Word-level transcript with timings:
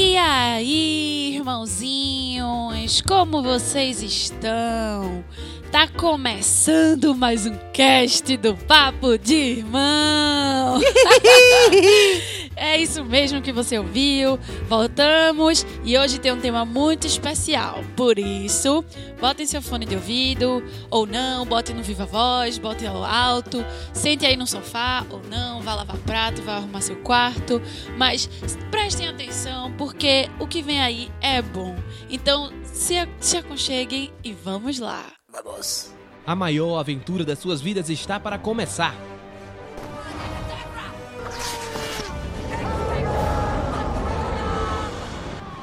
E 0.00 0.16
aí, 0.16 1.34
irmãozinhos, 1.34 3.00
como 3.00 3.42
vocês 3.42 4.00
estão? 4.00 5.24
Tá 5.72 5.88
começando 5.88 7.16
mais 7.16 7.46
um 7.46 7.56
cast 7.72 8.36
do 8.36 8.54
Papo 8.54 9.18
de 9.18 9.34
Irmão. 9.34 10.80
é 12.58 12.76
isso 12.76 13.04
mesmo 13.04 13.40
que 13.40 13.52
você 13.52 13.78
ouviu. 13.78 14.38
Voltamos 14.68 15.64
e 15.84 15.96
hoje 15.96 16.18
tem 16.18 16.32
um 16.32 16.40
tema 16.40 16.64
muito 16.64 17.06
especial. 17.06 17.82
Por 17.96 18.18
isso, 18.18 18.84
botem 19.20 19.46
seu 19.46 19.62
fone 19.62 19.86
de 19.86 19.94
ouvido 19.94 20.62
ou 20.90 21.06
não, 21.06 21.46
botem 21.46 21.74
no 21.74 21.82
viva 21.82 22.04
voz, 22.04 22.58
botem 22.58 22.88
ao 22.88 23.04
alto, 23.04 23.64
sente 23.92 24.26
aí 24.26 24.36
no 24.36 24.46
sofá 24.46 25.06
ou 25.10 25.22
não, 25.30 25.62
vá 25.62 25.74
lavar 25.74 25.96
prato, 25.98 26.42
vá 26.42 26.56
arrumar 26.56 26.80
seu 26.80 26.96
quarto, 26.96 27.62
mas 27.96 28.28
prestem 28.70 29.08
atenção 29.08 29.72
porque 29.72 30.28
o 30.38 30.46
que 30.46 30.62
vem 30.62 30.80
aí 30.80 31.10
é 31.20 31.40
bom. 31.40 31.76
Então, 32.10 32.52
se, 32.64 32.94
se 33.20 33.36
aconcheguem 33.36 34.12
e 34.24 34.32
vamos 34.32 34.78
lá. 34.78 35.06
Vamos. 35.30 35.92
A 36.26 36.34
maior 36.34 36.78
aventura 36.78 37.24
das 37.24 37.38
suas 37.38 37.60
vidas 37.60 37.88
está 37.88 38.20
para 38.20 38.38
começar. 38.38 38.94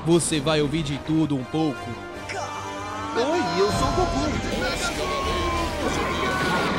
Você 0.06 0.40
vai 0.40 0.62
ouvir 0.62 0.84
de 0.84 1.00
tudo 1.00 1.36
um 1.36 1.44
pouco. 1.44 1.90
Oi, 3.16 3.40
eu 3.60 3.72
sou 3.72 3.88
o 3.88 3.92
Goku. 3.92 4.20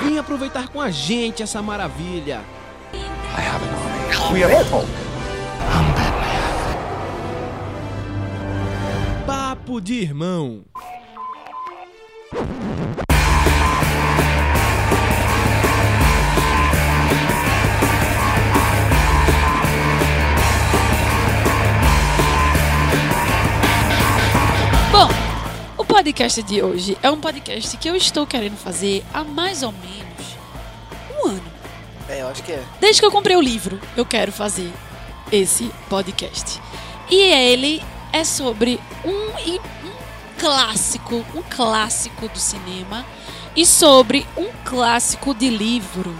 Vem 0.04 0.16
aproveitar 0.16 0.68
com 0.68 0.80
a 0.80 0.90
gente 0.90 1.42
essa 1.42 1.60
maravilha. 1.60 2.40
I 2.94 3.40
have 3.40 3.64
an 3.64 3.74
army. 3.74 4.32
We 4.32 4.44
are 4.44 4.54
able. 4.54 4.86
Papo 9.26 9.80
de 9.80 9.94
irmão. 9.94 10.62
Podcast 25.96 26.42
de 26.42 26.62
hoje 26.62 26.98
é 27.02 27.10
um 27.10 27.18
podcast 27.18 27.74
que 27.78 27.88
eu 27.88 27.96
estou 27.96 28.26
querendo 28.26 28.58
fazer 28.58 29.02
há 29.14 29.24
mais 29.24 29.62
ou 29.62 29.72
menos 29.72 30.36
um 31.10 31.28
ano. 31.28 31.52
É, 32.06 32.20
eu 32.20 32.28
acho 32.28 32.42
que 32.42 32.52
é. 32.52 32.62
Desde 32.78 33.00
que 33.00 33.06
eu 33.06 33.10
comprei 33.10 33.34
o 33.34 33.40
livro, 33.40 33.80
eu 33.96 34.04
quero 34.04 34.30
fazer 34.30 34.70
esse 35.32 35.72
podcast. 35.88 36.60
E 37.08 37.16
ele 37.16 37.82
é 38.12 38.24
sobre 38.24 38.78
um, 39.06 39.56
um 39.56 39.60
clássico, 40.38 41.24
um 41.34 41.42
clássico 41.48 42.28
do 42.28 42.38
cinema 42.38 43.02
e 43.56 43.64
sobre 43.64 44.26
um 44.36 44.50
clássico 44.66 45.32
de 45.32 45.48
livro. 45.48 46.14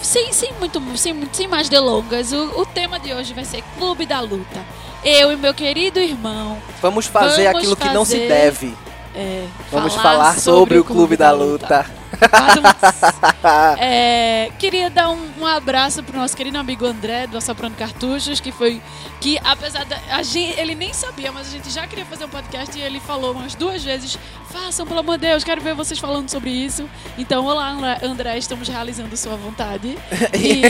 Sem, 0.00 0.32
sem, 0.32 0.52
muito, 0.60 0.80
sem, 0.96 1.20
sem 1.32 1.48
mais 1.48 1.68
delongas, 1.68 2.30
o, 2.30 2.60
o 2.60 2.64
tema 2.64 3.00
de 3.00 3.12
hoje 3.12 3.34
vai 3.34 3.44
ser 3.44 3.64
Clube 3.76 4.06
da 4.06 4.20
Luta. 4.20 4.64
Eu 5.04 5.32
e 5.32 5.36
meu 5.36 5.54
querido 5.54 5.98
irmão 6.00 6.58
Vamos 6.82 7.06
fazer 7.06 7.44
Vamos 7.44 7.58
aquilo 7.58 7.76
que 7.76 7.88
não 7.90 8.04
se 8.04 8.12
fazer- 8.14 8.28
deve. 8.28 8.74
é, 9.14 9.46
Vamos 9.70 9.94
falar, 9.94 10.38
sobre, 10.38 10.78
o 10.78 10.84
Clube 10.84 11.16
da 11.16 11.30
Luta. 11.30 11.86
Faz 12.30 12.56
um- 12.56 12.62
É, 13.78 14.50
queria 14.58 14.88
dar 14.90 15.10
um, 15.10 15.28
um 15.40 15.46
abraço 15.46 16.02
pro 16.02 16.18
nosso 16.18 16.36
querido 16.36 16.56
amigo 16.58 16.84
André, 16.86 17.26
do 17.26 17.36
Assoprando 17.36 17.76
Cartuchos, 17.76 18.40
que 18.40 18.50
foi. 18.52 18.80
Que 19.20 19.38
apesar 19.44 19.84
da. 19.84 19.98
A 20.10 20.22
gente, 20.22 20.58
ele 20.58 20.74
nem 20.74 20.92
sabia, 20.92 21.30
mas 21.32 21.48
a 21.48 21.50
gente 21.50 21.70
já 21.70 21.86
queria 21.86 22.04
fazer 22.06 22.24
um 22.24 22.28
podcast 22.28 22.76
e 22.78 22.80
ele 22.82 23.00
falou 23.00 23.32
umas 23.32 23.54
duas 23.54 23.82
vezes: 23.84 24.18
façam, 24.50 24.86
pelo 24.86 25.00
amor 25.00 25.18
de 25.18 25.26
Deus, 25.28 25.44
quero 25.44 25.60
ver 25.60 25.74
vocês 25.74 25.98
falando 26.00 26.28
sobre 26.30 26.50
isso. 26.50 26.88
Então, 27.18 27.44
olá, 27.44 27.70
André- 27.70 27.98
André, 28.02 28.38
estamos 28.38 28.68
realizando 28.68 29.16
sua 29.16 29.36
vontade. 29.36 29.96
E. 30.34 30.62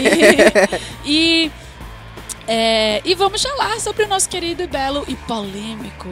e 1.05 1.51
é, 2.47 3.03
e 3.05 3.15
vamos 3.15 3.43
falar 3.43 3.81
sobre 3.81 4.05
o 4.05 4.09
nosso 4.09 4.29
querido 4.29 4.63
e 4.63 4.67
belo 4.67 5.05
e 5.09 5.17
polêmico 5.17 6.09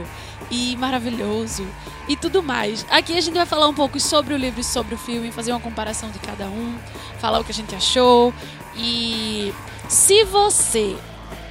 e 0.50 0.76
maravilhoso 0.76 1.66
e 2.08 2.16
tudo 2.16 2.42
mais. 2.42 2.84
Aqui 2.90 3.16
a 3.16 3.20
gente 3.20 3.34
vai 3.34 3.46
falar 3.46 3.68
um 3.68 3.74
pouco 3.74 3.98
sobre 4.00 4.34
o 4.34 4.36
livro 4.36 4.60
e 4.60 4.64
sobre 4.64 4.94
o 4.94 4.98
filme, 4.98 5.30
fazer 5.30 5.52
uma 5.52 5.60
comparação 5.60 6.10
de 6.10 6.18
cada 6.18 6.46
um, 6.46 6.76
falar 7.18 7.38
o 7.38 7.44
que 7.44 7.52
a 7.52 7.54
gente 7.54 7.74
achou. 7.74 8.32
E 8.76 9.52
se 9.88 10.24
você. 10.24 10.96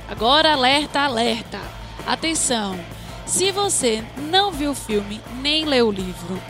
Agora, 0.10 0.54
alerta, 0.54 1.00
alerta. 1.00 1.60
Atenção! 2.06 2.78
Se 3.26 3.52
você 3.52 4.04
não 4.30 4.52
viu 4.52 4.72
o 4.72 4.76
filme 4.76 5.22
nem 5.42 5.64
leu 5.66 5.88
o 5.88 5.92
livro, 5.92 6.42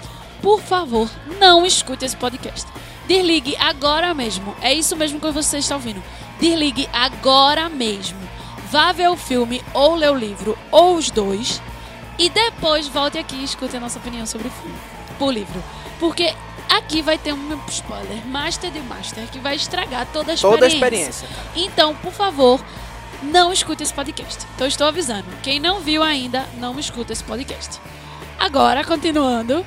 por 0.42 0.60
favor, 0.60 1.10
não 1.40 1.66
escute 1.66 2.04
esse 2.04 2.18
podcast. 2.18 2.68
Desligue 3.08 3.56
agora 3.58 4.14
mesmo. 4.14 4.56
É 4.62 4.74
isso 4.74 4.96
mesmo 4.96 5.20
que 5.20 5.32
você 5.32 5.60
está 5.60 5.76
ouvindo. 5.76 6.02
Desligue 6.44 6.90
agora 6.92 7.70
mesmo. 7.70 8.20
Vá 8.70 8.92
ver 8.92 9.10
o 9.10 9.16
filme 9.16 9.64
ou 9.74 9.96
ler 9.96 10.12
o 10.12 10.16
livro, 10.16 10.58
ou 10.70 10.98
os 10.98 11.10
dois. 11.10 11.62
E 12.20 12.30
depois 12.30 12.86
volte 12.86 13.18
aqui 13.18 13.38
e 13.38 13.46
escute 13.46 13.78
a 13.78 13.80
nossa 13.80 13.98
opinião 13.98 14.26
sobre 14.26 14.50
o 14.50 14.52
filme. 14.52 14.76
Por 15.18 15.34
livro. 15.34 15.64
Porque 16.02 16.36
aqui 16.70 17.02
vai 17.02 17.18
ter 17.18 17.32
um 17.32 17.60
spoiler, 17.70 18.28
Master 18.28 18.70
de 18.72 18.82
Master, 18.82 19.26
que 19.32 19.40
vai 19.40 19.56
estragar 19.56 20.06
toda 20.12 20.34
a 20.34 20.36
experiência. 20.36 20.50
Toda 20.50 20.66
a 20.66 20.68
experiência. 20.68 21.28
Então, 21.56 21.96
por 21.96 22.12
favor, 22.12 22.60
não 23.22 23.54
escute 23.54 23.82
esse 23.82 23.94
podcast. 23.94 24.46
Então, 24.54 24.68
estou 24.68 24.88
avisando. 24.88 25.28
Quem 25.42 25.62
não 25.62 25.80
viu 25.80 26.04
ainda, 26.04 26.46
não 26.58 26.78
escuta 26.78 27.14
esse 27.14 27.24
podcast. 27.24 27.80
Agora, 28.38 28.84
continuando, 28.84 29.66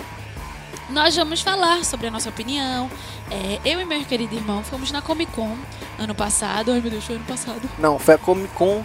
nós 0.91 1.17
vamos 1.17 1.41
falar 1.41 1.87
sobre 1.87 2.09
a 2.09 2.11
nossa 2.11 2.29
opinião. 2.29 2.91
É, 3.31 3.61
eu 3.65 3.81
e 3.81 3.85
meu 3.85 4.05
querido 4.05 4.35
irmão 4.35 4.63
fomos 4.63 4.93
na 4.93 5.03
Comic 5.03 5.33
Con 5.33 5.57
ano 5.99 6.15
passado. 6.15 6.73
Ai, 6.73 6.81
meu 6.81 6.91
Deus, 6.91 7.05
foi 7.05 7.17
ano 7.17 7.25
passado. 7.25 7.69
Não, 7.79 7.99
foi 7.99 8.15
a 8.15 8.19
Comic 8.19 8.53
Con. 8.55 8.85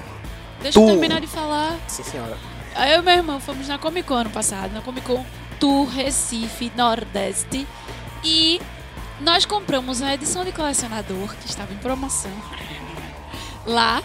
Deixa 0.61 0.79
eu 0.79 0.83
Tu. 0.85 0.91
terminar 0.91 1.21
de 1.21 1.27
falar. 1.27 1.77
Sim, 1.87 2.03
senhora. 2.03 2.37
Eu 2.91 2.99
e 2.99 3.01
meu 3.01 3.13
irmão 3.13 3.39
fomos 3.39 3.67
na 3.67 3.77
Comic 3.77 4.07
Con 4.07 4.15
ano 4.15 4.29
passado, 4.29 4.73
na 4.73 4.81
Comic 4.81 5.05
Con 5.05 5.23
Tour 5.59 5.87
Recife 5.87 6.71
Nordeste. 6.75 7.67
E 8.23 8.59
nós 9.19 9.45
compramos 9.45 10.01
a 10.01 10.13
edição 10.13 10.43
de 10.43 10.51
colecionador, 10.51 11.35
que 11.35 11.47
estava 11.47 11.73
em 11.73 11.77
promoção, 11.77 12.31
lá. 13.65 14.01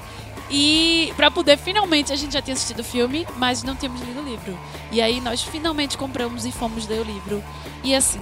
E 0.51 1.13
pra 1.17 1.31
poder, 1.31 1.57
finalmente, 1.59 2.13
a 2.13 2.17
gente 2.17 2.33
já 2.33 2.41
tinha 2.43 2.55
assistido 2.55 2.81
o 2.81 2.85
filme, 2.85 3.27
mas 3.37 3.63
não 3.63 3.75
tínhamos 3.75 4.01
lido 4.03 4.21
o 4.21 4.25
livro. 4.25 4.57
E 4.93 5.01
aí 5.03 5.21
nós 5.21 5.43
finalmente 5.43 5.99
compramos 5.99 6.45
e 6.45 6.53
fomos 6.53 6.87
ler 6.87 7.01
o 7.01 7.05
livro. 7.05 7.43
E 7.83 7.95
assim, 7.95 8.21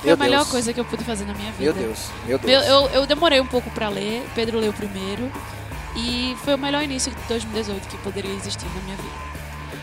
foi 0.00 0.06
Meu 0.06 0.14
a 0.14 0.16
melhor 0.16 0.38
Deus. 0.38 0.50
coisa 0.50 0.72
que 0.72 0.80
eu 0.80 0.84
pude 0.84 1.04
fazer 1.04 1.24
na 1.24 1.34
minha 1.34 1.50
vida. 1.52 1.72
Meu 1.72 1.72
Deus. 1.72 1.98
Meu 2.26 2.36
Eu, 2.36 2.38
Deus. 2.38 2.66
eu, 2.66 2.80
eu 3.00 3.06
demorei 3.06 3.40
um 3.40 3.46
pouco 3.46 3.70
pra 3.70 3.88
ler, 3.88 4.26
Pedro 4.34 4.58
leu 4.58 4.72
primeiro. 4.72 5.30
E 5.96 6.36
foi 6.44 6.54
o 6.54 6.58
melhor 6.58 6.82
início 6.82 7.10
de 7.10 7.20
2018 7.28 7.88
que 7.88 7.96
poderia 7.98 8.30
existir 8.34 8.66
na 8.74 8.80
minha 8.82 8.96
vida. 8.96 9.14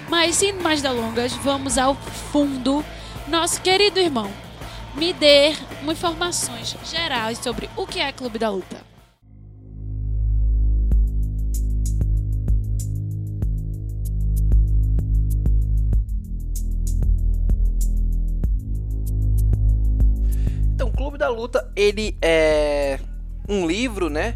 Mas 0.09 0.35
sem 0.35 0.53
mais 0.53 0.81
delongas, 0.81 1.33
vamos 1.33 1.77
ao 1.77 1.95
fundo. 1.95 2.85
Nosso 3.27 3.59
querido 3.61 3.99
irmão, 3.99 4.29
me 4.95 5.11
dê 5.13 5.55
informações 5.87 6.75
gerais 6.85 7.39
sobre 7.39 7.67
o 7.75 7.87
que 7.87 7.99
é 7.99 8.11
Clube 8.11 8.37
da 8.37 8.49
Luta. 8.49 8.77
Da 21.23 21.29
Luta, 21.29 21.71
ele 21.75 22.17
é 22.21 22.99
um 23.47 23.65
livro, 23.65 24.09
né? 24.09 24.35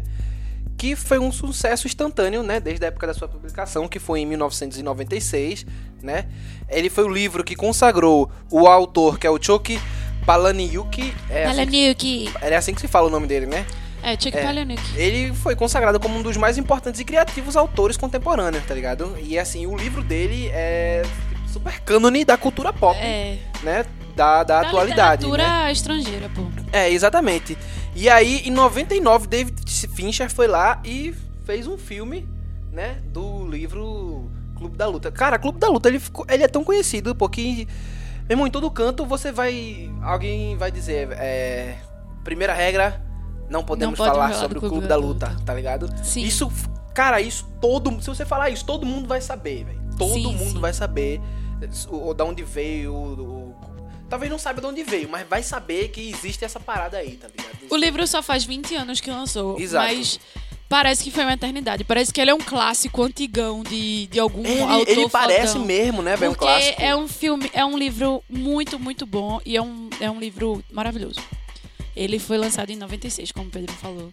Que 0.78 0.96
foi 0.96 1.18
um 1.18 1.30
sucesso 1.30 1.86
instantâneo, 1.86 2.42
né? 2.42 2.60
Desde 2.60 2.84
a 2.84 2.88
época 2.88 3.06
da 3.06 3.12
sua 3.12 3.28
publicação, 3.28 3.86
que 3.86 3.98
foi 3.98 4.20
em 4.20 4.26
1996, 4.26 5.66
né? 6.02 6.26
Ele 6.68 6.88
foi 6.88 7.04
o 7.04 7.08
livro 7.08 7.44
que 7.44 7.54
consagrou 7.54 8.30
o 8.50 8.66
autor, 8.66 9.18
que 9.18 9.26
é 9.26 9.30
o 9.30 9.42
Choki 9.42 9.78
Palahniuk. 10.24 11.12
É 11.28 11.44
assim, 11.44 11.56
Palahniuk. 11.56 12.32
é 12.40 12.56
assim 12.56 12.74
que 12.74 12.80
se 12.80 12.88
fala 12.88 13.08
o 13.08 13.10
nome 13.10 13.26
dele, 13.26 13.44
né? 13.46 13.66
É, 14.02 14.12
Chuck 14.12 14.36
É. 14.36 14.42
Palahniuk. 14.42 14.80
Ele 14.96 15.34
foi 15.34 15.54
consagrado 15.56 15.98
como 16.00 16.18
um 16.18 16.22
dos 16.22 16.36
mais 16.36 16.56
importantes 16.56 17.00
e 17.00 17.04
criativos 17.04 17.56
autores 17.56 17.96
contemporâneos, 17.98 18.64
tá 18.64 18.74
ligado? 18.74 19.14
E 19.20 19.38
assim, 19.38 19.66
o 19.66 19.76
livro 19.76 20.02
dele 20.02 20.48
é 20.54 21.02
super 21.52 21.80
cânone 21.80 22.24
da 22.24 22.36
cultura 22.38 22.72
pop, 22.72 22.96
É, 22.98 23.36
né? 23.62 23.84
Da, 24.18 24.42
da, 24.42 24.60
atualidade. 24.60 25.24
literatura 25.24 25.64
né? 25.64 25.72
estrangeira, 25.72 26.28
pô. 26.34 26.42
É, 26.72 26.90
exatamente. 26.90 27.56
E 27.94 28.08
aí, 28.08 28.42
em 28.44 28.50
99, 28.50 29.26
David 29.26 29.62
Fincher 29.88 30.28
foi 30.30 30.46
lá 30.46 30.80
e 30.84 31.14
fez 31.44 31.66
um 31.66 31.78
filme, 31.78 32.28
né, 32.72 32.98
do 33.06 33.46
livro 33.46 34.30
Clube 34.56 34.76
da 34.76 34.86
Luta. 34.86 35.10
Cara, 35.10 35.38
Clube 35.38 35.58
da 35.58 35.68
Luta, 35.68 35.88
ele, 35.88 35.98
ficou, 35.98 36.26
ele 36.28 36.42
é 36.42 36.48
tão 36.48 36.64
conhecido, 36.64 37.14
porque, 37.14 37.66
meu 38.22 38.30
irmão, 38.30 38.46
em 38.46 38.50
todo 38.50 38.70
canto 38.70 39.06
você 39.06 39.30
vai, 39.32 39.90
alguém 40.02 40.56
vai 40.56 40.70
dizer, 40.70 41.08
é, 41.12 41.76
primeira 42.24 42.52
regra, 42.52 43.00
não 43.48 43.64
podemos 43.64 43.96
pode 43.96 44.10
falar 44.10 44.32
sobre 44.34 44.58
o 44.58 44.60
Clube 44.60 44.86
da 44.86 44.96
Luta, 44.96 45.34
tá 45.46 45.54
ligado? 45.54 45.88
Sim. 46.04 46.22
Isso, 46.22 46.50
Cara, 46.98 47.20
isso 47.20 47.48
todo 47.60 48.02
Se 48.02 48.08
você 48.08 48.26
falar 48.26 48.50
isso, 48.50 48.64
todo 48.64 48.84
mundo 48.84 49.06
vai 49.06 49.20
saber, 49.20 49.62
velho. 49.64 49.80
Todo 49.96 50.14
Sim, 50.14 50.26
mundo 50.32 50.50
sim. 50.54 50.60
vai 50.60 50.72
saber 50.72 51.20
o- 51.88 52.12
da 52.12 52.24
onde 52.24 52.42
veio. 52.42 52.92
O, 52.92 53.20
o- 53.20 53.56
talvez 54.08 54.30
não 54.30 54.38
saiba 54.38 54.60
de 54.60 54.66
onde 54.66 54.82
veio, 54.82 55.08
mas 55.08 55.26
vai 55.28 55.42
saber 55.42 55.88
que 55.88 56.00
existe 56.10 56.44
essa 56.44 56.58
parada 56.60 56.98
aí, 56.98 57.16
tá 57.16 57.28
ligado? 57.28 57.58
O 57.70 57.76
livro 57.76 58.06
só 58.06 58.22
faz 58.22 58.44
20 58.44 58.74
anos 58.74 59.00
que 59.00 59.10
lançou, 59.10 59.58
Exato. 59.60 59.86
mas 59.86 60.18
parece 60.68 61.04
que 61.04 61.10
foi 61.10 61.24
uma 61.24 61.32
eternidade. 61.34 61.84
Parece 61.84 62.12
que 62.12 62.20
ele 62.20 62.30
é 62.30 62.34
um 62.34 62.38
clássico 62.40 63.02
antigão 63.02 63.62
de, 63.62 64.06
de 64.06 64.18
algum 64.18 64.44
Ele, 64.44 64.60
autor 64.62 64.88
ele 64.88 65.08
parece 65.08 65.52
fodão. 65.54 65.66
mesmo, 65.66 66.02
né, 66.02 66.16
velho? 66.16 66.32
Um 66.32 66.34
Porque 66.34 66.46
clássico. 66.46 66.82
é 66.82 66.96
um 66.96 67.08
filme, 67.08 67.50
é 67.52 67.64
um 67.64 67.76
livro 67.78 68.22
muito, 68.28 68.78
muito 68.78 69.04
bom 69.06 69.40
e 69.44 69.56
é 69.56 69.62
um, 69.62 69.88
é 70.00 70.10
um 70.10 70.18
livro 70.18 70.62
maravilhoso. 70.70 71.20
Ele 71.96 72.18
foi 72.18 72.38
lançado 72.38 72.70
em 72.70 72.76
96, 72.76 73.32
como 73.32 73.48
o 73.48 73.50
Pedro 73.50 73.72
falou. 73.74 74.10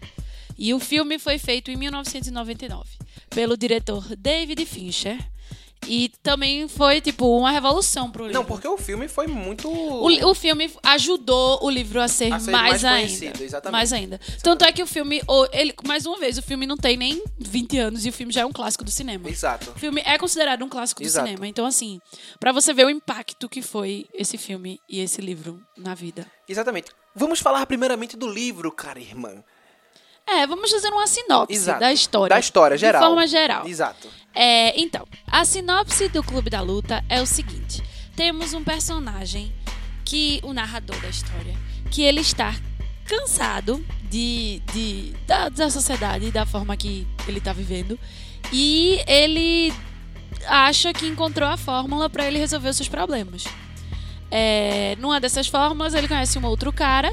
E 0.58 0.72
o 0.72 0.80
filme 0.80 1.18
foi 1.18 1.38
feito 1.38 1.70
em 1.70 1.76
1999 1.76 2.88
pelo 3.30 3.56
diretor 3.56 4.04
David 4.16 4.64
Fincher. 4.66 5.18
E 5.88 6.08
também 6.22 6.66
foi, 6.66 7.00
tipo, 7.00 7.38
uma 7.38 7.50
revolução 7.50 8.10
pro 8.10 8.24
livro. 8.24 8.40
Não, 8.40 8.44
porque 8.44 8.66
o 8.66 8.76
filme 8.76 9.06
foi 9.08 9.26
muito. 9.26 9.68
O, 9.68 10.30
o 10.30 10.34
filme 10.34 10.70
ajudou 10.82 11.60
o 11.62 11.70
livro 11.70 12.00
a 12.00 12.08
ser, 12.08 12.32
A 12.32 12.40
ser 12.40 12.50
mais, 12.50 12.82
mais 12.82 13.22
ainda. 13.22 13.42
exatamente. 13.44 13.72
Mais 13.72 13.92
ainda. 13.92 14.20
Tanto 14.42 14.64
é 14.64 14.72
que 14.72 14.82
o 14.82 14.86
filme, 14.86 15.22
ele, 15.52 15.74
mais 15.86 16.04
uma 16.04 16.18
vez, 16.18 16.38
o 16.38 16.42
filme 16.42 16.66
não 16.66 16.76
tem 16.76 16.96
nem 16.96 17.22
20 17.38 17.78
anos 17.78 18.04
e 18.04 18.08
o 18.08 18.12
filme 18.12 18.32
já 18.32 18.40
é 18.40 18.46
um 18.46 18.52
clássico 18.52 18.82
do 18.82 18.90
cinema. 18.90 19.28
Exato. 19.28 19.70
O 19.70 19.78
filme 19.78 20.02
é 20.04 20.18
considerado 20.18 20.64
um 20.64 20.68
clássico 20.68 21.02
do 21.02 21.06
Exato. 21.06 21.26
cinema. 21.26 21.46
Então, 21.46 21.64
assim, 21.64 22.00
pra 22.40 22.50
você 22.52 22.72
ver 22.72 22.86
o 22.86 22.90
impacto 22.90 23.48
que 23.48 23.62
foi 23.62 24.06
esse 24.12 24.36
filme 24.36 24.80
e 24.88 25.00
esse 25.00 25.20
livro 25.20 25.60
na 25.76 25.94
vida. 25.94 26.26
Exatamente. 26.48 26.90
Vamos 27.14 27.38
falar 27.40 27.64
primeiramente 27.66 28.16
do 28.16 28.28
livro, 28.28 28.70
cara, 28.72 28.98
irmã. 28.98 29.42
É, 30.28 30.46
vamos 30.46 30.70
fazer 30.70 30.88
uma 30.88 31.06
sinopse 31.06 31.54
Exato. 31.54 31.80
da 31.80 31.92
história. 31.92 32.34
Da 32.34 32.40
história, 32.40 32.76
geral. 32.76 33.00
De 33.00 33.06
forma 33.06 33.26
geral. 33.26 33.66
Exato. 33.66 34.08
É, 34.34 34.78
então, 34.80 35.06
a 35.26 35.44
sinopse 35.44 36.08
do 36.08 36.22
Clube 36.22 36.50
da 36.50 36.60
Luta 36.60 37.04
é 37.08 37.22
o 37.22 37.26
seguinte: 37.26 37.82
temos 38.16 38.52
um 38.52 38.64
personagem 38.64 39.52
que, 40.04 40.40
o 40.42 40.52
narrador 40.52 40.98
da 41.00 41.08
história, 41.08 41.54
que 41.90 42.02
ele 42.02 42.20
está 42.20 42.54
cansado 43.04 43.84
de, 44.10 44.60
de 44.72 45.14
da, 45.26 45.48
da 45.48 45.70
sociedade, 45.70 46.30
da 46.32 46.44
forma 46.44 46.76
que 46.76 47.06
ele 47.28 47.38
está 47.38 47.52
vivendo, 47.52 47.98
e 48.52 49.00
ele 49.06 49.72
acha 50.46 50.92
que 50.92 51.06
encontrou 51.06 51.48
a 51.48 51.56
fórmula 51.56 52.10
para 52.10 52.26
ele 52.26 52.38
resolver 52.38 52.68
os 52.68 52.76
seus 52.76 52.88
problemas. 52.88 53.44
É, 54.28 54.96
numa 54.98 55.20
dessas 55.20 55.46
formas, 55.46 55.94
ele 55.94 56.08
conhece 56.08 56.36
um 56.36 56.44
outro 56.44 56.72
cara 56.72 57.12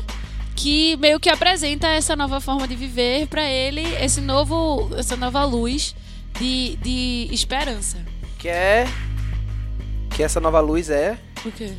que 0.55 0.95
meio 0.97 1.19
que 1.19 1.29
apresenta 1.29 1.87
essa 1.87 2.15
nova 2.15 2.39
forma 2.39 2.67
de 2.67 2.75
viver 2.75 3.27
para 3.27 3.47
ele, 3.49 3.81
esse 4.01 4.21
novo, 4.21 4.89
essa 4.97 5.15
nova 5.15 5.43
luz 5.43 5.95
de, 6.39 6.75
de 6.77 7.27
esperança. 7.31 7.97
Que 8.37 8.49
é. 8.49 8.85
Que 10.15 10.23
essa 10.23 10.39
nova 10.39 10.59
luz 10.59 10.89
é. 10.89 11.17
O 11.45 11.51
quê? 11.51 11.73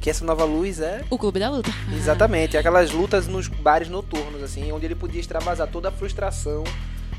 Que 0.00 0.08
essa 0.08 0.24
nova 0.24 0.44
luz 0.44 0.80
é. 0.80 1.04
O 1.10 1.18
Clube 1.18 1.38
da 1.38 1.50
Luta. 1.50 1.70
Exatamente. 1.94 2.56
Aquelas 2.56 2.90
lutas 2.90 3.26
nos 3.26 3.48
bares 3.48 3.88
noturnos, 3.88 4.42
assim, 4.42 4.72
onde 4.72 4.86
ele 4.86 4.94
podia 4.94 5.20
extravasar 5.20 5.68
toda 5.68 5.88
a 5.88 5.92
frustração, 5.92 6.64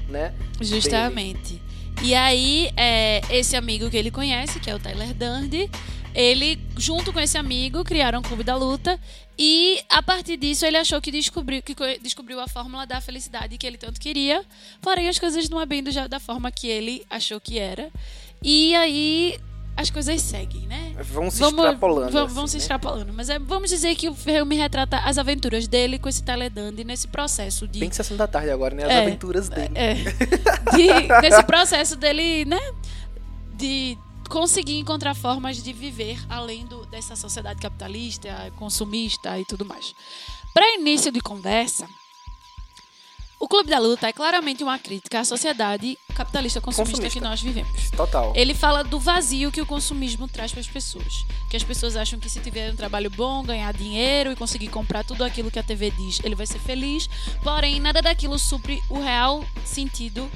né? 0.09 0.33
Justamente. 0.59 1.61
E 2.01 2.15
aí, 2.15 2.71
é, 2.75 3.21
esse 3.29 3.55
amigo 3.55 3.89
que 3.89 3.97
ele 3.97 4.09
conhece, 4.09 4.59
que 4.59 4.69
é 4.69 4.75
o 4.75 4.79
Tyler 4.79 5.13
Durden, 5.13 5.69
ele, 6.15 6.59
junto 6.77 7.13
com 7.13 7.19
esse 7.19 7.37
amigo, 7.37 7.83
criaram 7.83 8.19
o 8.19 8.23
Clube 8.23 8.43
da 8.43 8.55
Luta. 8.55 8.99
E 9.43 9.81
a 9.89 10.03
partir 10.03 10.37
disso, 10.37 10.63
ele 10.67 10.77
achou 10.77 11.01
que 11.01 11.09
descobriu, 11.11 11.63
que 11.63 11.73
co- 11.73 11.83
descobriu 11.99 12.39
a 12.39 12.47
fórmula 12.47 12.85
da 12.85 13.01
felicidade 13.01 13.57
que 13.57 13.65
ele 13.65 13.77
tanto 13.77 13.99
queria. 13.99 14.43
Porém, 14.79 15.09
as 15.09 15.17
coisas 15.17 15.49
não 15.49 15.59
é 15.59 15.65
bem 15.65 15.81
do, 15.81 15.89
da 16.07 16.19
forma 16.19 16.51
que 16.51 16.67
ele 16.67 17.03
achou 17.09 17.41
que 17.41 17.57
era. 17.57 17.89
E 18.43 18.75
aí, 18.75 19.39
as 19.75 19.89
coisas 19.89 20.21
seguem, 20.21 20.67
né? 20.67 20.93
Vão 21.01 21.31
se 21.31 21.43
extrapolando. 21.43 22.11
Vão, 22.11 22.25
assim, 22.25 22.35
vão 22.35 22.45
se 22.45 22.57
né? 22.57 22.61
extrapolando. 22.61 23.13
Mas 23.13 23.29
é, 23.29 23.39
vamos 23.39 23.71
dizer 23.71 23.95
que 23.95 24.07
o 24.09 24.13
filme 24.13 24.55
retrata 24.55 24.97
as 24.99 25.17
aventuras 25.17 25.67
dele 25.67 25.97
com 25.97 26.07
esse 26.07 26.21
Tyler 26.21 26.51
Durden 26.51 26.85
nesse 26.85 27.07
processo 27.07 27.67
de 27.67 27.79
Bem 27.79 27.89
de 27.89 27.95
sessão 27.95 28.15
da 28.15 28.27
tarde 28.27 28.51
agora, 28.51 28.75
né? 28.75 28.83
As 28.83 28.91
É. 28.91 29.01
aventuras 29.01 29.49
dele. 29.49 29.71
é, 29.73 29.93
de- 30.75 31.21
nesse 31.21 31.43
processo 31.45 31.95
dele, 31.95 32.45
né? 32.45 32.59
De 33.55 33.97
conseguir 34.31 34.79
encontrar 34.79 35.13
formas 35.13 35.61
de 35.61 35.73
viver 35.73 36.17
além 36.29 36.65
do, 36.65 36.85
dessa 36.85 37.17
sociedade 37.17 37.59
capitalista, 37.59 38.51
consumista 38.55 39.37
e 39.37 39.43
tudo 39.43 39.65
mais. 39.65 39.93
Para 40.53 40.73
início 40.75 41.11
de 41.11 41.19
conversa, 41.19 41.85
o 43.37 43.47
Clube 43.47 43.69
da 43.69 43.77
Luta 43.77 44.07
é 44.07 44.13
claramente 44.13 44.63
uma 44.63 44.79
crítica 44.79 45.19
à 45.19 45.25
sociedade 45.25 45.97
capitalista 46.15 46.61
consumista, 46.61 46.93
Consumista. 46.93 47.19
que 47.19 47.25
nós 47.25 47.41
vivemos. 47.41 47.91
Total. 47.91 48.31
Ele 48.33 48.53
fala 48.53 48.83
do 48.83 48.99
vazio 48.99 49.51
que 49.51 49.59
o 49.59 49.65
consumismo 49.65 50.29
traz 50.29 50.51
para 50.51 50.61
as 50.61 50.67
pessoas. 50.67 51.25
Que 51.49 51.57
as 51.57 51.63
pessoas 51.63 51.97
acham 51.97 52.17
que 52.17 52.29
se 52.29 52.39
tiver 52.39 52.71
um 52.71 52.75
trabalho 52.75 53.09
bom, 53.09 53.43
ganhar 53.43 53.73
dinheiro 53.73 54.31
e 54.31 54.35
conseguir 54.35 54.69
comprar 54.69 55.03
tudo 55.03 55.25
aquilo 55.25 55.51
que 55.51 55.59
a 55.59 55.63
TV 55.63 55.91
diz, 55.91 56.21
ele 56.23 56.35
vai 56.35 56.45
ser 56.45 56.59
feliz. 56.59 57.09
Porém, 57.43 57.81
nada 57.81 58.01
daquilo 58.01 58.39
supre 58.39 58.81
o 58.89 58.99
real 59.01 59.43
sentido 59.65 60.31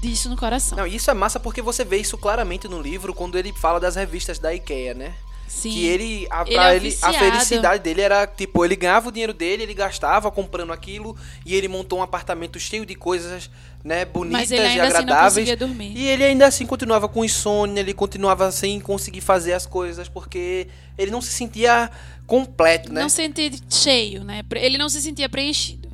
disso 0.00 0.28
no 0.28 0.36
coração. 0.36 0.78
Não, 0.78 0.86
isso 0.86 1.10
é 1.10 1.14
massa 1.14 1.40
porque 1.40 1.62
você 1.62 1.84
vê 1.84 1.98
isso 1.98 2.16
claramente 2.16 2.68
no 2.68 2.80
livro 2.80 3.14
quando 3.14 3.38
ele 3.38 3.52
fala 3.52 3.78
das 3.80 3.96
revistas 3.96 4.38
da 4.38 4.54
IKEA, 4.54 4.94
né? 4.94 5.14
Sim. 5.48 5.70
Que 5.70 5.86
ele, 5.86 6.28
a, 6.30 6.42
Ele 6.46 6.56
é 6.56 6.76
ele, 6.76 6.98
a 7.00 7.12
felicidade 7.12 7.82
dele 7.82 8.02
era, 8.02 8.26
tipo, 8.26 8.64
ele 8.64 8.76
ganhava 8.76 9.08
o 9.08 9.12
dinheiro 9.12 9.32
dele, 9.32 9.62
ele 9.62 9.74
gastava 9.74 10.30
comprando 10.30 10.72
aquilo 10.72 11.16
e 11.44 11.54
ele 11.54 11.66
montou 11.66 11.98
um 11.98 12.02
apartamento 12.02 12.60
cheio 12.60 12.84
de 12.84 12.94
coisas, 12.94 13.50
né, 13.82 14.04
bonitas 14.04 14.50
e 14.50 14.58
assim 14.58 14.78
agradáveis. 14.78 15.58
dormir. 15.58 15.96
e 15.96 16.06
ele 16.06 16.22
ainda 16.22 16.46
assim 16.46 16.66
continuava 16.66 17.08
com 17.08 17.24
insônia, 17.24 17.80
ele 17.80 17.94
continuava 17.94 18.52
sem 18.52 18.78
conseguir 18.78 19.22
fazer 19.22 19.54
as 19.54 19.64
coisas 19.64 20.08
porque 20.08 20.68
ele 20.98 21.10
não 21.10 21.22
se 21.22 21.32
sentia 21.32 21.90
completo, 22.26 22.92
né? 22.92 23.00
Não 23.00 23.08
sentia 23.08 23.50
cheio, 23.70 24.22
né? 24.22 24.42
Ele 24.54 24.76
não 24.76 24.90
se 24.90 25.00
sentia 25.00 25.28
preenchido. 25.28 25.87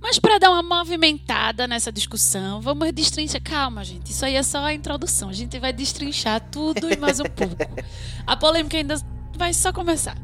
Mas 0.00 0.18
para 0.18 0.38
dar 0.38 0.50
uma 0.50 0.62
movimentada 0.62 1.66
nessa 1.66 1.92
discussão, 1.92 2.60
vamos 2.60 2.90
destrinchar. 2.92 3.42
Calma, 3.42 3.84
gente. 3.84 4.10
Isso 4.10 4.24
aí 4.24 4.34
é 4.34 4.42
só 4.42 4.64
a 4.64 4.72
introdução. 4.72 5.28
A 5.28 5.32
gente 5.32 5.58
vai 5.58 5.72
destrinchar 5.72 6.40
tudo 6.50 6.90
e 6.90 6.96
mais 6.96 7.20
um 7.20 7.24
pouco. 7.28 7.56
A 8.26 8.36
polêmica 8.36 8.76
ainda 8.76 8.96
vai 9.36 9.52
só 9.52 9.72
começar. 9.72 10.16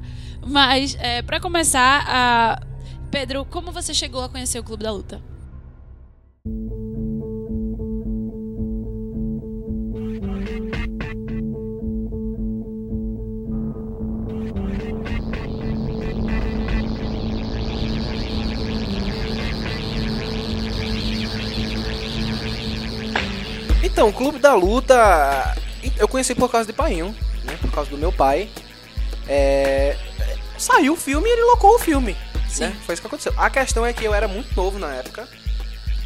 Mas, 0.44 0.96
é, 0.98 1.22
para 1.22 1.40
começar, 1.40 2.04
a... 2.08 2.60
Pedro, 3.10 3.44
como 3.44 3.70
você 3.70 3.92
chegou 3.92 4.22
a 4.22 4.28
conhecer 4.28 4.58
o 4.58 4.64
Clube 4.64 4.84
da 4.84 4.90
Luta? 4.90 5.22
Então, 23.96 24.10
o 24.10 24.12
Clube 24.12 24.38
da 24.38 24.52
Luta, 24.52 25.56
eu 25.96 26.06
conheci 26.06 26.34
por 26.34 26.50
causa 26.50 26.66
de 26.66 26.72
Painho, 26.74 27.16
né? 27.44 27.56
Por 27.62 27.70
causa 27.70 27.88
do 27.88 27.96
meu 27.96 28.12
pai. 28.12 28.50
É, 29.26 29.96
Saiu 30.58 30.92
o 30.92 30.96
filme 30.96 31.26
e 31.26 31.32
ele 31.32 31.44
locou 31.44 31.76
o 31.76 31.78
filme. 31.78 32.14
Sim. 32.46 32.64
Né? 32.64 32.76
Foi 32.84 32.92
isso 32.92 33.00
que 33.00 33.06
aconteceu. 33.06 33.32
A 33.38 33.48
questão 33.48 33.86
é 33.86 33.94
que 33.94 34.04
eu 34.04 34.12
era 34.12 34.28
muito 34.28 34.54
novo 34.54 34.78
na 34.78 34.92
época. 34.92 35.26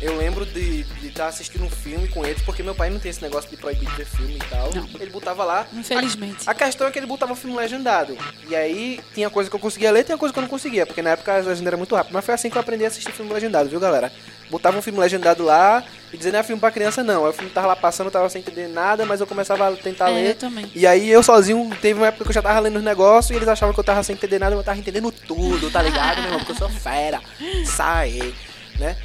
Eu 0.00 0.16
lembro 0.16 0.46
de 0.46 0.86
estar 1.04 1.26
assistindo 1.26 1.62
um 1.64 1.68
filme 1.70 2.08
com 2.08 2.24
eles, 2.24 2.40
porque 2.42 2.62
meu 2.62 2.74
pai 2.74 2.88
não 2.88 2.98
tem 2.98 3.10
esse 3.10 3.20
negócio 3.20 3.50
de 3.50 3.56
proibir 3.56 3.88
de 3.88 3.96
ver 3.96 4.06
filme 4.06 4.36
e 4.36 4.48
tal. 4.48 4.74
Não. 4.74 4.88
Ele 4.98 5.10
botava 5.10 5.44
lá. 5.44 5.66
Infelizmente. 5.72 6.48
A 6.48 6.54
questão 6.54 6.86
é 6.86 6.90
que 6.90 6.98
ele 6.98 7.06
botava 7.06 7.32
o 7.34 7.36
filme 7.36 7.54
legendado. 7.56 8.16
E 8.48 8.56
aí 8.56 8.98
tinha 9.14 9.28
coisa 9.28 9.50
que 9.50 9.56
eu 9.56 9.60
conseguia 9.60 9.90
ler, 9.90 10.04
tinha 10.04 10.16
coisa 10.16 10.32
que 10.32 10.38
eu 10.38 10.42
não 10.42 10.48
conseguia, 10.48 10.86
porque 10.86 11.02
na 11.02 11.10
época 11.10 11.34
a 11.34 11.38
legenda 11.40 11.68
era 11.70 11.76
muito 11.76 11.94
rápida. 11.94 12.14
Mas 12.14 12.24
foi 12.24 12.34
assim 12.34 12.48
que 12.48 12.56
eu 12.56 12.60
aprendi 12.60 12.84
a 12.84 12.88
assistir 12.88 13.12
filme 13.12 13.30
legendado, 13.32 13.68
viu, 13.68 13.78
galera? 13.78 14.10
Botava 14.48 14.78
um 14.78 14.82
filme 14.82 14.98
legendado 14.98 15.44
lá 15.44 15.84
e 16.12 16.16
dizendo 16.16 16.32
não 16.32 16.40
é 16.40 16.42
filme 16.42 16.58
pra 16.60 16.70
criança, 16.72 17.04
não. 17.04 17.24
Aí 17.24 17.30
o 17.30 17.34
filme 17.34 17.50
tava 17.50 17.66
lá 17.68 17.76
passando, 17.76 18.06
eu 18.06 18.10
tava 18.10 18.28
sem 18.30 18.40
entender 18.40 18.68
nada, 18.68 19.04
mas 19.04 19.20
eu 19.20 19.26
começava 19.26 19.68
a 19.68 19.72
tentar 19.76 20.08
É, 20.08 20.12
eu 20.12 20.14
ler. 20.14 20.34
também. 20.34 20.70
E 20.74 20.86
aí 20.86 21.10
eu 21.10 21.22
sozinho, 21.22 21.70
teve 21.80 22.00
uma 22.00 22.06
época 22.08 22.24
que 22.24 22.30
eu 22.30 22.34
já 22.34 22.42
tava 22.42 22.58
lendo 22.58 22.76
os 22.78 22.82
negócios 22.82 23.30
e 23.30 23.34
eles 23.34 23.46
achavam 23.48 23.72
que 23.74 23.78
eu 23.80 23.84
tava 23.84 24.02
sem 24.02 24.14
entender 24.14 24.38
nada, 24.38 24.52
mas 24.56 24.60
eu 24.60 24.64
tava 24.64 24.78
entendendo 24.78 25.12
tudo, 25.12 25.70
tá 25.70 25.82
ligado, 25.82 26.16
meu 26.16 26.24
irmão? 26.24 26.38
Porque 26.38 26.52
eu 26.52 26.56
sou 26.56 26.68
fera. 26.70 27.20
Sai, 27.66 28.34
né? 28.78 28.96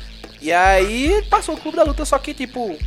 E 0.45 0.53
aí 0.53 1.23
passou 1.27 1.55
o 1.55 1.59
Clube 1.59 1.75
da 1.75 1.81
Luta, 1.81 2.05
só 2.05 2.19
que, 2.19 2.31
tipo, 2.31 2.77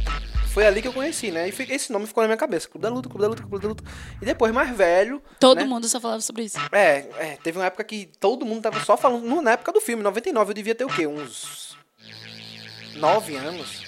foi 0.55 0.65
ali 0.65 0.81
que 0.81 0.87
eu 0.87 0.93
conheci, 0.93 1.33
né? 1.33 1.49
E 1.49 1.73
esse 1.73 1.93
nome 1.93 2.07
ficou 2.07 2.23
na 2.23 2.29
minha 2.29 2.37
cabeça. 2.37 2.69
Clube 2.69 2.85
da 2.85 2.89
Luta, 2.89 3.09
Clube 3.09 3.23
da 3.23 3.29
Luta, 3.31 3.43
Clube 3.43 3.61
da 3.61 3.69
Luta. 3.71 3.85
E 4.23 4.25
depois, 4.25 4.53
mais 4.53 4.71
velho. 4.77 5.21
Todo 5.41 5.59
né? 5.59 5.65
mundo 5.65 5.89
só 5.89 5.99
falava 5.99 6.21
sobre 6.21 6.45
isso. 6.45 6.57
É, 6.71 6.99
é, 7.19 7.39
teve 7.43 7.59
uma 7.59 7.65
época 7.65 7.83
que 7.83 8.13
todo 8.21 8.47
mundo 8.47 8.63
tava 8.63 8.79
só 8.85 8.97
falando. 8.97 9.43
Na 9.43 9.51
época 9.51 9.73
do 9.73 9.81
filme, 9.81 10.05
99, 10.05 10.51
eu 10.51 10.55
devia 10.55 10.73
ter 10.73 10.85
o 10.85 10.89
quê? 10.89 11.09
Uns. 11.09 11.77
9 12.95 13.35
anos? 13.35 13.83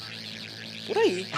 Por 0.89 0.99
aí. 0.99 1.29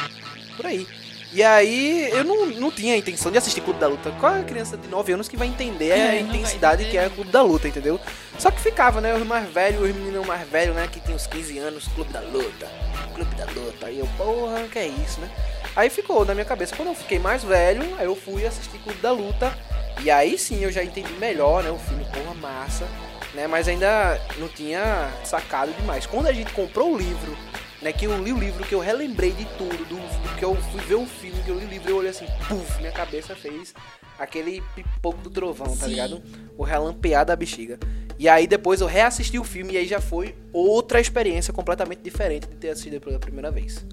Por 0.56 0.64
aí. 0.64 0.88
E 1.32 1.42
aí, 1.42 2.10
eu 2.10 2.24
não, 2.24 2.44
não 2.46 2.70
tinha 2.70 2.92
a 2.92 2.96
intenção 2.96 3.32
de 3.32 3.38
assistir 3.38 3.62
Clube 3.62 3.80
da 3.80 3.86
Luta. 3.86 4.10
Qual 4.20 4.34
é 4.34 4.40
a 4.40 4.44
criança 4.44 4.76
de 4.76 4.86
9 4.86 5.14
anos 5.14 5.28
que 5.28 5.36
vai 5.36 5.48
entender 5.48 5.88
É, 5.88 6.10
a 6.10 6.20
intensidade 6.20 6.84
que 6.84 6.98
é 6.98 7.08
Clube 7.08 7.30
da 7.30 7.40
Luta, 7.40 7.66
entendeu? 7.66 7.98
Só 8.38 8.50
que 8.50 8.60
ficava, 8.60 9.00
né? 9.00 9.14
Os 9.14 9.26
mais 9.26 9.48
velhos, 9.50 9.82
os 9.82 9.94
meninos 9.94 10.26
mais 10.26 10.46
velhos, 10.46 10.76
né? 10.76 10.86
Que 10.92 11.00
tinham 11.00 11.16
uns 11.16 11.26
15 11.26 11.58
anos, 11.58 11.88
Clube 11.88 12.12
da 12.12 12.20
Luta, 12.20 12.68
Clube 13.14 13.34
da 13.34 13.46
Luta. 13.46 13.86
Aí 13.86 13.98
eu, 13.98 14.06
porra, 14.18 14.64
que 14.70 14.78
é 14.78 14.86
isso, 14.86 15.20
né? 15.20 15.30
Aí 15.74 15.88
ficou 15.88 16.22
na 16.24 16.34
minha 16.34 16.44
cabeça. 16.44 16.76
Quando 16.76 16.88
eu 16.88 16.94
fiquei 16.94 17.18
mais 17.18 17.42
velho, 17.42 17.82
aí 17.98 18.04
eu 18.04 18.14
fui 18.14 18.44
assistir 18.44 18.78
Clube 18.80 19.00
da 19.00 19.10
Luta. 19.10 19.56
E 20.02 20.10
aí 20.10 20.36
sim 20.36 20.62
eu 20.62 20.70
já 20.70 20.84
entendi 20.84 21.14
melhor, 21.14 21.62
né? 21.62 21.70
O 21.70 21.78
filme, 21.78 22.04
porra, 22.12 22.34
massa. 22.34 22.86
Né? 23.32 23.46
Mas 23.46 23.68
ainda 23.68 24.20
não 24.36 24.48
tinha 24.48 25.10
sacado 25.24 25.72
demais. 25.72 26.04
Quando 26.04 26.26
a 26.26 26.32
gente 26.32 26.52
comprou 26.52 26.92
o 26.92 26.98
livro, 26.98 27.34
né? 27.82 27.92
Que 27.92 28.06
eu 28.06 28.22
li 28.22 28.32
o 28.32 28.38
livro, 28.38 28.64
que 28.64 28.74
eu 28.74 28.80
relembrei 28.80 29.32
de 29.32 29.44
tudo, 29.58 29.84
do, 29.84 29.96
do 29.96 30.36
que 30.36 30.44
eu 30.44 30.54
fui 30.54 30.80
ver 30.82 30.94
o 30.94 31.06
filme, 31.06 31.42
que 31.42 31.50
eu 31.50 31.58
li 31.58 31.66
o 31.66 31.68
livro, 31.68 31.90
eu 31.90 31.96
olhei 31.96 32.10
assim, 32.10 32.26
puf, 32.48 32.78
minha 32.78 32.92
cabeça 32.92 33.34
fez 33.34 33.74
aquele 34.18 34.62
pipoco 34.74 35.18
do 35.18 35.30
trovão, 35.30 35.66
tá 35.76 35.84
Sim. 35.84 35.90
ligado? 35.90 36.22
O 36.56 36.62
relampear 36.62 37.24
da 37.24 37.34
bexiga. 37.34 37.78
E 38.18 38.28
aí 38.28 38.46
depois 38.46 38.80
eu 38.80 38.86
reassisti 38.86 39.38
o 39.38 39.44
filme 39.44 39.74
e 39.74 39.78
aí 39.78 39.86
já 39.86 40.00
foi 40.00 40.34
outra 40.52 41.00
experiência 41.00 41.52
completamente 41.52 42.02
diferente 42.02 42.46
de 42.46 42.54
ter 42.54 42.70
assistido 42.70 43.00
pela 43.00 43.18
primeira 43.18 43.50
vez. 43.50 43.84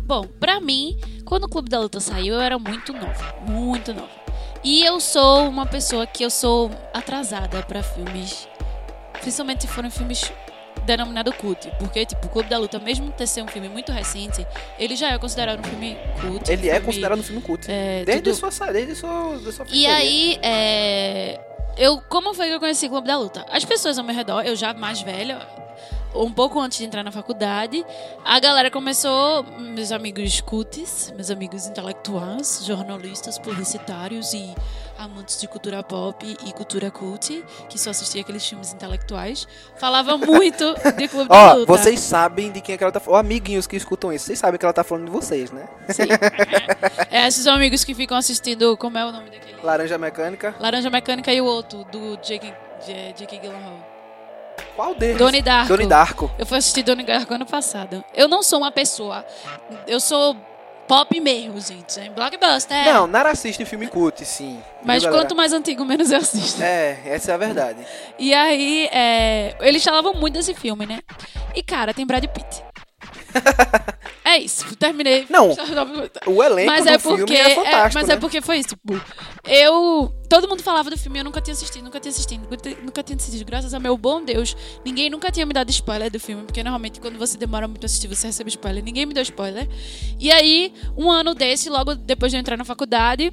Bom, 0.00 0.24
pra 0.40 0.60
mim, 0.60 0.98
quando 1.24 1.44
o 1.44 1.48
Clube 1.48 1.68
da 1.68 1.78
Luta 1.78 2.00
saiu, 2.00 2.34
eu 2.34 2.40
era 2.40 2.58
muito 2.58 2.92
nova. 2.92 3.36
Muito 3.48 3.94
nova. 3.94 4.10
E 4.64 4.84
eu 4.84 4.98
sou 4.98 5.48
uma 5.48 5.66
pessoa 5.66 6.06
que 6.06 6.24
eu 6.24 6.30
sou 6.30 6.70
atrasada 6.92 7.62
pra 7.62 7.82
filmes. 7.82 8.48
Principalmente 9.20 9.62
se 9.62 9.68
forem 9.68 9.90
filmes 9.90 10.32
denominado 10.84 11.32
cult. 11.32 11.70
Porque, 11.78 12.04
tipo, 12.06 12.26
o 12.26 12.30
Clube 12.30 12.48
da 12.48 12.58
Luta, 12.58 12.78
mesmo 12.78 13.10
ter 13.12 13.26
sido 13.26 13.44
um 13.44 13.48
filme 13.48 13.68
muito 13.68 13.90
recente, 13.92 14.46
ele 14.78 14.94
já 14.96 15.12
é 15.12 15.18
considerado 15.18 15.60
um 15.60 15.62
filme 15.64 15.96
cult. 16.20 16.50
Ele 16.50 16.62
um 16.62 16.70
é 16.70 16.74
filme- 16.74 16.80
considerado 16.86 17.18
um 17.18 17.22
filme 17.22 17.42
cult. 17.42 17.70
é, 17.70 18.04
desde, 18.04 18.22
tudo- 18.32 18.50
sua, 18.52 18.72
desde 18.72 18.94
sua, 18.94 19.38
da 19.38 19.52
sua 19.52 19.66
E 19.70 19.86
aí, 19.86 20.38
é... 20.42 21.40
Eu, 21.78 22.00
como 22.08 22.32
foi 22.32 22.48
que 22.48 22.54
eu 22.54 22.60
conheci 22.60 22.86
o 22.86 22.88
Clube 22.88 23.06
da 23.06 23.18
Luta? 23.18 23.44
As 23.50 23.62
pessoas 23.64 23.98
ao 23.98 24.04
meu 24.04 24.14
redor, 24.14 24.40
eu 24.42 24.56
já 24.56 24.72
mais 24.72 25.02
velha, 25.02 25.46
um 26.18 26.32
pouco 26.32 26.58
antes 26.60 26.78
de 26.78 26.84
entrar 26.84 27.02
na 27.02 27.12
faculdade, 27.12 27.84
a 28.24 28.38
galera 28.40 28.70
começou, 28.70 29.44
meus 29.58 29.92
amigos 29.92 30.40
cults, 30.40 31.12
meus 31.16 31.30
amigos 31.30 31.66
intelectuais, 31.66 32.62
jornalistas, 32.64 33.38
publicitários 33.38 34.32
e 34.32 34.54
amantes 34.98 35.38
de 35.40 35.46
cultura 35.46 35.82
pop 35.82 36.24
e 36.46 36.52
cultura 36.52 36.90
cult, 36.90 37.44
que 37.68 37.78
só 37.78 37.90
assistia 37.90 38.22
aqueles 38.22 38.46
filmes 38.46 38.72
intelectuais, 38.72 39.46
falava 39.76 40.16
muito 40.18 40.74
de 40.96 41.08
Clube 41.08 41.28
Ó, 41.30 41.52
Luta. 41.52 41.66
vocês 41.66 42.00
sabem 42.00 42.50
de 42.50 42.60
quem 42.60 42.74
é 42.74 42.78
que 42.78 42.84
ela 42.84 42.92
tá 42.92 43.00
falando. 43.00 43.20
Amiguinhos 43.20 43.66
que 43.66 43.76
escutam 43.76 44.12
isso, 44.12 44.26
vocês 44.26 44.38
sabem 44.38 44.58
que 44.58 44.64
ela 44.64 44.72
tá 44.72 44.82
falando 44.84 45.06
de 45.06 45.10
vocês, 45.10 45.50
né? 45.50 45.68
Sim. 45.88 46.04
É, 47.10 47.26
esses 47.28 47.46
amigos 47.46 47.84
que 47.84 47.94
ficam 47.94 48.16
assistindo, 48.16 48.76
como 48.76 48.98
é 48.98 49.04
o 49.04 49.12
nome 49.12 49.30
daquele? 49.30 49.60
Laranja 49.62 49.96
Mecânica. 49.96 50.54
Laranja 50.60 50.90
Mecânica 50.90 51.32
e 51.32 51.40
o 51.40 51.44
outro, 51.44 51.84
do 51.84 52.16
Jake, 52.16 52.52
Jake 53.16 53.38
Gyllenhaal. 53.38 53.95
Qual 54.74 54.94
deles? 54.94 55.18
Donnie 55.18 55.42
Darko. 55.42 55.68
Donnie 55.68 55.86
Darko. 55.86 56.30
Eu 56.38 56.46
fui 56.46 56.58
assistir 56.58 56.82
Donnie 56.82 57.04
Darko 57.04 57.34
ano 57.34 57.46
passado. 57.46 58.04
Eu 58.14 58.28
não 58.28 58.42
sou 58.42 58.58
uma 58.58 58.70
pessoa. 58.70 59.24
Eu 59.86 60.00
sou 60.00 60.36
pop 60.86 61.18
mesmo, 61.20 61.60
gente. 61.60 61.98
É 61.98 62.08
blockbuster. 62.10 62.76
é. 62.76 62.92
Não, 62.92 63.06
Nara 63.06 63.30
assiste 63.30 63.64
filme 63.64 63.88
cult, 63.88 64.24
sim. 64.24 64.60
Mas 64.84 65.02
Viu, 65.02 65.12
quanto 65.12 65.34
mais 65.34 65.52
antigo, 65.52 65.84
menos 65.84 66.10
eu 66.10 66.18
assisto. 66.18 66.62
É, 66.62 66.98
essa 67.06 67.32
é 67.32 67.34
a 67.34 67.38
verdade. 67.38 67.78
E 68.18 68.32
aí, 68.32 68.88
é, 68.92 69.56
eles 69.60 69.82
falavam 69.82 70.14
muito 70.14 70.34
desse 70.34 70.54
filme, 70.54 70.86
né? 70.86 71.00
E, 71.54 71.62
cara, 71.62 71.92
tem 71.92 72.06
Brad 72.06 72.24
Pitt. 72.26 72.62
é 74.36 74.40
isso, 74.40 74.76
terminei. 74.76 75.26
Não, 75.30 75.50
O 76.26 76.42
elenco 76.42 76.70
Mas 76.70 76.84
do 76.84 76.90
é 76.90 76.98
filme 76.98 77.18
porque. 77.18 77.34
é 77.34 77.50
é, 77.52 77.54
fantástico, 77.54 77.94
mas 77.94 78.08
né? 78.08 78.14
é 78.14 78.16
porque 78.16 78.40
foi 78.40 78.58
isso, 78.58 78.68
tipo. 78.70 79.00
Eu. 79.44 80.12
Todo 80.28 80.48
mundo 80.48 80.62
falava 80.62 80.90
do 80.90 80.98
filme, 80.98 81.20
eu 81.20 81.24
nunca 81.24 81.40
tinha 81.40 81.52
assistido, 81.54 81.84
nunca 81.84 82.00
tinha 82.00 82.10
assistido, 82.10 82.40
nunca, 82.42 82.56
ti- 82.56 82.76
nunca 82.82 83.02
tinha 83.02 83.16
assistido. 83.16 83.46
Graças 83.46 83.72
a 83.74 83.78
meu 83.80 83.96
bom 83.96 84.24
Deus, 84.24 84.56
ninguém 84.84 85.08
nunca 85.08 85.30
tinha 85.30 85.46
me 85.46 85.52
dado 85.52 85.70
spoiler 85.70 86.10
do 86.10 86.18
filme, 86.18 86.42
porque 86.44 86.62
normalmente 86.62 87.00
quando 87.00 87.16
você 87.18 87.38
demora 87.38 87.68
muito 87.68 87.84
a 87.84 87.86
assistir, 87.86 88.08
você 88.08 88.26
recebe 88.26 88.50
spoiler. 88.50 88.82
Ninguém 88.82 89.06
me 89.06 89.14
deu 89.14 89.22
spoiler. 89.22 89.68
E 90.18 90.30
aí, 90.32 90.72
um 90.96 91.10
ano 91.10 91.34
desse, 91.34 91.70
logo 91.70 91.94
depois 91.94 92.32
de 92.32 92.36
eu 92.36 92.40
entrar 92.40 92.56
na 92.56 92.64
faculdade, 92.64 93.32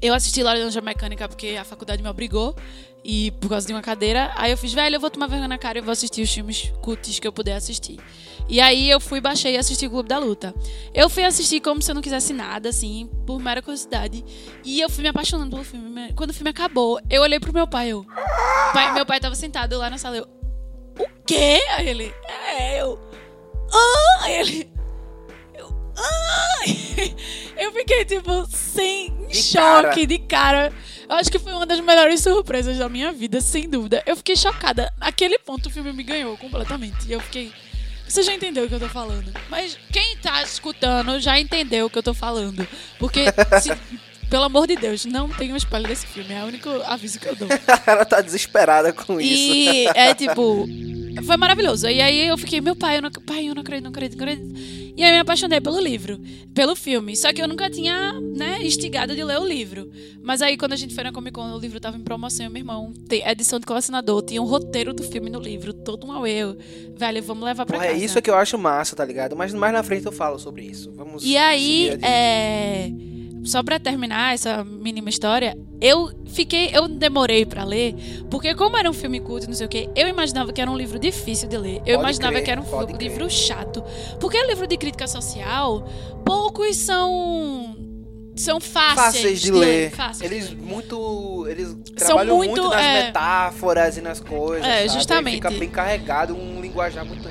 eu 0.00 0.14
assisti 0.14 0.42
Laranja 0.42 0.80
Mecânica 0.80 1.28
porque 1.28 1.56
a 1.60 1.64
faculdade 1.64 2.02
me 2.02 2.08
obrigou. 2.08 2.54
E 3.08 3.30
por 3.40 3.48
causa 3.48 3.64
de 3.66 3.72
uma 3.72 3.82
cadeira. 3.82 4.32
Aí 4.34 4.50
eu 4.50 4.56
fiz, 4.56 4.72
velho, 4.72 4.96
eu 4.96 5.00
vou 5.00 5.08
tomar 5.08 5.28
vergonha 5.28 5.46
na 5.46 5.58
cara 5.58 5.78
e 5.78 5.80
vou 5.80 5.92
assistir 5.92 6.22
os 6.22 6.32
filmes 6.32 6.72
cults 6.82 7.20
que 7.20 7.26
eu 7.28 7.32
puder 7.32 7.54
assistir. 7.54 7.98
E 8.48 8.60
aí 8.60 8.88
eu 8.88 9.00
fui, 9.00 9.20
baixei 9.20 9.54
e 9.54 9.58
assisti 9.58 9.86
o 9.86 9.90
Clube 9.90 10.08
da 10.08 10.18
Luta. 10.18 10.54
Eu 10.94 11.08
fui 11.08 11.24
assistir 11.24 11.60
como 11.60 11.82
se 11.82 11.90
eu 11.90 11.94
não 11.94 12.02
quisesse 12.02 12.32
nada, 12.32 12.68
assim, 12.68 13.10
por 13.26 13.40
mera 13.40 13.60
curiosidade. 13.60 14.24
E 14.64 14.80
eu 14.80 14.88
fui 14.88 15.02
me 15.02 15.08
apaixonando 15.08 15.50
pelo 15.50 15.64
filme. 15.64 16.12
Quando 16.14 16.30
o 16.30 16.34
filme 16.34 16.50
acabou, 16.50 17.00
eu 17.10 17.22
olhei 17.22 17.40
pro 17.40 17.52
meu 17.52 17.66
pai, 17.66 17.88
eu. 17.88 18.06
Pai, 18.72 18.92
meu 18.94 19.04
pai 19.04 19.18
tava 19.18 19.34
sentado 19.34 19.76
lá 19.78 19.90
na 19.90 19.98
sala, 19.98 20.16
eu. 20.16 20.28
O 20.98 21.06
quê? 21.26 21.60
Aí 21.72 21.88
ele. 21.88 22.14
É, 22.28 22.80
eu. 22.80 22.98
Ah! 23.72 24.24
Aí 24.24 24.34
ele. 24.34 24.70
Eu. 25.54 25.68
Ah! 25.96 26.56
Eu 27.56 27.72
fiquei, 27.72 28.04
tipo, 28.04 28.46
sem 28.50 29.26
De 29.28 29.34
choque, 29.42 29.82
cara. 29.82 30.06
de 30.06 30.18
cara. 30.18 30.72
Eu 31.08 31.16
acho 31.16 31.30
que 31.30 31.38
foi 31.38 31.52
uma 31.52 31.64
das 31.64 31.80
melhores 31.80 32.20
surpresas 32.20 32.76
da 32.76 32.88
minha 32.88 33.12
vida, 33.12 33.40
sem 33.40 33.68
dúvida. 33.68 34.02
Eu 34.04 34.14
fiquei 34.14 34.36
chocada. 34.36 34.92
Naquele 34.98 35.38
ponto 35.38 35.66
o 35.66 35.70
filme 35.70 35.90
me 35.92 36.02
ganhou 36.02 36.36
completamente. 36.36 37.08
E 37.08 37.12
eu 37.12 37.20
fiquei. 37.20 37.50
Você 38.08 38.22
já 38.22 38.32
entendeu 38.34 38.64
o 38.64 38.68
que 38.68 38.74
eu 38.74 38.80
tô 38.80 38.88
falando. 38.88 39.32
Mas 39.48 39.76
quem 39.92 40.16
tá 40.18 40.42
escutando 40.42 41.18
já 41.20 41.38
entendeu 41.40 41.86
o 41.86 41.90
que 41.90 41.98
eu 41.98 42.02
tô 42.02 42.14
falando. 42.14 42.66
Porque, 42.98 43.24
se- 43.60 43.76
pelo 44.30 44.44
amor 44.44 44.66
de 44.66 44.76
Deus, 44.76 45.04
não 45.04 45.28
tem 45.28 45.52
um 45.52 45.56
spoiler 45.56 45.88
desse 45.88 46.06
filme. 46.06 46.32
É 46.32 46.42
o 46.42 46.46
único 46.46 46.68
aviso 46.86 47.18
que 47.18 47.28
eu 47.28 47.36
dou. 47.36 47.48
Ela 47.86 48.04
tá 48.04 48.20
desesperada 48.20 48.92
com 48.92 49.20
isso. 49.20 49.54
E 49.54 49.86
é 49.88 50.14
tipo. 50.14 50.66
Foi 51.24 51.36
maravilhoso. 51.36 51.88
E 51.88 52.00
aí 52.00 52.28
eu 52.28 52.36
fiquei, 52.36 52.60
meu 52.60 52.76
pai, 52.76 52.98
eu 52.98 53.02
não, 53.02 53.10
pai, 53.10 53.48
eu 53.48 53.54
não 53.54 53.62
acredito, 53.62 53.84
não 53.84 53.90
acredito, 53.90 54.18
não 54.18 54.24
acredito. 54.24 54.76
E 54.96 55.02
aí 55.02 55.10
eu 55.10 55.14
me 55.14 55.20
apaixonei 55.20 55.60
pelo 55.60 55.78
livro, 55.80 56.18
pelo 56.54 56.74
filme. 56.74 57.14
Só 57.16 57.32
que 57.32 57.42
eu 57.42 57.48
nunca 57.48 57.68
tinha, 57.70 58.12
né, 58.34 58.62
instigado 58.62 59.14
de 59.14 59.22
ler 59.22 59.38
o 59.38 59.46
livro. 59.46 59.90
Mas 60.22 60.42
aí 60.42 60.56
quando 60.56 60.72
a 60.72 60.76
gente 60.76 60.94
foi 60.94 61.04
na 61.04 61.12
Comic 61.12 61.34
Con, 61.34 61.52
o 61.52 61.58
livro 61.58 61.78
tava 61.78 61.96
em 61.96 62.00
promoção, 62.00 62.46
e 62.46 62.48
meu 62.48 62.60
irmão, 62.60 62.92
tem 63.08 63.26
edição 63.26 63.58
de 63.58 63.66
colecionador, 63.66 64.22
tinha 64.22 64.42
um 64.42 64.46
roteiro 64.46 64.92
do 64.92 65.02
filme 65.02 65.30
no 65.30 65.38
livro, 65.38 65.72
todo 65.72 66.06
um 66.06 66.12
auê. 66.12 66.32
Eu, 66.32 66.56
Velho, 66.96 67.22
vamos 67.22 67.44
levar 67.44 67.66
pra 67.66 67.76
Porra, 67.76 67.86
é 67.88 67.92
casa. 67.92 68.04
isso 68.04 68.22
que 68.22 68.30
eu 68.30 68.34
acho 68.34 68.58
massa, 68.58 68.96
tá 68.96 69.04
ligado? 69.04 69.36
Mas 69.36 69.52
mais 69.52 69.72
na 69.72 69.82
frente 69.82 70.06
eu 70.06 70.12
falo 70.12 70.38
sobre 70.38 70.62
isso. 70.62 70.90
Vamos 70.96 71.22
E 71.22 71.36
aí, 71.36 71.98
é, 72.02 72.90
só 73.46 73.62
pra 73.62 73.78
terminar 73.78 74.34
essa 74.34 74.64
mínima 74.64 75.08
história, 75.08 75.56
eu 75.80 76.10
fiquei, 76.26 76.70
eu 76.72 76.88
demorei 76.88 77.46
pra 77.46 77.64
ler, 77.64 77.94
porque 78.30 78.54
como 78.54 78.76
era 78.76 78.88
um 78.90 78.92
filme 78.92 79.20
culto, 79.20 79.46
não 79.46 79.54
sei 79.54 79.66
o 79.66 79.68
quê, 79.68 79.88
eu 79.94 80.08
imaginava 80.08 80.52
que 80.52 80.60
era 80.60 80.70
um 80.70 80.76
livro 80.76 80.98
difícil 80.98 81.48
de 81.48 81.56
ler. 81.56 81.76
Eu 81.78 81.98
Pode 81.98 82.00
imaginava 82.00 82.32
crer, 82.34 82.44
que 82.44 82.50
era 82.50 82.60
um 82.60 82.64
crer. 82.64 82.96
livro 82.98 83.30
chato, 83.30 83.82
porque 84.20 84.42
livro 84.46 84.66
de 84.66 84.76
crítica 84.76 85.06
social, 85.06 85.88
poucos 86.24 86.76
são 86.76 87.76
são 88.36 88.60
fáceis, 88.60 88.96
fáceis 88.96 89.40
de 89.40 89.50
ler. 89.50 89.90
fáceis 89.92 90.30
de 90.30 90.36
Eles 90.36 90.50
ler. 90.50 90.58
muito. 90.58 91.46
Eles 91.48 91.74
trabalham 91.96 92.36
muito, 92.36 92.60
muito, 92.60 92.74
nas 92.74 92.84
é. 92.84 93.06
metáforas 93.06 93.96
e 93.96 94.02
nas 94.02 94.20
coisas. 94.20 94.66
É, 94.66 94.70
sabe? 94.70 94.82
Aí 94.82 94.88
justamente. 94.90 95.34
Fica 95.36 95.50
bem 95.50 95.68
carregado, 95.70 96.36
um 96.36 96.60
linguajar 96.60 97.04
muito 97.04 97.26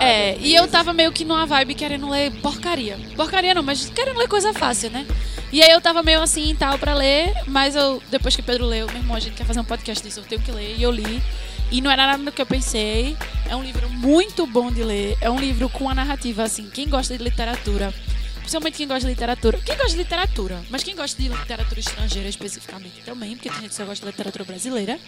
É, 0.00 0.32
às 0.32 0.40
e 0.40 0.54
eu 0.54 0.68
tava 0.68 0.92
meio 0.92 1.12
que 1.12 1.24
numa 1.24 1.46
vibe 1.46 1.74
querendo 1.74 2.08
ler 2.08 2.30
porcaria. 2.40 2.98
Porcaria 3.14 3.54
não, 3.54 3.62
mas 3.62 3.88
querendo 3.90 4.18
ler 4.18 4.28
coisa 4.28 4.52
fácil, 4.52 4.90
né? 4.90 5.06
E 5.52 5.62
aí 5.62 5.70
eu 5.70 5.80
tava 5.80 6.02
meio 6.02 6.20
assim 6.20 6.50
e 6.50 6.54
tal 6.54 6.78
pra 6.78 6.94
ler, 6.94 7.32
mas 7.46 7.76
eu, 7.76 8.02
depois 8.10 8.34
que 8.34 8.42
Pedro 8.42 8.66
leu, 8.66 8.86
meu 8.88 8.96
irmão, 8.96 9.16
a 9.16 9.20
gente 9.20 9.34
quer 9.34 9.44
fazer 9.46 9.60
um 9.60 9.64
podcast 9.64 10.04
disso, 10.04 10.20
eu 10.20 10.24
tenho 10.24 10.42
que 10.42 10.50
ler, 10.50 10.76
e 10.76 10.82
eu 10.82 10.90
li. 10.90 11.22
E 11.70 11.80
não 11.80 11.90
era 11.90 12.06
nada 12.06 12.22
do 12.22 12.32
que 12.32 12.40
eu 12.40 12.46
pensei. 12.46 13.16
É 13.48 13.56
um 13.56 13.62
livro 13.62 13.88
muito 13.88 14.46
bom 14.46 14.70
de 14.70 14.82
ler. 14.82 15.16
É 15.20 15.30
um 15.30 15.38
livro 15.38 15.68
com 15.68 15.88
a 15.88 15.94
narrativa, 15.94 16.42
assim, 16.42 16.68
quem 16.72 16.88
gosta 16.88 17.16
de 17.16 17.22
literatura, 17.22 17.92
principalmente 18.38 18.76
quem 18.76 18.86
gosta 18.86 19.00
de 19.00 19.14
literatura. 19.14 19.58
Quem 19.64 19.76
gosta 19.76 19.92
de 19.92 19.98
literatura, 19.98 20.62
mas 20.70 20.82
quem 20.82 20.94
gosta 20.94 21.20
de 21.20 21.28
literatura 21.28 21.80
estrangeira 21.80 22.28
especificamente 22.28 23.02
também, 23.04 23.30
porque 23.36 23.48
tem 23.48 23.60
gente 23.60 23.70
que 23.70 23.74
só 23.74 23.84
gosta 23.84 24.04
de 24.04 24.10
literatura 24.10 24.44
brasileira. 24.44 24.98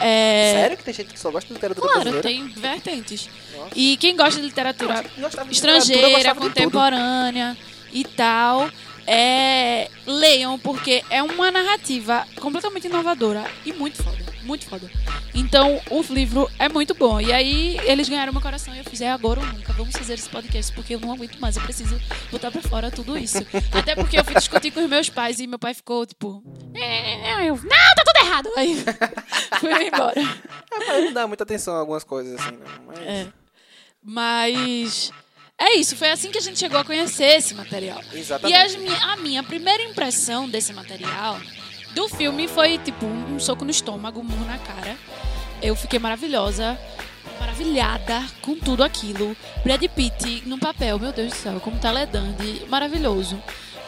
É, 0.00 0.52
Sério 0.54 0.76
que 0.76 0.84
tem 0.84 0.94
gente 0.94 1.12
que 1.12 1.18
só 1.20 1.30
gosta 1.30 1.48
de 1.48 1.54
literatura 1.54 1.86
Claro, 1.86 2.10
brasileira? 2.10 2.28
tem 2.28 2.48
vertentes. 2.60 3.28
Nossa. 3.56 3.70
E 3.74 3.96
quem 3.96 4.16
gosta 4.16 4.40
de 4.40 4.46
literatura 4.46 5.04
Eu 5.16 5.22
gostava 5.22 5.48
de 5.48 5.54
literatura, 5.54 5.78
estrangeira, 5.94 6.34
contemporânea 6.34 7.56
e 7.92 8.04
tal, 8.04 8.68
é, 9.06 9.90
leiam, 10.06 10.58
porque 10.58 11.02
é 11.10 11.22
uma 11.22 11.50
narrativa 11.50 12.26
completamente 12.40 12.86
inovadora 12.86 13.44
e 13.64 13.72
muito 13.72 14.02
foda. 14.02 14.24
Muito 14.42 14.66
foda. 14.66 14.90
Então, 15.34 15.80
o 15.90 16.02
livro 16.12 16.50
é 16.58 16.68
muito 16.68 16.94
bom. 16.94 17.18
E 17.18 17.32
aí, 17.32 17.78
eles 17.84 18.08
ganharam 18.08 18.32
meu 18.32 18.42
coração 18.42 18.74
e 18.74 18.78
eu 18.78 18.84
fiz, 18.84 19.00
é 19.00 19.10
agora 19.10 19.40
ou 19.40 19.46
nunca. 19.46 19.72
Vamos 19.72 19.96
fazer 19.96 20.14
esse 20.14 20.28
podcast, 20.28 20.70
porque 20.74 20.94
eu 20.94 21.00
não 21.00 21.12
aguento 21.12 21.38
mais. 21.40 21.56
Eu 21.56 21.62
preciso 21.62 21.98
botar 22.30 22.50
pra 22.50 22.60
fora 22.60 22.90
tudo 22.90 23.16
isso. 23.16 23.38
Até 23.72 23.94
porque 23.94 24.18
eu 24.18 24.24
fui 24.24 24.34
discutir 24.34 24.70
com 24.70 24.80
os 24.84 24.88
meus 24.88 25.08
pais 25.08 25.40
e 25.40 25.46
meu 25.46 25.58
pai 25.58 25.72
ficou, 25.72 26.04
tipo... 26.04 26.42
"É", 26.74 27.48
Eu, 27.48 27.56
não, 27.56 27.62
tá 27.68 28.04
tudo 28.04 28.26
errado. 28.26 28.50
Aí, 28.56 28.76
fui 29.60 29.86
embora. 29.86 30.20
É, 30.72 31.00
não 31.00 31.12
dá 31.12 31.26
muita 31.26 31.42
atenção 31.44 31.74
a 31.74 31.78
algumas 31.78 32.04
coisas 32.04 32.38
assim, 32.38 32.56
não. 32.56 32.84
Mas... 32.86 32.98
É. 32.98 33.26
Mas 34.06 35.10
É 35.60 35.74
isso, 35.76 35.96
foi 35.96 36.10
assim 36.10 36.30
que 36.30 36.38
a 36.38 36.40
gente 36.40 36.58
chegou 36.58 36.78
a 36.78 36.84
conhecer 36.84 37.24
esse 37.36 37.54
material. 37.54 38.00
Exatamente. 38.12 38.74
E 38.74 38.78
mi- 38.78 38.96
a 39.02 39.16
minha 39.16 39.42
primeira 39.42 39.82
impressão 39.84 40.48
desse 40.48 40.72
material, 40.72 41.38
do 41.94 42.08
filme, 42.08 42.48
foi 42.48 42.76
tipo 42.78 43.06
um, 43.06 43.38
soco 43.38 43.64
no 43.64 43.70
estômago, 43.70 44.20
um 44.20 44.24
murro 44.24 44.44
na 44.46 44.58
cara. 44.58 44.96
Eu 45.62 45.76
fiquei 45.76 45.98
maravilhosa, 46.00 46.78
maravilhada 47.38 48.22
com 48.42 48.56
tudo 48.58 48.82
aquilo. 48.82 49.36
Brad 49.62 49.82
Pitt 49.94 50.42
no 50.46 50.58
papel, 50.58 50.98
meu 50.98 51.12
Deus 51.12 51.32
do 51.32 51.36
céu, 51.36 51.60
como 51.60 51.78
Teledande, 51.78 52.66
maravilhoso. 52.68 53.40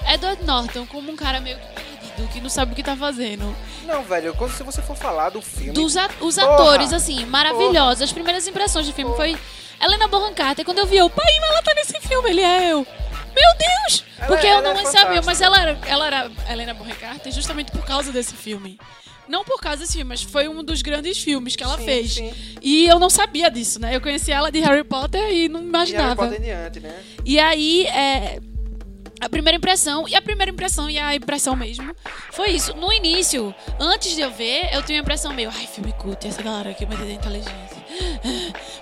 Edward 0.08 0.44
Norton 0.44 0.87
como 0.87 1.11
um 1.11 1.16
cara 1.16 1.40
meio 1.40 1.58
que 1.96 1.96
que 2.28 2.40
não 2.40 2.49
sabe 2.49 2.73
o 2.73 2.75
que 2.76 2.82
tá 2.82 2.96
fazendo. 2.96 3.54
Não, 3.85 4.02
velho, 4.02 4.35
quando 4.35 4.52
se 4.52 4.62
você 4.62 4.80
for 4.82 4.96
falar 4.96 5.30
do 5.30 5.42
filme. 5.42 5.73
Dos 5.73 5.94
os 6.20 6.37
Porra! 6.37 6.54
atores, 6.54 6.92
assim, 6.92 7.25
maravilhosos. 7.26 8.02
As 8.02 8.12
primeiras 8.12 8.46
impressões 8.46 8.87
do 8.87 8.92
filme 8.92 9.14
foi 9.16 9.37
Helena 9.82 10.08
Bonham 10.08 10.32
Carter. 10.35 10.64
Quando 10.64 10.78
eu 10.78 10.87
vi 10.87 10.96
eu, 10.96 11.11
pai, 11.11 11.26
mas 11.40 11.50
ela 11.50 11.62
tá 11.62 11.73
nesse 11.75 12.00
filme, 12.00 12.30
ele 12.30 12.40
é 12.42 12.73
eu. 12.73 12.87
Meu 13.35 13.56
Deus! 13.58 14.04
Ela- 14.18 14.26
Porque 14.28 14.46
eu 14.46 14.50
ela 14.50 14.62
não 14.75 14.80
é 14.80 14.85
sabia, 14.87 15.20
mas 15.23 15.40
ela 15.42 15.61
era, 15.61 15.78
ela 15.87 16.06
era 16.06 16.30
Helena 16.50 16.73
Bonham 16.73 16.96
Carter 16.96 17.30
justamente 17.32 17.70
por 17.70 17.85
causa 17.85 18.11
desse 18.11 18.35
filme. 18.35 18.78
Não 19.28 19.44
por 19.44 19.61
causa 19.61 19.78
desse 19.82 19.94
filme, 19.94 20.08
mas 20.08 20.23
foi 20.23 20.46
um 20.49 20.62
dos 20.62 20.82
grandes 20.82 21.18
filmes 21.18 21.56
que 21.56 21.62
ela 21.64 21.76
Sim, 21.76 21.85
fez. 21.85 22.14
sim. 22.14 22.32
E 22.62 22.87
eu 22.87 22.99
não 23.00 23.11
sabia 23.11 23.50
disso, 23.50 23.80
né? 23.80 23.94
Eu 23.94 24.00
conheci 24.00 24.30
ela 24.30 24.50
de 24.52 24.61
Harry 24.61 24.85
Potter 24.85 25.20
e 25.32 25.49
não 25.49 25.58
E 25.61 25.62
Harry 25.64 25.68
imaginava. 25.68 26.14
Potter 26.16 26.40
em 26.40 26.44
diante, 26.44 26.78
né? 26.80 27.02
E 27.25 27.38
aí, 27.38 27.87
é, 27.88 28.38
a 29.20 29.28
primeira 29.28 29.56
impressão, 29.56 30.08
e 30.08 30.14
a 30.14 30.23
primeira 30.23 30.50
impressão 30.50 30.90
e 30.90 30.99
a 30.99 31.14
impressão 31.14 31.56
mesmo, 31.56 31.94
foi 32.32 32.50
isso. 32.50 32.75
No 32.76 32.92
início, 32.92 33.54
antes 33.78 34.14
de 34.14 34.20
eu 34.20 34.30
ver, 34.30 34.68
eu 34.73 34.82
tinha 34.82 35.00
a 35.00 35.02
impressão 35.02 35.32
meio, 35.32 35.50
ai, 35.50 35.66
filme 35.66 35.92
cult, 35.94 36.26
essa 36.26 36.42
galera 36.42 36.70
aqui 36.70 36.85
é 36.85 36.87
muito 36.87 37.02
inteligente. 37.02 37.76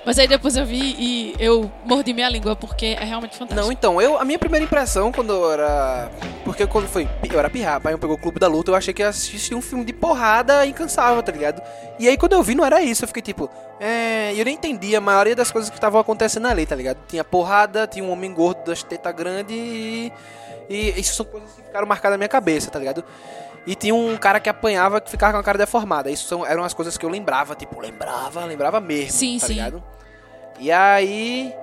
Mas 0.05 0.19
aí 0.19 0.29
depois 0.29 0.55
eu 0.57 0.67
vi 0.67 0.95
e 0.99 1.35
eu 1.39 1.71
mordi 1.85 2.13
minha 2.13 2.29
língua, 2.29 2.55
porque 2.55 2.87
é 2.87 3.05
realmente 3.05 3.37
fantástico. 3.37 3.61
Não, 3.61 3.73
então, 3.73 4.01
eu, 4.01 4.19
a 4.19 4.25
minha 4.25 4.39
primeira 4.39 4.65
impressão 4.65 5.11
quando 5.11 5.33
eu 5.33 5.53
era. 5.53 6.11
Porque 6.45 6.67
quando 6.67 6.87
foi. 6.87 7.09
Eu 7.31 7.39
era 7.39 7.49
pirrapa, 7.49 7.89
aí 7.89 7.95
eu 7.95 7.99
pegou 7.99 8.17
o 8.17 8.19
Clube 8.19 8.39
da 8.39 8.47
Luta, 8.47 8.71
eu 8.71 8.75
achei 8.75 8.93
que 8.93 9.03
ia 9.03 9.09
assistir 9.09 9.55
um 9.55 9.63
filme 9.63 9.85
de 9.85 9.93
porrada 9.93 10.67
incansável, 10.67 11.23
tá 11.23 11.33
ligado? 11.33 11.63
E 11.99 12.07
aí 12.07 12.17
quando 12.19 12.35
eu 12.35 12.43
vi, 12.43 12.55
não 12.55 12.65
era 12.65 12.83
isso, 12.83 13.05
eu 13.05 13.09
fiquei 13.09 13.23
tipo. 13.23 13.51
É. 13.81 14.33
Eu 14.37 14.45
nem 14.45 14.55
entendi 14.55 14.95
a 14.95 15.01
maioria 15.01 15.35
das 15.35 15.51
coisas 15.51 15.71
que 15.71 15.77
estavam 15.77 16.01
acontecendo 16.01 16.47
ali, 16.47 16.67
tá 16.67 16.77
ligado? 16.77 16.99
Tinha 17.09 17.25
porrada, 17.25 17.87
tinha 17.87 18.05
um 18.05 18.11
homem 18.11 18.33
gordo 18.33 18.65
das 18.65 18.83
tetas 18.83 19.15
grandes 19.15 19.57
e. 19.57 20.13
E 20.69 20.99
isso 20.99 21.15
são 21.15 21.27
coisas 21.27 21.51
que 21.53 21.63
ficaram 21.63 21.87
marcadas 21.87 22.13
na 22.13 22.19
minha 22.19 22.29
cabeça, 22.29 22.71
tá 22.71 22.79
ligado? 22.79 23.05
E 23.67 23.75
tinha 23.75 23.95
um 23.95 24.17
cara 24.17 24.39
que 24.41 24.49
apanhava 24.49 25.01
que 25.01 25.11
ficava 25.11 25.33
com 25.33 25.39
a 25.39 25.43
cara 25.43 25.57
deformada. 25.57 26.11
Isso 26.11 26.27
são, 26.29 26.45
eram 26.47 26.65
as 26.65 26.75
coisas 26.75 26.99
que 26.99 27.05
eu 27.07 27.09
lembrava, 27.11 27.55
tipo, 27.55 27.81
lembrava, 27.81 28.45
lembrava 28.45 28.79
mesmo, 28.81 29.13
Sim, 29.13 29.39
tá 29.39 29.47
sim. 29.47 29.55
ligado? 29.55 29.83
E 30.59 30.71
aí. 30.71 31.55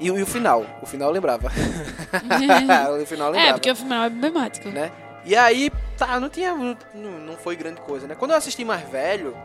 E, 0.00 0.10
o- 0.10 0.18
e 0.18 0.22
o 0.22 0.26
final? 0.26 0.64
O 0.82 0.86
final 0.86 1.08
eu 1.08 1.14
lembrava. 1.14 1.48
o 3.00 3.06
final 3.06 3.28
eu 3.28 3.32
lembrava. 3.32 3.38
é, 3.38 3.52
porque 3.52 3.70
o 3.70 3.76
filme 3.76 3.94
é 3.94 4.06
emblemático. 4.06 4.68
Né? 4.68 4.90
E 5.24 5.34
aí, 5.34 5.70
tá, 5.96 6.18
não 6.20 6.28
tinha. 6.28 6.54
Não, 6.54 6.76
não 6.94 7.36
foi 7.36 7.56
grande 7.56 7.80
coisa, 7.80 8.06
né? 8.06 8.14
Quando 8.14 8.32
eu 8.32 8.36
assisti 8.36 8.64
mais 8.64 8.82
velho, 8.88 9.36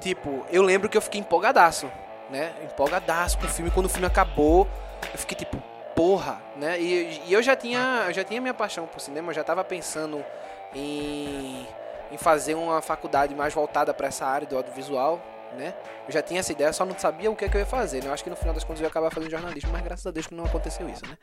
tipo, 0.00 0.46
eu 0.50 0.62
lembro 0.62 0.88
que 0.88 0.96
eu 0.96 1.02
fiquei 1.02 1.20
empolgadaço, 1.20 1.90
né? 2.30 2.52
Empolgadaço 2.64 3.38
com 3.38 3.46
o 3.46 3.48
filme. 3.48 3.70
Quando 3.70 3.86
o 3.86 3.88
filme 3.88 4.06
acabou, 4.06 4.68
eu 5.12 5.18
fiquei 5.18 5.36
tipo, 5.36 5.56
porra, 5.96 6.40
né? 6.56 6.80
E, 6.80 7.22
e 7.26 7.32
eu 7.32 7.42
já 7.42 7.56
tinha, 7.56 8.04
eu 8.06 8.12
já 8.12 8.22
tinha 8.22 8.40
minha 8.40 8.54
paixão 8.54 8.86
por 8.86 9.00
cinema, 9.00 9.30
eu 9.30 9.34
já 9.34 9.42
tava 9.42 9.64
pensando 9.64 10.24
em, 10.74 11.66
em 12.10 12.16
fazer 12.18 12.54
uma 12.54 12.80
faculdade 12.82 13.34
mais 13.34 13.52
voltada 13.54 13.92
pra 13.94 14.08
essa 14.08 14.26
área 14.26 14.46
do 14.46 14.56
audiovisual, 14.56 15.20
né? 15.56 15.74
Eu 16.06 16.12
já 16.12 16.20
tinha 16.22 16.40
essa 16.40 16.52
ideia, 16.52 16.72
só 16.72 16.84
não 16.84 16.98
sabia 16.98 17.30
o 17.30 17.36
que, 17.36 17.44
é 17.44 17.48
que 17.48 17.56
eu 17.56 17.60
ia 17.60 17.66
fazer, 17.66 18.02
né? 18.02 18.08
Eu 18.08 18.12
acho 18.12 18.24
que 18.24 18.30
no 18.30 18.36
final 18.36 18.52
das 18.54 18.64
contas 18.64 18.80
eu 18.80 18.84
ia 18.84 18.88
acabar 18.90 19.10
fazendo 19.10 19.30
jornalismo, 19.30 19.70
mas 19.72 19.82
graças 19.82 20.06
a 20.06 20.10
Deus 20.10 20.26
que 20.26 20.34
não 20.34 20.44
aconteceu 20.44 20.88
isso, 20.88 21.02
né? 21.06 21.16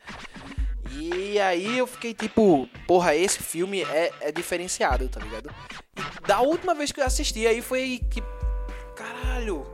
E 0.90 1.40
aí 1.40 1.78
eu 1.78 1.86
fiquei 1.86 2.12
tipo, 2.12 2.68
porra, 2.86 3.14
esse 3.14 3.38
filme 3.38 3.82
é, 3.82 4.10
é 4.20 4.32
diferenciado, 4.32 5.08
tá 5.08 5.20
ligado? 5.20 5.50
E 5.96 6.26
da 6.26 6.40
última 6.40 6.74
vez 6.74 6.92
que 6.92 7.00
eu 7.00 7.04
assisti, 7.04 7.46
aí 7.46 7.62
foi 7.62 8.00
que. 8.10 8.22
Caralho, 8.94 9.66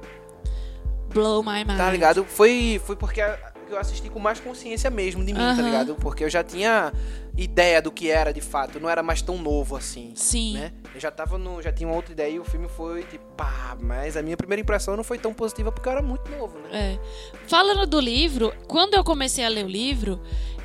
Blow 1.08 1.42
my 1.42 1.64
mind. 1.64 1.76
tá 1.78 1.90
ligado? 1.90 2.24
Foi, 2.24 2.80
foi 2.84 2.94
porque 2.96 3.20
a- 3.20 3.52
que 3.68 3.74
eu 3.74 3.78
assisti 3.78 4.08
com 4.08 4.18
mais 4.18 4.40
consciência 4.40 4.90
mesmo 4.90 5.24
de 5.24 5.32
mim, 5.32 5.38
tá 5.38 5.50
Aham. 5.50 5.62
ligado? 5.62 5.94
Porque 5.96 6.24
eu 6.24 6.30
já 6.30 6.42
tinha 6.42 6.92
ideia 7.36 7.80
do 7.80 7.92
que 7.92 8.10
era 8.10 8.32
de 8.32 8.40
fato, 8.40 8.80
não 8.80 8.88
era 8.88 9.02
mais 9.02 9.22
tão 9.22 9.38
novo 9.38 9.76
assim. 9.76 10.12
Sim. 10.16 10.54
Né? 10.54 10.72
Eu 10.94 11.00
já 11.00 11.10
tava 11.10 11.38
no. 11.38 11.62
Já 11.62 11.70
tinha 11.72 11.88
uma 11.88 11.94
outra 11.94 12.12
ideia 12.12 12.32
e 12.32 12.40
o 12.40 12.44
filme 12.44 12.68
foi 12.68 13.04
tipo, 13.04 13.24
pá, 13.36 13.76
mas 13.80 14.16
a 14.16 14.22
minha 14.22 14.36
primeira 14.36 14.60
impressão 14.60 14.96
não 14.96 15.04
foi 15.04 15.18
tão 15.18 15.32
positiva 15.32 15.70
porque 15.70 15.88
eu 15.88 15.92
era 15.92 16.02
muito 16.02 16.28
novo, 16.30 16.58
né? 16.58 16.68
É. 16.72 16.98
Falando 17.46 17.86
do 17.86 18.00
livro, 18.00 18.52
quando 18.66 18.94
eu 18.94 19.04
comecei 19.04 19.44
a 19.44 19.48
ler 19.48 19.64
o 19.64 19.68
livro, 19.68 20.20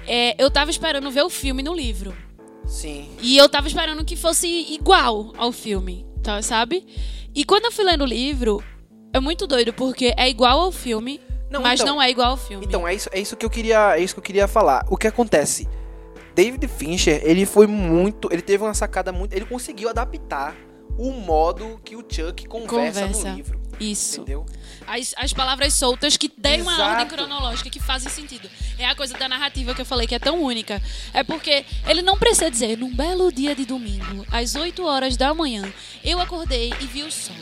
é, 0.07 0.41
eu 0.41 0.49
tava 0.49 0.71
esperando 0.71 1.11
ver 1.11 1.23
o 1.23 1.29
filme 1.29 1.61
no 1.61 1.73
livro. 1.73 2.15
Sim. 2.65 3.09
E 3.21 3.37
eu 3.37 3.49
tava 3.49 3.67
esperando 3.67 4.05
que 4.05 4.15
fosse 4.15 4.47
igual 4.73 5.33
ao 5.37 5.51
filme, 5.51 6.05
tá, 6.23 6.41
sabe? 6.41 6.85
E 7.35 7.43
quando 7.43 7.65
eu 7.65 7.71
fui 7.71 7.83
lendo 7.83 8.03
o 8.03 8.07
livro, 8.07 8.63
é 9.11 9.19
muito 9.19 9.45
doido, 9.45 9.73
porque 9.73 10.13
é 10.17 10.29
igual 10.29 10.59
ao 10.59 10.71
filme, 10.71 11.19
Não, 11.53 11.61
mas 11.61 11.79
então- 11.79 11.95
não 11.95 12.01
é 12.01 12.09
igual 12.09 12.31
ao 12.31 12.37
filme. 12.37 12.65
Então, 12.65 12.87
é 12.87 12.93
isso, 12.95 13.09
é 13.11 13.19
isso 13.19 13.35
que 13.35 13.45
eu 13.45 13.49
queria, 13.49 13.95
é 13.95 13.99
isso 14.01 14.15
que 14.15 14.19
eu 14.19 14.23
queria 14.23 14.47
falar. 14.47 14.85
O 14.89 14.97
que 14.97 15.07
acontece? 15.07 15.67
David 16.35 16.67
Fincher, 16.67 17.21
ele 17.23 17.45
foi 17.45 17.67
muito, 17.67 18.27
ele 18.31 18.41
teve 18.41 18.63
uma 18.63 18.73
sacada 18.73 19.11
muito, 19.11 19.33
ele 19.33 19.45
conseguiu 19.45 19.87
adaptar 19.87 20.55
o 20.97 21.11
modo 21.11 21.79
que 21.85 21.95
o 21.95 21.99
Chuck 22.07 22.45
conversa, 22.47 23.01
Conversa. 23.01 23.29
no 23.29 23.35
livro, 23.35 23.61
Isso. 23.79 24.21
entendeu? 24.21 24.45
As, 24.87 25.13
as 25.17 25.33
palavras 25.33 25.73
soltas 25.73 26.17
que 26.17 26.27
têm 26.29 26.61
uma 26.61 26.91
ordem 26.91 27.07
cronológica 27.07 27.69
que 27.69 27.79
fazem 27.79 28.09
sentido. 28.09 28.49
É 28.77 28.85
a 28.85 28.95
coisa 28.95 29.15
da 29.17 29.27
narrativa 29.29 29.73
que 29.75 29.81
eu 29.81 29.85
falei 29.85 30.07
que 30.07 30.13
é 30.15 30.19
tão 30.19 30.41
única. 30.41 30.81
É 31.13 31.23
porque 31.23 31.65
ele 31.87 32.01
não 32.01 32.17
precisa 32.17 32.49
dizer, 32.49 32.77
num 32.77 32.93
belo 32.95 33.31
dia 33.31 33.55
de 33.55 33.65
domingo, 33.65 34.25
às 34.31 34.55
8 34.55 34.83
horas 34.85 35.15
da 35.17 35.33
manhã, 35.33 35.71
eu 36.03 36.19
acordei 36.19 36.73
e 36.79 36.85
vi 36.85 37.03
o 37.03 37.11
sol. 37.11 37.35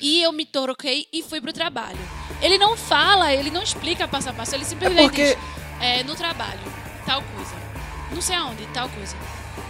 E 0.00 0.22
eu 0.22 0.32
me 0.32 0.44
troquei 0.44 1.06
e 1.12 1.22
fui 1.22 1.40
pro 1.40 1.52
trabalho. 1.52 1.98
Ele 2.40 2.56
não 2.58 2.76
fala, 2.76 3.32
ele 3.34 3.50
não 3.50 3.62
explica 3.62 4.08
passo 4.08 4.30
a 4.30 4.32
passo, 4.32 4.54
ele 4.54 4.64
simplesmente 4.64 5.00
É 5.00 5.02
porque- 5.08 5.24
diz, 5.34 5.36
é, 5.80 6.02
no 6.04 6.14
trabalho, 6.14 6.60
tal 7.04 7.22
coisa. 7.22 7.54
Não 8.12 8.20
sei 8.22 8.36
aonde, 8.36 8.66
tal 8.72 8.88
coisa. 8.88 9.14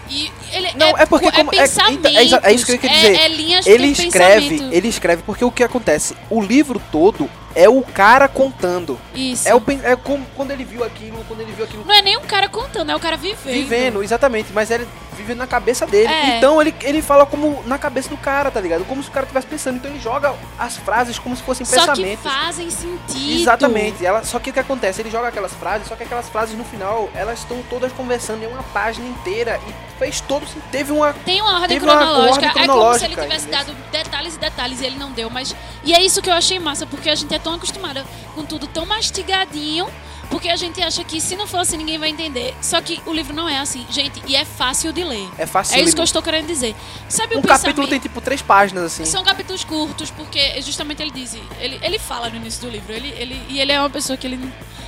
E 0.08 0.30
ele 0.52 0.72
Não, 0.74 0.88
é 0.98 1.06
porque 1.06 1.30
como- 1.30 1.50
é- 1.54 1.64
então, 1.92 2.10
é 2.10 2.50
é 2.50 2.52
isso 2.54 2.66
que 2.66 2.72
eu 2.72 2.78
queria 2.78 2.96
é- 2.96 3.00
dizer. 3.12 3.16
É, 3.20 3.28
linhas 3.28 3.66
Ele 3.66 3.86
escreve, 3.88 4.56
ele 4.72 4.88
escreve 4.88 5.22
porque 5.22 5.44
o 5.44 5.52
que 5.52 5.62
acontece? 5.62 6.16
O 6.28 6.40
livro 6.40 6.80
todo 6.90 7.30
é 7.54 7.68
o 7.68 7.80
cara 7.82 8.26
contando. 8.26 8.98
Isso. 9.14 9.48
É 9.48 9.54
o 9.54 9.62
é 9.84 9.94
como 9.94 10.26
quando 10.36 10.50
ele 10.50 10.64
viu 10.64 10.82
aquilo, 10.82 11.24
quando 11.28 11.40
ele 11.42 11.52
viu 11.52 11.64
aquilo 11.64 11.84
Não 11.84 11.94
é 11.94 12.02
nem 12.02 12.16
um 12.16 12.22
cara 12.22 12.48
contando, 12.48 12.90
é 12.90 12.96
o 12.96 12.98
cara 13.00 13.16
vivendo. 13.16 13.52
vivendo, 13.52 14.02
exatamente, 14.02 14.48
mas 14.52 14.70
ele 14.72 14.86
vive 15.20 15.34
na 15.34 15.46
cabeça 15.46 15.86
dele. 15.86 16.12
É. 16.12 16.38
Então 16.38 16.60
ele, 16.60 16.74
ele 16.82 17.02
fala 17.02 17.24
como 17.26 17.62
na 17.66 17.78
cabeça 17.78 18.08
do 18.08 18.16
cara, 18.16 18.50
tá 18.50 18.60
ligado? 18.60 18.84
Como 18.84 19.02
se 19.02 19.08
o 19.08 19.12
cara 19.12 19.24
estivesse 19.24 19.46
pensando. 19.46 19.76
Então 19.76 19.90
ele 19.90 20.00
joga 20.00 20.34
as 20.58 20.76
frases 20.76 21.18
como 21.18 21.36
se 21.36 21.42
fossem 21.42 21.64
Só 21.64 21.74
que 21.74 21.80
pensamentos. 21.80 22.24
fazem 22.24 22.70
sentido. 22.70 23.40
Exatamente. 23.40 24.04
Ela, 24.04 24.24
só 24.24 24.38
que 24.38 24.50
o 24.50 24.52
que 24.52 24.60
acontece? 24.60 25.02
Ele 25.02 25.10
joga 25.10 25.28
aquelas 25.28 25.52
frases, 25.54 25.86
só 25.88 25.94
que 25.94 26.02
aquelas 26.02 26.28
frases 26.28 26.56
no 26.56 26.64
final, 26.64 27.08
elas 27.14 27.40
estão 27.40 27.62
todas 27.68 27.92
conversando 27.92 28.42
em 28.42 28.46
uma 28.46 28.62
página 28.62 29.06
inteira 29.06 29.60
e 29.68 29.98
fez 29.98 30.20
todo 30.20 30.46
sentido. 30.46 30.64
Teve 30.70 30.92
uma. 30.92 31.12
Tem 31.12 31.40
uma 31.40 31.60
ordem 31.60 31.78
Teve 31.78 31.84
uma 31.84 31.96
cronológica. 31.96 32.32
ordem 32.32 32.48
é 32.48 32.52
como 32.52 32.60
se 32.60 32.64
cronológica, 32.66 33.06
ele 33.06 33.22
tivesse 33.22 33.46
dado 33.48 33.72
detalhes 33.92 34.34
e 34.34 34.38
detalhes 34.38 34.80
e 34.80 34.86
ele 34.86 34.96
não 34.96 35.12
deu, 35.12 35.28
mas. 35.30 35.54
E 35.84 35.92
é 35.92 36.02
isso 36.02 36.20
que 36.22 36.30
eu 36.30 36.34
achei 36.34 36.58
massa, 36.58 36.86
porque 36.86 37.10
a 37.10 37.14
gente 37.14 37.34
é 37.34 37.38
tão 37.38 37.54
acostumada 37.54 38.04
com 38.34 38.44
tudo 38.44 38.66
tão 38.66 38.86
mastigadinho. 38.86 39.86
Porque 40.30 40.48
a 40.48 40.54
gente 40.56 40.80
acha 40.80 41.02
que 41.02 41.20
se 41.20 41.34
não 41.34 41.46
for 41.46 41.58
assim 41.58 41.76
ninguém 41.76 41.98
vai 41.98 42.08
entender. 42.08 42.54
Só 42.62 42.80
que 42.80 43.02
o 43.04 43.12
livro 43.12 43.34
não 43.34 43.48
é 43.48 43.58
assim, 43.58 43.84
gente, 43.90 44.22
e 44.26 44.36
é 44.36 44.44
fácil 44.44 44.92
de 44.92 45.02
ler. 45.02 45.28
É 45.36 45.44
fácil. 45.44 45.76
É 45.76 45.80
isso 45.80 45.94
que 45.94 46.00
eu 46.00 46.04
estou 46.04 46.22
querendo 46.22 46.46
dizer. 46.46 46.74
Sabe 47.08 47.36
Um 47.36 47.40
o 47.40 47.42
capítulo 47.42 47.88
tem 47.88 47.98
tipo 47.98 48.20
três 48.20 48.40
páginas 48.40 48.84
assim. 48.84 49.04
São 49.04 49.24
capítulos 49.24 49.64
curtos, 49.64 50.10
porque 50.10 50.62
justamente 50.62 51.02
ele 51.02 51.10
diz. 51.10 51.36
Ele, 51.58 51.78
ele 51.82 51.98
fala 51.98 52.30
no 52.30 52.36
início 52.36 52.60
do 52.62 52.70
livro. 52.70 52.92
Ele, 52.92 53.08
ele, 53.18 53.42
e 53.48 53.60
ele 53.60 53.72
é 53.72 53.80
uma 53.80 53.90
pessoa 53.90 54.16
que 54.16 54.26
ele. 54.26 54.38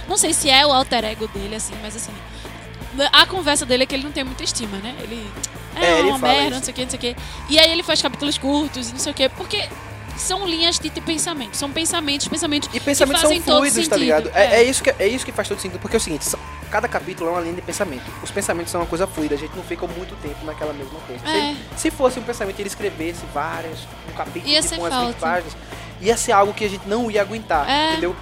não- 0.09 0.17
sei 0.17 0.33
se 0.33 0.49
é 0.49 0.65
o 0.65 0.73
alter 0.73 1.05
ego 1.05 1.27
dele, 1.29 1.57
assim, 1.57 1.75
mas 1.83 1.97
assim. 1.97 2.13
A 3.13 3.27
conversa 3.27 3.65
dele 3.67 3.83
é 3.85 3.87
que 3.87 3.95
ele 3.95 4.05
não 4.05 4.13
tem 4.13 4.23
muita 4.23 4.45
estima, 4.45 4.77
né? 4.79 4.95
Ele. 5.01 5.29
É, 5.75 5.85
É, 5.87 5.99
ele 6.01 6.09
uma 6.11 6.19
merda, 6.19 6.43
isso. 6.43 6.51
não 6.57 6.63
sei 6.63 6.71
o 6.73 6.75
que, 6.75 6.83
não 6.83 6.91
sei 6.91 6.99
o 6.99 7.01
que. 7.01 7.17
E 7.49 7.59
aí 7.59 7.73
ele 7.73 7.83
faz 7.83 8.01
capítulos 8.03 8.37
curtos 8.39 8.91
e 8.91 8.93
não 8.93 8.99
sei 9.01 9.11
o 9.11 9.15
que, 9.15 9.29
porque 9.31 9.69
são 10.17 10.47
linhas 10.47 10.79
de 10.79 10.91
pensamento. 11.01 11.57
São 11.57 11.71
pensamentos, 11.71 12.29
pensamentos. 12.29 12.69
E 12.73 12.81
pensamentos 12.81 13.23
que 13.23 13.29
são 13.29 13.31
fazem 13.31 13.43
todo 13.43 13.57
fluidos, 13.59 13.89
tá 13.89 13.97
ligado? 13.97 14.31
É, 14.35 14.45
É. 14.45 14.55
é 14.57 14.63
isso 14.65 14.83
que, 14.83 14.91
é 14.99 15.07
isso 15.07 15.25
que 15.25 15.33
faz 15.33 15.49
todo 15.49 15.61
sentido. 15.61 15.81
Porque 15.81 15.97
é 15.97 15.99
o 15.99 16.01
seguinte, 16.01 16.25
são- 16.25 16.39
cada 16.71 16.87
capítulo 16.89 17.31
é 17.31 17.33
uma 17.33 17.41
linha 17.41 17.55
de 17.55 17.63
pensamento. 17.63 18.05
Os 18.23 18.31
pensamentos 18.31 18.71
são 18.71 18.81
uma 18.81 18.87
coisa 18.87 19.07
fluida, 19.07 19.35
a 19.35 19.39
gente 19.39 19.55
não 19.57 19.63
fica 19.63 19.87
muito 19.87 20.15
tempo 20.23 20.45
naquela 20.45 20.73
mesma 20.73 20.99
coisa. 21.07 21.25
Se, 21.25 21.31
É. 21.33 21.51
ele- 21.51 21.59
se 21.77 21.91
fosse 21.91 22.19
um 22.19 22.23
pensamento 22.23 22.59
ele 22.61 22.69
escrevesse 22.69 23.21
várias, 23.35 23.81
um 24.11 24.13
capítulo 24.17 24.53
Ia 24.53 24.61
tipo, 24.63 24.75
umas 24.77 24.93
20 24.93 25.03
falta. 25.03 25.19
páginas, 25.21 25.57
ia 26.01 26.17
ser 26.17 26.33
algo 26.33 26.53
que 26.55 26.65
a 26.65 26.69
gente 26.69 26.87
não 26.89 27.11
ia 27.11 27.21
aguentar, 27.21 27.69
É. 27.69 27.93
entendeu? 27.93 28.15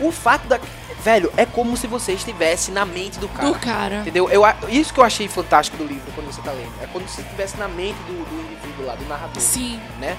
O 0.00 0.10
fato 0.12 0.46
da. 0.46 0.58
Velho, 1.02 1.32
é 1.36 1.46
como 1.46 1.76
se 1.78 1.86
você 1.86 2.12
estivesse 2.12 2.70
na 2.70 2.84
mente 2.84 3.18
do 3.18 3.26
cara. 3.28 3.48
Do 3.50 3.58
cara. 3.58 3.96
Entendeu? 4.00 4.28
Eu, 4.28 4.42
isso 4.68 4.92
que 4.92 5.00
eu 5.00 5.04
achei 5.04 5.26
fantástico 5.28 5.76
do 5.78 5.84
livro 5.84 6.12
quando 6.14 6.26
você 6.30 6.42
tá 6.42 6.52
lendo. 6.52 6.72
É 6.82 6.86
quando 6.86 7.08
você 7.08 7.22
estivesse 7.22 7.56
na 7.56 7.66
mente 7.68 7.96
do, 8.06 8.12
do 8.12 8.52
indivíduo 8.52 8.84
lá, 8.86 8.94
do 8.96 9.04
narrador 9.06 9.40
Sim. 9.42 9.80
né? 9.98 10.14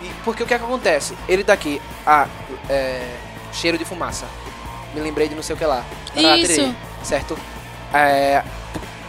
E 0.00 0.08
porque 0.24 0.42
o 0.42 0.46
que 0.46 0.54
é 0.54 0.58
que 0.58 0.64
acontece? 0.64 1.14
Ele 1.28 1.42
tá 1.42 1.52
aqui, 1.52 1.80
ah, 2.06 2.26
é, 2.68 3.16
cheiro 3.52 3.76
de 3.76 3.84
fumaça. 3.84 4.26
Me 4.94 5.00
lembrei 5.00 5.28
de 5.28 5.34
não 5.34 5.42
sei 5.42 5.54
o 5.54 5.58
que 5.58 5.64
lá. 5.64 5.84
Tarará, 6.14 6.36
Isso. 6.36 6.46
tererê. 6.54 6.72
certo? 7.02 7.38
É, 7.92 8.42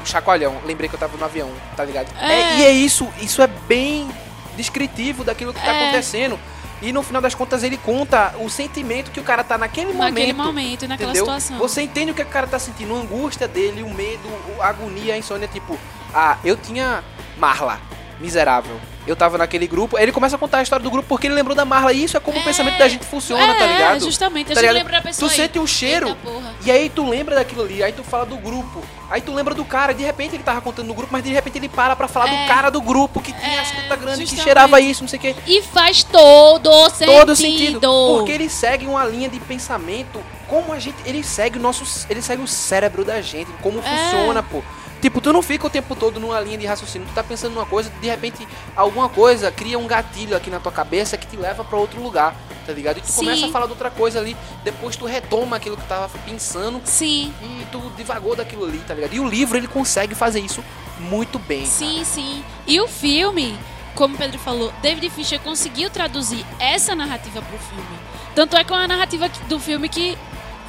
chacoalhão, 0.05 0.57
lembrei 0.65 0.89
que 0.89 0.95
eu 0.95 0.99
tava 0.99 1.15
no 1.17 1.23
avião, 1.25 1.49
tá 1.75 1.83
ligado? 1.83 2.07
É. 2.19 2.33
É, 2.33 2.55
e 2.57 2.65
é 2.65 2.71
isso, 2.71 3.07
isso 3.21 3.41
é 3.41 3.47
bem 3.47 4.09
descritivo 4.55 5.23
daquilo 5.23 5.53
que 5.53 5.59
tá 5.61 5.73
É. 5.73 5.83
acontecendo. 5.83 6.39
E 6.81 6.93
no 6.93 7.03
final 7.03 7.21
das 7.21 7.35
contas 7.35 7.61
ele 7.61 7.75
conta 7.77 8.33
o 8.39 8.49
sentimento 8.49 9.11
que 9.11 9.19
o 9.19 9.23
cara 9.23 9.43
tá 9.43 9.57
naquele 9.57 9.91
momento. 9.91 10.13
Naquele 10.13 10.33
momento 10.33 10.85
e 10.85 10.87
naquela 10.87 11.11
entendeu? 11.11 11.25
situação. 11.25 11.57
Você 11.57 11.81
entende 11.81 12.11
o 12.11 12.13
que 12.13 12.21
o 12.21 12.25
cara 12.25 12.47
tá 12.47 12.57
sentindo, 12.57 12.95
a 12.95 12.99
angústia 12.99 13.47
dele, 13.49 13.83
o 13.83 13.89
medo, 13.93 14.29
a 14.61 14.67
agonia, 14.69 15.13
a 15.13 15.17
insônia, 15.17 15.47
tipo, 15.47 15.77
ah, 16.13 16.37
eu 16.43 16.55
tinha 16.55 17.03
Marla, 17.37 17.79
miserável. 18.19 18.75
Eu 19.07 19.15
tava 19.15 19.37
naquele 19.39 19.65
grupo, 19.65 19.97
aí 19.97 20.03
ele 20.03 20.11
começa 20.11 20.35
a 20.35 20.39
contar 20.39 20.59
a 20.59 20.61
história 20.61 20.83
do 20.83 20.91
grupo 20.91 21.07
porque 21.07 21.25
ele 21.25 21.33
lembrou 21.33 21.55
da 21.55 21.65
Marla. 21.65 21.91
E 21.93 22.03
isso 22.03 22.15
é 22.15 22.19
como 22.19 22.37
o 22.37 22.41
É. 22.41 22.43
pensamento 22.43 22.77
da 22.77 22.87
gente 22.87 23.05
funciona, 23.05 23.41
é, 23.43 23.57
tá 23.57 23.65
ligado? 23.65 23.99
justamente. 24.05 24.51
A 24.51 24.55
Tá 24.55 24.61
gente 24.61 24.69
ligado? 24.69 24.75
lembra 24.83 24.97
da 24.97 25.01
pessoa 25.01 25.27
Tu 25.29 25.31
aí. 25.31 25.37
sente 25.37 25.57
um 25.59 25.65
cheiro, 25.65 26.15
e 26.63 26.69
aí 26.71 26.89
tu 26.89 27.07
lembra 27.09 27.35
daquilo 27.35 27.63
ali, 27.63 27.81
aí 27.81 27.91
tu 27.91 28.03
fala 28.03 28.25
do 28.25 28.37
grupo. 28.37 28.83
Aí 29.09 29.21
tu 29.21 29.33
lembra 29.33 29.55
do 29.55 29.65
cara, 29.65 29.91
de 29.93 30.03
repente 30.03 30.35
ele 30.35 30.43
tava 30.43 30.61
contando 30.61 30.85
no 30.85 30.93
grupo, 30.93 31.11
mas 31.11 31.23
de 31.23 31.31
repente 31.31 31.57
ele 31.57 31.67
para 31.69 31.95
pra 31.95 32.07
falar 32.07 32.31
É. 32.31 32.43
do 32.43 32.47
cara 32.47 32.69
do 32.69 32.79
grupo 32.81 33.19
que 33.19 33.33
tinha 33.33 33.55
É, 33.55 33.59
as 33.61 33.71
tetas 33.71 33.87
grandes, 33.99 34.15
que 34.17 34.21
justamente. 34.25 34.43
cheirava 34.43 34.79
isso, 34.79 35.01
não 35.01 35.07
sei 35.07 35.17
o 35.17 35.21
quê. 35.21 35.35
E 35.47 35.61
faz 35.63 36.03
todo 36.03 36.89
sentido. 36.91 37.11
Todo 37.17 37.35
sentido. 37.35 38.15
Porque 38.17 38.31
ele 38.31 38.47
segue 38.49 38.85
uma 38.85 39.03
linha 39.05 39.27
de 39.27 39.39
pensamento, 39.39 40.21
como 40.47 40.71
a 40.71 40.77
gente. 40.77 40.97
Ele 41.05 41.23
segue 41.23 41.57
o 41.57 41.61
nosso. 41.61 42.05
Ele 42.09 42.21
segue 42.21 42.43
o 42.43 42.47
cérebro 42.47 43.03
da 43.03 43.19
gente, 43.21 43.49
como 43.63 43.79
É. 43.79 43.81
funciona, 43.81 44.43
pô. 44.43 44.61
Tipo, 45.01 45.21
tu 45.21 45.31
não 45.31 45.41
fica 45.41 45.65
o 45.65 45.69
tempo 45.69 45.95
todo 45.95 46.19
numa 46.19 46.39
linha 46.41 46.57
de 46.57 46.65
raciocínio, 46.65 47.07
tu 47.07 47.13
tá 47.13 47.23
pensando 47.23 47.53
numa 47.53 47.65
coisa, 47.65 47.89
de 48.01 48.07
repente 48.07 48.45
alguma 48.75 49.07
coisa 49.07 49.49
cria 49.49 49.79
um 49.79 49.87
gatilho 49.87 50.35
aqui 50.35 50.49
na 50.49 50.59
tua 50.59 50.71
cabeça 50.73 51.17
que 51.17 51.25
te 51.25 51.37
leva 51.37 51.63
pra 51.63 51.77
outro 51.77 52.01
lugar, 52.01 52.35
tá 52.65 52.73
ligado? 52.73 52.97
E 52.97 53.01
tu 53.01 53.07
Sim. 53.07 53.15
começa 53.25 53.45
a 53.45 53.49
falar 53.49 53.65
de 53.67 53.71
outra 53.71 53.89
coisa 53.89 54.19
ali, 54.19 54.35
depois 54.63 54.97
tu 54.97 55.05
retoma 55.05 55.55
aquilo 55.55 55.77
que 55.77 55.83
tu 55.83 55.87
tava 55.87 56.09
pensando 56.25 56.81
Sim, 56.83 57.33
e 57.41 57.65
tu 57.71 57.79
divagou 57.95 58.35
daquilo 58.35 58.65
ali, 58.65 58.79
tá 58.79 58.93
ligado? 58.93 59.13
E 59.13 59.19
o 59.21 59.27
livro 59.27 59.57
ele 59.57 59.67
consegue 59.67 60.13
fazer 60.15 60.41
isso 60.41 60.61
muito 60.99 61.39
bem. 61.39 61.65
sim, 61.65 62.03
sim. 62.03 62.43
E 62.67 62.81
o 62.81 62.87
filme, 62.87 63.57
como 63.95 64.15
o 64.15 64.17
Pedro 64.17 64.37
falou, 64.37 64.73
David 64.81 65.09
Fincher 65.11 65.39
conseguiu 65.39 65.89
traduzir 65.89 66.45
essa 66.59 66.93
narrativa 66.93 67.41
pro 67.41 67.57
filme. 67.57 67.99
Tanto 68.35 68.57
é 68.57 68.65
com 68.65 68.75
a 68.75 68.85
narrativa 68.85 69.29
que- 69.29 69.39
do 69.45 69.59
filme 69.61 69.87
que 69.87 70.17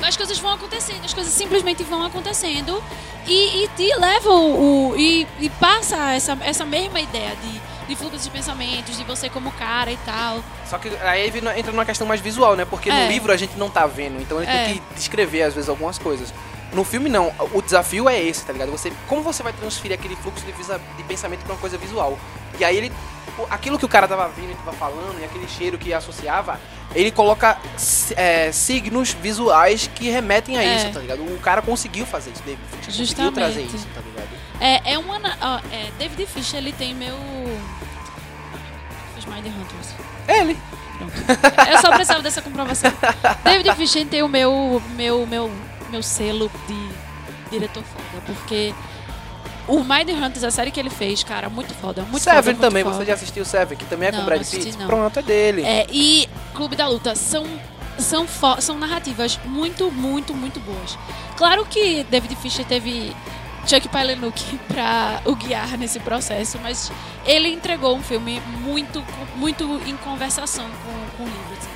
as 0.08 0.16
coisas 0.16 0.38
vão 0.38 0.52
acontecendo, 0.52 1.04
as 1.04 1.14
coisas 1.14 1.32
simplesmente 1.32 1.82
vão 1.84 2.04
acontecendo 2.04 2.82
e, 3.26 3.64
e 3.64 3.68
te 3.76 3.94
leva 3.96 4.30
o, 4.30 4.90
o- 4.90 4.96
e, 4.96 5.26
e 5.38 5.48
passa 5.50 6.12
essa, 6.12 6.36
essa 6.42 6.64
mesma 6.64 7.00
ideia 7.00 7.36
de, 7.36 7.60
de 7.88 7.96
fluxo 7.96 8.18
de 8.18 8.30
pensamentos, 8.30 8.96
de 8.96 9.04
você 9.04 9.28
como 9.28 9.50
cara 9.52 9.90
e 9.92 9.96
tal. 9.98 10.42
Só 10.68 10.78
que 10.78 10.88
aí 11.02 11.26
entra 11.56 11.72
numa 11.72 11.84
questão 11.84 12.06
mais 12.06 12.20
visual, 12.20 12.56
né? 12.56 12.64
Porque 12.64 12.88
É. 12.90 13.04
no 13.06 13.10
livro 13.12 13.32
a 13.32 13.36
gente 13.36 13.56
não 13.56 13.68
tá 13.70 13.86
vendo, 13.86 14.20
então 14.20 14.42
ele 14.42 14.50
É. 14.50 14.64
tem 14.66 14.74
que 14.78 14.94
descrever 14.94 15.42
às 15.42 15.54
vezes 15.54 15.68
algumas 15.68 15.98
coisas. 15.98 16.32
No 16.72 16.84
filme 16.84 17.08
não, 17.08 17.32
o 17.52 17.60
desafio 17.60 18.08
é 18.08 18.20
esse, 18.22 18.44
tá 18.44 18.52
ligado? 18.52 18.70
Você, 18.70 18.92
como 19.08 19.22
você 19.22 19.42
vai 19.42 19.52
transferir 19.52 19.98
aquele 19.98 20.14
fluxo 20.16 20.44
de, 20.46 20.52
visa- 20.52 20.80
de 20.96 21.02
pensamento 21.04 21.40
pra 21.40 21.54
uma 21.54 21.60
coisa 21.60 21.76
visual? 21.76 22.16
E 22.58 22.64
aí 22.64 22.76
ele, 22.76 22.92
aquilo 23.50 23.76
que 23.78 23.84
o 23.84 23.88
cara 23.88 24.06
tava 24.06 24.28
vendo 24.28 24.52
e 24.52 24.54
tava 24.54 24.72
falando, 24.74 25.18
e 25.20 25.24
aquele 25.24 25.48
cheiro 25.48 25.76
que 25.78 25.92
associava, 25.92 26.60
ele 26.94 27.10
coloca 27.10 27.58
é, 28.16 28.52
signos 28.52 29.12
visuais 29.12 29.90
que 29.94 30.08
remetem 30.10 30.56
a 30.58 30.62
É. 30.62 30.76
isso, 30.76 30.92
tá 30.92 31.00
ligado? 31.00 31.22
O 31.22 31.38
cara 31.40 31.60
conseguiu 31.60 32.06
fazer 32.06 32.30
isso, 32.30 32.42
David 32.44 32.62
Fincher 32.70 32.84
conseguiu 32.86 33.06
Justamente. 33.06 33.34
trazer 33.34 33.62
isso, 33.62 33.86
tá 33.94 34.00
ligado? 34.00 34.28
É, 34.60 34.92
é 34.92 34.98
uma. 34.98 35.18
ó, 35.40 35.60
é, 35.72 35.90
David 35.98 36.26
Fincher, 36.26 36.58
ele 36.58 36.72
tem 36.72 36.94
meu. 36.94 37.16
Fiz 39.14 39.24
Mind 39.26 39.46
Hunters. 39.46 39.94
Ele. 40.28 40.56
Eu 41.70 41.80
só 41.80 41.88
precisava 41.92 42.22
dessa 42.22 42.42
comprovação. 42.42 42.92
David 43.42 43.74
Fincher 43.74 44.06
tem 44.06 44.22
o 44.22 44.28
meu, 44.28 44.82
meu, 44.94 45.26
meu, 45.26 45.50
meu 45.90 46.02
selo 46.02 46.50
de 46.66 46.88
diretor 47.50 47.82
foda, 47.82 48.22
porque 48.26 48.72
o 49.66 49.80
Mind 49.84 50.08
Hunters, 50.10 50.44
a 50.44 50.50
série 50.50 50.70
que 50.70 50.80
ele 50.80 50.90
fez, 50.90 51.22
cara, 51.22 51.48
muito 51.48 51.74
foda. 51.74 52.02
Muito 52.02 52.22
foda, 52.24 52.36
Seven 52.36 52.54
muito 52.54 52.60
também, 52.60 52.82
foda. 52.84 52.96
você 52.96 53.04
já 53.04 53.14
assistiu 53.14 53.44
Seven, 53.44 53.76
que 53.76 53.84
também 53.84 54.08
é 54.08 54.12
com 54.12 54.18
Não, 54.18 54.24
o 54.24 54.26
Brad 54.26 54.44
Pitt? 54.46 54.76
Pronto, 54.78 55.18
é 55.18 55.22
dele. 55.22 55.62
É, 55.62 55.86
e 55.90 56.28
Clube 56.54 56.74
da 56.76 56.88
Luta 56.88 57.14
são, 57.14 57.44
são, 57.98 58.26
são 58.60 58.78
narrativas 58.78 59.38
muito, 59.44 59.90
muito, 59.90 60.34
muito 60.34 60.58
boas. 60.60 60.98
Claro 61.36 61.64
que 61.66 62.04
David 62.04 62.34
Fincher 62.36 62.64
teve 62.64 63.14
Chuck 63.66 63.88
Palahniuk 63.88 64.58
pra 64.68 65.20
o 65.24 65.34
guiar 65.34 65.76
nesse 65.78 66.00
processo, 66.00 66.58
mas 66.62 66.90
ele 67.24 67.48
entregou 67.48 67.96
um 67.96 68.02
filme 68.02 68.40
muito, 68.60 69.04
muito 69.36 69.80
em 69.86 69.96
conversação 69.98 70.64
com, 70.68 71.16
com 71.16 71.22
o 71.22 71.26
livro. 71.26 71.52
assim. 71.58 71.70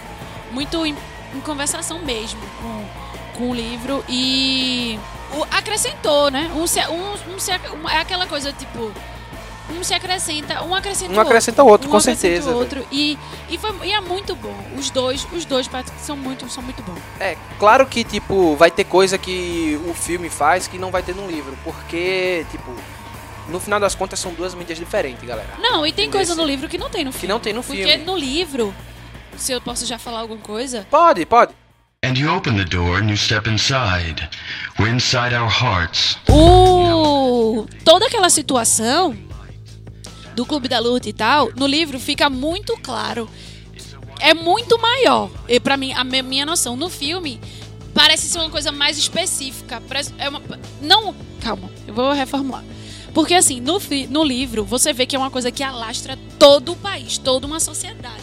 Muito 0.53 0.85
em, 0.87 0.96
em 1.35 1.40
conversação 1.40 1.98
mesmo 2.00 2.40
com, 2.61 2.85
com 3.35 3.51
o 3.51 3.55
livro 3.55 4.05
e 4.09 4.99
o- 5.33 5.44
acrescentou, 5.51 6.31
né? 6.31 6.51
Um, 6.55 6.66
se- 6.66 6.81
um, 6.88 7.35
um 7.35 7.38
se 7.38 7.51
um- 7.53 7.88
é 7.88 7.99
aquela 7.99 8.27
coisa 8.27 8.53
tipo. 8.53 8.90
Um 9.70 9.83
se 9.83 9.94
acrescenta, 9.94 10.62
um 10.62 10.75
acrescenta 10.75 11.11
Um 11.11 11.14
o 11.14 11.18
outro. 11.18 11.29
acrescenta 11.31 11.62
o 11.62 11.66
outro, 11.66 11.88
Um 11.88 11.90
com 11.92 11.99
certeza. 12.01 12.51
o 12.51 12.55
outro. 12.59 12.87
E, 12.92 13.18
e, 13.49 13.57
foi, 13.57 13.70
e 13.88 13.92
é 13.92 14.01
muito 14.01 14.37
bom. 14.37 14.55
Os 14.77 14.90
dois, 14.90 15.27
os 15.33 15.47
dois 15.47 15.66
partes 15.66 15.90
são 16.03 16.14
muito, 16.18 16.47
são 16.51 16.62
muito 16.62 16.83
bons. 16.83 16.99
É, 17.18 17.35
claro 17.59 17.87
que, 17.87 18.05
tipo, 18.05 18.55
vai 18.57 18.70
ter 18.70 18.85
coisa 18.85 19.16
que 19.16 19.81
o 19.88 19.94
filme 19.94 20.29
faz 20.29 20.68
que 20.68 20.77
não 20.79 20.90
vai 20.90 21.03
ter 21.03 21.14
no 21.14 21.27
livro, 21.27 21.57
porque, 21.64 22.44
tipo, 22.51 22.70
no 23.49 23.59
final 23.59 23.81
das 23.81 23.94
contas 23.94 24.18
são 24.20 24.35
duas 24.35 24.55
mídias 24.55 24.77
diferentes, 24.79 25.27
galera. 25.27 25.55
Não, 25.59 25.87
e 25.87 25.92
tem 25.92 26.09
Entendeu? 26.09 26.18
coisa 26.27 26.35
no 26.35 26.44
livro 26.44 26.68
que 26.68 26.77
não 26.77 26.90
tem 26.90 27.03
no 27.03 27.11
Que 27.11 27.20
filme. 27.20 27.33
não 27.33 27.40
tem 27.40 27.55
no 27.55 27.62
Porque 27.62 27.85
filme. 27.87 28.05
no 28.05 28.16
livro, 28.18 28.75
se 29.35 29.51
eu 29.53 29.62
posso 29.62 29.87
já 29.87 29.99
falar 29.99 30.20
alguma 30.20 30.40
coisa, 30.40 30.87
Pode, 30.90 31.25
pode. 31.25 31.55
And 32.05 32.19
you 32.19 32.31
open 32.31 32.57
the 32.57 32.64
door 32.64 32.99
and 32.99 33.09
you 33.09 33.17
step 33.17 33.49
inside. 33.49 34.29
We're 34.79 34.93
inside 34.93 35.35
our 35.35 35.49
hearts. 35.51 36.19
o 36.29 37.67
toda 37.85 38.07
aquela 38.07 38.29
situação 38.29 39.17
do 40.37 40.45
Clube 40.45 40.69
da 40.69 40.79
Luta 40.81 41.09
e 41.09 41.12
tal, 41.12 41.51
no 41.57 41.67
livro 41.67 41.99
fica 41.99 42.29
muito 42.29 42.77
claro. 42.83 43.29
É 44.21 44.35
muito 44.35 44.79
maior. 44.79 45.31
E 45.49 45.59
para 45.59 45.77
mim, 45.77 45.93
a 45.95 46.05
mi- 46.05 46.23
minha 46.23 46.45
noção 46.45 46.77
no 46.77 46.90
filme 46.90 47.40
parece 47.95 48.29
ser 48.29 48.38
uma 48.38 48.51
coisa 48.51 48.71
mais 48.71 48.99
específica. 48.99 49.83
É 50.19 50.29
uma, 50.29 50.43
não, 50.83 51.14
calma, 51.40 51.71
eu 51.87 51.95
vou 51.95 52.12
reformular. 52.12 52.64
Porque 53.14 53.33
assim, 53.33 53.61
no, 53.61 53.81
no 54.11 54.25
livro, 54.25 54.64
você 54.64 54.93
vê 54.93 55.07
que 55.07 55.17
é 55.17 55.19
uma 55.19 55.31
coisa 55.31 55.51
que 55.51 55.62
alastra 55.62 56.19
todo 56.38 56.73
o 56.73 56.77
país, 56.77 57.17
toda 57.17 57.47
uma 57.47 57.61
sociedade. 57.61 58.23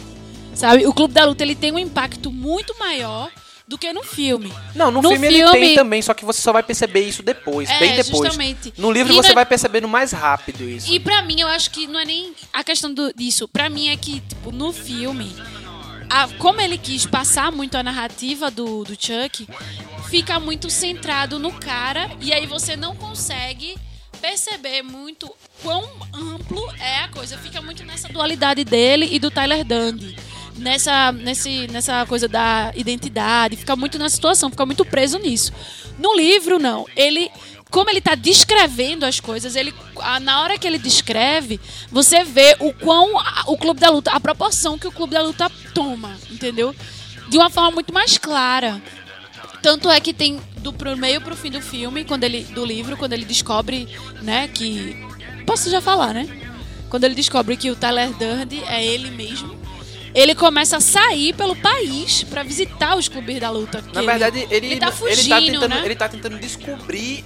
Sabe? 0.54 0.86
O 0.86 0.92
Clube 0.92 1.14
da 1.14 1.24
Luta 1.24 1.42
ele 1.42 1.56
tem 1.56 1.72
um 1.72 1.78
impacto 1.78 2.30
muito 2.30 2.78
maior 2.78 3.30
do 3.72 3.78
que 3.78 3.90
no 3.90 4.02
filme. 4.02 4.52
Não, 4.74 4.90
no, 4.90 5.00
No 5.00 5.08
filme, 5.08 5.26
ele 5.28 5.36
filme- 5.38 5.52
tem 5.52 5.74
também, 5.74 6.02
só 6.02 6.12
que 6.12 6.26
você 6.26 6.42
só 6.42 6.52
vai 6.52 6.62
perceber 6.62 7.00
isso 7.08 7.22
depois, 7.22 7.70
É, 7.70 7.78
bem 7.78 7.96
depois. 7.96 8.18
justamente. 8.18 8.72
No 8.76 8.92
livro 8.92 9.12
E 9.12 9.16
você 9.16 9.28
na- 9.30 9.34
vai 9.36 9.46
percebendo 9.46 9.88
mais 9.88 10.12
rápido 10.12 10.68
isso. 10.68 10.92
E 10.92 11.00
pra 11.00 11.22
mim, 11.22 11.40
eu 11.40 11.48
acho 11.48 11.70
que 11.70 11.86
não 11.86 11.98
é 11.98 12.04
nem 12.04 12.34
a 12.52 12.62
questão 12.62 12.92
do- 12.92 13.12
disso. 13.14 13.48
Pra 13.48 13.70
mim 13.70 13.88
é 13.88 13.96
que, 13.96 14.20
tipo, 14.20 14.52
no 14.52 14.74
filme, 14.74 15.34
a- 16.10 16.28
como 16.38 16.60
ele 16.60 16.76
quis 16.76 17.06
passar 17.06 17.50
muito 17.50 17.76
a 17.78 17.82
narrativa 17.82 18.50
do, 18.50 18.84
do 18.84 18.92
Chuck, 18.92 19.48
fica 20.10 20.38
muito 20.38 20.68
centrado 20.68 21.38
no 21.38 21.50
cara 21.52 22.10
e 22.20 22.30
aí 22.32 22.46
você 22.46 22.76
não 22.76 22.94
consegue 22.94 23.74
perceber 24.20 24.82
muito 24.82 25.28
quão 25.62 25.88
amplo 26.12 26.62
é 26.78 26.98
a 27.00 27.08
coisa. 27.08 27.38
Fica 27.38 27.60
muito 27.62 27.82
nessa 27.84 28.08
dualidade 28.08 28.64
dele 28.64 29.08
e 29.10 29.18
do 29.18 29.30
Tyler 29.30 29.64
Dundy. 29.64 30.14
Nessa, 30.56 31.10
nesse, 31.12 31.66
nessa 31.68 32.04
coisa 32.06 32.28
da 32.28 32.72
identidade, 32.76 33.56
fica 33.56 33.74
muito 33.74 33.98
na 33.98 34.08
situação, 34.08 34.50
fica 34.50 34.66
muito 34.66 34.84
preso 34.84 35.18
nisso. 35.18 35.52
No 35.98 36.14
livro, 36.14 36.58
não. 36.58 36.86
Ele, 36.94 37.30
como 37.70 37.88
ele 37.88 38.00
tá 38.00 38.14
descrevendo 38.14 39.04
as 39.04 39.18
coisas, 39.18 39.56
ele, 39.56 39.72
na 40.20 40.42
hora 40.42 40.58
que 40.58 40.66
ele 40.66 40.78
descreve, 40.78 41.58
você 41.90 42.22
vê 42.22 42.56
o 42.60 42.72
quão 42.72 43.12
o 43.46 43.56
Clube 43.56 43.80
da 43.80 43.90
Luta, 43.90 44.10
a 44.10 44.20
proporção 44.20 44.78
que 44.78 44.86
o 44.86 44.92
Clube 44.92 45.14
da 45.14 45.22
Luta 45.22 45.50
toma, 45.74 46.16
entendeu? 46.30 46.74
De 47.28 47.38
uma 47.38 47.48
forma 47.48 47.70
muito 47.70 47.92
mais 47.92 48.18
clara. 48.18 48.80
Tanto 49.62 49.88
é 49.88 50.00
que 50.00 50.12
tem 50.12 50.40
do 50.58 50.72
pro 50.72 50.96
meio 50.96 51.20
pro 51.20 51.36
fim 51.36 51.50
do 51.50 51.60
filme, 51.60 52.04
quando 52.04 52.24
ele 52.24 52.42
do 52.44 52.64
livro, 52.64 52.96
quando 52.96 53.12
ele 53.12 53.24
descobre, 53.24 53.88
né, 54.20 54.48
que 54.48 54.96
posso 55.46 55.70
já 55.70 55.80
falar, 55.80 56.12
né? 56.12 56.28
Quando 56.88 57.04
ele 57.04 57.14
descobre 57.14 57.56
que 57.56 57.70
o 57.70 57.76
Tyler 57.76 58.10
Durden 58.10 58.62
é 58.66 58.84
ele 58.84 59.10
mesmo, 59.10 59.56
ele 60.14 60.34
começa 60.34 60.76
a 60.76 60.80
sair 60.80 61.32
pelo 61.34 61.54
país 61.56 62.22
pra 62.24 62.42
visitar 62.42 62.96
os 62.96 63.08
clubes 63.08 63.40
da 63.40 63.50
luta. 63.50 63.82
Na 63.92 64.00
ele- 64.00 64.06
verdade, 64.10 64.46
ele, 64.50 64.66
ele 64.66 64.76
tá 64.80 64.86
ele 64.88 64.96
fugindo, 64.96 65.28
tá 65.28 65.40
tentando, 65.40 65.68
né? 65.68 65.82
ele 65.84 65.94
tá 65.96 66.08
tentando 66.08 66.38
descobrir. 66.38 67.24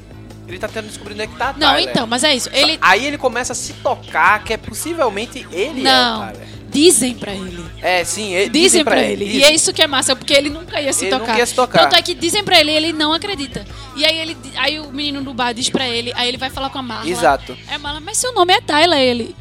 Ele 0.49 0.59
tá 0.59 0.69
tentando 0.69 0.87
descobrir 0.87 1.15
onde 1.15 1.23
é 1.23 1.27
que 1.27 1.35
tá 1.37 1.49
a 1.49 1.53
Não, 1.55 1.75
Tyler. 1.75 1.91
então, 1.91 2.07
mas 2.07 2.23
é 2.23 2.33
isso. 2.33 2.49
Ele 2.53 2.79
Aí 2.81 3.05
ele 3.05 3.19
começa 3.19 3.53
a 3.53 3.57
se 3.57 3.73
tocar 3.75 4.45
que 4.45 4.53
é 4.53 4.57
possivelmente 4.57 5.45
ele 5.51 5.83
não 5.83 5.91
é 5.91 6.29
o 6.29 6.33
Tyler. 6.33 6.49
dizem 6.71 7.15
pra 7.15 7.33
ele. 7.35 7.65
É, 7.83 8.05
sim, 8.05 8.33
ele, 8.33 8.51
Dizem 8.51 8.85
pra 8.85 9.03
ele. 9.03 9.25
E 9.25 9.43
é 9.43 9.53
isso 9.53 9.73
que 9.73 9.83
é 9.83 9.89
massa, 9.89 10.15
porque 10.15 10.33
ele 10.33 10.49
nunca 10.49 10.81
ia 10.81 10.93
se 10.93 11.07
Ele 11.07 11.11
tocar. 11.11 11.27
nunca 11.27 11.39
ia 11.41 11.47
se 11.47 11.55
tocar. 11.55 11.79
Tanto 11.81 11.97
é 11.97 12.03
que 12.03 12.15
dizem 12.15 12.45
pra 12.45 12.61
ele 12.61 12.71
e 12.71 12.75
ele 12.77 12.93
não 12.93 13.13
acredita. 13.13 13.67
E 13.97 14.05
aí 14.05 14.17
ele 14.19 14.37
aí 14.57 14.79
o 14.79 14.93
menino 14.93 15.21
do 15.21 15.35
bar 15.35 15.53
diz 15.53 15.69
pra 15.69 15.89
ele, 15.89 16.13
aí 16.15 16.29
ele 16.29 16.37
vai 16.39 16.49
falar 16.49 16.71
com 16.71 16.79
a 16.79 16.83
Marla. 16.83 17.11
Exato. 17.11 17.59
É 17.69 17.77
Marla, 17.77 17.99
mas 17.99 18.17
seu 18.17 18.33
nome 18.33 18.53
é 18.55 18.61
Tyler, 18.61 19.01
ele. 19.01 19.35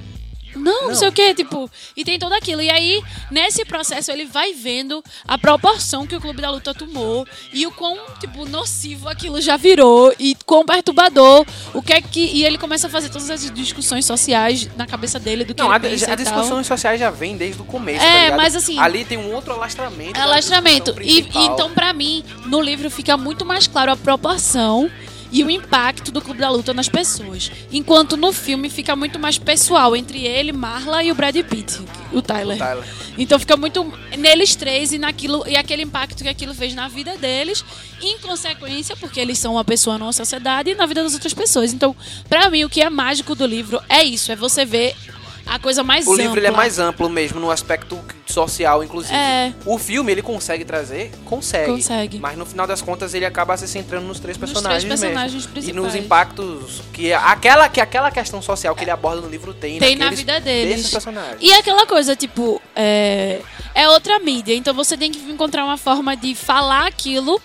Não, 0.56 0.88
não, 0.89 0.96
sei 0.96 1.08
o 1.08 1.12
que, 1.12 1.34
tipo, 1.34 1.70
e 1.96 2.04
tem 2.04 2.18
tudo 2.18 2.34
aquilo. 2.34 2.62
E 2.62 2.70
aí, 2.70 3.02
nesse 3.30 3.65
processo, 3.65 4.12
ele 4.12 4.26
vai 4.26 4.54
vendo 4.54 5.04
a 5.28 5.38
proporção 5.38 6.08
que 6.08 6.15
o 6.15 6.22
Clube 6.22 6.41
da 6.41 6.50
Luta 6.50 6.74
tomou 6.74 7.28
e 7.54 7.65
o 7.68 7.72
quão, 7.72 7.98
tipo, 8.20 8.46
nocivo 8.46 9.08
aquilo 9.10 9.39
já 9.41 9.58
virou 9.58 10.13
e 10.20 10.36
quão 10.46 10.65
perturbador, 10.65 11.46
o 11.74 11.82
que 11.82 11.94
é 11.94 12.02
que. 12.02 12.20
E 12.20 12.44
ele 12.46 12.58
começa 12.58 12.88
a 12.88 12.89
fazer 12.89 13.10
todas 13.10 13.30
as 13.30 13.50
discussões 13.52 14.06
sociais 14.06 14.70
na 14.76 14.86
cabeça 14.88 15.20
dele 15.20 15.44
do 15.44 15.54
que 15.54 15.62
Não, 15.62 15.68
ele 15.68 15.76
a, 15.76 15.80
pensa 15.80 16.06
a 16.10 16.13
e 16.13 16.15
tal. 16.18 16.26
discussões 16.26 16.68
sociais 16.68 17.00
já 17.00 17.10
vem 17.10 17.38
desde 17.38 17.62
o 17.62 17.65
começo. 17.65 18.04
É, 18.04 18.30
tá 18.32 18.38
mas 18.38 18.56
assim- 18.56 18.80
Ali 18.80 19.06
tem 19.06 19.18
um 19.18 19.34
outro 19.34 19.54
alastramento. 19.54 20.20
Alastramento. 20.20 20.91
E, 21.02 21.24
principal. 21.24 21.44
então, 21.44 21.72
pra 21.74 21.94
mim, 21.94 22.24
no 22.46 22.62
livro 22.62 22.89
fica 22.89 23.18
muito 23.18 23.46
mais 23.46 23.68
claro 23.68 23.91
a 23.91 23.96
proporção 23.98 24.89
e 25.36 25.43
o 25.43 25.50
impacto 25.50 26.13
do 26.13 26.21
Clube 26.21 26.39
da 26.39 26.50
Luta 26.50 26.74
nas 26.74 26.88
pessoas. 26.88 27.52
Enquanto 27.69 28.15
no 28.15 28.32
filme 28.32 28.69
fica 28.69 28.95
muito 28.95 29.19
mais 29.19 29.38
pessoal 29.38 29.93
entre 29.93 30.26
ele, 30.26 30.54
Marla 30.54 31.04
e 31.04 31.12
o 31.12 31.15
Brad 31.15 31.36
Pitt, 31.36 31.82
o 32.13 32.21
Tyler. 32.21 32.58
Tyler. 32.58 32.86
Então 33.17 33.38
fica 33.38 33.58
muito 33.58 33.84
neles 34.17 34.56
três 34.56 34.93
e 34.93 34.98
naquilo 34.98 35.45
e 35.45 35.58
aquele 35.58 35.84
impacto 35.84 36.24
que 36.24 36.30
aquilo 36.30 36.54
fez 36.54 36.74
na 36.74 36.88
vida 36.88 37.17
deles, 37.17 37.65
em 38.02 38.17
consequência, 38.19 38.95
porque 38.95 39.19
eles 39.19 39.38
são 39.38 39.56
uma 39.56 39.65
pessoa 39.65 39.98
numa 39.98 40.13
sociedade 40.13 40.69
e 40.69 40.76
na 40.76 40.86
vida 40.86 41.04
das 41.04 41.13
outras 41.13 41.34
pessoas. 41.34 41.74
Então, 41.74 41.93
pra 42.30 42.50
mim, 42.50 42.63
o 42.63 42.69
que 42.69 42.82
é 42.82 42.89
mágico 42.89 43.36
do 43.36 43.45
livro 43.45 43.84
é 43.89 44.06
isso, 44.06 44.32
é 44.32 44.38
você 44.38 44.63
ver 44.63 44.95
a 45.45 45.60
coisa 45.60 45.84
mais 45.84 46.08
O 46.08 46.12
ampla. 46.13 46.23
livro 46.23 46.39
ele 46.39 46.47
é 46.47 46.51
mais 46.51 46.79
amplo 46.79 47.10
mesmo, 47.10 47.39
no 47.39 47.51
aspecto 47.51 47.99
social, 48.25 48.84
inclusive. 48.84 49.13
É. 49.15 49.53
O 49.65 49.77
filme, 49.77 50.12
ele 50.12 50.21
consegue 50.21 50.65
trazer? 50.65 51.12
Consegue. 51.23 51.71
Consegue. 51.71 52.19
Mas 52.19 52.38
no 52.38 52.45
final 52.45 52.65
das 52.65 52.81
contas, 52.81 53.13
ele 53.13 53.25
acaba 53.25 53.55
se 53.55 53.67
centrando 53.67 54.08
nos 54.08 54.19
três 54.19 54.38
Nos 54.38 54.51
personagens 54.51 54.84
três 54.84 54.99
personagens 54.99 55.47
mesmo. 55.47 55.69
E 55.69 55.73
nos 55.73 55.91
principais. 55.91 56.05
impactos 56.05 56.81
que 56.91 57.13
aquela, 57.13 57.69
que 57.69 57.79
aquela 57.79 58.12
questão 58.12 58.41
social 58.41 58.75
que 58.75 58.84
ele 58.84 58.91
aborda 58.91 59.21
no 59.21 59.29
livro 59.29 59.53
tem. 59.53 59.79
Tem 59.79 59.95
na 59.95 60.10
vida 60.10 60.39
deles. 60.39 60.77
Desses 60.77 60.91
personagens. 60.91 61.38
E 61.39 61.53
aquela 61.53 61.86
coisa, 61.86 62.15
tipo, 62.15 62.62
é, 62.75 63.39
é 63.73 63.88
outra 63.89 64.19
mídia. 64.19 64.55
Então 64.55 64.73
você 64.73 64.97
tem 64.97 65.12
que 65.12 65.19
encontrar 65.31 65.63
uma 65.63 65.77
forma 65.77 66.15
de 66.17 66.34
falar 66.34 66.88
aquilo 66.88 67.39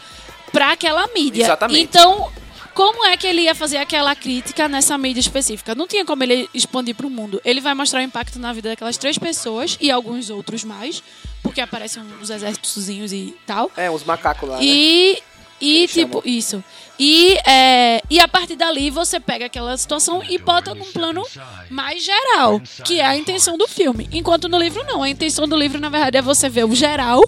pra 0.52 0.72
aquela 0.72 1.06
mídia. 1.14 1.44
Exatamente. 1.44 1.80
Então, 1.82 2.28
como 2.74 3.04
é 3.06 3.16
que 3.16 3.26
ele 3.26 3.42
ia 3.42 3.54
fazer 3.54 3.78
aquela 3.78 4.14
crítica 4.14 4.68
nessa 4.68 4.96
mídia 4.96 5.20
específica? 5.20 5.74
Não 5.74 5.86
tinha 5.86 6.04
como 6.04 6.22
ele 6.22 6.48
expandir 6.54 6.94
pro 6.94 7.10
mundo. 7.10 7.40
Ele 7.44 7.60
vai 7.60 7.74
mostrar 7.74 8.00
o 8.00 8.02
impacto 8.02 8.38
na 8.38 8.52
vida 8.52 8.70
daquelas 8.70 8.96
três 8.96 9.18
pessoas 9.18 9.76
e 9.80 9.90
alguns 9.90 10.30
outros 10.30 10.64
mais, 10.64 11.02
porque 11.42 11.60
aparecem 11.60 12.02
os 12.20 12.30
exércitozinhos 12.30 13.12
e 13.12 13.34
tal. 13.46 13.70
É, 13.76 13.90
os 13.90 14.04
macacos 14.04 14.48
lá. 14.48 14.56
né? 14.56 14.62
E, 14.64 15.22
e 15.60 15.78
Eles 15.78 15.92
tipo, 15.92 16.18
chamam. 16.18 16.22
isso. 16.24 16.64
E, 16.98 17.34
é, 17.46 18.02
e 18.10 18.20
a 18.20 18.28
partir 18.28 18.56
dali 18.56 18.90
você 18.90 19.18
pega 19.18 19.46
aquela 19.46 19.76
situação 19.76 20.22
e 20.28 20.36
bota 20.38 20.74
num 20.74 20.92
plano 20.92 21.22
mais 21.70 22.04
geral, 22.04 22.60
que 22.84 23.00
é 23.00 23.06
a 23.06 23.16
intenção 23.16 23.56
do 23.56 23.66
filme. 23.66 24.08
Enquanto 24.12 24.48
no 24.48 24.58
livro 24.58 24.84
não. 24.84 25.02
A 25.02 25.08
intenção 25.08 25.48
do 25.48 25.56
livro, 25.56 25.80
na 25.80 25.88
verdade, 25.88 26.18
é 26.18 26.22
você 26.22 26.48
ver 26.48 26.64
o 26.66 26.74
geral 26.74 27.22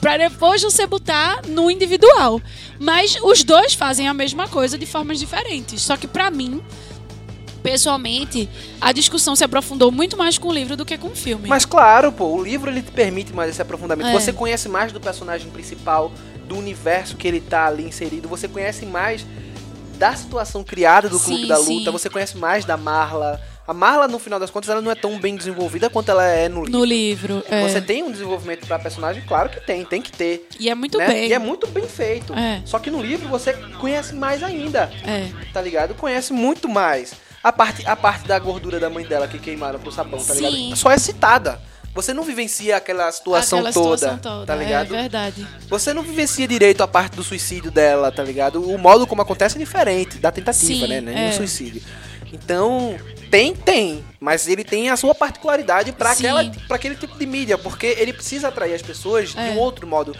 pra 0.00 0.16
depois 0.16 0.62
você 0.62 0.86
botar 0.86 1.42
no 1.46 1.70
individual. 1.70 2.40
Mas 2.78 3.16
os 3.22 3.44
dois 3.44 3.74
fazem 3.74 4.08
a 4.08 4.14
mesma 4.14 4.48
coisa 4.48 4.78
de 4.78 4.86
formas 4.86 5.18
diferentes. 5.18 5.82
Só 5.82 5.96
que 5.96 6.06
pra 6.06 6.30
mim, 6.30 6.62
pessoalmente, 7.62 8.48
a 8.80 8.92
discussão 8.92 9.36
se 9.36 9.44
aprofundou 9.44 9.92
muito 9.92 10.16
mais 10.16 10.38
com 10.38 10.48
o 10.48 10.52
livro 10.52 10.76
do 10.76 10.84
que 10.84 10.96
com 10.96 11.08
o 11.08 11.16
filme. 11.16 11.48
Mas 11.48 11.64
claro, 11.64 12.10
pô, 12.10 12.26
o 12.26 12.42
livro 12.42 12.70
ele 12.70 12.82
te 12.82 12.90
permite 12.90 13.32
mais 13.32 13.50
esse 13.50 13.62
aprofundamento. 13.62 14.08
É. 14.08 14.12
Você 14.12 14.32
conhece 14.32 14.68
mais 14.68 14.92
do 14.92 15.00
personagem 15.00 15.50
principal, 15.50 16.10
do 16.48 16.56
universo 16.56 17.16
que 17.16 17.28
ele 17.28 17.40
tá 17.40 17.66
ali 17.66 17.84
inserido, 17.84 18.28
você 18.28 18.48
conhece 18.48 18.84
mais 18.84 19.24
da 19.96 20.16
situação 20.16 20.64
criada 20.64 21.08
do 21.10 21.20
Clube 21.20 21.42
Sim, 21.42 21.46
da 21.46 21.56
sim. 21.58 21.78
Luta, 21.78 21.92
você 21.92 22.08
conhece 22.08 22.36
mais 22.38 22.64
da 22.64 22.76
Marla. 22.76 23.40
A 23.70 23.72
Marla, 23.72 24.08
no 24.08 24.18
final 24.18 24.40
das 24.40 24.50
contas, 24.50 24.68
ela 24.68 24.80
não 24.80 24.90
é 24.90 24.96
tão 24.96 25.16
bem 25.20 25.36
desenvolvida 25.36 25.88
quanto 25.88 26.10
ela 26.10 26.26
é 26.26 26.48
no 26.48 26.64
livro. 26.64 26.78
no 26.80 26.84
livro. 26.84 27.44
é. 27.48 27.68
Você 27.68 27.80
tem 27.80 28.02
um 28.02 28.10
desenvolvimento 28.10 28.66
pra 28.66 28.80
personagem? 28.80 29.22
Claro 29.24 29.48
que 29.48 29.60
tem, 29.60 29.84
tem 29.84 30.02
que 30.02 30.10
ter. 30.10 30.48
E 30.58 30.68
é 30.68 30.74
muito 30.74 30.98
né? 30.98 31.06
bem. 31.06 31.28
E 31.28 31.32
é 31.32 31.38
muito 31.38 31.68
bem 31.68 31.86
feito. 31.86 32.34
É. 32.34 32.62
Só 32.64 32.80
que 32.80 32.90
no 32.90 33.00
livro 33.00 33.28
você 33.28 33.52
conhece 33.78 34.12
mais 34.12 34.42
ainda, 34.42 34.90
É. 35.06 35.28
tá 35.52 35.62
ligado? 35.62 35.94
Conhece 35.94 36.32
muito 36.32 36.68
mais. 36.68 37.12
A 37.44 37.52
parte, 37.52 37.86
a 37.86 37.94
parte 37.94 38.26
da 38.26 38.36
gordura 38.40 38.80
da 38.80 38.90
mãe 38.90 39.04
dela 39.06 39.28
que 39.28 39.38
queimaram 39.38 39.78
pro 39.78 39.92
sabão, 39.92 40.18
tá 40.18 40.34
Sim. 40.34 40.50
ligado? 40.50 40.76
Só 40.76 40.90
é 40.90 40.98
citada. 40.98 41.60
Você 41.94 42.12
não 42.12 42.24
vivencia 42.24 42.76
aquela 42.76 43.10
situação, 43.12 43.60
Aquela 43.60 43.72
toda, 43.72 43.96
situação 43.98 44.18
toda, 44.18 44.46
tá 44.46 44.56
ligado? 44.56 44.94
É 44.96 45.00
verdade. 45.02 45.46
Você 45.68 45.94
não 45.94 46.02
vivencia 46.02 46.46
direito 46.48 46.82
a 46.82 46.88
parte 46.88 47.14
do 47.14 47.22
suicídio 47.22 47.70
dela, 47.70 48.10
tá 48.10 48.24
ligado? 48.24 48.62
O 48.68 48.76
modo 48.76 49.06
como 49.06 49.22
acontece 49.22 49.54
é 49.54 49.58
diferente 49.60 50.18
da 50.18 50.32
tentativa, 50.32 50.86
Sim, 50.86 51.00
né? 51.00 51.14
É 51.14 51.26
é. 51.26 51.28
um 51.28 51.32
suicídio. 51.32 51.82
Então, 52.32 52.96
tem, 53.30 53.54
tem. 53.54 54.04
Mas 54.20 54.46
ele 54.46 54.62
tem 54.64 54.90
a 54.90 54.96
sua 54.96 55.14
particularidade 55.14 55.92
pra 55.92 56.12
aquele 56.70 56.94
tipo 56.94 57.18
de 57.18 57.26
mídia, 57.26 57.56
porque 57.58 57.86
ele 57.86 58.12
precisa 58.12 58.48
atrair 58.48 58.74
as 58.74 58.82
pessoas 58.82 59.34
É. 59.36 59.44
de 59.50 59.56
um 59.56 59.58
outro 59.58 59.86
modo. 59.86 60.14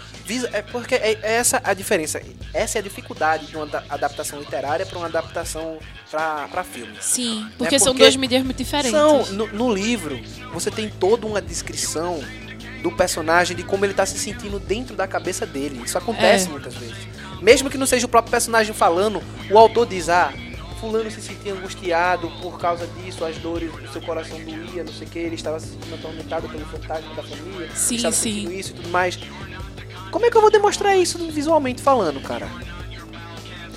É 0.53 0.63
porque 0.63 0.95
é, 0.95 1.19
é 1.23 1.35
essa 1.35 1.61
a 1.65 1.75
diferença. 1.75 2.21
Essa 2.55 2.79
é 2.79 2.81
a 2.81 2.83
dificuldade 2.83 3.47
de 3.47 3.57
uma 3.57 3.67
da- 3.67 3.83
adaptação 3.89 4.39
literária 4.39 4.87
pra 4.87 4.99
uma 4.99 5.07
adaptação 5.07 5.79
pra 6.11 6.65
filme. 6.65 6.97
Sim, 7.01 7.47
porque, 7.59 7.77
É 7.77 7.79
são 7.79 7.89
porque 7.93 8.03
duas 8.05 8.17
mídias 8.17 8.43
muito 8.45 8.57
diferentes. 8.57 8.91
São, 8.91 9.25
no, 9.27 9.47
no 9.49 9.73
livro, 9.73 10.21
você 10.53 10.71
tem 10.71 10.89
toda 10.89 11.27
uma 11.27 11.41
descrição 11.41 12.21
do 12.83 12.91
personagem, 12.93 13.57
de 13.57 13.63
como 13.63 13.85
ele 13.85 13.93
tá 13.93 14.07
se 14.07 14.19
sentindo 14.19 14.59
dentro 14.59 14.97
da 14.97 15.07
cabeça 15.07 15.45
dele. 15.45 15.83
Isso 15.85 15.99
acontece 15.99 16.47
É. 16.47 16.51
muitas 16.51 16.75
vezes. 16.75 16.97
Mesmo 17.43 17.69
que 17.71 17.77
não 17.79 17.87
seja 17.87 18.07
o 18.07 18.09
próprio 18.09 18.31
personagem 18.31 18.73
falando, 18.75 19.23
o 19.51 19.59
autor 19.59 19.87
diz, 19.87 20.09
ah, 20.09 20.33
fulano 20.81 21.11
se 21.11 21.21
sentia 21.21 21.53
angustiado 21.53 22.31
por 22.41 22.59
causa 22.59 22.87
disso, 22.87 23.25
as 23.25 23.37
dores 23.37 23.71
do 23.71 23.93
seu 23.93 24.01
coração 24.01 24.39
doía, 24.39 24.83
não 24.83 24.93
sei 24.93 25.07
o 25.07 25.11
que, 25.11 25.19
ele 25.19 25.35
estava 25.35 25.61
se 25.61 25.69
sentindo 25.69 25.95
atormentado 25.95 26.49
pelo 26.49 26.65
fantasma 26.65 27.15
da 27.15 27.23
família, 27.23 27.69
Sim, 27.75 27.97
estava 27.97 28.15
sim. 28.15 28.51
isso 28.59 28.71
e 28.71 28.75
tudo 28.75 28.89
mais. 28.89 29.19
Como 30.11 30.27
é 30.27 30.31
que 30.31 30.37
eu 30.37 30.41
vou 30.41 30.51
demonstrar 30.51 30.97
isso 30.97 31.19
visualmente 31.31 31.83
falando, 31.83 32.21
cara? 32.21 32.49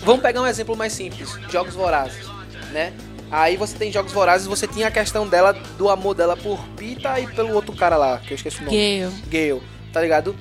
Vamos 0.03 0.21
pegar 0.21 0.41
um 0.41 0.47
exemplo 0.47 0.75
mais 0.75 0.93
simples, 0.93 1.37
Jogos 1.49 1.75
Vorazes, 1.75 2.25
né? 2.71 2.93
Aí 3.29 3.57
você 3.57 3.77
tem 3.77 3.91
Jogos 3.91 4.11
Vorazes, 4.11 4.47
você 4.47 4.67
tinha 4.67 4.87
a 4.87 4.91
questão 4.91 5.27
dela, 5.27 5.53
do 5.77 5.89
amor 5.89 6.13
dela 6.13 6.37
por 6.37 6.59
Pita 6.77 7.19
e 7.19 7.27
pelo 7.27 7.53
outro 7.53 7.75
cara 7.75 7.97
lá, 7.97 8.19
que 8.19 8.33
eu 8.33 8.35
esqueci 8.35 8.61
o 8.61 8.65
nome. 8.65 8.77
Gale. 8.77 9.15
Gale, 9.27 9.63
tá 9.91 10.01
ligado? 10.01 10.35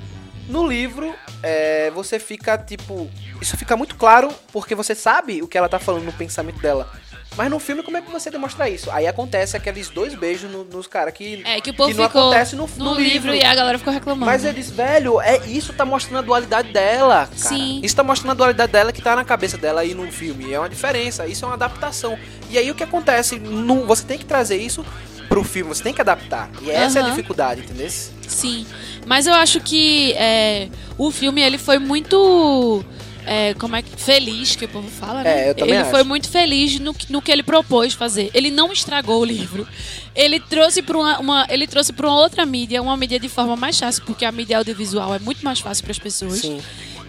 No 0.48 0.66
livro, 0.66 1.14
é, 1.42 1.90
você 1.90 2.18
fica, 2.18 2.58
tipo... 2.58 3.10
Isso 3.40 3.56
fica 3.56 3.76
muito 3.76 3.96
claro 3.96 4.28
porque 4.52 4.74
você 4.74 4.94
sabe 4.94 5.42
o 5.42 5.48
que 5.48 5.58
ela 5.58 5.68
tá 5.68 5.78
falando 5.78 6.04
no 6.04 6.12
pensamento 6.12 6.60
dela. 6.60 6.88
Mas 7.34 7.50
no 7.50 7.58
filme, 7.58 7.82
como 7.82 7.96
é 7.96 8.02
que 8.02 8.10
você 8.10 8.30
demonstra 8.30 8.68
isso? 8.68 8.90
Aí 8.90 9.06
acontece 9.06 9.56
aqueles 9.56 9.88
dois 9.88 10.14
beijos 10.14 10.50
no- 10.50 10.64
nos 10.64 10.86
caras 10.86 11.14
que, 11.14 11.42
É, 11.46 11.62
que 11.62 11.70
o 11.70 11.74
povo 11.74 11.90
não 11.96 12.04
acontece 12.04 12.54
no, 12.54 12.68
no 12.76 12.94
livro 12.94 13.34
e 13.34 13.42
a 13.42 13.54
galera 13.54 13.78
ficou 13.78 13.90
reclamando. 13.92 14.26
Mas 14.26 14.44
eles, 14.44 14.70
velho, 14.70 15.18
é 15.18 15.38
isso 15.46 15.72
tá 15.72 15.82
mostrando 15.86 16.18
a 16.18 16.20
dualidade 16.22 16.70
dela, 16.72 17.26
cara. 17.26 17.56
Sim. 17.56 17.80
Isso 17.82 17.96
tá 17.96 18.02
mostrando 18.02 18.32
a 18.32 18.34
dualidade 18.34 18.70
dela 18.70 18.92
que 18.92 19.00
tá 19.00 19.16
na 19.16 19.24
cabeça 19.24 19.56
dela 19.56 19.80
aí 19.80 19.94
no 19.94 20.12
filme. 20.12 20.52
É 20.52 20.58
uma 20.58 20.68
diferença, 20.68 21.26
isso 21.26 21.42
é 21.46 21.48
uma 21.48 21.54
adaptação. 21.54 22.18
E 22.50 22.58
aí 22.58 22.70
o 22.70 22.74
que 22.74 22.84
acontece? 22.84 23.38
No, 23.38 23.86
você 23.86 24.04
tem 24.04 24.18
que 24.18 24.26
trazer 24.26 24.58
isso 24.58 24.84
pro 25.26 25.42
filme, 25.42 25.74
você 25.74 25.82
tem 25.82 25.94
que 25.94 26.02
adaptar. 26.02 26.50
E 26.60 26.70
essa 26.70 26.98
é 26.98 27.02
a 27.02 27.08
dificuldade, 27.08 27.62
entendeu? 27.62 27.88
Sim, 27.88 28.66
mas 29.06 29.26
eu 29.26 29.32
acho 29.32 29.58
que 29.60 30.12
é, 30.18 30.68
o 30.98 31.10
filme 31.10 31.40
ele 31.40 31.56
foi 31.56 31.78
muito 31.78 32.84
é, 33.26 33.54
como 33.54 33.76
é 33.76 33.82
que 33.82 33.90
feliz 33.96 34.56
que 34.56 34.64
o 34.64 34.68
povo 34.68 34.88
fala, 34.88 35.22
né? 35.22 35.46
É, 35.46 35.50
eu 35.50 35.54
também 35.54 35.74
ele 35.74 35.82
acho. 35.82 35.90
foi 35.90 36.02
muito 36.02 36.28
feliz 36.28 36.78
no, 36.80 36.92
que- 36.92 37.12
no 37.12 37.22
que 37.22 37.30
ele 37.30 37.42
propôs 37.42 37.92
fazer. 37.94 38.30
Ele 38.34 38.50
não 38.50 38.72
estragou 38.72 39.20
o 39.20 39.24
livro. 39.24 39.66
Ele 40.14 40.38
trouxe 40.40 40.82
para 40.82 40.96
uma, 40.98 41.18
uma- 41.18 41.46
ele 41.48 41.66
trouxe 41.66 41.92
para 41.92 42.06
uma 42.06 42.16
outra 42.18 42.44
mídia, 42.44 42.82
uma 42.82 42.96
mídia 42.96 43.18
de 43.20 43.28
forma 43.28 43.56
mais 43.56 43.78
fácil, 43.78 44.02
porque 44.04 44.24
a 44.24 44.32
mídia 44.32 44.58
audiovisual 44.58 45.14
é 45.14 45.18
muito 45.18 45.44
mais 45.44 45.60
fácil 45.60 45.82
para 45.84 45.92
as 45.92 45.98
pessoas. 45.98 46.40
Sim. 46.40 46.60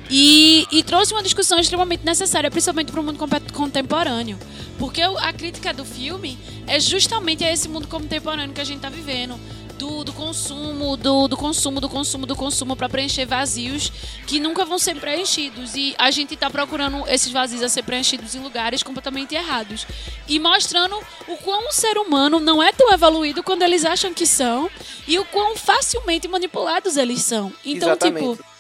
E, 0.09 0.67
e 0.71 0.83
trouxe 0.83 1.13
uma 1.13 1.23
discussão 1.23 1.57
extremamente 1.59 2.05
necessária, 2.05 2.51
principalmente 2.51 2.91
para 2.91 3.01
o 3.01 3.03
mundo 3.03 3.17
contemporâneo. 3.53 4.37
Porque 4.77 5.01
a 5.01 5.33
crítica 5.33 5.73
do 5.73 5.85
filme 5.85 6.37
é 6.67 6.79
justamente 6.79 7.43
a 7.43 7.51
esse 7.51 7.69
mundo 7.69 7.87
contemporâneo 7.87 8.53
que 8.53 8.61
a 8.61 8.65
gente 8.65 8.77
está 8.77 8.89
vivendo. 8.89 9.39
Do, 9.83 10.01
do 10.05 10.13
consumo, 10.13 10.95
do, 10.95 11.27
do 11.27 11.35
consumo, 11.35 11.81
do 11.81 11.89
consumo, 11.89 12.25
do 12.25 12.37
consumo 12.37 12.73
para 12.73 12.87
preencher 12.87 13.25
vazios 13.25 13.91
que 14.25 14.39
nunca 14.39 14.63
vão 14.63 14.79
ser 14.79 14.95
preenchidos. 14.95 15.75
E 15.75 15.93
a 15.97 16.09
gente 16.09 16.35
está 16.35 16.49
procurando 16.49 17.05
esses 17.05 17.29
vazios 17.29 17.61
a 17.61 17.67
ser 17.67 17.83
preenchidos 17.83 18.33
em 18.33 18.39
lugares 18.39 18.81
completamente 18.81 19.35
errados. 19.35 19.85
E 20.25 20.39
mostrando 20.39 20.97
o 21.27 21.35
quão 21.35 21.67
o 21.67 21.73
ser 21.73 21.97
humano 21.97 22.39
não 22.39 22.63
é 22.63 22.71
tão 22.71 22.93
evoluído 22.93 23.43
quando 23.43 23.63
eles 23.63 23.83
acham 23.83 24.13
que 24.13 24.25
são 24.25 24.69
e 25.05 25.19
o 25.19 25.25
quão 25.25 25.57
facilmente 25.57 26.29
manipulados 26.29 26.95
eles 26.95 27.21
são. 27.21 27.51
Então, 27.65 27.89
Exatamente. 27.89 28.25
tipo, 28.25 28.52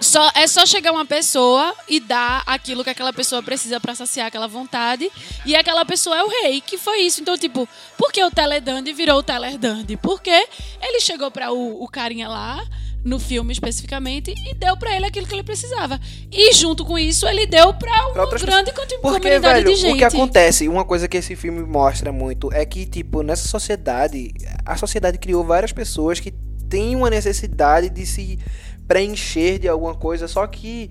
só, 0.00 0.30
é 0.34 0.46
só 0.46 0.66
chegar 0.66 0.92
uma 0.92 1.06
pessoa 1.06 1.74
e 1.88 2.00
dar 2.00 2.42
aquilo 2.46 2.82
que 2.84 2.90
aquela 2.90 3.12
pessoa 3.12 3.42
precisa 3.42 3.78
pra 3.80 3.94
saciar 3.94 4.26
aquela 4.26 4.46
vontade. 4.48 5.10
E 5.46 5.54
aquela 5.56 5.84
pessoa 5.84 6.16
é 6.16 6.22
o 6.22 6.28
rei, 6.28 6.60
que 6.60 6.76
foi 6.76 6.98
isso. 7.02 7.20
Então, 7.20 7.36
tipo, 7.38 7.68
por 7.96 8.12
que 8.12 8.22
o 8.22 8.30
Teledande 8.30 8.92
virou 8.92 9.18
o 9.18 9.22
Teledande? 9.22 9.96
Porque 9.96 10.46
ele 10.82 11.00
chegou 11.00 11.30
pra 11.30 11.52
o, 11.52 11.82
o 11.82 11.88
carinha 11.88 12.28
lá 12.28 12.62
no 13.04 13.18
filme 13.20 13.52
especificamente, 13.52 14.32
e 14.46 14.54
deu 14.54 14.78
pra 14.78 14.96
ele 14.96 15.04
aquilo 15.04 15.26
que 15.26 15.34
ele 15.34 15.42
precisava. 15.42 16.00
E 16.32 16.54
junto 16.54 16.86
com 16.86 16.98
isso, 16.98 17.26
ele 17.28 17.44
deu 17.46 17.74
pra 17.74 17.92
uma 18.08 18.26
Pra 18.26 18.38
grande 18.38 18.72
conti- 18.72 18.96
Porque, 19.02 19.20
comunidade 19.28 19.62
velho, 19.62 19.66
de 19.66 19.76
gente. 19.76 19.92
o 19.94 19.98
que 19.98 20.04
acontece, 20.04 20.66
uma 20.68 20.86
coisa 20.86 21.06
que 21.06 21.18
esse 21.18 21.36
filme 21.36 21.60
mostra 21.66 22.10
muito 22.10 22.50
é 22.50 22.64
que, 22.64 22.86
tipo, 22.86 23.22
nessa 23.22 23.46
sociedade, 23.46 24.32
a 24.64 24.74
sociedade 24.78 25.18
criou 25.18 25.44
várias 25.44 25.70
pessoas 25.70 26.18
que 26.18 26.32
têm 26.66 26.96
uma 26.96 27.10
necessidade 27.10 27.90
de 27.90 28.06
se 28.06 28.38
preencher 28.86 29.58
de 29.58 29.68
alguma 29.68 29.94
coisa, 29.94 30.28
só 30.28 30.46
que 30.46 30.90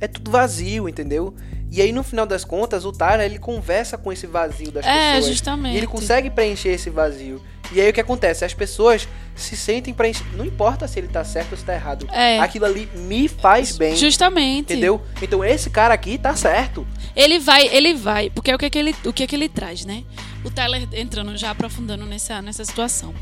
é 0.00 0.06
tudo 0.06 0.30
vazio, 0.30 0.88
entendeu? 0.88 1.34
E 1.70 1.82
aí, 1.82 1.90
no 1.92 2.02
final 2.04 2.24
das 2.26 2.44
contas, 2.44 2.84
o 2.84 2.92
Tara, 2.92 3.24
ele 3.26 3.38
conversa 3.38 3.98
com 3.98 4.12
esse 4.12 4.26
vazio 4.26 4.70
das 4.70 4.86
É, 4.86 5.14
pessoas. 5.14 5.26
justamente. 5.34 5.74
E 5.74 5.76
ele 5.78 5.86
consegue 5.86 6.30
preencher 6.30 6.68
esse 6.70 6.88
vazio. 6.88 7.42
E 7.72 7.80
aí, 7.80 7.90
o 7.90 7.92
que 7.92 8.00
acontece? 8.00 8.44
As 8.44 8.54
pessoas 8.54 9.08
se 9.34 9.56
sentem 9.56 9.92
preenchidas. 9.92 10.32
Não 10.34 10.44
importa 10.44 10.86
se 10.86 11.00
ele 11.00 11.08
tá 11.08 11.24
certo 11.24 11.52
ou 11.52 11.58
se 11.58 11.64
tá 11.64 11.74
errado. 11.74 12.06
É. 12.12 12.38
Aquilo 12.38 12.66
ali 12.66 12.88
me 12.94 13.26
faz 13.26 13.76
bem. 13.76 13.96
Justamente. 13.96 14.72
Entendeu? 14.72 15.02
Então, 15.20 15.44
esse 15.44 15.68
cara 15.68 15.92
aqui 15.92 16.16
tá 16.16 16.36
certo. 16.36 16.86
Ele 17.16 17.40
vai, 17.40 17.66
ele 17.66 17.94
vai, 17.94 18.30
porque 18.30 18.54
o 18.54 18.58
que 18.58 18.66
é 18.66 18.70
que 18.70 18.78
ele, 18.78 18.94
o 19.04 19.12
que 19.12 19.24
é 19.24 19.26
que 19.26 19.34
ele 19.34 19.48
traz, 19.48 19.84
né? 19.84 20.04
O 20.44 20.50
Tyler 20.50 20.86
entrando 20.92 21.36
já 21.36 21.50
aprofundando 21.50 22.06
nessa, 22.06 22.40
nessa 22.40 22.64
situação. 22.64 23.12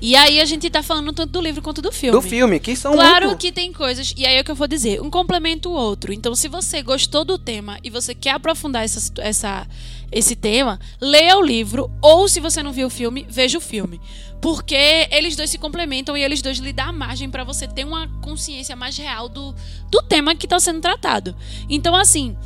E 0.00 0.14
aí 0.14 0.40
a 0.40 0.44
gente 0.44 0.68
tá 0.68 0.82
falando 0.82 1.12
tanto 1.12 1.32
do 1.32 1.40
livro 1.40 1.62
quanto 1.62 1.80
do 1.80 1.90
filme. 1.90 2.12
Do 2.12 2.20
filme, 2.20 2.60
que 2.60 2.76
são 2.76 2.92
Claro 2.92 3.28
muito... 3.28 3.40
que 3.40 3.50
tem 3.50 3.72
coisas, 3.72 4.12
e 4.16 4.26
aí 4.26 4.36
é 4.36 4.40
o 4.40 4.44
que 4.44 4.50
eu 4.50 4.54
vou 4.54 4.68
dizer, 4.68 5.00
um 5.00 5.08
complementa 5.08 5.68
o 5.68 5.72
outro. 5.72 6.12
Então, 6.12 6.34
se 6.34 6.48
você 6.48 6.82
gostou 6.82 7.24
do 7.24 7.38
tema 7.38 7.78
e 7.82 7.88
você 7.88 8.14
quer 8.14 8.32
aprofundar 8.32 8.84
essa, 8.84 9.12
essa, 9.18 9.66
esse 10.12 10.36
tema, 10.36 10.78
leia 11.00 11.38
o 11.38 11.42
livro, 11.42 11.90
ou 12.02 12.28
se 12.28 12.40
você 12.40 12.62
não 12.62 12.72
viu 12.72 12.88
o 12.88 12.90
filme, 12.90 13.26
veja 13.28 13.56
o 13.56 13.60
filme. 13.60 14.00
Porque 14.40 15.08
eles 15.10 15.34
dois 15.34 15.48
se 15.48 15.56
complementam 15.56 16.16
e 16.16 16.22
eles 16.22 16.42
dois 16.42 16.58
lhe 16.58 16.72
dão 16.72 16.92
margem 16.92 17.30
pra 17.30 17.42
você 17.42 17.66
ter 17.66 17.84
uma 17.84 18.06
consciência 18.20 18.76
mais 18.76 18.96
real 18.98 19.30
do, 19.30 19.54
do 19.90 20.02
tema 20.02 20.34
que 20.34 20.46
tá 20.46 20.60
sendo 20.60 20.80
tratado. 20.80 21.34
Então, 21.70 21.96
assim, 21.96 22.36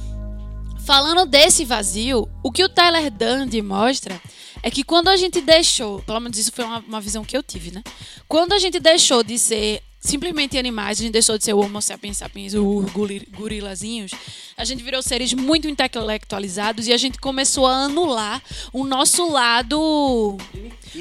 falando 0.87 1.27
desse 1.27 1.65
vazio, 1.65 2.29
o 2.45 2.53
que 2.53 2.63
o 2.63 2.69
Tyler 2.69 3.11
Dundy 3.11 3.61
mostra 3.61 4.21
é 4.63 4.71
que 4.71 4.85
quando 4.85 5.09
a 5.09 5.17
gente 5.17 5.41
deixou, 5.41 6.01
pelo 6.03 6.21
menos 6.21 6.39
isso 6.39 6.53
foi 6.53 6.65
uma, 6.65 6.79
uma 6.81 7.01
visão 7.01 7.25
que 7.25 7.37
eu 7.37 7.43
tive, 7.43 7.71
né? 7.71 7.83
Quando 8.29 8.53
a 8.53 8.59
gente 8.59 8.79
deixou 8.79 9.23
de 9.23 9.39
ser 9.39 9.83
simplesmente 10.01 10.57
animais, 10.57 10.99
a 10.99 11.03
gente 11.03 11.13
deixou 11.13 11.37
de 11.37 11.45
ser 11.45 11.53
o 11.53 11.61
Homo 11.61 11.81
sapiens 11.83 12.17
sapiens, 12.17 12.55
o 12.55 12.87
gorilazinhos, 13.33 14.13
a 14.57 14.65
gente 14.65 14.83
virou 14.83 15.03
seres 15.03 15.35
muito 15.35 15.69
intelectualizados 15.69 16.87
e 16.87 16.93
a 16.93 16.97
gente 16.97 17.19
começou 17.19 17.67
a 17.67 17.85
anular 17.85 18.43
o 18.73 18.85
nosso 18.85 19.31
lado 19.31 20.39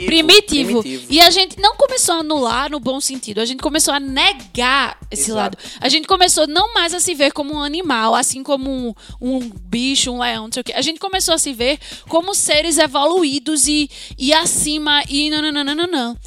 primitivo. 0.05 0.83
E 1.09 1.19
a 1.21 1.29
gente 1.29 1.59
não 1.59 1.75
começou 1.75 2.15
a 2.15 2.17
anular 2.19 2.69
no 2.69 2.79
bom 2.79 2.99
sentido, 2.99 3.39
a 3.39 3.45
gente 3.45 3.61
começou 3.61 3.93
a 3.93 3.99
negar 3.99 4.97
esse 5.09 5.31
Exato. 5.31 5.57
lado. 5.57 5.57
A 5.79 5.89
gente 5.89 6.07
começou 6.07 6.45
não 6.45 6.73
mais 6.73 6.93
a 6.93 6.99
se 6.99 7.15
ver 7.15 7.31
como 7.31 7.53
um 7.53 7.63
animal, 7.63 8.13
assim 8.15 8.43
como 8.43 8.69
um, 8.69 8.93
um 9.21 9.39
bicho, 9.39 10.11
um 10.11 10.19
leão, 10.19 10.45
não 10.45 10.51
sei 10.51 10.61
o 10.61 10.63
quê. 10.63 10.73
A 10.73 10.81
gente 10.81 10.99
começou 10.99 11.33
a 11.33 11.37
se 11.37 11.53
ver 11.53 11.79
como 12.07 12.35
seres 12.35 12.77
evoluídos 12.77 13.67
e, 13.67 13.89
e 14.17 14.33
acima 14.33 15.03
e 15.09 15.29
não, 15.29 15.41
não, 15.41 15.51
não, 15.51 15.63
não, 15.63 15.75
não, 15.75 15.87
não. 15.87 16.17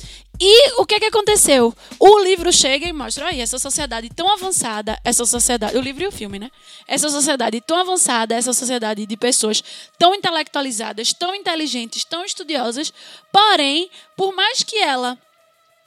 E 0.45 0.73
o 0.77 0.85
que 0.85 0.97
é 0.97 0.99
que 0.99 1.05
aconteceu? 1.05 1.73
O 2.01 2.19
livro 2.19 2.53
chega 2.53 2.85
e 2.85 2.93
mostra 2.93 3.29
aí 3.29 3.41
essa 3.41 3.61
sociedade 3.61 4.11
tão 4.11 4.29
avançada, 4.29 4.99
essa 5.05 5.25
sociedade, 5.25 5.77
o 5.77 5.81
livro 5.81 6.03
e 6.03 6.09
o 6.09 6.11
filme, 6.11 6.37
né? 6.37 6.51
Essa 6.89 7.09
sociedade 7.11 7.61
tão 7.61 7.77
avançada, 7.77 8.35
essa 8.35 8.53
sociedade 8.53 9.07
de 9.07 9.17
pessoas 9.17 9.63
tão 9.97 10.13
intelectualizadas, 10.13 11.13
tão 11.13 11.33
inteligentes, 11.33 12.03
tão 12.03 12.25
estudiosas, 12.25 12.93
porém, 13.31 13.89
por 14.17 14.35
mais 14.35 14.65
que 14.65 14.75
ela 14.79 15.17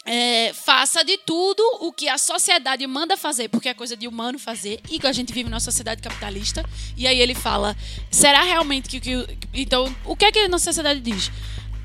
é, 0.05 0.53
faça 0.53 1.03
de 1.03 1.17
tudo 1.17 1.61
o 1.81 1.91
que 1.91 2.07
a 2.07 2.17
sociedade 2.17 2.87
manda 2.87 3.17
fazer, 3.17 3.49
porque 3.49 3.67
é 3.67 3.73
coisa 3.73 3.97
de 3.97 4.07
humano 4.07 4.39
fazer, 4.39 4.79
e 4.89 4.99
que 4.99 5.07
a 5.07 5.11
gente 5.11 5.33
vive 5.33 5.49
numa 5.49 5.59
sociedade 5.59 6.01
capitalista. 6.01 6.63
E 6.95 7.05
aí 7.05 7.19
ele 7.19 7.35
fala: 7.35 7.75
será 8.09 8.41
realmente 8.41 8.87
que. 8.87 9.01
que 9.01 9.37
então, 9.53 9.93
o 10.05 10.15
que 10.15 10.23
é 10.23 10.31
que 10.31 10.39
a 10.39 10.47
nossa 10.47 10.63
sociedade 10.65 11.01
diz? 11.01 11.29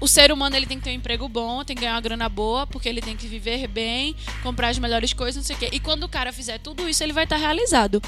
O 0.01 0.09
ser 0.09 0.33
humano 0.33 0.57
ele 0.57 0.65
tem 0.67 0.79
que 0.79 0.85
ter 0.85 0.91
um 0.91 0.95
emprego 0.95 1.29
bom, 1.29 1.63
tem 1.63 1.77
que 1.77 1.83
ganhar 1.83 1.95
uma 1.95 2.01
grana 2.01 2.29
boa, 2.29 2.67
porque 2.67 2.89
ele 2.89 3.03
tem 3.03 3.17
que 3.17 3.27
viver 3.27 3.67
bem, 3.69 4.17
comprar 4.43 4.69
as 4.69 4.79
melhores 4.79 5.13
coisas, 5.13 5.37
não 5.37 5.43
sei 5.45 5.55
o 5.57 5.59
quê. 5.59 5.69
E 5.73 5.79
quando 5.79 6.05
o 6.05 6.09
cara 6.09 6.33
fizer 6.33 6.59
tudo 6.59 6.89
isso, 6.89 7.03
ele 7.03 7.13
vai 7.13 7.25
estar 7.25 7.37
realizado. 7.37 8.03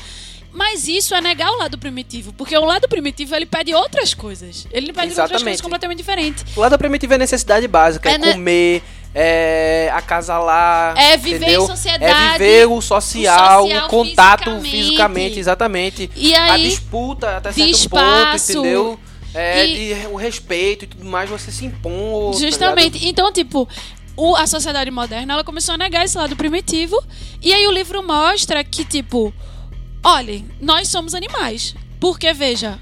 Mas 0.54 0.86
isso 0.88 1.14
é 1.14 1.20
negar 1.20 1.50
o 1.50 1.56
lado 1.58 1.78
primitivo, 1.78 2.32
porque 2.32 2.56
o 2.56 2.64
lado 2.64 2.86
primitivo 2.88 3.34
ele 3.34 3.46
pede 3.46 3.74
outras 3.74 4.12
coisas. 4.14 4.66
Ele 4.70 4.86
pede 4.92 5.08
outras 5.08 5.12
Exatamente. 5.30 5.44
coisas 5.44 5.60
completamente 5.60 5.98
diferentes. 5.98 6.44
O 6.56 6.60
lado 6.60 6.76
primitivo 6.78 7.14
é 7.14 7.18
necessidade 7.18 7.66
básica, 7.68 8.10
é, 8.10 8.14
É, 8.14 8.18
né? 8.18 8.32
comer, 8.32 8.82
é 9.14 9.90
acasalar. 9.94 10.94
É 10.98 11.16
viver 11.16 11.36
em 11.36 11.42
entendeu? 11.42 11.66
sociedade, 11.66 12.04
É 12.12 12.32
viver 12.32 12.68
o 12.68 12.80
social, 12.82 13.62
o, 13.62 13.66
o 13.66 13.68
social 13.68 13.88
contato 13.88 14.44
fisicamente. 14.60 14.70
fisicamente, 14.70 15.38
exatamente. 15.38 16.10
E 16.16 16.34
a 16.34 16.52
aí, 16.52 16.68
disputa 16.68 17.36
até 17.38 17.52
certo 17.52 17.70
espaço. 17.70 18.46
ponto, 18.52 18.58
entendeu? 18.60 19.00
É, 19.34 19.66
E- 19.66 19.94
de, 19.94 20.06
o 20.08 20.16
respeito 20.16 20.84
e 20.84 20.88
tudo 20.88 21.04
mais, 21.04 21.28
você 21.30 21.50
se 21.50 21.64
impõe. 21.64 22.32
tá 22.32 22.38
Justamente. 22.38 23.06
então, 23.06 23.32
tipo, 23.32 23.68
o- 24.16 24.36
a 24.36 24.46
sociedade 24.46 24.90
moderna 24.90 25.34
ela 25.34 25.44
começou 25.44 25.74
a 25.74 25.78
negar 25.78 26.04
esse 26.04 26.16
lado 26.16 26.36
primitivo. 26.36 27.02
E 27.40 27.52
aí 27.52 27.66
o 27.66 27.72
livro 27.72 28.06
mostra 28.06 28.62
que, 28.62 28.84
tipo, 28.84 29.32
olhem, 30.04 30.48
nós 30.60 30.88
somos 30.88 31.14
animais. 31.14 31.74
Porque, 31.98 32.32
veja, 32.32 32.78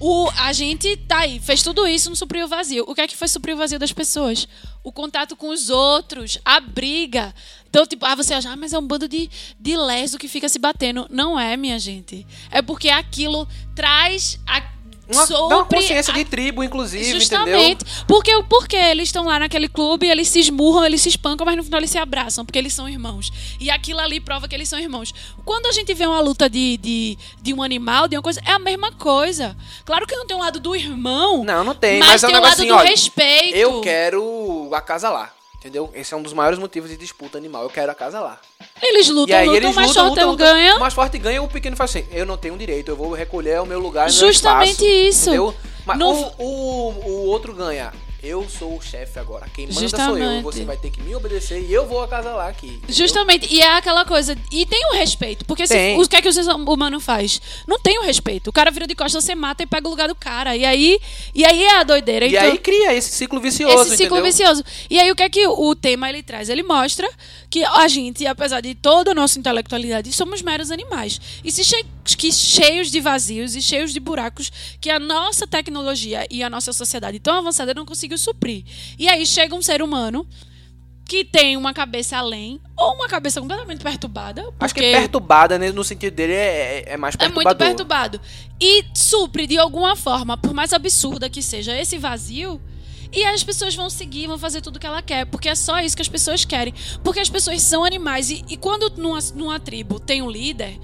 o, 0.00 0.28
a 0.38 0.52
gente 0.52 0.96
tá 0.96 1.18
aí, 1.20 1.38
fez 1.40 1.62
tudo 1.62 1.86
isso, 1.86 2.08
não 2.08 2.16
supriu 2.16 2.46
o 2.46 2.48
vazio. 2.48 2.84
O 2.88 2.94
que 2.94 3.00
é 3.00 3.06
que 3.06 3.16
foi 3.16 3.28
suprir 3.28 3.54
o 3.54 3.58
vazio 3.58 3.78
das 3.78 3.92
pessoas? 3.92 4.48
O 4.82 4.90
contato 4.92 5.36
com 5.36 5.48
os 5.50 5.70
outros, 5.70 6.38
a 6.44 6.58
briga. 6.60 7.34
Então, 7.68 7.86
tipo, 7.86 8.06
ah, 8.06 8.14
você 8.14 8.32
acha, 8.34 8.48
ah, 8.50 8.56
mas 8.56 8.72
é 8.72 8.78
um 8.78 8.86
bando 8.86 9.06
de, 9.06 9.28
de 9.60 9.76
leso 9.76 10.16
que 10.18 10.28
fica 10.28 10.48
se 10.48 10.58
batendo. 10.58 11.06
Não 11.10 11.38
é, 11.38 11.56
minha 11.56 11.78
gente. 11.78 12.26
É 12.50 12.62
porque 12.62 12.88
aquilo 12.88 13.46
traz 13.74 14.40
a. 14.46 14.76
Uma, 15.10 15.26
dá 15.26 15.38
uma 15.38 15.48
sobre 15.58 15.76
consciência 15.76 16.12
a- 16.12 16.16
de 16.16 16.24
tribo, 16.24 16.62
inclusive, 16.62 17.02
entendeu? 17.04 17.20
Justamente. 17.20 17.84
Porque, 18.06 18.42
porque 18.48 18.76
eles 18.76 19.08
estão 19.08 19.24
lá 19.24 19.38
naquele 19.38 19.68
clube, 19.68 20.06
eles 20.06 20.28
se 20.28 20.40
esmurram, 20.40 20.84
eles 20.84 21.00
se 21.00 21.08
espancam, 21.08 21.44
mas 21.46 21.56
no 21.56 21.64
final 21.64 21.80
eles 21.80 21.90
se 21.90 21.98
abraçam, 21.98 22.44
porque 22.44 22.58
eles 22.58 22.74
são 22.74 22.88
irmãos. 22.88 23.30
E 23.58 23.70
aquilo 23.70 24.00
ali 24.00 24.20
prova 24.20 24.46
que 24.46 24.54
eles 24.54 24.68
são 24.68 24.78
irmãos. 24.78 25.14
Quando 25.44 25.66
a 25.66 25.72
gente 25.72 25.92
vê 25.94 26.06
uma 26.06 26.20
luta 26.20 26.48
de, 26.48 26.76
de, 26.76 27.18
de 27.40 27.54
um 27.54 27.62
animal, 27.62 28.06
de 28.06 28.16
uma 28.16 28.22
coisa, 28.22 28.40
é 28.44 28.52
a 28.52 28.58
mesma 28.58 28.92
coisa. 28.92 29.56
Claro 29.84 30.06
que 30.06 30.14
não 30.14 30.26
tem 30.26 30.36
um 30.36 30.40
lado 30.40 30.60
do 30.60 30.76
irmão. 30.76 31.42
Não, 31.44 31.64
não 31.64 31.74
tem, 31.74 31.98
Mas, 32.00 32.08
mas, 32.08 32.22
é 32.24 32.26
um 32.26 32.30
tem 32.30 32.38
o 32.38 32.42
negócio 32.42 32.58
lado 32.58 32.60
assim, 32.60 32.68
do 32.68 32.74
olha, 32.76 32.90
respeito. 32.90 33.56
Eu 33.56 33.80
quero 33.80 34.70
acasalar, 34.74 35.32
entendeu? 35.58 35.90
Esse 35.94 36.14
é 36.14 36.16
um 36.16 36.22
dos 36.22 36.32
maiores 36.32 36.58
motivos 36.58 36.90
de 36.90 36.96
disputa 36.96 37.36
animal. 37.38 37.62
Eu 37.64 37.70
quero 37.70 37.90
acasalar. 37.92 38.40
Eles 38.82 39.08
E 39.08 39.12
lutam, 39.12 39.36
aí 39.36 39.46
lutam, 39.46 39.56
eles 39.62 39.76
mas 39.76 39.88
lutam, 39.88 40.02
só 40.04 40.08
lutam, 40.10 40.30
lutam. 40.30 40.46
ganha. 40.46 40.76
O 40.76 40.80
mais 40.80 40.94
forte 40.94 41.18
ganha, 41.18 41.42
o 41.42 41.48
pequeno 41.48 41.76
faz 41.76 41.90
assim, 41.90 42.06
eu 42.12 42.24
não 42.24 42.36
tenho 42.36 42.56
direito, 42.56 42.90
eu 42.90 42.96
vou 42.96 43.12
recolher 43.12 43.60
o 43.60 43.66
meu 43.66 43.78
lugar, 43.80 44.08
o 44.08 44.12
meu 44.12 44.18
Justamente 44.32 44.70
espaço, 44.84 44.84
isso. 44.86 45.28
Entendeu? 45.30 45.54
Mas 45.84 45.98
No- 45.98 46.10
o, 46.10 46.32
o, 46.38 47.04
o 47.06 47.26
outro 47.26 47.52
ganha. 47.54 47.92
Eu 48.22 48.48
sou 48.48 48.76
o 48.76 48.80
chefe 48.82 49.18
agora. 49.18 49.46
Quem 49.54 49.66
manda 49.66 49.74
sou 49.78 49.84
eu. 49.86 49.88
Justamente. 49.88 50.42
Você 50.42 50.64
vai 50.64 50.76
ter 50.76 50.90
que 50.90 51.00
me 51.00 51.14
obedecer 51.14 51.60
e 51.62 51.72
eu 51.72 51.86
vou 51.86 52.02
acasalar 52.02 52.48
aqui. 52.48 52.66
entendeu? 52.66 52.86
Justamente, 52.94 53.46
e 53.54 53.60
é 53.60 53.76
aquela 53.76 54.04
coisa. 54.04 54.36
E 54.52 54.66
tem 54.66 54.86
o 54.90 54.94
respeito. 54.96 55.44
Porque 55.44 55.66
se- 55.68 55.96
o 55.96 56.08
que 56.08 56.16
é 56.16 56.22
que 56.22 56.28
o 56.28 56.32
ser 56.32 56.42
humano 56.50 56.98
faz? 56.98 57.40
Não 57.66 57.78
tem 57.78 57.96
o 57.98 58.02
respeito. 58.02 58.48
O 58.50 58.52
cara 58.52 58.70
vira 58.72 58.86
de 58.88 58.94
costas, 58.96 59.22
você 59.24 59.34
mata 59.36 59.62
e 59.62 59.66
pega 59.66 59.86
o 59.86 59.90
lugar 59.90 60.08
do 60.08 60.14
cara. 60.16 60.56
E 60.56 60.64
aí, 60.64 60.98
e 61.34 61.44
aí 61.44 61.62
é 61.62 61.76
a 61.78 61.82
doideira. 61.84 62.26
E 62.26 62.30
Então- 62.30 62.42
aí 62.50 62.58
cria 62.58 62.92
esse 62.94 63.10
ciclo 63.10 63.38
vicioso, 63.40 63.82
esse 63.82 63.96
ciclo 63.96 64.16
entendeu? 64.18 64.24
vicioso. 64.24 64.64
E 64.90 64.98
aí 64.98 65.10
o 65.12 65.14
que 65.14 65.22
é 65.22 65.28
que 65.30 65.46
o 65.46 65.74
tema 65.76 66.08
ele 66.10 66.22
traz? 66.22 66.48
Ele 66.48 66.64
mostra 66.64 67.08
que 67.48 67.64
a 67.64 67.86
gente, 67.86 68.26
apesar 68.26 68.60
de 68.60 68.74
toda 68.74 69.12
a 69.12 69.14
nossa 69.14 69.38
intelectualidade, 69.38 70.12
somos 70.12 70.42
meros 70.42 70.70
animais. 70.72 71.20
E 71.44 71.52
se 71.52 71.62
che 72.08 72.16
que 72.16 72.32
cheios 72.32 72.90
de 72.90 73.00
vazios 73.00 73.54
e 73.54 73.60
cheios 73.60 73.92
de 73.92 74.00
buracos 74.00 74.50
que 74.80 74.88
a 74.90 74.98
nossa 74.98 75.46
tecnologia 75.46 76.26
e 76.30 76.42
a 76.42 76.48
nossa 76.48 76.72
sociedade 76.72 77.20
tão 77.20 77.34
avançada 77.34 77.74
não 77.74 77.84
conseguiu 77.84 78.16
suprir. 78.16 78.64
E 78.98 79.06
aí 79.08 79.26
chega 79.26 79.54
um 79.54 79.60
ser 79.60 79.82
humano 79.82 80.26
que 81.04 81.24
tem 81.24 81.56
uma 81.56 81.72
cabeça 81.72 82.16
além 82.18 82.60
ou 82.76 82.94
uma 82.94 83.08
cabeça 83.08 83.40
completamente 83.40 83.82
perturbada. 83.82 84.42
Acho 84.60 84.74
que 84.74 84.80
porque- 84.80 84.92
perturbada, 84.98 85.58
né, 85.58 85.72
no 85.72 85.82
sentido 85.82 86.14
dele, 86.14 86.34
é, 86.34 86.84
é 86.86 86.96
mais 86.96 87.14
é 87.14 87.18
perturbador. 87.18 87.66
muito 87.66 87.76
perturbado. 87.76 88.20
E 88.60 88.84
supre 88.94 89.46
de 89.46 89.58
alguma 89.58 89.96
forma, 89.96 90.36
por 90.36 90.52
mais 90.52 90.72
absurda 90.72 91.28
que 91.30 91.42
seja 91.42 91.74
esse 91.78 91.98
vazio. 91.98 92.60
E 93.10 93.24
as 93.24 93.42
pessoas 93.42 93.74
vão 93.74 93.88
seguir, 93.88 94.26
vão 94.26 94.38
fazer 94.38 94.60
tudo 94.60 94.78
que 94.78 94.86
ela 94.86 95.00
quer, 95.00 95.24
porque 95.24 95.48
é 95.48 95.54
só 95.54 95.80
isso 95.80 95.96
que 95.96 96.02
as 96.02 96.08
pessoas 96.08 96.44
querem. 96.44 96.74
Porque 97.02 97.20
as 97.20 97.30
pessoas 97.30 97.62
são 97.62 97.82
animais. 97.82 98.28
E, 98.28 98.44
e 98.50 98.56
quando 98.58 98.90
numa, 98.98 99.18
numa 99.34 99.58
tribo 99.58 99.98
tem 99.98 100.20
um 100.20 100.30
líder, 100.30 100.78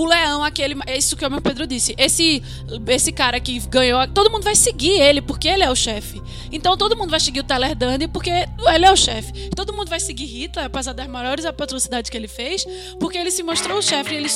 o 0.00 0.04
leão, 0.06 0.44
aquele. 0.44 0.76
É 0.86 0.96
isso 0.96 1.16
que 1.16 1.24
o 1.24 1.30
meu 1.30 1.40
Pedro 1.40 1.66
disse. 1.66 1.94
Esse, 1.98 2.42
esse 2.88 3.12
cara 3.12 3.40
que 3.40 3.58
ganhou. 3.60 4.06
Todo 4.08 4.30
mundo 4.30 4.44
vai 4.44 4.54
seguir 4.54 5.00
ele, 5.00 5.20
porque 5.20 5.48
ele 5.48 5.62
é 5.62 5.70
o 5.70 5.74
chefe. 5.74 6.22
Então 6.52 6.76
todo 6.76 6.96
mundo 6.96 7.10
vai 7.10 7.20
seguir 7.20 7.40
o 7.40 7.44
Tyler 7.44 7.74
Dunne, 7.74 8.08
porque 8.08 8.30
ele 8.30 8.86
é 8.86 8.92
o 8.92 8.96
chefe. 8.96 9.50
Todo 9.54 9.72
mundo 9.72 9.88
vai 9.88 10.00
seguir 10.00 10.24
Hitler, 10.24 10.66
apesar 10.66 10.92
das 10.92 11.06
maiores 11.06 11.44
atrocidades 11.44 12.10
que 12.10 12.16
ele 12.16 12.28
fez, 12.28 12.64
porque 12.98 13.18
ele 13.18 13.30
se 13.30 13.42
mostrou 13.42 13.78
o 13.78 13.82
chefe 13.82 14.14
e 14.14 14.16
ele, 14.16 14.28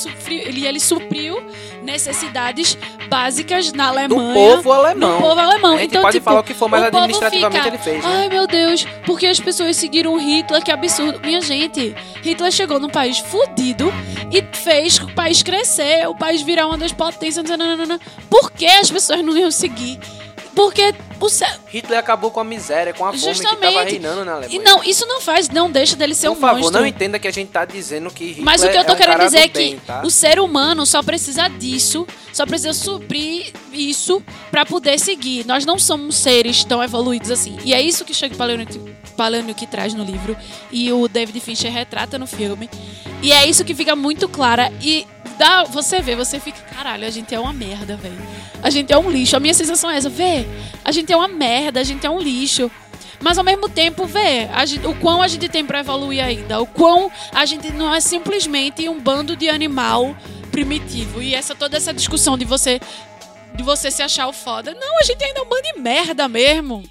ele, 0.45 0.67
ele 0.67 0.79
supriu 0.79 1.43
necessidades 1.81 2.77
básicas 3.09 3.71
na 3.71 3.91
Do 3.91 4.15
Alemanha. 4.15 4.33
povo 4.33 4.71
alemão. 4.71 5.17
Do 5.17 5.21
povo 5.21 5.39
alemão. 5.39 5.79
Então, 5.79 6.01
pode 6.01 6.17
tipo, 6.17 6.25
falar 6.25 6.39
o 6.39 6.43
que 6.43 6.53
for, 6.53 6.67
mas 6.67 6.83
administrativamente 6.83 7.63
fica, 7.63 7.75
ele 7.75 7.83
fez, 7.83 8.03
né? 8.03 8.11
Ai, 8.21 8.29
meu 8.29 8.47
Deus, 8.47 8.85
porque 9.05 9.25
as 9.25 9.39
pessoas 9.39 9.75
seguiram 9.75 10.17
Hitler, 10.17 10.63
que 10.63 10.71
absurdo. 10.71 11.19
Minha 11.23 11.41
gente, 11.41 11.95
Hitler 12.21 12.51
chegou 12.51 12.79
num 12.79 12.89
país 12.89 13.19
fudido 13.19 13.91
e 14.31 14.43
fez 14.55 14.99
o 14.99 15.07
país 15.13 15.41
crescer, 15.43 15.52
o 16.09 16.15
país 16.15 16.41
virar 16.41 16.67
uma 16.67 16.77
das 16.77 16.91
potências. 16.91 17.43
nananana. 17.45 17.99
Por 18.29 18.51
que 18.51 18.65
as 18.65 18.89
pessoas 18.89 19.23
não 19.23 19.37
iam 19.37 19.51
seguir? 19.51 19.99
Porque 20.55 20.93
o 21.19 21.29
céu. 21.29 21.47
Hitler 21.67 21.97
acabou 21.97 22.29
com 22.29 22.39
a 22.39 22.43
miséria, 22.43 22.93
com 22.93 23.03
a 23.05 23.11
fome 23.11 23.23
que 23.23 23.29
estava 23.31 23.55
Justamente. 23.55 23.89
reinando 23.91 24.23
na 24.23 24.33
Alemanha. 24.33 24.55
E 24.55 24.63
não, 24.63 24.83
isso 24.83 25.05
não 25.07 25.19
faz, 25.19 25.49
não 25.49 25.71
deixa 25.71 25.95
dele 25.95 26.13
ser 26.13 26.27
Por 26.27 26.37
um 26.37 26.39
favor, 26.39 26.59
monstro. 26.59 26.79
não 26.79 26.85
entenda 26.85 27.17
que 27.17 27.27
a 27.27 27.31
gente 27.31 27.49
tá 27.49 27.65
dizendo 27.65 28.11
que 28.11 28.25
Hitler 28.25 28.45
Mas 28.45 28.63
o 28.63 28.69
que 28.69 28.77
eu 28.77 28.83
tô 28.85 28.91
é 28.91 28.93
um 28.93 28.97
querendo 28.97 29.19
dizer 29.19 29.37
é 29.39 29.47
que 29.47 29.57
bem, 29.57 29.79
tá? 29.79 30.03
o 30.05 30.11
ser 30.11 30.39
humano 30.39 30.85
só 30.85 31.01
precisa 31.01 31.47
disso, 31.47 32.05
só 32.31 32.45
precisa 32.45 32.73
suprir 32.73 33.51
isso 33.71 34.21
pra 34.51 34.63
poder 34.63 34.99
seguir. 34.99 35.43
Nós 35.45 35.65
não 35.65 35.79
somos 35.79 36.15
seres 36.17 36.63
tão 36.63 36.83
evoluídos 36.83 37.31
assim. 37.31 37.57
E 37.63 37.73
é 37.73 37.81
isso 37.81 38.05
que 38.05 38.11
o 38.11 38.15
Chuck 38.15 38.35
Palahniuk, 38.35 38.79
Palahniuk 39.17 39.65
traz 39.67 39.93
no 39.95 40.03
livro 40.03 40.37
e 40.71 40.91
o 40.91 41.07
David 41.07 41.39
Fincher 41.39 41.71
retrata 41.71 42.19
no 42.19 42.27
filme. 42.27 42.69
E 43.23 43.31
é 43.31 43.47
isso 43.47 43.65
que 43.65 43.73
fica 43.73 43.95
muito 43.95 44.29
clara 44.29 44.71
e 44.81 45.07
dá, 45.37 45.63
você 45.63 46.01
vê, 46.01 46.15
você 46.15 46.39
fica, 46.39 46.61
caralho, 46.75 47.05
a 47.05 47.09
gente 47.09 47.33
é 47.33 47.39
uma 47.39 47.53
merda, 47.53 47.95
velho. 47.95 48.17
A 48.61 48.69
gente 48.69 48.91
é 48.93 48.97
um 48.97 49.09
lixo. 49.09 49.35
A 49.35 49.39
minha 49.39 49.53
sensação 49.53 49.89
é 49.89 49.97
essa, 49.97 50.09
vê, 50.09 50.45
a 50.83 50.91
gente 50.91 51.11
é 51.11 51.17
uma 51.17 51.27
merda, 51.27 51.79
a 51.79 51.83
gente 51.83 52.05
é 52.05 52.09
um 52.09 52.19
lixo. 52.19 52.71
Mas 53.19 53.37
ao 53.37 53.43
mesmo 53.43 53.69
tempo, 53.69 54.05
vê 54.05 54.49
gente- 54.65 54.85
o 54.85 54.93
quão 54.95 55.21
a 55.21 55.27
gente 55.27 55.47
tem 55.47 55.65
pra 55.65 55.79
evoluir 55.79 56.23
ainda. 56.23 56.61
O 56.61 56.65
quão 56.65 57.09
a 57.33 57.45
gente 57.45 57.71
não 57.71 57.93
é 57.93 58.01
simplesmente 58.01 58.87
um 58.89 58.99
bando 58.99 59.35
de 59.35 59.49
animal 59.49 60.15
primitivo. 60.51 61.21
E 61.21 61.33
essa 61.33 61.55
toda 61.55 61.77
essa 61.77 61.93
discussão 61.93 62.37
de 62.37 62.43
você 62.45 62.79
de 63.55 63.63
você 63.63 63.91
se 63.91 64.01
achar 64.01 64.27
o 64.27 64.33
foda. 64.33 64.73
Não, 64.73 64.99
a 64.99 65.03
gente 65.03 65.23
ainda 65.23 65.39
é 65.39 65.43
um 65.43 65.47
bando 65.47 65.61
de 65.61 65.79
merda 65.79 66.27
mesmo. 66.27 66.83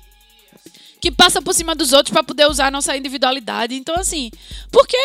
Que 1.02 1.10
passa 1.10 1.42
por 1.42 1.52
cima 1.52 1.74
dos 1.74 1.92
outros 1.92 2.12
pra 2.12 2.22
poder 2.22 2.46
usar 2.48 2.68
a 2.68 2.70
nossa 2.70 2.96
individualidade. 2.96 3.74
Então, 3.74 3.96
assim, 3.96 4.30
porque 4.70 4.96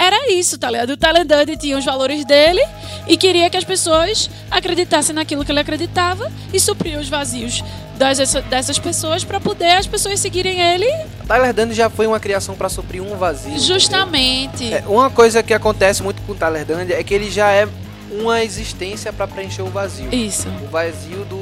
era 0.00 0.30
isso, 0.32 0.58
tá 0.58 0.68
ligado? 0.70 0.90
O 0.90 0.96
Tyler 0.96 1.24
Durden 1.24 1.56
tinha 1.56 1.78
os 1.78 1.84
valores 1.84 2.24
dele 2.24 2.60
e 3.06 3.16
queria 3.16 3.48
que 3.48 3.56
as 3.56 3.64
pessoas 3.64 4.28
acreditassem 4.50 5.14
naquilo 5.14 5.44
que 5.44 5.52
ele 5.52 5.60
acreditava 5.60 6.30
e 6.52 6.58
supria 6.58 6.98
os 6.98 7.08
vazios 7.08 7.62
das, 7.96 8.18
dessas 8.50 8.78
pessoas 8.78 9.22
pra 9.22 9.38
poder 9.38 9.76
as 9.76 9.86
pessoas 9.86 10.18
seguirem 10.18 10.60
ele 10.60 10.90
Tyler 11.28 11.54
Durden 11.54 11.74
já 11.74 11.88
foi 11.88 12.08
uma 12.08 12.18
criação 12.18 12.56
pra 12.56 12.68
suprir 12.68 13.00
um 13.00 13.16
vazio. 13.16 13.56
justamente. 13.58 14.74
É, 14.74 14.82
uma 14.86 15.10
coisa 15.10 15.42
que 15.42 15.54
acontece 15.54 16.02
muito 16.02 16.20
com 16.22 16.32
o 16.32 16.34
Tyler 16.34 16.66
Durden 16.66 16.96
é 16.96 17.02
que 17.04 17.14
ele 17.14 17.30
já 17.30 17.50
é 17.50 17.68
uma 18.10 18.42
existência 18.42 19.12
pra 19.12 19.26
preencher 19.26 19.62
o 19.62 19.66
vazio. 19.66 20.12
Isso. 20.12 20.48
O 20.62 20.66
vazio 20.68 21.24
do, 21.24 21.36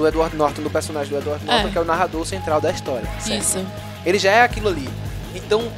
do, 0.00 0.08
Edward 0.08 0.34
Norton, 0.36 0.62
do 0.62 0.70
personagem 0.70 1.12
do 1.12 1.18
Edward 1.18 1.44
Norton, 1.44 1.68
É. 1.68 1.70
que 1.70 1.78
é 1.78 1.80
o 1.80 1.84
narrador 1.84 2.24
central 2.26 2.60
da 2.60 2.70
história. 2.70 3.08
certo? 3.20 3.40
Isso. 3.42 3.66
Ele 4.04 4.18
já 4.18 4.30
é 4.32 4.42
aquilo 4.42 4.68
ali. 4.68 4.88
Então, 5.34 5.70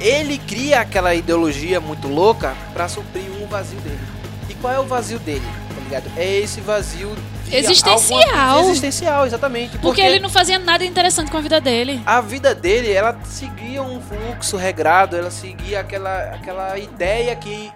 ele 0.00 0.38
cria 0.38 0.80
aquela 0.80 1.14
ideologia 1.14 1.80
muito 1.80 2.08
louca 2.08 2.54
pra 2.72 2.88
suprir 2.88 3.24
um 3.40 3.46
vazio 3.46 3.78
dele. 3.80 4.00
E 4.48 4.54
qual 4.54 4.72
é 4.72 4.80
o 4.80 4.84
vazio 4.86 5.18
dele? 5.18 5.44
Tá 5.74 5.80
ligado? 5.82 6.10
É 6.18 6.38
esse 6.40 6.60
vazio 6.60 7.12
Existencial. 7.50 8.20
alguma- 8.56 8.70
Existencial, 8.70 9.26
exatamente. 9.26 9.78
Porque 9.78 10.00
ele 10.00 10.18
não 10.18 10.30
fazia 10.30 10.58
nada 10.58 10.84
interessante 10.84 11.30
com 11.30 11.36
a 11.36 11.40
vida 11.40 11.60
dele. 11.60 12.02
a 12.06 12.20
vida 12.20 12.54
dele, 12.54 12.90
ela 12.90 13.16
seguia 13.24 13.82
um 13.82 14.00
fluxo 14.00 14.56
regrado, 14.56 15.16
ela 15.16 15.30
seguia 15.30 15.80
aquela, 15.80 16.30
aquela 16.34 16.78
ideia 16.78 17.36
que 17.36 17.70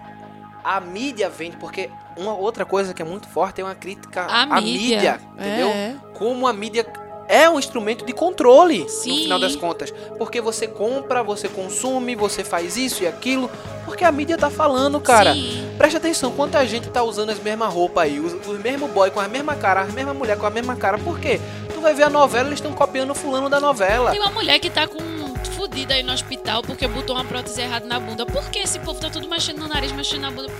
a 0.63 0.79
mídia 0.81 1.29
vende, 1.29 1.55
porque 1.57 1.89
uma 2.17 2.35
outra 2.35 2.65
coisa 2.65 2.93
que 2.93 3.01
é 3.01 3.05
muito 3.05 3.27
forte 3.27 3.61
é 3.61 3.63
uma 3.63 3.75
crítica 3.75 4.23
A 4.23 4.57
à 4.57 4.61
mídia, 4.61 4.79
mídia, 4.81 5.21
entendeu? 5.37 5.67
é. 5.69 5.95
Como 6.13 6.47
a 6.47 6.53
mídia 6.53 6.85
é 7.27 7.49
um 7.49 7.59
instrumento 7.59 8.05
de 8.05 8.13
controle, 8.13 8.79
no 8.83 8.89
Sim. 8.89 9.23
final 9.23 9.39
das 9.39 9.55
contas. 9.55 9.93
Porque 10.17 10.39
você 10.39 10.67
compra, 10.67 11.21
você 11.21 11.47
consome, 11.47 12.15
você 12.15 12.43
faz 12.43 12.77
isso 12.77 13.03
e 13.03 13.07
aquilo, 13.07 13.51
porque 13.85 14.03
a 14.03 14.11
mídia 14.11 14.37
tá 14.37 14.49
falando, 14.49 14.99
cara. 14.99 15.33
Sim. 15.33 15.69
Preste 15.77 15.97
atenção, 15.97 16.31
quanta 16.31 16.65
gente 16.65 16.89
tá 16.89 17.03
usando 17.03 17.29
as 17.29 17.39
mesmas 17.39 17.71
roupas 17.71 18.05
aí, 18.05 18.19
os, 18.19 18.33
os 18.47 18.59
mesmos 18.59 18.89
boy 18.91 19.11
com 19.11 19.19
a 19.19 19.27
mesma 19.27 19.55
cara, 19.55 19.81
as 19.81 19.93
mesmas 19.93 20.15
mulher 20.15 20.37
com 20.37 20.45
a 20.45 20.49
mesma 20.49 20.75
cara, 20.75 20.97
por 20.97 21.19
quê? 21.19 21.39
Tu 21.73 21.81
vai 21.81 21.93
ver 21.93 22.03
a 22.03 22.09
novela, 22.09 22.47
eles 22.47 22.59
estão 22.59 22.73
copiando 22.73 23.11
o 23.11 23.15
fulano 23.15 23.49
da 23.49 23.59
novela. 23.59 24.11
Tem 24.11 24.19
uma 24.19 24.31
mulher 24.31 24.57
que 24.59 24.69
tá 24.69 24.87
com 24.87 24.97
fudida 25.77 25.93
aí 25.93 26.01
no 26.01 26.11
hospital 26.11 26.63
porque 26.63 26.87
botou 26.87 27.15
uma 27.15 27.23
prótese 27.25 27.61
errada 27.61 27.85
na 27.85 27.99
bunda. 27.99 28.25
Por 28.25 28.49
que 28.49 28.59
esse 28.59 28.79
povo 28.79 28.99
tá 28.99 29.09
tudo 29.11 29.29
mexendo 29.29 29.59
no 29.59 29.67
nariz, 29.67 29.91
mexendo 29.91 30.21
na 30.21 30.31
bunda? 30.31 30.51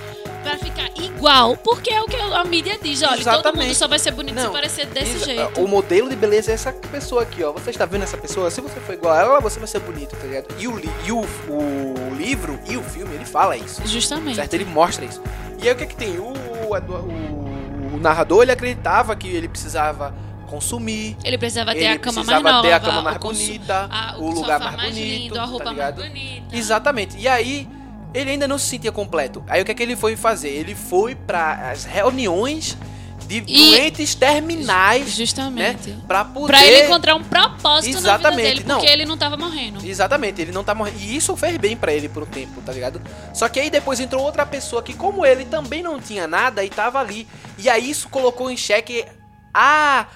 Pra 0.44 0.56
ficar 0.58 0.88
igual. 0.96 1.56
Porque 1.56 1.90
é 1.90 2.00
o 2.00 2.06
que 2.06 2.14
a 2.16 2.44
mídia 2.44 2.78
diz. 2.80 3.02
Olha, 3.02 3.10
todo 3.16 3.20
Exatamente. 3.20 3.64
mundo 3.66 3.74
só 3.74 3.88
vai 3.88 3.98
ser 3.98 4.12
bonito 4.12 4.38
se 4.38 4.44
Não, 4.46 4.52
parecer 4.52 4.86
desse 4.86 5.16
Exa- 5.16 5.24
jeito. 5.24 5.60
O 5.60 5.66
modelo 5.66 6.08
de 6.08 6.14
beleza 6.14 6.52
é 6.52 6.54
essa 6.54 6.72
pessoa 6.72 7.22
aqui, 7.22 7.42
ó. 7.42 7.52
Você 7.52 7.70
está 7.70 7.84
vendo 7.84 8.04
essa 8.04 8.16
pessoa? 8.16 8.48
Se 8.50 8.60
você 8.60 8.78
for 8.78 8.92
igual 8.92 9.12
a 9.12 9.20
ela, 9.20 9.40
você 9.40 9.58
vai 9.58 9.66
ser 9.66 9.80
bonito, 9.80 10.14
tá 10.14 10.24
ligado? 10.24 10.46
E 10.56 10.68
o, 10.68 10.76
li- 10.76 10.90
e 11.04 11.10
o, 11.10 11.20
o 11.20 12.14
livro 12.16 12.58
e 12.68 12.76
o 12.76 12.82
filme, 12.82 13.14
ele 13.16 13.24
fala 13.24 13.56
isso. 13.56 13.82
Justamente. 13.84 14.36
Certo? 14.36 14.54
Ele 14.54 14.64
mostra 14.64 15.04
isso. 15.04 15.20
E 15.60 15.66
aí 15.68 15.74
o 15.74 15.76
que 15.76 15.82
é 15.82 15.86
que 15.86 15.96
tem? 15.96 16.18
O, 16.20 16.32
o, 16.32 17.94
o 17.94 17.98
narrador, 17.98 18.42
ele 18.42 18.52
acreditava 18.52 19.16
que 19.16 19.26
ele 19.28 19.48
precisava 19.48 20.14
consumir. 20.48 21.16
Ele 21.22 21.38
precisava 21.38 21.72
ter 21.72 21.78
ele 21.78 21.86
a 21.88 21.98
cama 21.98 22.16
mais 22.16 22.26
precisava 22.26 22.50
nova, 22.52 22.66
ter 22.68 22.72
a 22.74 22.80
cama 22.80 23.02
mais 23.02 23.16
o 23.16 23.20
bonita, 23.20 23.88
a- 23.90 24.14
o 24.18 24.30
lugar 24.30 24.58
sofá 24.58 24.64
mais 24.72 24.76
mais 24.76 24.94
bonito, 24.94 25.22
lindo, 25.22 25.40
a 25.40 25.44
roupa 25.44 25.64
tá 25.64 25.72
mais 25.72 25.94
bonita. 25.94 26.56
Exatamente. 26.56 27.16
E 27.18 27.28
aí, 27.28 27.68
ele 28.14 28.30
ainda 28.30 28.48
não 28.48 28.58
se 28.58 28.66
sentia 28.66 28.90
completo. 28.90 29.44
Aí 29.48 29.60
o 29.62 29.64
que 29.64 29.70
é 29.70 29.74
que 29.74 29.82
ele 29.82 29.94
foi 29.96 30.16
fazer? 30.16 30.48
Ele 30.48 30.74
foi 30.74 31.14
para 31.14 31.70
as 31.70 31.84
reuniões 31.84 32.76
de 33.26 33.44
E- 33.46 33.70
doentes 33.70 34.14
terminais, 34.14 35.04
né? 35.04 35.10
Justamente. 35.10 35.94
Pra 36.06 36.24
poder 36.24 36.46
Pra 36.46 36.64
ele 36.64 36.86
encontrar 36.86 37.14
um 37.14 37.22
propósito 37.22 38.00
na 38.00 38.16
vida 38.16 38.28
Exatamente, 38.30 38.42
dele, 38.42 38.60
porque 38.64 38.86
não. 38.86 38.92
ele 38.92 39.04
não 39.04 39.18
tava 39.18 39.36
morrendo. 39.36 39.86
Exatamente, 39.86 40.40
ele 40.40 40.52
não 40.52 40.64
tá 40.64 40.74
morrendo. 40.74 40.96
E 40.98 41.14
isso 41.14 41.36
fez 41.36 41.58
bem 41.58 41.76
pra 41.76 41.92
ele 41.92 42.08
por 42.08 42.22
um 42.22 42.26
tempo, 42.26 42.62
tá 42.62 42.72
ligado? 42.72 43.02
Só 43.34 43.46
que 43.50 43.60
aí 43.60 43.68
depois 43.68 44.00
entrou 44.00 44.22
outra 44.24 44.46
pessoa 44.46 44.82
que, 44.82 44.94
como 44.94 45.26
ele, 45.26 45.44
também 45.44 45.82
não 45.82 46.00
tinha 46.00 46.26
nada 46.26 46.64
e 46.64 46.70
tava 46.70 46.98
ali. 47.00 47.28
E 47.58 47.68
aí 47.68 47.90
isso 47.90 48.08
colocou 48.08 48.50
em 48.50 48.56
xeque 48.56 49.04
a. 49.52 50.06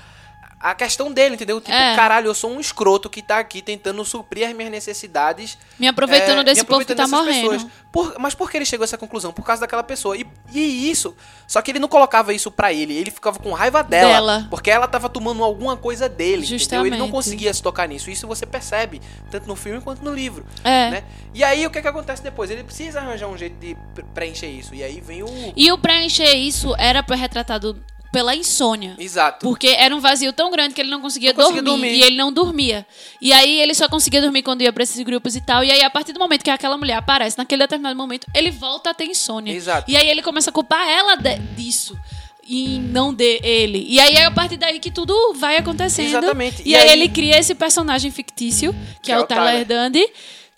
A 0.62 0.74
questão 0.74 1.10
dele, 1.12 1.34
entendeu? 1.34 1.60
Tipo, 1.60 1.72
É. 1.72 1.96
caralho, 1.96 2.28
eu 2.28 2.34
sou 2.34 2.50
um 2.52 2.60
escroto 2.60 3.10
que 3.10 3.20
tá 3.20 3.38
aqui 3.38 3.60
tentando 3.60 4.04
suprir 4.04 4.46
as 4.48 4.54
minhas 4.54 4.70
necessidades. 4.70 5.58
Me 5.78 5.88
aproveitando 5.88 6.38
é, 6.40 6.44
desse 6.44 6.60
me 6.60 6.66
povo 6.68 6.84
que 6.84 6.94
tá 6.94 7.02
aproveitando 7.02 7.26
morrendo. 7.26 7.50
pessoas. 7.64 7.72
Por- 7.90 8.14
mas 8.18 8.34
por 8.34 8.50
que 8.50 8.56
ele 8.56 8.64
chegou 8.64 8.84
a 8.84 8.86
essa 8.86 8.96
conclusão? 8.96 9.32
Por 9.32 9.44
causa 9.44 9.60
daquela 9.60 9.82
pessoa. 9.82 10.16
E, 10.16 10.24
e 10.52 10.90
isso. 10.90 11.14
Só 11.48 11.60
que 11.60 11.72
ele 11.72 11.78
não 11.80 11.88
colocava 11.88 12.32
isso 12.32 12.50
pra 12.50 12.72
ele. 12.72 12.94
Ele 12.96 13.10
ficava 13.10 13.38
com 13.38 13.52
raiva 13.52 13.82
dela. 13.82 14.08
Dela. 14.12 14.46
Porque 14.48 14.70
ela 14.70 14.86
tava 14.86 15.08
tomando 15.08 15.42
alguma 15.44 15.76
coisa 15.76 16.08
dele. 16.08 16.46
Entendeu? 16.46 16.80
Ele 16.86 16.90
não 16.90 17.06
Justamente. 17.06 17.10
conseguia 17.10 17.52
se 17.52 17.62
tocar 17.62 17.88
nisso. 17.88 18.08
Isso 18.08 18.26
você 18.28 18.46
percebe, 18.46 19.00
tanto 19.30 19.46
no 19.48 19.56
filme 19.56 19.80
quanto 19.80 20.02
no 20.04 20.14
livro. 20.14 20.46
É. 20.64 20.90
Né? 20.90 21.04
E 21.34 21.42
aí 21.44 21.66
o 21.66 21.70
que, 21.70 21.82
que 21.82 21.88
acontece 21.88 22.22
depois? 22.22 22.50
Ele 22.50 22.62
precisa 22.64 23.00
arranjar 23.00 23.26
um 23.28 23.36
jeito 23.36 23.56
de 23.58 23.76
pre- 23.94 24.04
preencher 24.14 24.46
isso. 24.48 24.74
E 24.74 24.82
aí 24.82 25.00
vem 25.00 25.22
o. 25.22 25.52
E 25.56 25.70
o 25.72 25.76
preencher 25.76 26.32
isso 26.34 26.74
era 26.78 27.02
pra 27.02 27.16
retratado 27.16 27.82
pela 28.12 28.36
insônia. 28.36 28.94
Exato. 28.98 29.46
Porque 29.46 29.68
era 29.68 29.96
um 29.96 29.98
vazio 30.00 30.32
tão 30.32 30.50
grande 30.50 30.74
que 30.74 30.80
ele 30.82 30.90
não 30.90 31.00
conseguia, 31.00 31.32
Não 31.32 31.36
conseguia 31.42 31.62
dormir, 31.62 31.86
dormir. 31.88 31.98
E 31.98 32.02
ele 32.04 32.16
não 32.16 32.30
dormia. 32.30 32.86
E 33.20 33.32
aí 33.32 33.58
ele 33.60 33.74
só 33.74 33.88
conseguia 33.88 34.20
dormir 34.20 34.42
quando 34.42 34.60
ia 34.62 34.72
pra 34.72 34.82
esses 34.82 35.00
grupos 35.02 35.34
e 35.34 35.40
tal. 35.40 35.64
E 35.64 35.72
aí, 35.72 35.82
a 35.82 35.88
partir 35.90 36.12
do 36.12 36.20
momento 36.20 36.44
que 36.44 36.50
aquela 36.50 36.76
mulher 36.76 36.94
aparece, 36.98 37.38
naquele 37.38 37.62
determinado 37.62 37.96
momento, 37.96 38.26
ele 38.34 38.50
volta 38.50 38.90
a 38.90 38.94
ter 38.94 39.06
insônia. 39.06 39.52
Exato. 39.54 39.90
E 39.90 39.96
aí 39.96 40.08
ele 40.08 40.20
começa 40.22 40.50
a 40.50 40.52
culpar 40.52 40.86
ela 40.86 41.16
de- 41.16 41.38
disso. 41.56 41.98
E 42.44 42.78
não 42.80 43.14
de 43.14 43.40
ele. 43.42 43.86
E 43.88 43.98
aí 44.00 44.14
é 44.14 44.24
a 44.26 44.30
partir 44.30 44.56
daí 44.56 44.78
que 44.80 44.90
tudo 44.90 45.32
vai 45.34 45.56
acontecendo. 45.56 46.08
Exatamente. 46.08 46.62
E, 46.64 46.70
E 46.70 46.76
aí, 46.76 46.88
aí- 46.88 46.92
ele 46.92 47.08
cria 47.08 47.38
esse 47.38 47.54
personagem 47.54 48.10
fictício, 48.10 48.74
que, 49.02 49.10
é, 49.12 49.18
o 49.18 49.24
Tyler 49.24 49.64
Dundy, 49.64 50.04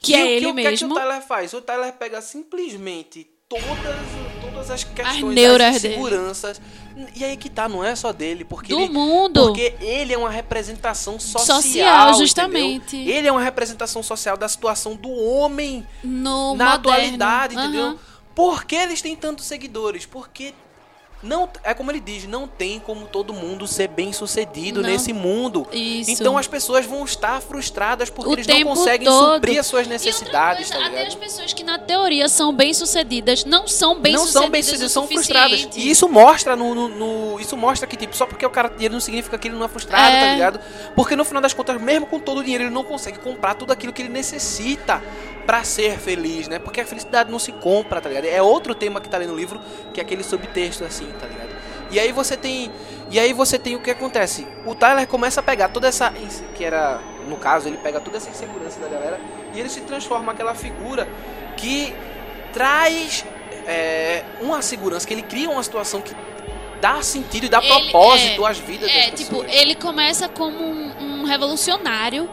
que 0.00 0.12
E 0.12 0.14
é 0.16 0.26
ele 0.32 0.46
que, 0.46 0.50
O 0.50 0.54
que 0.54 0.60
é 0.60 0.64
que 0.64 0.70
mesmo. 0.70 0.94
o 0.94 0.98
Tyler 0.98 1.22
faz? 1.22 1.52
O 1.52 1.60
Tyler 1.60 1.92
pega 1.92 2.20
simplesmente 2.22 3.26
todas, 3.48 3.96
todas 4.40 4.70
as 4.70 4.84
questões 4.84 5.34
neuras 5.34 5.72
das 5.74 5.82
dele. 5.82 5.96
E 7.14 7.24
aí 7.24 7.36
que 7.36 7.50
tá, 7.50 7.68
não 7.68 7.82
é 7.82 7.94
só 7.96 8.12
dele, 8.12 8.44
porque 8.44 8.72
Do 8.72 8.80
ele, 8.80 8.92
mundo. 8.92 9.46
Porque 9.46 9.74
ele 9.80 10.12
é 10.12 10.18
uma 10.18 10.30
representação 10.30 11.18
social. 11.18 11.60
Social, 11.62 12.02
entendeu? 12.08 12.18
justamente. 12.20 12.96
Ele 12.96 13.26
é 13.26 13.32
uma 13.32 13.42
representação 13.42 14.02
social 14.02 14.36
da 14.36 14.48
situação 14.48 14.94
do 14.94 15.10
homem 15.10 15.86
no 16.02 16.54
na 16.54 16.64
moderno. 16.66 16.74
atualidade, 16.74 17.54
entendeu? 17.54 17.98
Por 18.34 18.64
que 18.64 18.76
eles 18.76 19.00
têm 19.02 19.14
tantos 19.16 19.44
seguidores? 19.46 20.06
Porque 20.06 20.54
não 21.24 21.48
é 21.64 21.74
como 21.74 21.90
ele 21.90 22.00
diz, 22.00 22.26
não 22.26 22.46
tem 22.46 22.78
como 22.78 23.06
todo 23.06 23.32
mundo 23.32 23.66
ser 23.66 23.88
bem 23.88 24.12
sucedido 24.12 24.82
Não. 24.82 24.88
nesse 24.90 25.12
mundo. 25.12 25.66
Isso. 25.72 26.10
Então 26.10 26.36
as 26.38 26.46
pessoas 26.46 26.84
vão 26.86 27.04
estar 27.04 27.40
frustradas 27.40 28.10
porque 28.10 28.30
O 28.30 28.34
eles 28.34 28.46
não 28.46 28.62
conseguem 28.62 29.06
todo. 29.08 29.34
suprir 29.34 29.58
as 29.58 29.66
suas 29.66 29.86
necessidades, 29.86 30.70
coisa, 30.70 30.84
tá 30.84 30.90
até 30.90 31.06
as 31.06 31.14
pessoas 31.14 31.52
que 31.52 31.64
na 31.64 31.78
teoria 31.78 32.28
são 32.28 32.52
bem-sucedidas 32.52 33.44
não 33.44 33.66
são 33.66 33.98
bem-sucedidas 34.00 34.34
não 34.34 34.42
são 34.42 34.50
bem 34.50 34.62
sucedidas, 34.62 34.92
são 34.92 35.06
frustradas. 35.08 35.68
E 35.74 35.90
isso 35.90 36.08
mostra 36.08 36.54
no, 36.54 36.74
no- 36.74 36.88
no- 36.88 37.40
Isso 37.40 37.56
mostra 37.56 37.86
que, 37.86 37.96
tipo, 37.96 38.16
só 38.16 38.26
porque 38.26 38.44
o 38.46 38.50
cara 38.50 38.68
tem 38.68 38.76
dinheiro 38.78 38.94
não 38.94 39.00
significa 39.00 39.36
que 39.38 39.48
ele 39.48 39.56
não 39.56 39.64
é 39.64 39.68
frustrado, 39.68 40.14
É. 40.14 40.20
tá 40.20 40.32
ligado? 40.32 40.60
Porque 40.94 41.16
no 41.16 41.24
final 41.24 41.40
das 41.42 41.52
contas, 41.52 41.80
mesmo 41.80 42.06
com 42.06 42.18
todo 42.20 42.38
o 42.38 42.42
dinheiro, 42.42 42.64
ele 42.64 42.70
não 42.70 42.84
consegue 42.84 43.18
comprar 43.18 43.54
tudo 43.54 43.72
aquilo 43.72 43.92
que 43.92 44.02
ele 44.02 44.08
necessita 44.08 45.02
pra 45.46 45.62
ser 45.62 45.98
feliz, 45.98 46.48
né? 46.48 46.58
Porque 46.58 46.80
a 46.80 46.86
felicidade 46.86 47.30
não 47.30 47.38
se 47.38 47.52
compra, 47.52 48.00
tá 48.00 48.08
ligado? 48.08 48.24
É 48.24 48.40
outro 48.40 48.74
tema 48.74 49.00
que 49.00 49.08
tá 49.08 49.16
ali 49.18 49.26
no 49.26 49.36
livro, 49.36 49.60
que 49.92 50.00
é 50.00 50.02
aquele 50.02 50.22
subtexto 50.22 50.84
assim, 50.84 51.06
tá 51.18 51.26
ligado? 51.26 51.50
E 51.90 51.98
aí 52.00 52.12
você 52.12 52.36
tem. 52.36 52.70
E 53.10 53.18
aí 53.20 53.32
você 53.32 53.58
tem 53.58 53.76
o 53.76 53.80
que 53.80 53.90
acontece. 53.90 54.46
O 54.66 54.74
Tyler 54.74 55.06
começa 55.06 55.40
a 55.40 55.42
pegar 55.42 55.68
toda 55.68 55.86
essa. 55.88 56.12
Que 56.54 56.64
era. 56.64 57.00
No 57.28 57.36
caso, 57.36 57.68
ele 57.68 57.76
pega 57.78 58.00
toda 58.00 58.16
essa 58.18 58.28
insegurança 58.28 58.78
da 58.80 58.88
galera 58.88 59.18
e 59.54 59.60
ele 59.60 59.68
se 59.70 59.80
transforma 59.82 60.32
aquela 60.32 60.54
figura 60.54 61.08
que 61.56 61.94
traz 62.52 63.24
é, 63.66 64.22
uma 64.40 64.60
segurança, 64.62 65.06
que 65.06 65.14
ele 65.14 65.22
cria 65.22 65.48
uma 65.48 65.62
situação 65.62 66.00
que 66.00 66.14
dá 66.80 67.00
sentido 67.02 67.46
e 67.46 67.48
dá 67.48 67.58
Ele- 67.58 67.68
propósito 67.68 68.46
é, 68.46 68.50
às 68.50 68.58
vidas 68.58 68.90
É, 68.90 69.10
das 69.10 69.20
tipo, 69.20 69.40
pessoas. 69.42 69.54
ele 69.54 69.74
começa 69.74 70.28
como 70.28 70.58
um, 70.62 71.20
um 71.22 71.24
revolucionário 71.24 72.28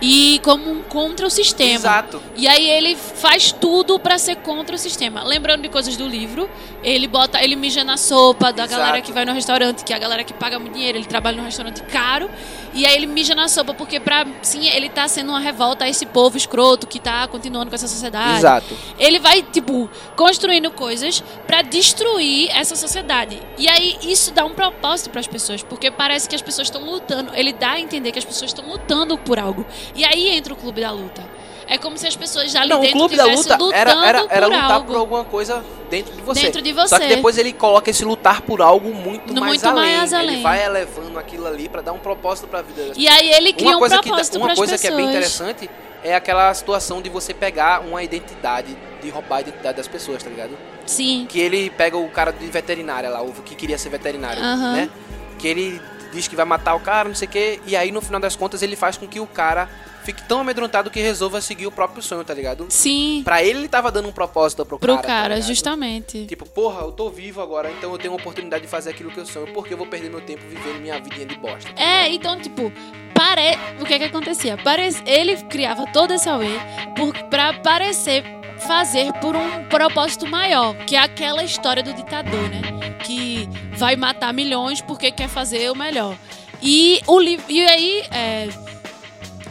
e 0.00 0.40
como 0.42 0.70
um 0.70 0.82
contra 0.82 1.26
o 1.26 1.30
sistema. 1.30 1.74
Exato. 1.74 2.22
E 2.36 2.48
aí 2.48 2.68
ele 2.68 2.96
faz 2.96 3.52
tudo 3.52 3.98
pra 3.98 4.18
ser 4.18 4.36
contra 4.36 4.74
o 4.74 4.78
sistema. 4.78 5.22
Lembrando 5.22 5.62
de 5.62 5.68
coisas 5.68 5.96
do 5.96 6.06
livro, 6.06 6.48
ele 6.82 7.06
bota, 7.06 7.42
ele 7.42 7.56
mija 7.56 7.84
na 7.84 7.96
sopa 7.96 8.52
da 8.52 8.64
Exato. 8.64 8.80
galera 8.80 9.00
que 9.02 9.12
vai 9.12 9.24
no 9.24 9.32
restaurante, 9.32 9.84
que 9.84 9.92
é 9.92 9.96
a 9.96 9.98
galera 9.98 10.24
que 10.24 10.32
paga 10.32 10.58
muito 10.58 10.74
dinheiro, 10.74 10.96
ele 10.96 11.06
trabalha 11.06 11.36
num 11.36 11.44
restaurante 11.44 11.82
caro, 11.82 12.30
e 12.72 12.86
aí 12.86 12.94
ele 12.94 13.06
mija 13.06 13.34
na 13.34 13.48
sopa 13.48 13.74
porque 13.74 13.98
pra 13.98 14.26
sim, 14.42 14.68
ele 14.68 14.88
tá 14.88 15.08
sendo 15.08 15.30
uma 15.30 15.40
revolta 15.40 15.84
a 15.84 15.88
esse 15.88 16.06
povo 16.06 16.36
escroto 16.36 16.86
que 16.86 17.00
tá 17.00 17.26
continuando 17.28 17.70
com 17.70 17.74
essa 17.74 17.88
sociedade. 17.88 18.38
Exato. 18.38 18.76
Ele 18.98 19.18
vai, 19.18 19.42
tipo, 19.42 19.90
construindo 20.16 20.70
coisas 20.70 21.22
pra 21.46 21.62
destruir 21.62 22.50
essa 22.50 22.76
sociedade. 22.76 23.40
E 23.58 23.68
aí 23.68 23.98
isso 24.02 24.32
dá 24.32 24.44
um 24.44 24.54
propósito 24.54 25.10
pras 25.10 25.26
pessoas, 25.26 25.62
porque 25.62 25.90
parece 25.90 26.28
que 26.28 26.34
as 26.34 26.42
pessoas 26.42 26.68
estão 26.68 26.84
lutando. 26.84 27.32
Ele 27.34 27.52
dá 27.52 27.72
a 27.72 27.80
entender 27.80 28.12
que 28.12 28.18
as 28.18 28.24
pessoas 28.24 28.50
estão 28.50 28.68
lutando 28.68 29.18
por 29.18 29.38
algo. 29.38 29.66
E 29.94 30.04
aí 30.04 30.28
entra 30.30 30.52
o 30.54 30.56
clube 30.56 30.80
da 30.80 30.90
luta. 30.90 31.39
É 31.70 31.78
como 31.78 31.96
se 31.96 32.04
as 32.04 32.16
pessoas 32.16 32.54
ali 32.56 32.68
Não, 32.68 32.82
o 32.82 32.90
clube 32.90 33.16
da 33.16 33.24
luta 33.26 33.56
era, 33.72 33.92
era, 34.04 34.26
era 34.28 34.46
por 34.46 34.52
lutar 34.56 34.70
algo. 34.72 34.86
por 34.88 34.96
alguma 34.96 35.24
coisa 35.24 35.64
dentro 35.88 36.12
de 36.16 36.20
você. 36.20 36.42
Dentro 36.42 36.60
de 36.60 36.74
Só 36.74 36.98
que 36.98 37.04
você. 37.06 37.14
depois 37.14 37.38
ele 37.38 37.52
coloca 37.52 37.88
esse 37.88 38.04
lutar 38.04 38.42
por 38.42 38.60
algo 38.60 38.92
muito, 38.92 39.32
No- 39.32 39.40
mais, 39.40 39.62
muito 39.62 39.78
além. 39.78 39.96
mais 39.96 40.12
além. 40.12 40.34
Ele 40.34 40.42
vai 40.42 40.64
elevando 40.64 41.16
aquilo 41.16 41.46
ali 41.46 41.68
pra 41.68 41.80
dar 41.80 41.92
um 41.92 41.98
propósito 42.00 42.48
pra 42.48 42.60
vida 42.60 42.88
das 42.88 42.96
E 42.98 43.06
aí 43.06 43.30
ele 43.30 43.52
cria 43.52 43.68
uma 43.68 43.76
um 43.76 43.78
coisa 43.78 43.98
que, 43.98 44.08
propósito 44.08 44.36
uma 44.36 44.46
pras 44.46 44.58
coisa 44.58 44.76
que 44.76 44.86
é 44.86 44.90
pessoas. 44.90 44.96
bem 45.06 45.10
interessante 45.14 45.70
é 46.02 46.12
aquela 46.14 46.52
situação 46.54 47.00
de 47.00 47.08
você 47.08 47.32
pegar 47.32 47.82
uma 47.82 48.02
identidade, 48.02 48.76
de 49.00 49.08
roubar 49.10 49.36
a 49.36 49.40
identidade 49.42 49.76
das 49.76 49.86
pessoas, 49.86 50.20
tá 50.24 50.28
ligado? 50.28 50.58
Sim. 50.86 51.24
Que 51.28 51.38
ele 51.38 51.70
pega 51.70 51.96
o 51.96 52.08
cara 52.08 52.32
de 52.32 52.46
veterinária 52.48 53.08
lá, 53.08 53.22
o 53.22 53.32
que 53.32 53.54
queria 53.54 53.78
ser 53.78 53.90
veterinário, 53.90 54.42
Aham. 54.42 54.72
né? 54.72 54.90
Que 55.38 55.46
ele 55.46 55.80
diz 56.12 56.26
que 56.26 56.34
vai 56.34 56.44
matar 56.44 56.74
o 56.74 56.80
cara, 56.80 57.08
não 57.08 57.14
sei 57.14 57.28
o 57.28 57.30
quê, 57.30 57.60
e 57.64 57.76
aí 57.76 57.92
no 57.92 58.00
final 58.00 58.20
das 58.20 58.34
contas 58.34 58.60
ele 58.60 58.74
faz 58.74 58.96
com 58.96 59.06
que 59.06 59.20
o 59.20 59.26
cara 59.28 59.68
fique 60.10 60.22
tão 60.24 60.40
amedrontado 60.40 60.90
que 60.90 61.00
resolva 61.00 61.40
seguir 61.40 61.66
o 61.66 61.70
próprio 61.70 62.02
sonho, 62.02 62.24
tá 62.24 62.34
ligado? 62.34 62.66
Sim. 62.68 63.22
Pra 63.24 63.42
ele, 63.42 63.60
ele 63.60 63.68
tava 63.68 63.92
dando 63.92 64.08
um 64.08 64.12
propósito 64.12 64.66
pro, 64.66 64.78
Pro 64.78 64.94
cara. 64.96 65.02
tá 65.02 65.08
cara, 65.08 65.34
ligado? 65.34 65.46
justamente. 65.48 66.26
Tipo, 66.26 66.48
porra, 66.48 66.82
eu 66.82 66.92
tô 66.92 67.08
vivo 67.10 67.40
agora, 67.40 67.70
então 67.70 67.92
eu 67.92 67.98
tenho 67.98 68.12
a 68.12 68.16
oportunidade 68.16 68.64
de 68.64 68.68
fazer 68.68 68.90
aquilo 68.90 69.10
que 69.10 69.18
eu 69.18 69.26
sonho. 69.26 69.52
Por 69.52 69.66
que 69.66 69.74
eu 69.74 69.78
vou 69.78 69.86
perder 69.86 70.10
meu 70.10 70.20
tempo 70.20 70.42
vivendo 70.48 70.80
minha 70.80 71.00
vidinha 71.00 71.26
de 71.26 71.36
bosta? 71.36 71.70
É, 71.76 72.08
então, 72.08 72.38
tipo, 72.40 72.72
pare... 73.14 73.56
o 73.80 73.84
que 73.84 73.98
que 73.98 74.04
acontecia? 74.04 74.56
Pare... 74.58 74.88
Ele 75.06 75.36
criava 75.44 75.86
todo 75.92 76.12
esse 76.12 76.28
auê 76.28 76.58
por... 76.96 77.12
pra 77.28 77.54
parecer 77.54 78.24
fazer 78.66 79.12
por 79.14 79.34
um 79.36 79.64
propósito 79.68 80.26
maior, 80.26 80.76
que 80.84 80.94
é 80.96 80.98
aquela 80.98 81.42
história 81.42 81.82
do 81.82 81.94
ditador, 81.94 82.48
né? 82.50 82.60
Que 83.04 83.48
vai 83.76 83.96
matar 83.96 84.34
milhões 84.34 84.82
porque 84.82 85.10
quer 85.10 85.28
fazer 85.28 85.70
o 85.70 85.74
melhor. 85.74 86.16
E, 86.60 87.00
o 87.06 87.18
li... 87.18 87.40
e 87.48 87.66
aí, 87.66 88.02
é, 88.10 88.48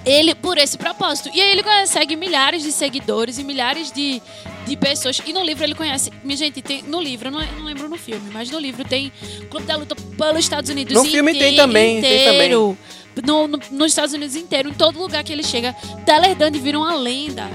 ele, 0.10 0.34
por 0.34 0.58
esse 0.58 0.78
propósito. 0.78 1.30
E 1.34 1.40
aí 1.40 1.52
ele 1.52 1.62
consegue 1.62 2.16
milhares 2.16 2.64
de 2.64 2.72
seguidores 2.72 3.38
e 3.38 3.44
milhares 3.44 3.92
de, 3.92 4.22
de 4.66 4.76
pessoas. 4.76 5.22
E 5.26 5.32
no 5.32 5.44
livro 5.44 5.64
ele 5.64 5.76
conhece. 5.76 6.12
Minha 6.24 6.38
gente, 6.38 6.62
tem. 6.62 6.82
No 6.84 7.00
livro, 7.00 7.28
eu 7.28 7.32
não, 7.32 7.46
não 7.58 7.66
lembro 7.66 7.88
no 7.88 7.98
filme, 7.98 8.30
mas 8.32 8.50
no 8.50 8.60
livro 8.60 8.84
tem 8.84 9.12
Clube 9.50 9.66
da 9.68 9.76
Luta 9.76 9.96
pelos 10.18 10.40
Estados 10.40 10.70
Unidos 10.70 10.94
No 10.94 11.06
filme 11.06 11.34
tem 11.34 11.56
também, 11.56 12.02
tem 12.02 12.28
inteiro. 12.28 12.78
No, 13.26 13.48
no- 13.48 13.60
nos 13.72 13.88
Estados 13.88 14.14
Unidos 14.14 14.36
inteiro, 14.36 14.70
em 14.70 14.74
todo 14.74 14.98
lugar 15.00 15.24
que 15.24 15.34
ele 15.34 15.44
chega, 15.44 15.74
Tyler 16.06 16.36
Dunn 16.36 16.52
vira 16.62 16.78
uma 16.78 16.96
lenda. 16.96 17.48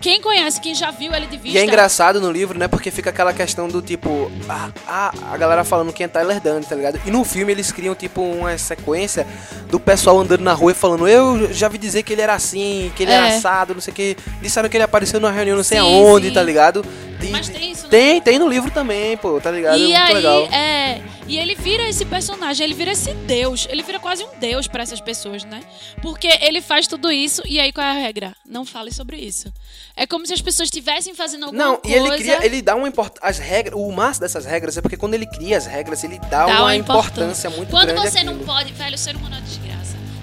Quem 0.00 0.20
conhece, 0.20 0.58
quem 0.60 0.74
já 0.74 0.90
viu 0.90 1.12
ele 1.12 1.26
de 1.26 1.36
vista. 1.36 1.58
E 1.58 1.60
é 1.60 1.64
engraçado 1.64 2.20
no 2.20 2.30
livro, 2.32 2.58
né? 2.58 2.66
Porque 2.68 2.90
fica 2.90 3.10
aquela 3.10 3.32
questão 3.34 3.68
do 3.68 3.82
tipo. 3.82 4.30
A, 4.48 4.70
a, 4.86 5.12
a 5.32 5.36
galera 5.36 5.62
falando 5.62 5.92
quem 5.92 6.04
é 6.04 6.08
Tyler 6.08 6.40
Dunn, 6.40 6.62
tá 6.62 6.74
ligado? 6.74 6.98
E 7.04 7.10
no 7.10 7.22
filme 7.22 7.52
eles 7.52 7.70
criam, 7.70 7.94
tipo, 7.94 8.22
uma 8.22 8.56
sequência 8.56 9.26
do 9.68 9.78
pessoal 9.78 10.18
andando 10.18 10.40
na 10.42 10.54
rua 10.54 10.70
e 10.70 10.74
falando: 10.74 11.06
Eu 11.06 11.52
já 11.52 11.68
vi 11.68 11.76
dizer 11.76 12.02
que 12.02 12.14
ele 12.14 12.22
era 12.22 12.32
assim, 12.34 12.90
que 12.96 13.02
ele 13.02 13.12
era 13.12 13.28
É. 13.28 13.36
assado, 13.36 13.74
não 13.74 13.80
sei 13.80 13.92
o 13.92 13.94
que. 13.94 14.16
Disseram 14.40 14.70
que 14.70 14.76
ele 14.78 14.84
apareceu 14.84 15.20
numa 15.20 15.32
reunião 15.32 15.56
não 15.56 15.64
sei 15.64 15.78
Sim, 15.78 15.84
aonde, 15.86 16.28
sim. 16.28 16.34
tá 16.34 16.42
ligado? 16.42 16.82
Mas 17.28 17.48
tem 17.48 17.70
isso, 17.72 17.82
né? 17.84 17.88
Tem, 17.90 18.20
tem 18.20 18.38
no 18.38 18.48
livro 18.48 18.70
também, 18.70 19.16
pô, 19.16 19.40
tá 19.40 19.50
ligado? 19.50 19.78
E 19.78 19.92
é 19.92 19.96
aí, 19.96 20.14
legal. 20.14 20.42
é. 20.46 21.02
E 21.28 21.38
ele 21.38 21.54
vira 21.54 21.88
esse 21.88 22.04
personagem, 22.04 22.64
ele 22.64 22.74
vira 22.74 22.90
esse 22.90 23.12
deus. 23.12 23.66
Ele 23.70 23.82
vira 23.82 24.00
quase 24.00 24.24
um 24.24 24.38
deus 24.38 24.66
pra 24.66 24.82
essas 24.82 25.00
pessoas, 25.00 25.44
né? 25.44 25.60
Porque 26.02 26.26
ele 26.40 26.60
faz 26.60 26.86
tudo 26.88 27.12
isso, 27.12 27.42
e 27.46 27.60
aí 27.60 27.72
qual 27.72 27.86
é 27.86 27.90
a 27.90 27.94
regra? 27.94 28.34
Não 28.44 28.64
fale 28.64 28.92
sobre 28.92 29.16
isso. 29.16 29.52
É 29.96 30.06
como 30.06 30.26
se 30.26 30.32
as 30.32 30.40
pessoas 30.40 30.66
estivessem 30.68 31.14
fazendo 31.14 31.44
alguma 31.44 31.62
Não, 31.64 31.76
coisa. 31.76 31.96
e 31.96 32.00
ele 32.00 32.16
cria, 32.16 32.44
ele 32.44 32.62
dá 32.62 32.74
uma 32.74 32.88
importância. 32.88 33.28
As 33.28 33.38
regras, 33.38 33.78
o 33.78 33.92
massa 33.92 34.20
dessas 34.20 34.44
regras 34.44 34.76
é 34.76 34.80
porque 34.80 34.96
quando 34.96 35.14
ele 35.14 35.26
cria 35.26 35.56
as 35.56 35.66
regras, 35.66 36.02
ele 36.02 36.18
dá, 36.30 36.46
dá 36.46 36.62
uma, 36.62 36.74
importância 36.74 37.48
muito 37.50 37.70
Quando 37.70 37.88
grande. 37.92 38.10
você 38.10 38.24
não 38.24 38.38
pode, 38.38 38.72
velho, 38.72 38.94
o 38.94 38.98
ser 38.98 39.14
humano 39.14 39.36
é 39.36 39.40
desgraça. 39.40 39.79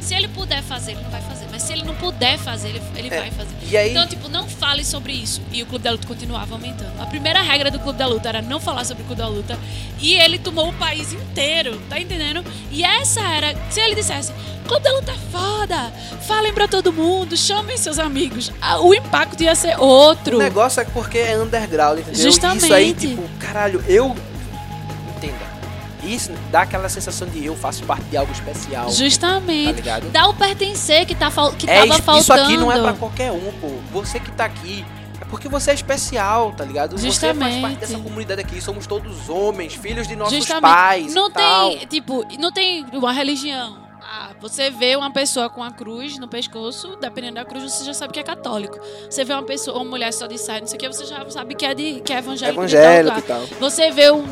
Se 0.07 0.13
ele 0.15 0.27
puder 0.29 0.63
fazer, 0.63 0.91
ele 0.91 1.01
não 1.01 1.09
vai 1.09 1.21
fazer. 1.21 1.45
Mas 1.51 1.63
se 1.63 1.73
ele 1.73 1.83
não 1.83 1.95
puder 1.95 2.37
fazer, 2.37 2.69
ele, 2.69 2.81
ele 2.95 3.07
É, 3.13 3.19
vai 3.19 3.31
fazer. 3.31 3.77
aí- 3.77 3.91
Então, 3.91 4.07
tipo, 4.07 4.29
não 4.29 4.47
fale 4.47 4.85
sobre 4.85 5.11
isso. 5.11 5.41
E 5.51 5.61
o 5.61 5.65
Clube 5.65 5.83
da 5.83 5.91
Luta 5.91 6.07
continuava 6.07 6.53
aumentando. 6.55 7.01
A 7.01 7.05
primeira 7.05 7.41
regra 7.41 7.69
do 7.69 7.79
Clube 7.79 7.97
da 7.99 8.07
Luta 8.07 8.29
era 8.29 8.41
não 8.41 8.59
falar 8.59 8.85
sobre 8.85 9.03
o 9.03 9.05
Clube 9.05 9.21
da 9.21 9.27
Luta. 9.27 9.57
E 9.99 10.13
ele 10.13 10.37
tomou 10.39 10.69
o 10.69 10.73
país 10.73 11.11
inteiro, 11.11 11.77
tá 11.89 11.99
entendendo? 11.99 12.43
E 12.71 12.83
essa 12.83 13.19
era. 13.21 13.53
Se 13.69 13.79
ele 13.81 13.95
dissesse, 13.95 14.31
Clube 14.67 14.83
da 14.83 14.91
Luta 14.93 15.11
é 15.11 15.17
foda, 15.31 15.91
falem 16.27 16.53
pra 16.53 16.67
todo 16.67 16.93
mundo, 16.93 17.35
chamem 17.35 17.77
seus 17.77 17.99
amigos. 17.99 18.51
O 18.81 18.93
impacto 18.93 19.41
ia 19.43 19.55
ser 19.55 19.77
outro. 19.79 20.37
O 20.37 20.39
negócio 20.39 20.81
é 20.81 20.85
porque 20.85 21.17
é 21.17 21.37
underground, 21.37 21.99
entendeu? 21.99 22.21
Justamente. 22.21 22.63
Isso 22.65 22.73
aí, 22.73 22.93
tipo, 22.93 23.23
caralho, 23.39 23.83
eu. 23.87 24.15
Isso 26.07 26.31
dá 26.51 26.61
aquela 26.61 26.87
sensação 26.89 27.27
de 27.27 27.45
eu 27.45 27.55
faço 27.55 27.83
parte 27.83 28.03
de 28.05 28.17
algo 28.17 28.31
especial. 28.31 28.85
Tá 28.85 28.91
Justamente. 28.91 29.73
ligado? 29.73 30.09
Dá 30.09 30.27
o 30.27 30.33
pertencer 30.33 31.05
que, 31.05 31.13
tá, 31.13 31.29
que 31.57 31.69
É, 31.69 31.79
tava 31.81 31.87
isso, 31.87 32.03
faltando. 32.03 32.19
isso 32.21 32.33
aqui 32.33 32.57
não 32.57 32.71
é 32.71 32.81
pra 32.81 32.93
qualquer 32.93 33.31
um, 33.31 33.51
pô. 33.59 33.67
Você 33.91 34.19
que 34.19 34.31
tá 34.31 34.45
aqui. 34.45 34.85
É 35.19 35.25
porque 35.25 35.49
você 35.49 35.71
é 35.71 35.73
especial, 35.73 36.53
tá 36.53 36.63
ligado? 36.63 36.91
Você 36.97 37.07
faz 37.07 37.19
parte 37.19 37.39
Justamente. 37.41 37.79
dessa 37.79 37.99
comunidade 37.99 38.39
aqui. 38.41 38.61
Somos 38.61 38.85
todos 38.87 39.27
homens, 39.29 39.73
filhos 39.73 40.07
de 40.07 40.15
nossos 40.15 40.35
Justamente. 40.35 40.61
pais. 40.61 41.13
Não 41.13 41.27
e 41.29 41.33
tal. 41.33 41.69
tem, 41.69 41.87
tipo, 41.87 42.23
não 42.39 42.51
tem 42.51 42.85
uma 42.93 43.11
religião. 43.11 43.85
Ah, 44.09 44.29
você 44.39 44.69
vê 44.69 44.95
uma 44.95 45.11
pessoa 45.11 45.49
com 45.49 45.61
a 45.61 45.69
cruz 45.69 46.17
no 46.17 46.29
pescoço, 46.29 46.95
dependendo 46.95 47.35
da 47.35 47.43
cruz, 47.43 47.63
você 47.73 47.83
já 47.83 47.93
sabe 47.93 48.13
que 48.13 48.19
é 48.19 48.23
católico. 48.23 48.79
Você 49.09 49.25
vê 49.25 49.33
uma 49.33 49.43
pessoa, 49.43 49.75
uma 49.77 49.83
mulher 49.89 50.13
só 50.13 50.27
de 50.27 50.37
saia, 50.37 50.61
não 50.61 50.67
sei 50.67 50.77
o 50.77 50.79
que, 50.79 50.87
você 50.87 51.03
já 51.05 51.29
sabe 51.29 51.55
que 51.55 51.65
é, 51.65 51.73
de, 51.75 51.99
que 51.99 52.13
é 52.13 52.19
evangélico. 52.19 52.57
Evangélico 52.61 53.19
e 53.19 53.21
tal. 53.23 53.41
Você 53.59 53.91
vê 53.91 54.09
um, 54.09 54.23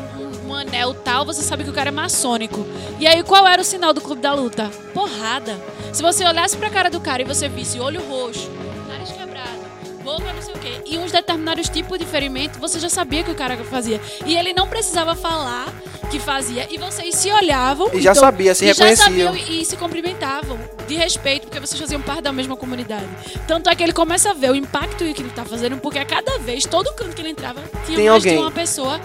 um- 0.48 0.54
anel 0.54 0.94
tal, 0.94 1.24
você 1.24 1.42
sabe 1.42 1.64
que 1.64 1.70
o 1.70 1.72
cara 1.72 1.88
é 1.88 1.92
maçônico. 1.92 2.66
E 2.98 3.06
aí, 3.06 3.22
qual 3.22 3.46
era 3.46 3.60
o 3.60 3.64
sinal 3.64 3.92
do 3.92 4.00
clube 4.00 4.20
da 4.20 4.32
luta? 4.32 4.70
Porrada. 4.94 5.56
Se 5.92 6.02
você 6.02 6.24
olhasse 6.24 6.56
pra 6.56 6.70
cara 6.70 6.90
do 6.90 7.00
cara 7.00 7.22
e 7.22 7.24
você 7.24 7.48
visse 7.48 7.78
olho 7.80 8.02
roxo, 8.08 8.50
nariz 8.88 9.10
quebrado, 9.10 10.02
boca 10.04 10.32
não 10.32 10.42
sei 10.42 10.54
o 10.54 10.58
quê, 10.58 10.80
e 10.86 10.98
uns 10.98 11.10
determinados 11.12 11.68
tipos 11.68 11.98
de 11.98 12.04
ferimento, 12.04 12.58
você 12.58 12.78
já 12.78 12.88
sabia 12.88 13.22
que 13.24 13.30
o 13.30 13.34
cara 13.34 13.56
fazia. 13.64 14.00
E 14.24 14.36
ele 14.36 14.52
não 14.52 14.68
precisava 14.68 15.14
falar 15.14 15.66
que 16.10 16.20
fazia. 16.20 16.66
E 16.70 16.78
vocês 16.78 17.14
se 17.16 17.30
olhavam. 17.32 17.88
E 17.92 18.00
já 18.00 18.12
então- 18.12 18.20
sabia, 18.22 18.54
se 18.54 18.64
e 18.64 18.68
já 18.72 18.84
reconheciam. 18.84 19.32
sabiam 19.32 19.36
e, 19.36 19.62
e 19.62 19.64
se 19.64 19.76
cumprimentavam 19.76 20.58
de 20.86 20.94
respeito, 20.94 21.46
porque 21.48 21.58
vocês 21.58 21.80
faziam 21.80 22.00
parte 22.00 22.22
da 22.22 22.32
mesma 22.32 22.56
comunidade. 22.56 23.06
Tanto 23.48 23.68
é 23.68 23.74
que 23.74 23.82
ele 23.82 23.92
começa 23.92 24.30
a 24.30 24.34
ver 24.34 24.50
o 24.50 24.54
impacto 24.54 24.98
que 24.98 25.04
ele 25.22 25.30
tá 25.30 25.44
fazendo, 25.44 25.78
porque 25.78 25.98
a 25.98 26.04
cada 26.04 26.38
vez, 26.38 26.64
todo 26.64 26.92
canto 26.94 27.14
que 27.16 27.22
ele 27.22 27.30
entrava, 27.30 27.60
tinha 27.84 27.96
Tem 27.96 28.08
mais 28.08 28.22
de 28.22 28.28
alguém. 28.28 28.38
uma 28.42 28.52
pessoa 28.52 29.00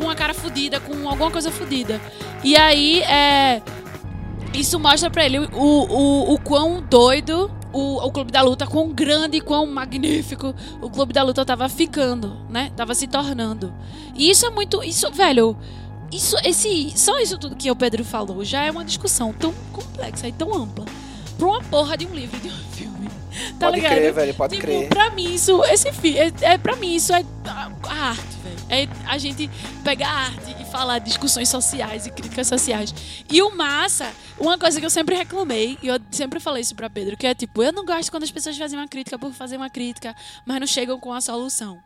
com 0.00 0.08
a 0.08 0.14
cara 0.14 0.32
fodida, 0.32 0.80
com 0.80 1.08
alguma 1.08 1.30
coisa 1.30 1.50
fodida. 1.50 2.00
E 2.42 2.56
aí, 2.56 3.02
é. 3.02 3.62
Isso 4.54 4.80
mostra 4.80 5.10
pra 5.10 5.24
ele 5.24 5.38
o, 5.38 5.46
o, 5.52 6.34
o 6.34 6.40
quão 6.40 6.82
doido 6.82 7.50
o, 7.72 8.04
o 8.04 8.10
Clube 8.10 8.32
da 8.32 8.42
Luta, 8.42 8.66
quão 8.66 8.88
grande, 8.88 9.40
quão 9.40 9.66
magnífico 9.66 10.54
o 10.80 10.90
Clube 10.90 11.12
da 11.12 11.22
Luta 11.22 11.44
tava 11.44 11.68
ficando, 11.68 12.36
né? 12.48 12.72
Tava 12.76 12.94
se 12.94 13.06
tornando. 13.06 13.72
E 14.14 14.28
isso 14.30 14.46
é 14.46 14.50
muito. 14.50 14.82
Isso, 14.82 15.10
velho. 15.12 15.56
isso, 16.10 16.36
esse, 16.44 16.92
só 16.96 17.18
isso 17.20 17.38
tudo 17.38 17.54
que 17.54 17.70
o 17.70 17.76
Pedro 17.76 18.04
falou 18.04 18.44
já 18.44 18.64
é 18.64 18.70
uma 18.70 18.84
discussão 18.84 19.32
tão 19.32 19.54
complexa 19.72 20.26
e 20.26 20.32
tão 20.32 20.52
ampla 20.54 20.84
pra 21.38 21.46
uma 21.46 21.62
porra 21.62 21.96
de 21.96 22.06
um 22.06 22.14
livro 22.14 22.38
de. 22.40 22.50
Tá 23.58 23.66
pode 23.66 23.76
ligado? 23.76 23.94
crer, 23.94 24.12
velho, 24.12 24.34
pode 24.34 24.54
tipo, 24.56 24.66
crer. 24.66 24.88
Pra 24.88 25.10
mim, 25.10 25.34
isso, 25.34 25.62
esse 25.64 25.92
fi, 25.92 26.18
é, 26.18 26.32
é, 26.42 26.58
pra 26.58 26.76
mim, 26.76 26.94
isso 26.94 27.12
é 27.12 27.24
a, 27.46 27.70
a 27.88 27.94
arte, 28.10 28.36
velho. 28.42 28.58
É 28.68 28.88
a 29.06 29.18
gente 29.18 29.50
pegar 29.82 30.08
a 30.08 30.18
arte 30.26 30.56
e 30.60 30.64
falar 30.70 30.98
discussões 30.98 31.48
sociais 31.48 32.06
e 32.06 32.10
críticas 32.10 32.46
sociais. 32.46 32.94
E 33.30 33.42
o 33.42 33.54
massa, 33.54 34.12
uma 34.38 34.58
coisa 34.58 34.78
que 34.78 34.86
eu 34.86 34.90
sempre 34.90 35.14
reclamei, 35.16 35.78
e 35.82 35.88
eu 35.88 35.98
sempre 36.10 36.40
falei 36.40 36.62
isso 36.62 36.74
pra 36.74 36.88
Pedro, 36.88 37.16
que 37.16 37.26
é 37.26 37.34
tipo, 37.34 37.62
eu 37.62 37.72
não 37.72 37.84
gosto 37.84 38.10
quando 38.10 38.22
as 38.22 38.30
pessoas 38.30 38.56
fazem 38.56 38.78
uma 38.78 38.88
crítica 38.88 39.18
por 39.18 39.32
fazer 39.32 39.56
uma 39.56 39.70
crítica, 39.70 40.14
mas 40.46 40.60
não 40.60 40.66
chegam 40.66 40.98
com 40.98 41.12
a 41.12 41.20
solução. 41.20 41.78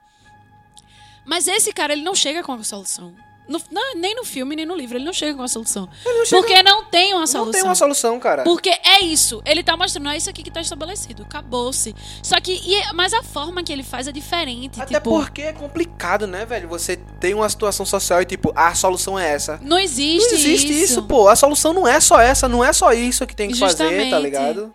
Mas 1.25 1.49
esse 1.49 1.73
cara, 1.73 1.95
ele 1.95 2.03
não 2.03 2.15
chega 2.15 2.43
com 2.43 2.53
a 2.53 2.63
solução. 2.63 3.15
No- 3.47 3.61
não, 3.71 3.95
nem 3.97 4.15
no 4.15 4.25
filme, 4.25 4.57
nem 4.57 4.65
no 4.65 4.75
livro, 4.75 4.97
ele 4.97 5.05
não 5.05 5.13
chega 5.13 5.35
com 5.37 5.43
a 5.43 5.49
solução. 5.49 5.89
não 6.05 6.25
chega- 6.25 6.43
Porque 6.43 6.63
não 6.63 6.85
tem 6.85 7.13
uma 7.15 7.27
solução. 7.27 7.45
Não 7.45 7.53
tem 7.53 7.63
uma 7.63 7.75
solução, 7.75 8.19
cara. 8.19 8.43
Porque 8.43 8.71
é 8.71 9.05
isso. 9.05 9.43
Ele 9.45 9.63
tá 9.63 9.77
mostrando, 9.77 10.09
é 10.09 10.17
isso 10.17 10.31
aqui 10.31 10.43
que 10.43 10.51
tá 10.51 10.61
estabelecido. 10.61 11.23
Acabou-se. 11.23 11.95
Só 12.23 12.41
que. 12.41 12.53
e 12.53 12.83
mas 12.95 13.13
a 13.13 13.23
forma 13.23 13.63
que 13.63 13.73
ele 13.73 13.83
faz 13.83 14.09
é 14.09 14.13
diferente. 14.13 14.81
Até 14.81 14.95
tipo, 14.95 15.11
porque 15.11 15.43
é 15.43 15.53
complicado, 15.53 16.27
né, 16.27 16.47
velho? 16.47 16.69
Você 16.69 16.97
tem 17.21 17.35
uma 17.35 17.49
situação 17.49 17.85
social 17.85 18.23
e, 18.23 18.25
tipo, 18.25 18.53
ah, 18.57 18.69
a 18.69 18.75
solução 18.75 19.19
é 19.19 19.29
essa. 19.33 19.59
Não 19.63 19.79
existe, 19.79 20.29
Não 20.29 20.39
existe 20.39 20.73
isso. 20.73 20.85
isso. 20.93 21.03
pô. 21.03 21.29
A 21.29 21.37
solução 21.37 21.73
não 21.73 21.87
é 21.87 22.01
só 22.01 22.21
essa, 22.21 22.49
não 22.49 22.65
é 22.65 22.73
só 22.73 22.93
isso 22.93 23.27
que 23.27 23.37
tem 23.37 23.51
que 23.51 23.59
fazer, 23.59 23.85
tá 23.85 23.91
Justamente. 23.91 24.23
ligado? 24.23 24.75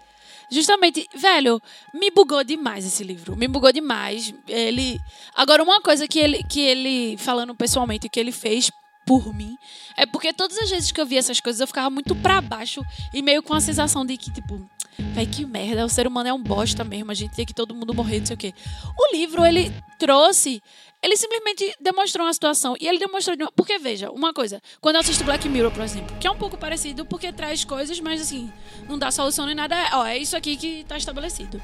Justamente, 0.51 1.07
velho, 1.15 1.61
me 1.93 2.09
bugou 2.09 2.43
demais 2.43 2.85
esse 2.85 3.03
livro. 3.03 3.35
Me 3.35 3.47
bugou 3.47 3.71
demais. 3.71 4.33
Ele. 4.47 4.99
Agora, 5.35 5.61
uma 5.61 5.81
coisa 5.81 6.07
que 6.07 6.19
ele, 6.19 6.43
que 6.43 6.59
ele, 6.59 7.17
falando 7.17 7.53
pessoalmente, 7.55 8.09
que 8.09 8.19
ele 8.19 8.31
fez 8.31 8.71
por 9.05 9.33
mim, 9.33 9.57
é 9.97 10.05
porque 10.05 10.31
todas 10.31 10.57
as 10.59 10.69
vezes 10.69 10.91
que 10.91 11.01
eu 11.01 11.05
via 11.05 11.17
essas 11.17 11.39
coisas, 11.39 11.59
eu 11.59 11.65
ficava 11.65 11.89
muito 11.89 12.15
pra 12.15 12.41
baixo 12.41 12.81
e 13.11 13.23
meio 13.23 13.41
com 13.41 13.55
a 13.55 13.59
sensação 13.59 14.05
de 14.05 14.15
que, 14.15 14.31
tipo, 14.31 14.69
véi, 14.99 15.25
que 15.25 15.45
merda, 15.45 15.83
o 15.83 15.89
ser 15.89 16.05
humano 16.05 16.29
é 16.29 16.33
um 16.33 16.41
bosta 16.41 16.83
mesmo, 16.83 17.09
a 17.09 17.15
gente 17.15 17.35
tem 17.35 17.43
que 17.45 17.53
todo 17.53 17.73
mundo 17.73 17.91
morrer, 17.93 18.19
não 18.19 18.27
sei 18.27 18.35
o 18.35 18.37
quê. 18.37 18.53
O 18.95 19.15
livro, 19.15 19.43
ele 19.43 19.73
trouxe. 19.97 20.61
Ele 21.01 21.15
simplesmente 21.15 21.73
demonstrou 21.79 22.25
uma 22.25 22.33
situação. 22.33 22.75
E 22.79 22.87
ele 22.87 22.99
demonstrou. 22.99 23.35
De 23.35 23.43
uma... 23.43 23.51
Porque, 23.51 23.77
veja, 23.77 24.11
uma 24.11 24.33
coisa. 24.33 24.61
Quando 24.81 24.95
eu 24.95 25.01
assisto 25.01 25.23
Black 25.23 25.47
Mirror, 25.47 25.71
por 25.71 25.83
exemplo, 25.83 26.15
que 26.19 26.27
é 26.27 26.31
um 26.31 26.37
pouco 26.37 26.57
parecido 26.57 27.05
porque 27.05 27.31
traz 27.31 27.63
coisas, 27.63 27.99
mas 27.99 28.21
assim, 28.21 28.51
não 28.87 28.99
dá 28.99 29.09
solução 29.09 29.45
nem 29.45 29.55
nada. 29.55 29.75
É, 29.75 29.95
Ó, 29.95 30.05
é 30.05 30.17
isso 30.17 30.35
aqui 30.35 30.57
que 30.57 30.83
tá 30.83 30.97
estabelecido. 30.97 31.61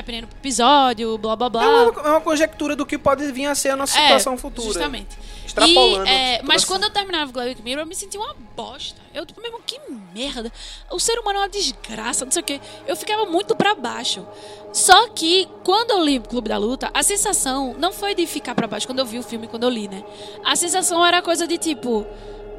Dependendo 0.00 0.26
do 0.28 0.36
episódio, 0.36 1.16
blá 1.18 1.34
blá 1.36 1.48
blá. 1.48 1.64
É 1.64 1.68
uma, 1.68 2.00
é 2.02 2.10
uma 2.10 2.20
conjectura 2.20 2.74
do 2.76 2.84
que 2.86 2.96
pode 2.98 3.30
vir 3.32 3.46
a 3.46 3.54
ser 3.54 3.70
a 3.70 3.76
nossa 3.76 3.98
É, 3.98 4.02
situação 4.02 4.36
futura. 4.36 4.66
Justamente. 4.66 5.16
Extrapolando 5.46 6.06
E, 6.06 6.10
é, 6.10 6.40
mas 6.42 6.62
essa- 6.62 6.66
quando 6.72 6.82
eu 6.84 6.90
terminava 6.90 7.30
Black 7.32 7.62
Mirror, 7.62 7.82
eu 7.82 7.86
me 7.86 7.94
sentia 7.94 8.20
uma 8.20 8.34
bosta. 8.56 9.00
Eu, 9.14 9.24
tipo, 9.24 9.40
mesmo, 9.40 9.60
que 9.64 9.78
merda. 10.12 10.52
O 10.90 10.98
ser 10.98 11.18
humano 11.18 11.38
é 11.38 11.42
uma 11.42 11.48
desgraça, 11.48 12.24
não 12.24 12.32
sei 12.32 12.42
o 12.42 12.44
quê. 12.44 12.60
Eu 12.86 12.96
ficava 12.96 13.24
muito 13.26 13.54
pra 13.54 13.74
baixo. 13.74 14.26
Só 14.72 15.08
que, 15.08 15.48
quando 15.64 15.92
eu 15.92 16.04
li 16.04 16.18
Clube 16.20 16.48
da 16.48 16.58
Luta, 16.58 16.90
a 16.92 17.02
sensação 17.02 17.74
não 17.78 17.92
foi 17.92 18.14
de 18.14 18.26
ficar 18.26 18.54
pra 18.54 18.66
baixo, 18.66 18.86
quando 18.86 18.98
eu 18.98 19.06
vi 19.06 19.18
o 19.18 19.22
filme, 19.22 19.46
quando 19.46 19.62
eu 19.62 19.70
li, 19.70 19.88
né? 19.88 20.04
A 20.44 20.54
sensação 20.56 21.04
era 21.06 21.22
coisa 21.22 21.46
de 21.46 21.56
tipo. 21.56 22.04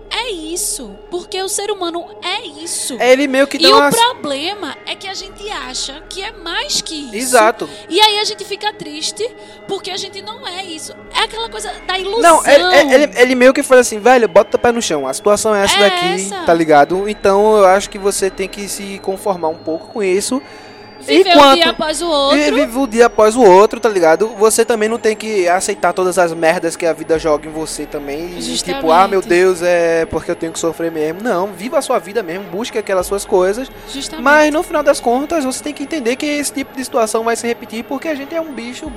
É 0.10 0.32
isso. 0.32 0.96
Porque 1.12 1.42
o 1.42 1.50
ser 1.50 1.70
humano 1.70 2.06
é 2.24 2.46
isso. 2.64 2.96
É, 3.00 3.12
ele 3.12 3.28
meio 3.28 3.46
que 3.48 3.58
E 3.58 3.62
dá 3.62 3.70
o 3.70 3.78
uma. 3.80 3.90
problema 3.92 4.76
é 4.86 4.96
que 4.96 5.08
a 5.08 5.14
gente 5.14 5.50
acha 5.50 6.02
que 6.10 6.22
é 6.24 6.32
mais 6.32 6.82
que 6.82 6.96
isso. 6.96 7.16
Exato. 7.16 7.70
E 7.90 8.00
aí 8.00 8.20
a 8.20 8.24
gente 8.24 8.44
fica 8.46 8.72
triste 8.74 9.30
porque 9.68 9.92
a 9.92 9.98
gente 9.98 10.22
não 10.22 10.48
é 10.48 10.64
isso. 10.64 10.94
É 11.14 11.20
aquela 11.24 11.50
coisa 11.50 11.72
da 11.86 12.00
ilusão. 12.00 12.22
Não, 12.22 12.48
ele, 12.48 12.64
ele- 12.76 12.94
ele- 13.04 13.20
ele 13.22 13.36
meio 13.36 13.54
que 13.54 13.62
foi 13.64 13.80
assim, 13.80 14.00
velho, 14.00 14.28
bota 14.28 14.56
o 14.56 14.60
pé 14.60 14.72
no 14.72 14.82
chão. 14.82 15.06
A 15.08 15.14
situação 15.14 15.54
é 15.54 15.64
essa 15.66 15.78
É 15.78 15.90
daqui, 15.90 16.14
essa. 16.24 16.44
tá 16.46 16.54
ligado? 16.54 17.08
Então 17.10 17.58
eu 17.58 17.66
acho 17.66 17.90
que 17.90 18.00
você 18.00 18.30
tem 18.30 18.48
que 18.48 18.68
se 18.70 19.00
conformar 19.00 19.50
um 19.50 19.58
pouco 19.58 19.88
com 19.88 20.02
isso. 20.02 20.42
Viver 21.08 21.30
um 21.30 21.34
Enquanto- 21.34 21.56
dia 21.56 21.70
após 21.70 22.02
o 22.02 22.08
outro. 22.08 22.38
E 22.38 22.52
vive 22.52 22.78
um 22.78 22.88
dia 22.88 23.06
após 23.06 23.36
o 23.36 23.42
outro, 23.42 23.80
tá 23.80 23.90
ligado? 23.90 24.28
Você 24.38 24.64
também 24.66 24.90
não 24.90 24.98
tem 25.00 25.16
que 25.16 25.48
aceitar 25.48 25.94
todas 25.94 26.18
as 26.20 26.34
merdas 26.34 26.76
que 26.76 26.86
a 26.86 26.94
vida 26.94 27.18
joga 27.18 27.48
em 27.48 27.52
você 27.52 27.86
também. 27.86 28.42
Justamente. 28.42 28.64
tipo, 28.82 28.92
ah, 28.92 29.08
meu 29.08 29.22
Deus, 29.22 29.62
é 29.62 30.06
porque 30.06 30.30
eu 30.32 30.36
tenho 30.36 30.52
que 30.52 30.60
sofrer 30.60 30.92
mesmo. 30.92 31.22
Não, 31.22 31.48
viva 31.48 31.78
a 31.78 31.82
sua 31.82 32.00
vida 32.00 32.22
mesmo, 32.22 32.44
busque 32.46 32.78
aquelas 32.78 33.06
suas 33.08 33.26
coisas. 33.26 33.70
Justamente. 33.92 34.24
Mas 34.24 34.52
no 34.54 34.62
final 34.64 34.84
das 34.84 35.00
contas, 35.00 35.44
você 35.46 35.64
tem 35.64 35.74
que 35.74 35.84
entender 35.84 36.16
que 36.16 36.26
esse 36.26 36.52
tipo 36.52 36.76
de 36.76 36.84
situação 36.84 37.24
vai 37.24 37.36
se 37.36 37.48
repetir 37.48 37.84
porque 37.84 38.08
a 38.08 38.16
gente 38.16 38.36
é 38.36 38.42
um 38.42 38.52
bicho, 38.54 38.92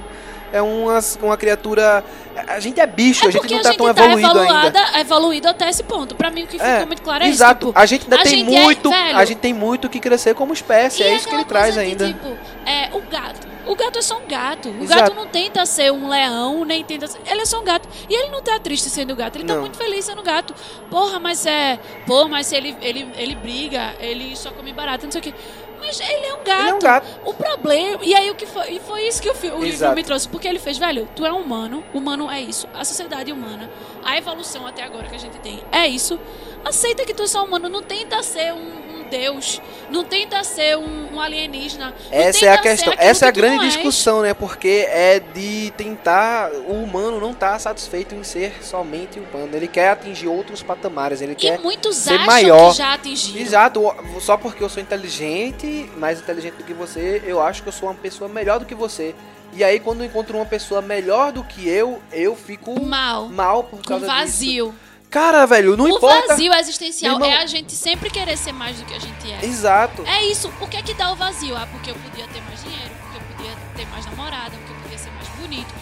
é 0.52 0.60
uma, 0.62 0.98
uma 1.22 1.36
criatura. 1.36 2.04
A 2.48 2.58
gente 2.60 2.80
é 2.80 2.86
bicho, 2.86 3.24
é 3.26 3.28
a 3.28 3.30
gente 3.30 3.52
não 3.52 3.62
tá 3.62 3.68
gente 3.70 3.78
tão 3.78 3.92
tá 3.94 4.02
evoluído 4.04 4.28
evoluada, 4.28 4.78
ainda. 4.80 5.00
evoluído 5.00 5.48
até 5.48 5.68
esse 5.68 5.82
ponto. 5.82 6.14
Pra 6.14 6.30
mim, 6.30 6.44
o 6.44 6.46
que 6.46 6.52
ficou 6.58 6.66
É, 6.66 6.86
muito 6.86 7.02
claro 7.02 7.24
é 7.24 7.28
Exato, 7.28 7.66
isso. 7.66 7.68
tipo, 7.68 7.78
a 7.78 7.86
gente 7.86 8.02
ainda 8.04 8.16
a 8.16 8.22
tem 8.22 8.38
gente 8.38 8.56
é- 8.56 8.60
muito, 8.62 8.90
velho, 8.90 9.16
a 9.16 9.24
gente 9.24 9.38
tem 9.38 9.52
muito 9.54 9.88
que 9.88 10.00
crescer 10.00 10.34
como 10.34 10.52
espécie, 10.52 11.02
e 11.02 11.06
é 11.06 11.14
isso 11.14 11.28
que 11.28 11.34
ele 11.34 11.44
traz 11.44 11.74
de, 11.74 11.80
ainda. 11.80 12.06
tipo, 12.06 12.28
é, 12.66 12.88
o 12.92 13.00
gato. 13.02 13.50
O 13.66 13.76
gato 13.76 13.98
é 13.98 14.02
só 14.02 14.16
um 14.18 14.26
gato. 14.26 14.68
O 14.70 14.82
Exato. 14.82 15.00
gato 15.02 15.14
não 15.14 15.26
tenta 15.26 15.64
ser 15.66 15.92
um 15.92 16.08
leão, 16.08 16.64
nem 16.64 16.82
tenta 16.82 17.06
ser... 17.06 17.20
Ele 17.30 17.42
é 17.42 17.44
só 17.44 17.60
um 17.60 17.64
gato. 17.64 17.86
E 18.08 18.14
ele 18.14 18.30
não 18.30 18.42
tá 18.42 18.58
triste 18.58 18.88
sendo 18.88 19.14
gato. 19.14 19.36
Ele 19.36 19.44
tá 19.44 19.54
Não. 19.54 19.60
muito 19.60 19.76
feliz 19.76 20.04
sendo 20.06 20.22
gato. 20.22 20.54
Porra, 20.90 21.20
mas 21.20 21.44
é... 21.46 21.78
Pô, 22.06 22.26
mas 22.26 22.52
ele, 22.52 22.74
ele, 22.80 23.06
ele 23.16 23.34
briga, 23.36 23.94
ele 24.00 24.34
só 24.34 24.50
come 24.50 24.72
barata, 24.72 25.04
não 25.04 25.12
sei 25.12 25.20
o 25.20 25.22
quê. 25.24 25.34
Mas 25.80 25.98
ele 25.98 26.26
é 26.26 26.34
um 26.34 26.44
gato. 26.44 26.60
Ele 26.60 26.68
é 26.70 26.74
um 26.74 26.78
gato. 26.78 27.06
O 27.24 27.34
problema... 27.34 27.98
E 28.04 28.14
aí, 28.14 28.30
o 28.30 28.34
que 28.34 28.46
foi... 28.46 28.70
E 28.72 28.80
foi 28.80 29.08
isso 29.08 29.20
que 29.20 29.28
o, 29.30 29.34
fi- 29.34 29.50
o 29.50 29.62
livro 29.64 29.94
me 29.94 30.04
trouxe. 30.04 30.28
Porque 30.28 30.46
ele 30.46 30.58
fez, 30.58 30.76
velho, 30.78 31.08
tu 31.16 31.24
é 31.24 31.32
humano. 31.32 31.82
Humano 31.94 32.30
é 32.30 32.40
isso. 32.40 32.68
A 32.74 32.84
sociedade 32.84 33.32
humana, 33.32 33.70
a 34.04 34.16
evolução 34.18 34.66
até 34.66 34.82
agora 34.84 35.08
que 35.08 35.16
a 35.16 35.18
gente 35.18 35.38
tem 35.40 35.62
é 35.72 35.88
isso. 35.88 36.18
Aceita 36.64 37.04
que 37.04 37.14
tu 37.14 37.22
é 37.22 37.26
só 37.26 37.44
humano. 37.44 37.68
Não 37.68 37.82
tenta 37.82 38.22
ser 38.22 38.52
um 38.52 38.89
deus. 39.10 39.60
Não 39.90 40.04
tenta 40.04 40.42
ser 40.44 40.78
um, 40.78 41.14
um 41.14 41.20
alienígena. 41.20 41.92
Essa 42.10 42.46
é 42.46 42.48
a 42.52 42.58
questão, 42.58 42.94
essa 42.96 43.26
é 43.26 43.28
a 43.28 43.32
grande 43.32 43.64
és. 43.64 43.74
discussão, 43.74 44.22
né? 44.22 44.32
Porque 44.32 44.86
é 44.88 45.20
de 45.20 45.72
tentar. 45.76 46.50
O 46.52 46.72
humano 46.82 47.20
não 47.20 47.34
tá 47.34 47.58
satisfeito 47.58 48.14
em 48.14 48.22
ser 48.24 48.64
somente 48.64 49.18
humano. 49.20 49.54
Ele 49.54 49.68
quer 49.68 49.90
atingir 49.90 50.28
outros 50.28 50.62
patamares. 50.62 51.20
Ele 51.20 51.32
E 51.32 51.36
quer. 51.36 51.58
muitos 51.58 51.96
ser 51.96 52.14
acham 52.14 52.26
maior. 52.26 52.70
que 52.70 52.78
já 52.78 52.94
atingiram. 52.94 53.40
Exato, 53.40 53.94
só 54.20 54.36
porque 54.36 54.62
eu 54.62 54.68
sou 54.68 54.82
inteligente, 54.82 55.90
mais 55.96 56.20
inteligente 56.20 56.54
do 56.54 56.64
que 56.64 56.72
você, 56.72 57.22
eu 57.26 57.42
acho 57.42 57.62
que 57.62 57.68
eu 57.68 57.72
sou 57.72 57.88
uma 57.88 57.94
pessoa 57.94 58.28
melhor 58.28 58.58
do 58.60 58.64
que 58.64 58.74
você. 58.74 59.14
E 59.52 59.64
aí, 59.64 59.80
quando 59.80 60.02
eu 60.02 60.06
encontro 60.06 60.36
uma 60.38 60.46
pessoa 60.46 60.80
melhor 60.80 61.32
do 61.32 61.42
que 61.42 61.68
eu, 61.68 62.00
eu 62.12 62.36
fico 62.36 62.80
Mal. 62.80 63.28
mal 63.28 63.64
por 63.64 63.78
Com 63.78 63.82
causa 63.82 64.06
disso. 64.06 64.16
vazio. 64.16 64.74
Cara, 65.10 65.44
velho, 65.46 65.76
não 65.76 65.86
o 65.86 65.88
importa. 65.88 66.28
vazio 66.28 66.52
existencial 66.54 67.14
irmão- 67.14 67.28
é 67.28 67.38
a 67.42 67.46
gente 67.46 67.72
sempre 67.74 68.08
querer 68.10 68.36
ser 68.38 68.52
mais 68.52 68.76
do 68.78 68.84
que 68.84 68.94
a 68.94 68.98
gente 68.98 69.30
é. 69.32 69.44
Exato. 69.44 70.04
É 70.06 70.24
isso. 70.24 70.50
O 70.60 70.66
que 70.68 70.76
é 70.76 70.82
que 70.82 70.94
dá 70.94 71.10
o 71.12 71.16
vazio? 71.16 71.56
Ah, 71.56 71.66
porque 71.70 71.90
eu 71.90 71.94
podia 71.96 72.26
ter 72.28 72.40
mais 72.42 72.62
dinheiro, 72.62 72.90
porque 73.02 73.18
eu 73.18 73.36
podia 73.36 73.56
ter 73.76 73.86
mais 73.90 74.06
namorada, 74.06 74.50
porque 74.56 74.72
eu 74.72 74.76
podia 74.82 74.98
ser 74.98 75.10
mais 75.10 75.28
bonito. 75.40 75.74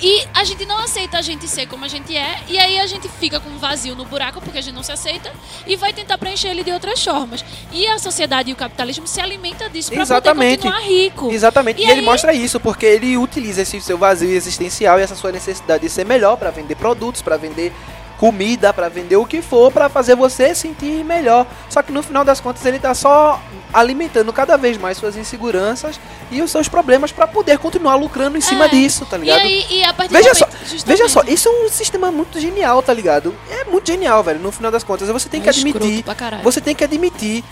E 0.00 0.26
a 0.34 0.44
gente 0.44 0.66
não 0.66 0.78
aceita 0.78 1.16
a 1.16 1.22
gente 1.22 1.48
ser 1.48 1.66
como 1.66 1.82
a 1.84 1.88
gente 1.88 2.14
é, 2.14 2.38
e 2.48 2.58
aí 2.58 2.78
a 2.78 2.86
gente 2.86 3.08
fica 3.08 3.40
com 3.40 3.48
um 3.48 3.56
vazio 3.56 3.96
no 3.96 4.04
buraco 4.04 4.42
porque 4.42 4.58
a 4.58 4.60
gente 4.60 4.74
não 4.74 4.82
se 4.82 4.92
aceita 4.92 5.32
e 5.66 5.74
vai 5.74 5.90
tentar 5.90 6.18
preencher 6.18 6.48
ele 6.48 6.62
de 6.62 6.70
outras 6.70 7.02
formas. 7.02 7.42
E 7.72 7.86
a 7.86 7.98
sociedade 7.98 8.50
e 8.50 8.52
o 8.52 8.56
capitalismo 8.56 9.06
se 9.06 9.22
alimenta 9.22 9.70
disso 9.70 9.90
pra 9.90 10.02
Exatamente. 10.02 10.58
poder 10.58 10.70
continuar 10.74 10.86
rico. 10.86 11.30
Exatamente. 11.32 11.80
E 11.80 11.86
E, 11.86 11.90
ele 11.90 12.00
aí- 12.00 12.04
mostra 12.04 12.34
isso, 12.34 12.60
porque 12.60 12.84
ele 12.84 13.16
utiliza 13.16 13.62
esse 13.62 13.80
seu 13.80 13.96
vazio 13.96 14.28
existencial 14.28 15.00
e 15.00 15.02
essa 15.02 15.14
sua 15.16 15.32
necessidade 15.32 15.82
de 15.84 15.88
ser 15.88 16.04
melhor 16.04 16.36
pra 16.36 16.50
vender 16.50 16.74
produtos, 16.76 17.22
pra 17.22 17.38
vender 17.38 17.72
comida, 18.18 18.72
pra 18.72 18.88
vender 18.88 19.16
o 19.16 19.26
que 19.26 19.42
for, 19.42 19.70
pra 19.70 19.88
fazer 19.88 20.14
você 20.16 20.54
sentir 20.54 21.04
melhor. 21.04 21.46
Só 21.68 21.82
que 21.82 21.92
no 21.92 22.02
final 22.02 22.24
das 22.24 22.40
contas 22.40 22.64
ele 22.64 22.78
tá 22.78 22.94
só 22.94 23.40
alimentando 23.72 24.32
cada 24.32 24.56
vez 24.56 24.78
mais 24.78 24.96
suas 24.96 25.16
inseguranças 25.16 26.00
e 26.30 26.40
os 26.40 26.50
seus 26.50 26.66
problemas 26.68 27.12
pra 27.12 27.26
poder 27.26 27.58
continuar 27.58 27.94
lucrando 27.96 28.38
em 28.38 28.40
cima 28.40 28.64
É. 28.64 28.68
disso, 28.68 29.04
tá 29.04 29.16
E 29.16 29.20
ligado? 29.20 29.40
aí, 29.40 29.66
e 29.70 29.84
a 29.84 29.92
partir 29.92 30.12
Veja 30.12 30.34
só, 30.34 30.46
momento, 30.46 30.60
justamente- 30.70 30.86
Veja 30.86 31.08
só, 31.08 31.22
isso 31.26 31.48
é 31.48 31.52
um 31.52 31.68
sistema 31.68 32.10
muito 32.10 32.40
genial, 32.40 32.82
tá 32.82 32.94
ligado? 32.94 33.34
É 33.50 33.64
muito 33.64 33.86
genial, 33.86 34.22
velho. 34.22 34.38
No 34.40 34.50
final 34.50 34.70
das 34.72 34.82
contas, 34.82 35.08
você 35.08 35.28
tem 35.28 35.40
que 35.42 35.48
É 35.48 35.52
escroto 35.52 35.76
admitir 35.78 36.04
você 36.42 36.60
tem 36.60 36.74
que 36.74 36.84
admitir 36.84 37.44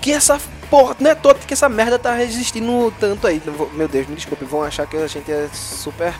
que 0.00 0.12
essa 0.12 0.40
porra, 0.70 0.96
não 0.98 1.10
é 1.10 1.14
toda 1.14 1.38
que 1.40 1.52
essa 1.54 1.68
merda 1.68 1.98
tá 1.98 2.12
resistindo 2.12 2.92
tanto 3.00 3.26
aí. 3.26 3.40
Meu 3.72 3.86
Deus, 3.88 4.06
me 4.08 4.16
desculpe, 4.16 4.44
vão 4.44 4.62
achar 4.62 4.86
que 4.86 4.96
a 4.96 5.06
gente 5.06 5.30
é 5.30 5.48
super. 5.52 6.12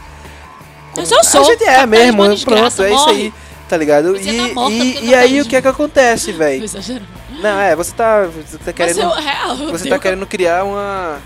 Mas 0.96 1.10
eu 1.12 1.22
sou. 1.22 1.42
A 1.42 1.44
gente 1.44 1.64
é 1.64 1.86
mesmo, 1.86 2.22
é 2.22 2.26
pronto, 2.26 2.34
desgraça, 2.36 2.84
é 2.86 2.92
isso 2.92 2.98
morre. 3.04 3.12
aí, 3.12 3.32
tá 3.68 3.76
ligado? 3.76 4.12
Você 4.12 4.30
E, 4.30 4.48
tá 4.48 4.54
morta 4.54 4.72
e, 4.72 5.04
e 5.06 5.14
aí 5.14 5.40
o 5.40 5.44
que 5.44 5.56
é 5.56 5.62
que 5.62 5.68
acontece, 5.68 6.32
velho? 6.32 6.64
Não, 7.40 7.60
é, 7.60 7.76
você 7.76 7.92
tá, 7.92 8.24
você 8.24 8.58
tá 8.58 8.72
querendo, 8.72 9.00
eu, 9.00 9.10
real, 9.10 9.56
você 9.56 9.88
tá 9.88 9.98
querendo 9.98 10.26
criar 10.26 10.64
uma, 10.64 11.18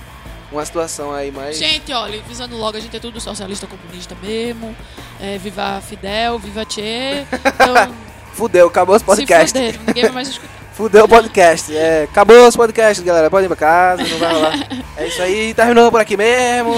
uma 0.51 0.65
situação 0.65 1.13
aí 1.13 1.31
mais. 1.31 1.57
Gente, 1.57 1.93
olha, 1.93 2.21
visando 2.29 2.57
logo, 2.57 2.77
a 2.77 2.81
gente 2.81 2.95
é 2.97 3.01
tudo 3.01 3.21
socialista 3.21 3.67
comunista 3.67 4.15
mesmo. 4.23 4.77
É, 5.21 5.39
viva 5.39 5.81
Fidel, 5.81 6.39
viva 6.39 6.65
Che. 6.69 7.25
Então, 7.33 7.95
Fudeu, 8.35 8.67
acabou 8.67 8.97
os 8.97 9.03
podcasts. 9.03 9.79
ninguém 9.87 10.05
vai 10.05 10.13
mais 10.13 10.29
escutar. 10.29 10.53
Fudeu 10.73 11.05
o 11.05 11.09
podcast. 11.09 11.75
É, 11.77 12.05
acabou 12.05 12.49
os 12.49 12.57
podcasts, 12.57 13.05
galera. 13.05 13.31
Pode 13.31 13.45
ir 13.45 13.49
pra 13.49 13.57
casa, 13.57 14.03
não 14.05 14.19
vai 14.19 14.33
rolar. 14.33 14.69
É 14.97 15.07
isso 15.07 15.23
aí, 15.23 15.53
terminou 15.55 15.91
por 15.91 16.01
aqui 16.01 16.17
mesmo. 16.17 16.73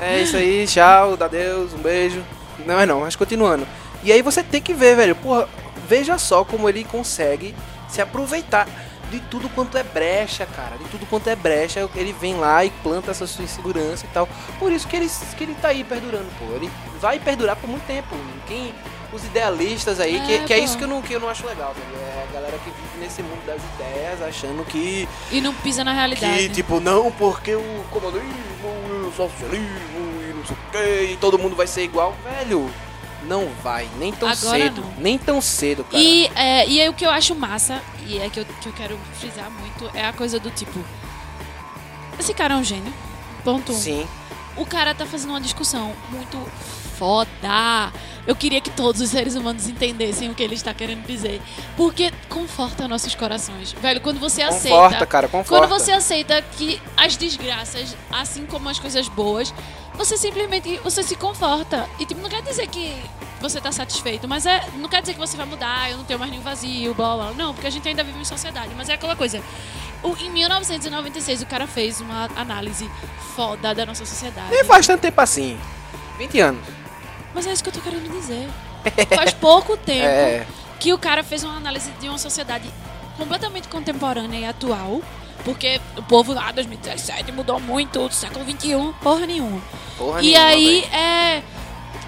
É 0.00 0.20
isso 0.20 0.36
aí, 0.36 0.66
tchau, 0.66 1.16
adeus, 1.18 1.72
um 1.72 1.78
beijo. 1.78 2.22
Não 2.66 2.78
é 2.78 2.84
não, 2.86 3.00
mas 3.00 3.16
continuando. 3.16 3.66
E 4.02 4.12
aí 4.12 4.22
você 4.22 4.42
tem 4.42 4.60
que 4.60 4.74
ver, 4.74 4.96
velho. 4.96 5.14
Porra, 5.16 5.48
veja 5.88 6.18
só 6.18 6.44
como 6.44 6.68
ele 6.68 6.84
consegue 6.84 7.54
se 7.88 8.00
aproveitar 8.00 8.66
de 9.10 9.20
tudo 9.20 9.48
quanto 9.50 9.76
é 9.76 9.82
brecha, 9.82 10.46
cara. 10.46 10.76
De 10.78 10.84
tudo 10.84 11.04
quanto 11.06 11.28
é 11.28 11.36
brecha, 11.36 11.88
ele 11.94 12.12
vem 12.18 12.34
lá 12.36 12.64
e 12.64 12.70
planta 12.82 13.10
essa 13.10 13.26
sua 13.26 13.44
insegurança 13.44 14.06
e 14.06 14.08
tal. 14.08 14.28
Por 14.58 14.72
isso 14.72 14.88
que 14.88 14.96
ele, 14.96 15.10
que 15.36 15.44
ele 15.44 15.54
tá 15.54 15.68
aí 15.68 15.84
perdurando, 15.84 16.26
pô. 16.38 16.46
Ele 16.54 16.70
vai 17.00 17.18
perdurar 17.18 17.56
por 17.56 17.68
muito 17.68 17.86
tempo. 17.86 18.16
Quem, 18.46 18.74
os 19.12 19.22
idealistas 19.24 20.00
aí, 20.00 20.18
que, 20.20 20.34
É, 20.36 20.38
que 20.44 20.54
é 20.54 20.58
pô. 20.58 20.64
isso 20.64 20.78
que 20.78 20.84
eu, 20.84 20.88
não, 20.88 21.02
que 21.02 21.12
eu 21.12 21.20
não 21.20 21.28
acho 21.28 21.46
legal, 21.46 21.74
velho. 21.74 22.02
É 22.02 22.26
a 22.28 22.32
galera 22.32 22.56
que 22.58 22.70
vive 22.70 22.98
nesse 23.04 23.22
mundo 23.22 23.44
das 23.44 23.60
ideias, 23.74 24.22
achando 24.22 24.64
que, 24.64 25.06
E 25.30 25.40
não 25.42 25.52
pisa 25.54 25.84
na 25.84 25.92
realidade. 25.92 26.48
que 26.48 26.48
tipo, 26.48 26.80
não, 26.80 27.12
porque 27.12 27.54
o 27.54 27.84
comunismo 27.90 28.24
e 28.88 29.06
o 29.08 29.12
socialismo 29.14 30.22
e 30.30 30.32
não 30.34 30.46
sei 30.46 30.56
o 30.56 30.70
que, 30.72 31.12
e 31.12 31.16
todo 31.18 31.38
mundo 31.38 31.54
vai 31.54 31.66
ser 31.66 31.82
igual. 31.82 32.14
Velho, 32.24 32.70
não 33.26 33.48
vai. 33.62 33.88
Nem 33.98 34.12
tão 34.12 34.28
Agora 34.28 34.58
cedo. 34.64 34.80
não. 34.80 34.94
Nem 34.98 35.18
tão 35.18 35.40
cedo, 35.40 35.84
cara. 35.84 36.02
E, 36.02 36.26
é, 36.34 36.66
e 36.68 36.80
aí 36.80 36.88
o 36.88 36.94
que 36.94 37.04
eu 37.04 37.10
acho 37.10 37.34
massa, 37.34 37.80
e 38.06 38.18
é 38.18 38.28
que 38.28 38.40
eu, 38.40 38.44
que 38.60 38.68
eu 38.68 38.72
quero 38.72 38.98
frisar 39.18 39.50
muito, 39.50 39.90
é 39.96 40.04
a 40.06 40.12
coisa 40.12 40.38
do 40.38 40.50
tipo. 40.50 40.78
Esse 42.18 42.34
cara 42.34 42.54
é 42.54 42.56
um 42.56 42.64
gênio. 42.64 42.92
Ponto 43.44 43.72
um. 43.72 43.74
Sim. 43.74 44.06
O 44.56 44.66
cara 44.66 44.94
tá 44.94 45.06
fazendo 45.06 45.30
uma 45.30 45.40
discussão 45.40 45.92
muito 46.10 46.38
foda. 46.98 47.92
Eu 48.26 48.36
queria 48.36 48.60
que 48.60 48.70
todos 48.70 49.00
os 49.00 49.08
seres 49.10 49.34
humanos 49.34 49.66
entendessem 49.66 50.30
o 50.30 50.34
que 50.34 50.42
ele 50.42 50.54
está 50.54 50.72
querendo 50.72 51.04
dizer. 51.04 51.40
Porque 51.76 52.12
conforta 52.28 52.86
nossos 52.86 53.14
corações. 53.14 53.72
Velho, 53.72 54.00
quando 54.00 54.20
você 54.20 54.44
Conforta, 54.44 54.86
aceita. 54.86 55.06
cara, 55.06 55.26
conforta. 55.28 55.66
Quando 55.66 55.80
você 55.80 55.90
aceita 55.90 56.40
que 56.56 56.80
as 56.96 57.16
desgraças, 57.16 57.96
assim 58.10 58.46
como 58.46 58.68
as 58.68 58.78
coisas 58.78 59.08
boas, 59.08 59.52
você 59.94 60.16
simplesmente 60.16 60.78
você 60.78 61.02
se 61.02 61.14
conforta. 61.16 61.88
E 61.98 62.06
tipo, 62.06 62.20
não 62.20 62.28
quer 62.30 62.42
dizer 62.42 62.66
que 62.68 62.94
você 63.40 63.60
tá 63.60 63.72
satisfeito, 63.72 64.28
mas 64.28 64.46
é, 64.46 64.64
não 64.76 64.88
quer 64.88 65.00
dizer 65.00 65.14
que 65.14 65.18
você 65.20 65.36
vai 65.36 65.46
mudar, 65.46 65.90
eu 65.90 65.98
não 65.98 66.04
tenho 66.04 66.18
mais 66.18 66.30
nenhum 66.30 66.42
vazio, 66.44 66.94
blá 66.94 67.14
blá. 67.16 67.24
blá. 67.26 67.34
Não, 67.34 67.52
porque 67.54 67.66
a 67.66 67.70
gente 67.70 67.88
ainda 67.88 68.04
vive 68.04 68.18
em 68.20 68.24
sociedade, 68.24 68.70
mas 68.76 68.88
é 68.88 68.94
aquela 68.94 69.16
coisa. 69.16 69.42
O- 70.02 70.16
em 70.16 70.30
1996 70.30 71.42
o 71.42 71.46
cara 71.46 71.66
fez 71.66 72.00
uma 72.00 72.28
análise 72.36 72.88
foda 73.36 73.74
da 73.74 73.84
nossa 73.86 74.04
sociedade. 74.04 74.50
Nem 74.50 74.64
faz 74.64 74.86
tanto 74.86 75.00
tempo 75.00 75.20
assim. 75.20 75.58
20 76.18 76.40
anos. 76.40 76.62
Mas 77.34 77.46
é 77.46 77.52
isso 77.52 77.62
que 77.62 77.68
eu 77.70 77.72
tô 77.74 77.80
querendo 77.80 78.10
dizer. 78.12 78.48
Faz 79.14 79.32
pouco 79.32 79.76
tempo 79.78 80.06
É. 80.06 80.46
que 80.78 80.92
o 80.92 80.98
cara 80.98 81.22
fez 81.24 81.42
uma 81.44 81.56
análise 81.56 81.90
de 82.00 82.08
uma 82.08 82.18
sociedade 82.18 82.68
completamente 83.16 83.68
contemporânea 83.68 84.38
e 84.38 84.44
atual. 84.44 85.00
Porque 85.44 85.80
o 85.96 86.02
povo 86.02 86.32
lá, 86.32 86.52
2017, 86.52 87.32
mudou 87.32 87.58
muito, 87.60 88.08
do 88.08 88.14
século 88.14 88.44
XXI, 88.44 88.94
porra 89.02 89.26
nenhuma. 89.26 89.60
Porra 89.98 90.22
e 90.22 90.26
nenhuma, 90.32 90.46
aí, 90.46 90.84
é. 90.92 91.42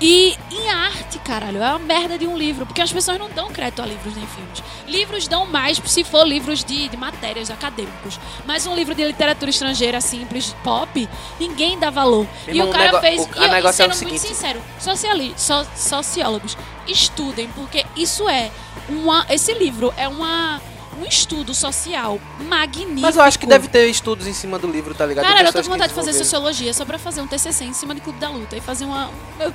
E 0.01 0.37
em 0.51 0.69
arte, 0.71 1.19
caralho, 1.21 1.63
é 1.63 1.69
uma 1.71 1.79
merda 1.79 2.19
de 2.19 2.27
um 2.27 2.37
livro. 2.37 2.67
Porque 2.67 2.83
as 2.83 2.93
pessoas 2.93 3.17
não 3.19 3.31
dão 3.31 3.49
crédito 3.49 3.81
a 3.81 3.87
livros 3.87 4.15
nem 4.17 4.27
filmes. 4.27 4.63
Livros 4.89 5.29
dão 5.29 5.47
mais 5.47 5.81
se 5.87 6.03
for 6.03 6.27
livros 6.27 6.65
de, 6.65 6.89
de 6.89 6.97
matérias 6.97 7.49
acadêmicos. 7.51 8.19
Mas 8.45 8.67
um 8.67 8.75
livro 8.75 8.93
de 8.95 9.05
literatura 9.05 9.51
estrangeira 9.51 10.01
simples, 10.01 10.55
pop, 10.65 11.09
ninguém 11.39 11.79
dá 11.79 11.91
valor. 11.91 12.27
E 12.49 12.61
o 12.61 12.71
cara 12.71 13.01
fez. 13.01 13.21
o- 13.23 13.29
e 13.45 13.49
negócio 13.49 13.83
é 13.85 13.87
o 13.89 13.93
sendo 13.95 14.09
muito 14.09 14.21
seguinte- 14.21 14.35
sincero, 14.37 14.61
sociali, 14.81 15.33
so- 15.37 15.67
sociólogos, 15.77 16.57
estudem, 16.89 17.49
porque 17.55 17.87
isso 17.97 18.29
é 18.29 18.51
uma. 18.89 19.25
Esse 19.31 19.55
livro 19.55 19.95
é 19.97 20.09
uma, 20.09 20.61
um 21.01 21.05
estudo 21.05 21.55
social 21.55 22.21
magnífico. 22.49 23.01
Mas 23.01 23.17
eu 23.17 23.23
acho 23.23 23.39
que 23.39 23.47
deve 23.47 23.69
ter 23.69 23.89
estudos 23.89 24.27
em 24.27 24.33
cima 24.33 24.59
do 24.59 24.67
livro, 24.67 24.95
tá 24.95 25.07
ligado? 25.07 25.25
Cara, 25.25 25.49
eu 25.49 25.53
tô 25.53 25.63
com 25.63 25.71
vontade 25.71 25.89
de 25.89 25.95
fazer 25.95 26.13
sociologia 26.13 26.73
só 26.73 26.85
pra 26.85 26.99
fazer 26.99 27.21
um 27.21 27.27
TCC 27.27 27.65
em 27.65 27.73
cima 27.75 27.95
de 27.95 28.01
Clube 28.01 28.19
da 28.19 28.29
Luta 28.29 28.57
e 28.57 28.61
fazer 28.61 28.85
uma. 28.85 29.11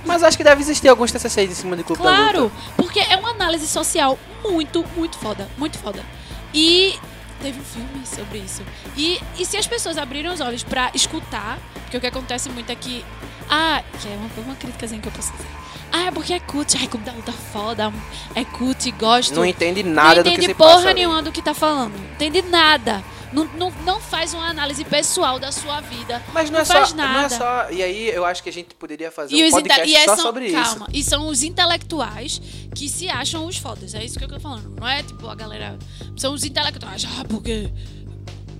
Mas 0.06 0.24
acho 0.24 0.38
que 0.38 0.44
deve 0.44 0.62
existir 0.62 0.88
alguns 0.88 1.12
TCCs 1.12 1.52
em 1.52 1.56
cima 1.56 1.76
de 1.76 1.84
Clube 1.84 2.02
da 2.02 2.10
Claro, 2.10 2.44
Luta. 2.44 2.56
porque 2.76 3.00
é 3.00 3.16
uma 3.18 3.32
análise 3.32 3.68
social 3.68 4.18
muito, 4.44 4.86
muito 4.96 5.18
foda, 5.18 5.48
muito 5.58 5.78
foda. 5.78 6.04
E 6.54 6.98
teve 7.42 7.60
um 7.60 7.64
filme 7.64 8.06
sobre 8.06 8.40
isso. 8.40 8.62
E, 8.98 9.20
e 9.38 9.46
se 9.46 9.58
as 9.58 9.68
pessoas 9.68 9.98
abrirem 9.98 10.32
os 10.32 10.42
olhos 10.42 10.64
pra 10.64 10.92
escutar, 10.94 11.58
porque 11.84 11.98
o 11.98 12.02
que 12.02 12.08
acontece 12.08 12.50
muito 12.50 12.72
é 12.72 12.76
que. 12.76 13.04
Ah, 13.50 13.82
que 14.00 14.08
é 14.08 14.12
uma, 14.16 14.30
uma 14.46 14.56
críticazinha 14.56 15.02
que 15.02 15.08
eu 15.08 15.12
posso 15.12 15.32
dizer. 15.32 15.48
Ah, 15.92 16.08
é 16.08 16.12
porque 16.12 16.34
é 16.34 16.40
cut, 16.40 16.78
ai, 16.78 16.88
da 16.88 17.12
Luta 17.12 17.32
foda, 17.32 17.92
é 18.36 18.46
cut, 18.46 18.92
gosto. 18.92 19.36
Não 19.36 19.46
entende 19.46 19.84
nada 19.84 20.16
não 20.16 20.24
do 20.24 20.30
que 20.30 20.36
entende 20.36 20.48
se 20.48 20.54
porra 20.54 20.76
passa. 20.76 20.90
ali. 20.90 21.00
nenhuma 21.00 21.22
do 21.22 21.32
que 21.32 21.42
tá 21.42 21.54
falando. 21.54 21.94
Entende 22.14 22.42
nada. 22.44 23.04
Não, 23.32 23.46
não, 23.46 23.72
não 23.86 24.00
faz 24.00 24.34
uma 24.34 24.48
análise 24.48 24.84
pessoal 24.84 25.40
da 25.40 25.52
sua 25.52 25.82
vida. 25.82 26.22
Mas 26.34 26.50
não, 26.50 26.60
é 26.60 26.66
faz 26.66 26.90
só, 26.90 26.96
nada. 26.96 27.14
não 27.14 27.26
é 27.26 27.30
só. 27.30 27.72
E 27.72 27.84
aí 27.84 28.10
eu 28.10 28.26
acho 28.26 28.42
que 28.42 28.50
a 28.50 28.54
gente 28.54 28.74
poderia 28.76 29.12
fazer 29.12 29.36
E 29.36 29.48
um 29.48 29.52
podcast 29.52 29.88
e 29.88 29.96
é 29.96 30.06
só 30.06 30.16
são, 30.16 30.26
sobre 30.26 30.52
calma, 30.52 30.88
isso. 30.90 31.00
E 31.00 31.04
são 31.04 31.28
os 31.28 31.44
intelectuais 31.44 32.42
que 32.74 32.90
se 32.90 33.08
acham 33.08 33.46
os 33.46 33.58
fodas. 33.58 33.94
É 33.94 34.04
isso 34.04 34.18
que 34.18 34.26
eu 34.26 34.30
tô 34.30 34.40
falando. 34.40 34.74
Não 34.80 34.88
é 34.88 35.04
tipo 35.04 35.28
a 35.28 35.36
galera. 35.36 35.78
São 36.18 36.34
os 36.34 36.44
intelectuais. 36.44 37.06
Ah, 37.20 37.24
porque 37.28 37.70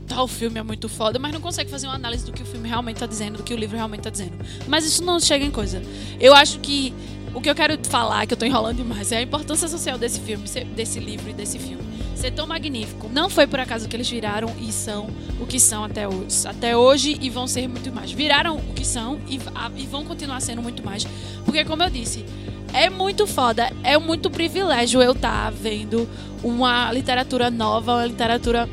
tal 0.08 0.28
filme 0.28 0.60
é 0.60 0.64
muito 0.64 0.90
foda, 0.90 1.18
mas 1.20 1.32
não 1.32 1.40
consegue 1.40 1.70
fazer 1.70 1.88
uma 1.88 1.96
análise 1.96 2.26
do 2.26 2.32
que 2.32 2.42
o 2.42 2.46
filme 2.46 2.68
realmente 2.68 2.98
tá 2.98 3.06
dizendo, 3.06 3.38
do 3.38 3.44
que 3.44 3.54
o 3.54 3.58
livro 3.58 3.76
realmente 3.76 4.02
tá 4.02 4.10
dizendo. 4.10 4.34
Mas 4.68 4.84
isso 4.86 5.04
não 5.04 5.20
chega 5.20 5.46
em 5.46 5.52
coisa. 5.52 5.82
Eu 6.20 6.34
acho 6.34 6.60
que 6.60 6.94
o 7.34 7.42
que 7.42 7.50
eu 7.50 7.56
quero 7.56 7.78
falar, 7.90 8.26
que 8.26 8.34
eu 8.34 8.38
tô 8.38 8.46
enrolando 8.46 8.78
demais, 8.78 9.12
é 9.12 9.18
a 9.18 9.22
importância 9.22 9.68
social 9.68 9.98
desse 9.98 10.20
filme, 10.20 10.44
desse 10.76 11.00
livro 11.00 11.30
e 11.30 11.34
desse 11.34 11.58
filme. 11.60 11.84
Ser 12.16 12.32
tão 12.32 12.46
magnífico. 12.46 13.10
Não 13.14 13.30
foi 13.30 13.48
por 13.48 13.60
acaso 13.62 13.88
que 13.88 13.96
eles 13.96 14.10
viraram 14.10 14.50
e 14.60 14.72
são 14.74 15.08
o 15.40 15.46
que 15.46 15.58
são 15.60 15.84
até 15.86 16.06
hoje. 16.08 16.46
Até 16.46 16.76
hoje 16.76 17.18
e 17.22 17.30
vão 17.30 17.48
ser 17.48 17.68
muito 17.70 17.94
mais. 17.94 18.12
Viraram 18.12 18.58
o 18.58 18.74
que 18.74 18.86
são 18.86 19.20
e, 19.28 19.40
a- 19.56 19.72
e 19.78 19.86
vão 19.86 20.04
continuar 20.04 20.42
sendo 20.42 20.62
muito 20.62 20.84
mais. 20.86 21.06
Porque, 21.46 21.64
como 21.64 21.82
eu 21.82 21.90
disse, 21.90 22.26
é 22.74 22.90
muito 22.90 23.26
foda, 23.26 23.72
é 23.84 23.98
muito 23.98 24.30
privilégio 24.30 25.02
eu 25.02 25.14
estar 25.14 25.50
vendo 25.52 26.08
uma 26.44 26.92
literatura 26.92 27.50
nova, 27.50 27.94
uma 27.96 28.06
literatura 28.06 28.70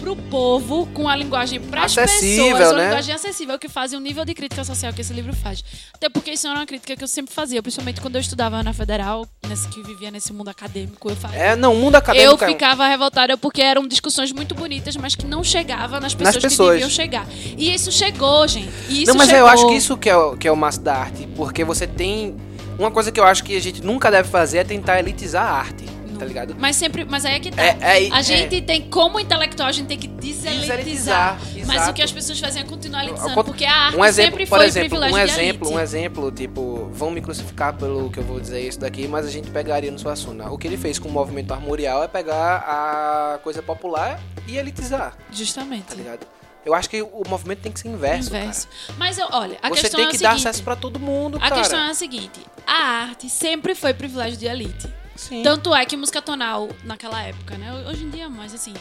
pro 0.00 0.16
povo, 0.16 0.86
com 0.94 1.08
a 1.08 1.14
linguagem 1.14 1.60
para 1.60 1.84
as 1.84 1.94
pessoas, 1.94 2.70
uma 2.70 2.72
né? 2.72 2.84
linguagem 2.84 3.14
acessível 3.14 3.58
que 3.58 3.68
faz 3.68 3.92
o 3.92 4.00
nível 4.00 4.24
de 4.24 4.34
crítica 4.34 4.64
social 4.64 4.92
que 4.92 5.02
esse 5.02 5.12
livro 5.12 5.34
faz. 5.34 5.62
Até 5.94 6.08
porque 6.08 6.32
isso 6.32 6.46
era 6.46 6.56
uma 6.58 6.66
crítica 6.66 6.96
que 6.96 7.04
eu 7.04 7.08
sempre 7.08 7.34
fazia, 7.34 7.62
principalmente 7.62 8.00
quando 8.00 8.16
eu 8.16 8.20
estudava 8.20 8.62
na 8.62 8.72
Federal, 8.72 9.26
nesse, 9.46 9.68
que 9.68 9.82
vivia 9.82 10.10
nesse 10.10 10.32
mundo 10.32 10.48
acadêmico, 10.48 11.10
eu 11.10 11.16
fazia. 11.16 11.38
É, 11.38 11.56
não, 11.56 11.74
mundo 11.74 11.96
acadêmico 11.96 12.42
Eu 12.42 12.48
é 12.48 12.52
ficava 12.52 12.86
revoltada 12.86 13.36
porque 13.36 13.60
eram 13.60 13.86
discussões 13.86 14.32
muito 14.32 14.54
bonitas, 14.54 14.96
mas 14.96 15.14
que 15.14 15.26
não 15.26 15.44
chegavam 15.44 16.00
nas 16.00 16.14
pessoas, 16.14 16.42
pessoas. 16.42 16.68
que 16.68 16.72
deviam 16.74 16.90
chegar. 16.90 17.26
E 17.56 17.74
isso 17.74 17.92
chegou, 17.92 18.48
gente. 18.48 18.70
E 18.88 19.02
isso 19.02 19.12
Não, 19.12 19.18
mas 19.18 19.28
chegou. 19.28 19.46
eu 19.46 19.46
acho 19.46 19.66
que 19.66 19.74
isso 19.74 19.96
que 19.96 20.08
é, 20.08 20.16
o, 20.16 20.36
que 20.36 20.48
é 20.48 20.52
o 20.52 20.56
massa 20.56 20.80
da 20.80 20.94
arte, 20.94 21.28
porque 21.36 21.64
você 21.64 21.86
tem. 21.86 22.36
Uma 22.78 22.90
coisa 22.90 23.12
que 23.12 23.20
eu 23.20 23.24
acho 23.24 23.44
que 23.44 23.54
a 23.54 23.60
gente 23.60 23.84
nunca 23.84 24.10
deve 24.10 24.30
fazer 24.30 24.58
é 24.58 24.64
tentar 24.64 24.98
elitizar 24.98 25.44
a 25.44 25.50
arte, 25.50 25.84
tá 26.20 26.26
ligado? 26.26 26.54
Mas 26.58 26.76
sempre, 26.76 27.06
mas 27.06 27.24
aí 27.24 27.36
é 27.36 27.40
que 27.40 27.50
tá. 27.50 27.62
É- 27.62 27.78
é- 27.80 28.12
a 28.12 28.20
é. 28.20 28.22
gente 28.22 28.60
tem, 28.60 28.82
como 28.90 29.18
intelectual, 29.18 29.68
a 29.70 29.72
gente 29.72 29.86
tem 29.86 29.98
que 29.98 30.06
deselitizar. 30.06 30.76
Deselitizar, 30.76 31.66
Mas 31.66 31.88
o 31.88 31.94
que 31.94 32.02
as 32.02 32.12
pessoas 32.12 32.38
fazem 32.38 32.62
é 32.62 32.66
continuar 32.66 33.04
elitizando, 33.04 33.42
porque 33.42 33.64
a 33.64 33.74
arte 33.74 33.96
um 33.96 34.04
exemplo, 34.04 34.30
sempre 34.32 34.46
por 34.46 34.58
foi 34.58 34.66
exemplo, 34.66 34.88
privilégio 34.90 35.16
um 35.16 35.20
exemplo, 35.20 35.70
um 35.72 35.80
exemplo, 35.80 36.30
tipo, 36.32 36.90
vão 36.92 37.10
me 37.10 37.22
crucificar 37.22 37.74
pelo 37.74 38.10
que 38.10 38.18
eu 38.18 38.22
vou 38.24 38.38
dizer 38.38 38.60
isso 38.60 38.78
daqui, 38.78 39.08
mas 39.08 39.24
a 39.24 39.30
gente 39.30 39.50
pegaria 39.50 39.90
no 39.90 39.98
Suassuna. 39.98 40.50
O 40.50 40.58
que 40.58 40.66
ele 40.66 40.76
fez 40.76 40.98
com 40.98 41.08
o 41.08 41.12
movimento 41.12 41.54
armorial 41.54 42.04
é 42.04 42.08
pegar 42.08 42.56
a 42.66 43.38
coisa 43.38 43.62
popular 43.62 44.20
e 44.46 44.58
elitizar, 44.58 45.16
Justamente. 45.32 45.84
tá 45.84 45.94
ligado? 45.94 46.26
Eu 46.66 46.74
acho 46.74 46.90
que 46.90 47.00
o 47.00 47.22
movimento 47.26 47.60
tem 47.60 47.72
que 47.72 47.80
ser 47.80 47.88
inverso, 47.88 48.28
Inverso. 48.28 48.68
Mas 48.98 49.16
eu, 49.16 49.26
olha, 49.32 49.56
a 49.56 49.60
cara. 49.62 49.74
Você 49.74 49.80
questão 49.80 50.00
tem 50.00 50.08
é 50.08 50.10
que 50.10 50.16
a 50.16 50.20
dar 50.20 50.30
seguinte. 50.32 50.48
acesso 50.48 50.62
pra 50.62 50.76
todo 50.76 51.00
mundo, 51.00 51.38
a 51.38 51.40
cara. 51.40 51.54
questão 51.56 51.78
é 51.78 51.90
a 51.90 51.94
seguinte: 51.94 52.38
a 52.66 52.72
arte 53.04 53.30
sempre 53.30 53.74
foi 53.74 53.94
privilégio 53.94 54.38
de 54.38 54.44
elite. 54.46 54.99
Sim. 55.20 55.42
Tanto 55.42 55.74
é 55.74 55.84
que 55.84 55.98
música 55.98 56.22
tonal, 56.22 56.70
naquela 56.82 57.22
época, 57.22 57.58
né? 57.58 57.84
Hoje 57.90 58.04
em 58.04 58.08
dia, 58.08 58.26
mais 58.30 58.54
assim, 58.54 58.72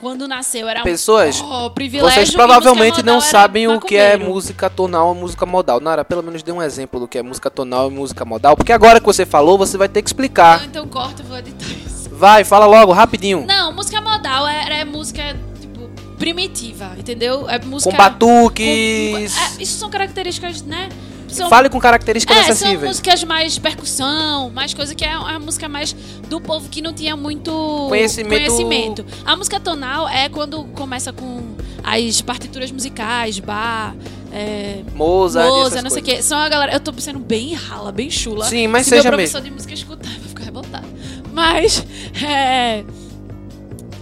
quando 0.00 0.28
nasceu 0.28 0.68
era 0.68 0.80
um 0.80 0.84
Pessoas, 0.84 1.42
oh, 1.44 1.70
privilégio. 1.70 2.14
Vocês 2.14 2.30
provavelmente 2.30 3.02
não 3.02 3.14
era 3.14 3.20
sabem 3.20 3.66
o 3.66 3.80
que 3.80 3.96
é 3.96 4.16
música 4.16 4.70
tonal 4.70 5.08
ou 5.08 5.14
música 5.16 5.44
modal. 5.44 5.80
Nara, 5.80 6.04
pelo 6.04 6.22
menos 6.22 6.40
dê 6.44 6.52
um 6.52 6.62
exemplo 6.62 7.00
do 7.00 7.08
que 7.08 7.18
é 7.18 7.22
música 7.22 7.50
tonal 7.50 7.90
e 7.90 7.92
música 7.92 8.24
modal, 8.24 8.56
porque 8.56 8.72
agora 8.72 9.00
que 9.00 9.06
você 9.06 9.26
falou, 9.26 9.58
você 9.58 9.76
vai 9.76 9.88
ter 9.88 10.00
que 10.00 10.08
explicar. 10.08 10.64
Então 10.64 10.86
corta, 10.86 11.22
eu 11.22 11.26
vou 11.26 11.36
editar 11.36 11.66
isso. 11.66 12.08
Vai, 12.12 12.44
fala 12.44 12.64
logo, 12.66 12.92
rapidinho. 12.92 13.44
Não, 13.44 13.72
música 13.72 14.00
modal 14.00 14.46
é, 14.46 14.80
é 14.80 14.84
música, 14.84 15.36
tipo, 15.60 15.90
primitiva, 16.16 16.92
entendeu? 16.96 17.50
É 17.50 17.58
música. 17.58 17.90
Com 17.90 17.96
batuques. 17.96 19.34
com- 19.34 19.58
é, 19.58 19.62
isso 19.62 19.76
são 19.78 19.90
características, 19.90 20.62
né? 20.62 20.88
São, 21.28 21.48
Fale 21.48 21.68
com 21.68 21.78
características 21.78 22.36
é, 22.36 22.42
são 22.42 22.52
acessíveis. 22.52 22.88
músicas 22.88 23.22
mais 23.24 23.58
percussão, 23.58 24.50
mais 24.50 24.72
coisa 24.74 24.94
que 24.94 25.04
é 25.04 25.12
a 25.12 25.38
música 25.38 25.68
mais 25.68 25.92
do 26.28 26.40
povo 26.40 26.68
que 26.68 26.80
não 26.82 26.92
tinha 26.92 27.14
muito 27.16 27.50
Conhecimento- 27.88 28.28
conhecimento. 28.54 29.06
A 29.24 29.36
música 29.36 29.60
tonal 29.60 30.08
é 30.08 30.28
quando 30.28 30.64
começa 30.74 31.12
com 31.12 31.54
as 31.84 32.20
partituras 32.22 32.70
musicais, 32.70 33.38
bar, 33.38 33.94
é, 34.32 34.80
Mozart, 34.94 35.82
não 35.82 35.90
sei 35.90 36.02
o 36.02 36.04
que. 36.04 36.22
São 36.22 36.38
a 36.38 36.48
galera. 36.48 36.72
Eu 36.72 36.80
tô 36.80 36.92
sendo 36.98 37.18
bem 37.18 37.54
rala, 37.54 37.90
bem 37.92 38.10
chula. 38.10 38.44
Sim, 38.46 38.66
mas 38.66 38.84
Se 38.84 38.90
seja 38.90 39.04
meu 39.04 39.12
professor 39.12 39.38
mesmo. 39.42 39.48
de 39.50 39.54
música 39.54 39.74
escutar, 39.74 40.10
vai 40.20 40.28
ficar 40.28 40.44
revoltado. 40.44 40.86
Mas. 41.32 41.84
É, 42.24 42.84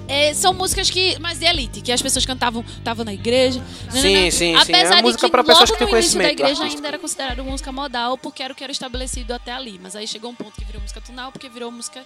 é, 0.08 0.32
são 0.34 0.52
músicas 0.54 0.88
que. 0.90 1.18
Mas 1.20 1.38
de 1.38 1.46
elite, 1.46 1.80
que 1.80 1.90
as 1.92 2.00
pessoas 2.00 2.24
cantavam 2.24 2.64
estavam 2.78 3.04
na 3.04 3.12
igreja. 3.12 3.60
Sim, 3.90 3.96
nananã. 4.14 4.30
sim, 4.30 4.30
sim. 4.30 4.54
Apesar 4.56 4.94
É 4.94 4.96
de 4.96 5.02
música 5.02 5.26
que 5.26 5.30
pra 5.30 5.44
pessoas 5.44 5.70
que 5.70 5.78
têm 5.78 5.86
no 5.86 5.92
início 5.92 6.12
da 6.18 6.24
conhecimento 6.24 6.32
igreja 6.32 6.62
artístico. 6.62 6.76
ainda 6.76 6.88
era 6.88 6.98
considerado 6.98 7.44
música 7.44 7.72
modal, 7.72 8.16
porque 8.18 8.42
era 8.42 8.52
o 8.52 8.56
que 8.56 8.62
era 8.62 8.72
estabelecido 8.72 9.32
até 9.34 9.52
ali. 9.52 9.78
Mas 9.82 9.96
aí 9.96 10.06
chegou 10.06 10.30
um 10.30 10.34
ponto 10.34 10.52
que 10.52 10.64
virou 10.64 10.80
música 10.80 11.00
tonal, 11.00 11.32
porque 11.32 11.48
virou 11.48 11.70
música 11.72 12.04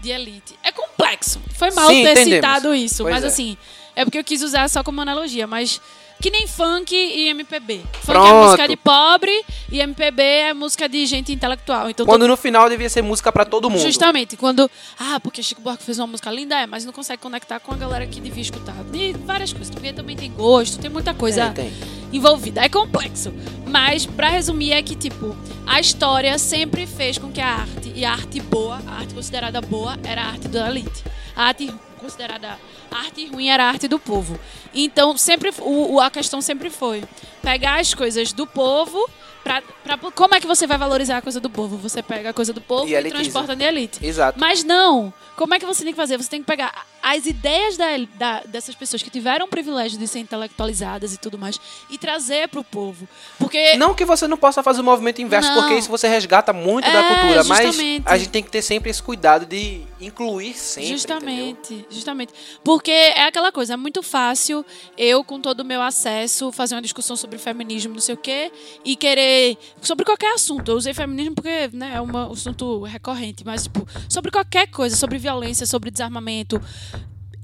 de 0.00 0.10
Elite. 0.10 0.54
É 0.62 0.72
complexo. 0.72 1.40
Foi 1.54 1.70
mal 1.72 1.88
Sim, 1.88 2.02
ter 2.02 2.12
entendemos. 2.12 2.34
citado 2.46 2.74
isso, 2.74 3.02
Pois 3.02 3.14
mas 3.14 3.24
é. 3.24 3.26
assim, 3.28 3.56
é 3.94 4.04
porque 4.04 4.18
eu 4.18 4.24
quis 4.24 4.42
usar 4.42 4.68
só 4.68 4.82
como 4.82 5.00
analogia, 5.00 5.46
mas 5.46 5.80
que 6.20 6.30
nem 6.30 6.46
funk 6.46 6.94
e 6.94 7.28
MPB. 7.28 7.78
Funk 7.78 8.10
é 8.10 8.12
Pronto. 8.12 8.44
música 8.44 8.68
de 8.68 8.76
pobre 8.76 9.44
e 9.70 9.80
MPB 9.80 10.22
é 10.22 10.54
música 10.54 10.88
de 10.88 11.04
gente 11.06 11.32
intelectual. 11.32 11.90
Então 11.90 12.06
Quando 12.06 12.26
no 12.26 12.36
final 12.36 12.68
devia 12.68 12.88
ser 12.88 13.02
música 13.02 13.30
pra 13.30 13.44
todo 13.44 13.68
mundo. 13.68 13.82
Justamente, 13.82 14.36
quando. 14.36 14.70
Ah, 14.98 15.20
porque 15.20 15.42
Chico 15.42 15.60
Buarque 15.60 15.84
fez 15.84 15.98
uma 15.98 16.06
música 16.06 16.30
linda, 16.30 16.56
é, 16.60 16.66
mas 16.66 16.84
não 16.84 16.92
consegue 16.92 17.20
conectar 17.22 17.60
com 17.60 17.72
a 17.72 17.76
galera 17.76 18.06
que 18.06 18.20
devia 18.20 18.42
escutar. 18.42 18.74
E 18.92 19.12
várias 19.12 19.52
coisas, 19.52 19.70
porque 19.70 19.92
também 19.92 20.16
tem 20.16 20.32
gosto, 20.32 20.78
tem 20.78 20.90
muita 20.90 21.12
coisa 21.14 21.50
Tem, 21.50 21.70
tem. 21.70 21.72
envolvida. 22.12 22.64
É 22.64 22.68
complexo. 22.68 23.32
Mas, 23.66 24.06
pra 24.06 24.28
resumir, 24.28 24.72
é 24.72 24.82
que, 24.82 24.94
tipo, 24.94 25.36
a 25.66 25.80
história 25.80 26.38
sempre 26.38 26.86
fez 26.86 27.18
com 27.18 27.30
que 27.30 27.40
a 27.40 27.48
arte, 27.48 27.92
e 27.94 28.04
a 28.04 28.12
arte 28.12 28.40
boa, 28.40 28.80
a 28.86 29.00
arte 29.00 29.14
considerada 29.14 29.60
boa, 29.60 29.96
era 30.04 30.22
a 30.22 30.26
arte 30.28 30.48
da 30.48 30.68
elite. 30.68 31.04
A 31.34 31.48
arte 31.48 31.70
considerada 31.98 32.58
arte 32.90 33.26
ruim 33.26 33.48
era 33.48 33.64
arte 33.64 33.88
do 33.88 33.98
povo. 33.98 34.38
Então, 34.74 35.16
sempre 35.16 35.50
o- 35.60 36.00
a 36.00 36.10
questão 36.10 36.40
sempre 36.40 36.70
foi 36.70 37.02
pegar 37.42 37.80
as 37.80 37.94
coisas 37.94 38.32
do 38.32 38.46
povo. 38.46 39.08
Pra, 39.46 39.62
pra- 39.96 40.10
como 40.10 40.34
é 40.34 40.40
que 40.40 40.46
você 40.46 40.66
vai 40.66 40.76
valorizar 40.76 41.18
a 41.18 41.22
coisa 41.22 41.38
do 41.38 41.48
povo? 41.48 41.76
Você 41.76 42.02
pega 42.02 42.30
a 42.30 42.32
coisa 42.32 42.52
do 42.52 42.60
povo 42.60 42.88
E 42.88 42.92
e, 42.92 42.94
elitiza. 42.96 43.22
transporta 43.22 43.54
de 43.54 43.62
elite. 43.64 44.04
Exato. 44.04 44.40
Mas 44.40 44.64
não. 44.64 45.14
Como 45.36 45.54
é 45.54 45.58
que 45.60 45.66
você 45.66 45.84
tem 45.84 45.92
que 45.92 45.96
fazer? 45.96 46.16
Você 46.16 46.28
tem 46.30 46.40
que 46.40 46.46
pegar 46.46 46.84
as 47.02 47.26
ideias 47.26 47.76
da, 47.76 47.84
da- 48.16 48.40
dessas 48.46 48.74
pessoas 48.74 49.02
que 49.02 49.10
tiveram 49.10 49.46
o 49.46 49.48
privilégio 49.48 49.98
de 49.98 50.08
ser 50.08 50.18
intelectualizadas 50.18 51.14
e 51.14 51.18
tudo 51.18 51.38
mais 51.38 51.60
e 51.88 51.96
trazer 51.96 52.48
pro 52.48 52.64
povo. 52.64 53.06
Porque 53.38 53.76
Não 53.76 53.94
que 53.94 54.04
você 54.04 54.26
não 54.26 54.36
possa 54.36 54.62
fazer 54.62 54.80
o 54.80 54.84
movimento 54.84 55.22
inverso, 55.22 55.48
Não. 55.50 55.60
porque 55.60 55.74
isso 55.76 55.88
você 55.88 56.08
resgata 56.08 56.52
muito 56.52 56.90
da 56.90 56.98
É, 57.04 57.14
cultura, 57.14 57.44
mas 57.44 57.66
justamente. 57.66 58.02
a 58.08 58.16
gente 58.18 58.30
tem 58.30 58.42
que 58.42 58.50
ter 58.50 58.62
sempre 58.62 58.90
esse 58.90 59.02
cuidado 59.02 59.46
de 59.46 59.82
incluir 60.00 60.54
sempre. 60.54 60.88
entendeu? 60.90 60.98
Justamente, 60.98 61.86
justamente. 61.90 62.32
Porque 62.64 62.90
é 62.90 63.24
aquela 63.26 63.52
coisa, 63.52 63.74
é 63.74 63.76
muito 63.76 64.02
fácil 64.02 64.64
eu, 64.98 65.22
com 65.22 65.38
todo 65.40 65.60
o 65.60 65.64
meu 65.64 65.82
acesso, 65.82 66.50
fazer 66.50 66.74
uma 66.74 66.82
discussão 66.82 67.14
sobre 67.14 67.38
feminismo, 67.38 67.92
não 67.94 68.00
sei 68.00 68.14
o 68.14 68.18
quê, 68.18 68.50
e 68.84 68.96
querer. 68.96 69.35
Sobre 69.80 70.04
qualquer 70.04 70.34
assunto. 70.34 70.70
Eu 70.70 70.76
usei 70.76 70.92
feminismo 70.94 71.34
porque 71.34 71.68
né, 71.72 71.92
é 71.94 72.00
um 72.00 72.32
assunto 72.32 72.82
recorrente, 72.82 73.44
mas, 73.44 73.64
tipo, 73.64 73.86
sobre 74.08 74.30
qualquer 74.30 74.66
coisa, 74.68 74.96
sobre 74.96 75.18
violência, 75.18 75.66
sobre 75.66 75.90
desarmamento. 75.90 76.60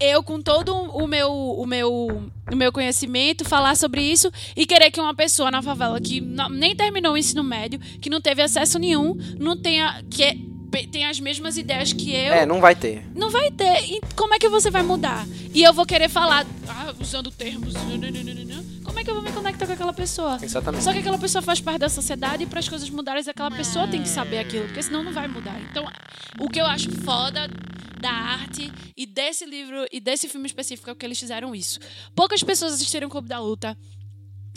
Eu, 0.00 0.20
com 0.22 0.42
todo 0.42 0.74
o 0.74 1.06
meu, 1.06 1.30
o 1.32 1.64
meu, 1.64 1.92
o 2.50 2.56
meu 2.56 2.72
conhecimento, 2.72 3.44
falar 3.44 3.76
sobre 3.76 4.02
isso 4.02 4.32
e 4.56 4.66
querer 4.66 4.90
que 4.90 5.00
uma 5.00 5.14
pessoa 5.14 5.48
na 5.48 5.62
favela 5.62 6.00
que 6.00 6.20
não- 6.20 6.48
nem 6.48 6.74
terminou 6.74 7.12
o 7.12 7.16
ensino 7.16 7.44
médio, 7.44 7.78
que 8.00 8.10
não 8.10 8.20
teve 8.20 8.42
acesso 8.42 8.78
nenhum, 8.80 9.16
não 9.38 9.56
tenha. 9.56 10.02
que 10.10 10.51
tem 10.90 11.04
as 11.04 11.20
mesmas 11.20 11.56
ideias 11.56 11.92
que 11.92 12.10
eu, 12.10 12.32
É, 12.32 12.46
não 12.46 12.60
vai 12.60 12.74
ter. 12.74 13.04
não 13.14 13.30
vai 13.30 13.50
ter. 13.50 13.84
E 13.90 14.00
como 14.16 14.34
é 14.34 14.38
que 14.38 14.48
você 14.48 14.70
vai 14.70 14.82
mudar? 14.82 15.26
E 15.54 15.62
eu 15.62 15.72
vou 15.72 15.84
querer 15.86 16.08
falar, 16.08 16.46
ah, 16.68 16.94
usando 17.00 17.30
termos. 17.30 17.74
Como 18.84 18.98
é 18.98 19.04
que 19.04 19.10
eu 19.10 19.14
vou 19.14 19.22
me 19.22 19.32
conectar 19.32 19.66
com 19.66 19.72
aquela 19.72 19.92
pessoa? 19.92 20.38
Exatamente. 20.42 20.84
Só 20.84 20.92
que 20.92 20.98
aquela 20.98 21.18
pessoa 21.18 21.40
faz 21.42 21.60
parte 21.60 21.78
da 21.80 21.88
sociedade 21.88 22.42
e 22.42 22.46
para 22.46 22.58
as 22.58 22.68
coisas 22.68 22.88
mudarem, 22.90 23.22
aquela 23.26 23.50
pessoa 23.50 23.86
tem 23.86 24.02
que 24.02 24.08
saber 24.08 24.38
aquilo, 24.38 24.66
porque 24.66 24.82
senão 24.82 25.02
não 25.02 25.12
vai 25.12 25.28
mudar. 25.28 25.60
Então, 25.70 25.84
o 26.40 26.48
que 26.48 26.60
eu 26.60 26.66
acho 26.66 26.90
foda 27.02 27.48
da 28.00 28.10
arte 28.10 28.72
e 28.96 29.06
desse 29.06 29.44
livro 29.46 29.86
e 29.92 30.00
desse 30.00 30.28
filme 30.28 30.46
específico 30.46 30.90
é 30.90 30.94
que 30.94 31.06
eles 31.06 31.18
fizeram 31.20 31.54
isso. 31.54 31.78
Poucas 32.14 32.42
pessoas 32.42 32.72
assistiram 32.74 33.06
o 33.06 33.10
Clube 33.10 33.28
da 33.28 33.38
Luta. 33.38 33.76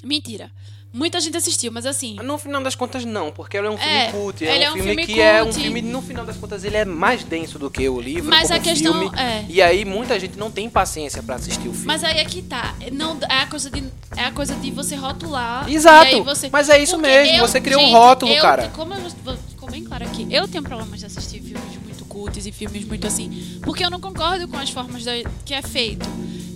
Mentira. 0.04 0.52
Muita 0.96 1.20
gente 1.20 1.36
assistiu, 1.36 1.74
mas 1.74 1.86
assim. 1.86 2.16
No 2.24 2.38
final 2.38 2.64
das 2.64 2.74
contas, 2.74 3.04
não, 3.04 3.30
porque 3.30 3.58
ele 3.58 3.68
é 3.68 3.70
um 3.70 3.78
filme 3.78 3.94
É, 3.94 4.12
cult. 4.14 4.46
É 4.46 4.50
um 4.50 4.54
é 4.64 4.70
um 4.70 4.74
filme, 4.76 4.88
filme 4.88 5.06
que 5.06 5.20
é 5.20 5.42
um 5.44 5.46
cult. 5.48 5.60
filme, 5.62 5.82
no 5.82 6.02
final 6.02 6.26
das 6.26 6.38
contas, 6.38 6.64
ele 6.64 6.78
é 6.78 6.86
mais 6.86 7.22
denso 7.26 7.60
do 7.60 7.70
que 7.70 7.88
o 7.90 8.00
livro. 8.00 8.30
Mas 8.30 8.50
a 8.50 8.60
questão 8.60 8.94
filme, 8.94 9.12
é- 9.20 9.44
E 9.50 9.62
aí 9.62 9.84
muita 9.84 10.18
gente 10.18 10.38
não 10.40 10.50
tem 10.50 10.70
paciência 10.70 11.22
pra 11.22 11.36
assistir 11.36 11.68
o 11.68 11.74
filme. 11.74 11.86
Mas 11.86 12.02
aí 12.02 12.18
é 12.20 12.24
que 12.24 12.42
tá. 12.42 12.74
Não, 12.94 13.18
é, 13.30 13.40
a 13.42 13.46
coisa 13.48 13.70
de, 13.70 13.84
é 14.16 14.24
a 14.24 14.32
coisa 14.32 14.56
de 14.56 14.72
você 14.72 14.96
rotular. 14.96 15.70
Exato. 15.70 16.24
você- 16.24 16.50
Mas 16.50 16.70
é 16.70 16.82
isso 16.82 16.98
mesmo, 16.98 17.36
eu- 17.36 17.46
você 17.48 17.60
criou 17.60 17.82
um 17.82 17.84
gente, 17.84 17.94
rótulo, 17.94 18.32
eu- 18.32 18.42
cara. 18.42 18.70
Como 18.70 18.94
eu 18.94 19.02
vou- 19.24 19.38
ficou 19.50 19.70
bem 19.70 19.84
claro 19.84 20.06
aqui, 20.06 20.26
eu 20.32 20.48
tenho 20.48 20.64
problemas 20.64 21.00
de 21.02 21.08
assistir 21.08 21.42
filmes 21.42 21.62
muito 21.66 21.85
cultos 22.16 22.46
e 22.48 22.52
filmes 22.52 22.86
muito 22.86 23.06
assim. 23.06 23.60
Porque 23.62 23.84
eu 23.84 23.90
não 23.90 24.00
concordo 24.00 24.48
com 24.48 24.58
as 24.58 24.70
formas 24.70 25.04
da- 25.04 25.12
que 25.44 25.54
é 25.54 25.62
feito. 25.62 26.06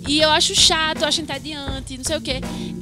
E 0.07 0.21
eu 0.21 0.29
acho 0.31 0.55
chato, 0.55 1.01
eu 1.01 1.07
acho 1.09 1.19
entediante, 1.21 1.97
não 1.97 2.03
sei 2.05 2.15
o 2.17 2.21
quê. 2.21 2.39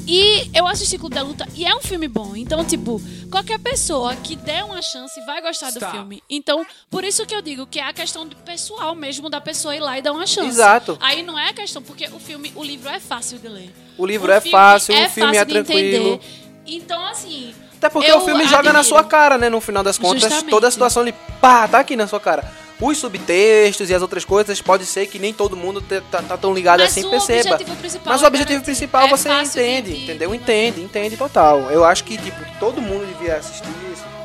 E 0.07 0.49
eu 0.53 0.65
assisti 0.67 0.97
Clube 0.97 1.15
da 1.15 1.23
Luta 1.23 1.45
e 1.55 1.65
é 1.65 1.75
um 1.75 1.81
filme 1.81 2.07
bom. 2.07 2.35
Então, 2.35 2.63
tipo, 2.63 3.01
qualquer 3.31 3.59
pessoa 3.59 4.15
que 4.15 4.35
der 4.35 4.63
uma 4.63 4.81
chance 4.81 5.19
vai 5.25 5.41
gostar 5.41 5.71
do 5.71 5.79
Stop. 5.79 5.91
filme. 5.91 6.21
Então, 6.29 6.65
por 6.89 7.03
isso 7.03 7.25
que 7.25 7.35
eu 7.35 7.41
digo 7.41 7.65
que 7.65 7.79
é 7.79 7.83
a 7.83 7.91
questão 7.91 8.25
do 8.25 8.35
pessoal 8.37 8.93
mesmo 8.95 9.29
da 9.29 9.41
pessoa 9.41 9.75
ir 9.75 9.79
lá 9.81 9.97
e 9.97 10.01
dar 10.01 10.13
uma 10.13 10.27
chance. 10.27 10.47
Exato. 10.49 10.97
Aí 11.01 11.23
não 11.23 11.37
é 11.37 11.49
a 11.49 11.53
questão, 11.53 11.81
porque 11.81 12.05
o 12.13 12.19
filme, 12.19 12.53
o 12.55 12.63
livro 12.63 12.87
é 12.89 12.99
fácil 12.99 13.39
de 13.39 13.47
ler. 13.49 13.73
O 13.97 14.05
livro 14.05 14.31
é 14.31 14.39
fácil, 14.39 14.93
o 14.95 15.09
filme 15.09 15.35
é 15.35 15.43
de 15.43 15.51
tranquilo. 15.53 16.13
entender. 16.13 16.19
Então, 16.67 17.03
assim. 17.07 17.53
Até 17.77 17.89
porque 17.89 18.09
eu 18.09 18.19
o 18.19 18.21
filme 18.25 18.43
joga 18.45 18.71
na 18.71 18.79
admiro. 18.79 18.83
sua 18.85 19.03
cara, 19.03 19.37
né? 19.37 19.49
No 19.49 19.59
final 19.59 19.83
das 19.83 19.97
contas, 19.97 20.21
Justamente. 20.23 20.49
toda 20.49 20.67
a 20.67 20.71
situação 20.71 21.01
ali, 21.01 21.13
pá, 21.41 21.67
tá 21.67 21.79
aqui 21.79 21.95
na 21.95 22.07
sua 22.07 22.19
cara. 22.19 22.49
Os 22.79 22.99
subtextos 22.99 23.89
e 23.89 23.95
as 23.95 24.01
outras 24.03 24.23
coisas, 24.23 24.61
pode 24.61 24.85
ser 24.85 25.07
que 25.07 25.17
nem 25.17 25.33
todo 25.33 25.57
mundo 25.57 25.81
tá, 25.81 26.21
tá 26.21 26.37
tão 26.37 26.53
ligado 26.53 26.79
Mas 26.81 26.91
assim 26.91 27.09
perceba. 27.09 27.55
objetivo 27.55 27.77
Mas 28.05 28.21
é 28.21 28.23
o 28.23 28.27
objetivo 28.27 28.49
garantir. 28.49 28.65
principal 28.65 29.07
É 29.07 29.09
você 29.09 29.29
entende, 29.41 29.93
de- 29.95 30.03
entendeu? 30.03 30.35
Entende, 30.35 30.81
entende 30.81 31.17
total. 31.17 31.59
Eu 31.71 31.83
acho 31.83 32.03
que, 32.03 32.17
tipo, 32.17 32.37
todo 32.59 32.79
mundo 32.79 33.07
devia 33.07 33.37
assistir 33.37 33.67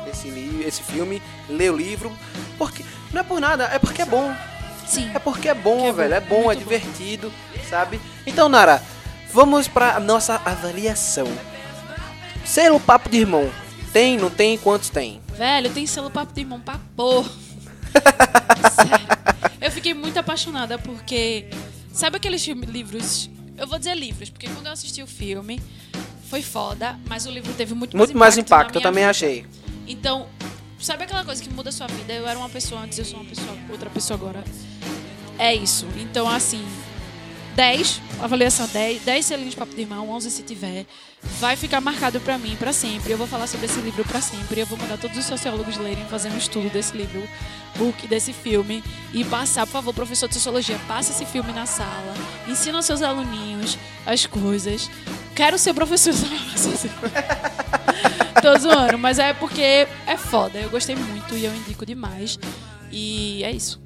esse, 0.07 0.27
esse, 0.27 0.63
esse 0.67 0.83
filme, 0.83 1.19
ler 1.49 1.71
o 1.71 1.75
livro, 1.75 2.15
porque 2.57 2.83
não 3.11 3.21
é 3.21 3.23
por 3.23 3.41
nada, 3.41 3.65
é 3.73 3.79
porque 3.79 4.03
é 4.03 4.05
bom. 4.05 4.31
Sim. 4.85 5.09
É 5.15 5.17
porque 5.19 5.49
é 5.49 5.53
bom, 5.55 5.77
Que 5.77 5.83
é 5.87 5.91
bom, 5.91 5.93
velho. 5.93 6.13
É 6.13 6.19
bom, 6.19 6.51
é 6.51 6.55
bom. 6.55 6.59
divertido, 6.61 7.33
sabe? 7.67 7.99
Então, 8.27 8.47
Nara, 8.49 8.83
vamos 9.33 9.67
pra 9.67 9.99
nossa 9.99 10.39
avaliação. 10.45 11.27
Selo 12.45 12.79
Papo 12.79 13.09
de 13.09 13.17
Irmão. 13.17 13.49
Tem, 13.91 14.17
não 14.17 14.29
tem? 14.29 14.57
Quantos 14.57 14.89
tem? 14.89 15.21
Velho, 15.35 15.69
tem 15.71 15.85
selo 15.87 16.09
papo 16.11 16.33
de 16.33 16.41
irmão 16.41 16.59
pra 16.59 16.79
pôr. 16.95 17.25
Sério. 18.75 19.07
Eu 19.61 19.71
fiquei 19.71 19.93
muito 19.93 20.17
apaixonada 20.17 20.77
porque. 20.77 21.47
Sabe 21.91 22.17
aqueles 22.17 22.45
livros. 22.47 23.29
Eu 23.57 23.67
vou 23.67 23.77
dizer 23.77 23.95
livros, 23.95 24.29
porque 24.29 24.47
quando 24.49 24.65
eu 24.65 24.71
assisti 24.71 25.03
o 25.03 25.07
filme 25.07 25.61
foi 26.27 26.41
foda, 26.41 26.97
mas 27.07 27.27
o 27.27 27.29
livro 27.29 27.53
teve 27.53 27.75
muito 27.75 27.95
mais 27.95 28.07
Muito 28.09 28.17
mais 28.17 28.37
impacto 28.37 28.49
na 28.49 28.57
impacto, 28.57 28.75
eu 28.77 28.81
também 28.81 29.03
vida. 29.03 29.11
achei. 29.11 29.45
Então, 29.87 30.27
sabe 30.79 31.03
aquela 31.03 31.23
coisa 31.23 31.43
que 31.43 31.49
muda 31.51 31.69
a 31.69 31.71
sua 31.71 31.85
vida? 31.85 32.11
Eu 32.11 32.27
era 32.27 32.39
uma 32.39 32.49
pessoa 32.49 32.81
antes, 32.81 32.97
eu 32.97 33.05
sou 33.05 33.19
uma 33.19 33.29
pessoa, 33.29 33.55
outra 33.69 33.87
pessoa 33.91 34.17
agora. 34.17 34.43
É 35.37 35.53
isso. 35.53 35.85
Então, 35.99 36.27
assim, 36.27 36.65
10, 37.55 38.01
avaliação 38.21 38.67
10, 38.67 39.03
10 39.03 39.25
selinhos 39.25 39.51
de 39.51 39.57
papo 39.57 39.75
de 39.75 39.81
irmão, 39.81 40.09
11 40.09 40.31
se 40.31 40.43
tiver. 40.43 40.85
Vai 41.39 41.55
ficar 41.55 41.79
marcado 41.79 42.19
pra 42.19 42.37
mim 42.37 42.55
pra 42.57 42.73
sempre. 42.73 43.11
Eu 43.11 43.17
vou 43.17 43.27
falar 43.27 43.47
sobre 43.47 43.65
esse 43.67 43.79
livro 43.79 44.03
pra 44.05 44.19
sempre. 44.21 44.61
Eu 44.61 44.65
vou 44.65 44.77
mandar 44.77 44.97
todos 44.97 45.17
os 45.17 45.25
sociólogos 45.25 45.77
lerem, 45.77 46.05
fazer 46.05 46.29
um 46.29 46.37
estudo 46.37 46.69
desse 46.69 46.95
livro, 46.97 47.23
book 47.77 48.07
desse 48.07 48.33
filme 48.33 48.83
e 49.13 49.23
passar, 49.23 49.65
por 49.65 49.73
favor, 49.73 49.93
professor 49.93 50.27
de 50.27 50.33
sociologia, 50.33 50.79
passe 50.87 51.11
esse 51.11 51.25
filme 51.25 51.51
na 51.53 51.65
sala, 51.65 52.13
ensina 52.47 52.77
aos 52.77 52.85
seus 52.85 53.01
aluninhos 53.01 53.77
as 54.05 54.25
coisas. 54.25 54.89
Quero 55.35 55.57
ser 55.57 55.73
professor 55.73 56.13
Tô 58.41 58.59
zoando, 58.59 58.97
mas 58.97 59.19
é 59.19 59.33
porque 59.33 59.87
é 60.05 60.17
foda. 60.17 60.59
Eu 60.59 60.69
gostei 60.69 60.95
muito 60.95 61.35
e 61.35 61.45
eu 61.45 61.55
indico 61.55 61.85
demais. 61.85 62.37
E 62.91 63.43
é 63.43 63.51
isso. 63.51 63.81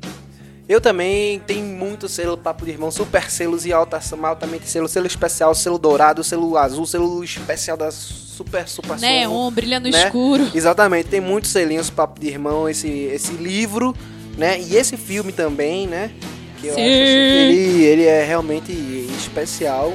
Eu 0.67 0.81
também 0.81 1.39
tenho 1.39 1.65
muito 1.65 2.09
selo 2.09 2.37
Papo 2.37 2.65
de 2.65 2.71
Irmão, 2.71 2.91
super 2.91 3.31
selos 3.31 3.65
e 3.65 3.71
alta, 3.71 4.01
altamente 4.23 4.67
selo, 4.67 4.89
selo 4.89 5.07
especial, 5.07 5.55
selo 5.55 5.77
dourado, 5.77 6.25
selo 6.25 6.57
azul, 6.57 6.85
selo 6.85 7.23
especial 7.23 7.77
da 7.77 7.89
super 7.89 8.67
super 8.67 8.99
Neon, 8.99 9.49
brilha 9.49 9.79
no 9.79 9.89
né? 9.89 10.03
escuro. 10.03 10.51
Exatamente, 10.53 11.07
tem 11.07 11.21
muitos 11.21 11.51
selinhos 11.51 11.89
Papo 11.89 12.19
de 12.19 12.27
Irmão, 12.27 12.67
esse, 12.67 12.89
esse 12.89 13.31
livro, 13.33 13.95
né? 14.37 14.59
E 14.59 14.75
esse 14.75 14.97
filme 14.97 15.31
também, 15.31 15.87
né? 15.87 16.11
Que 16.59 16.67
eu 16.67 16.75
Sim. 16.75 16.81
acho 16.81 17.03
assim, 17.03 17.13
que 17.13 17.37
ele, 17.37 17.83
ele 17.85 18.03
é 18.03 18.25
realmente 18.25 18.71
especial, 19.17 19.93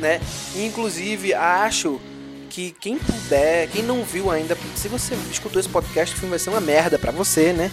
né? 0.00 0.20
Inclusive, 0.56 1.34
acho 1.34 2.00
que 2.48 2.74
quem 2.80 2.98
puder, 2.98 3.68
quem 3.68 3.82
não 3.82 4.02
viu 4.04 4.30
ainda, 4.30 4.56
se 4.74 4.88
você 4.88 5.14
escutou 5.30 5.60
esse 5.60 5.68
podcast, 5.68 6.14
o 6.14 6.18
filme 6.18 6.30
vai 6.30 6.38
ser 6.38 6.48
uma 6.48 6.60
merda 6.60 6.98
pra 6.98 7.12
você, 7.12 7.52
né? 7.52 7.70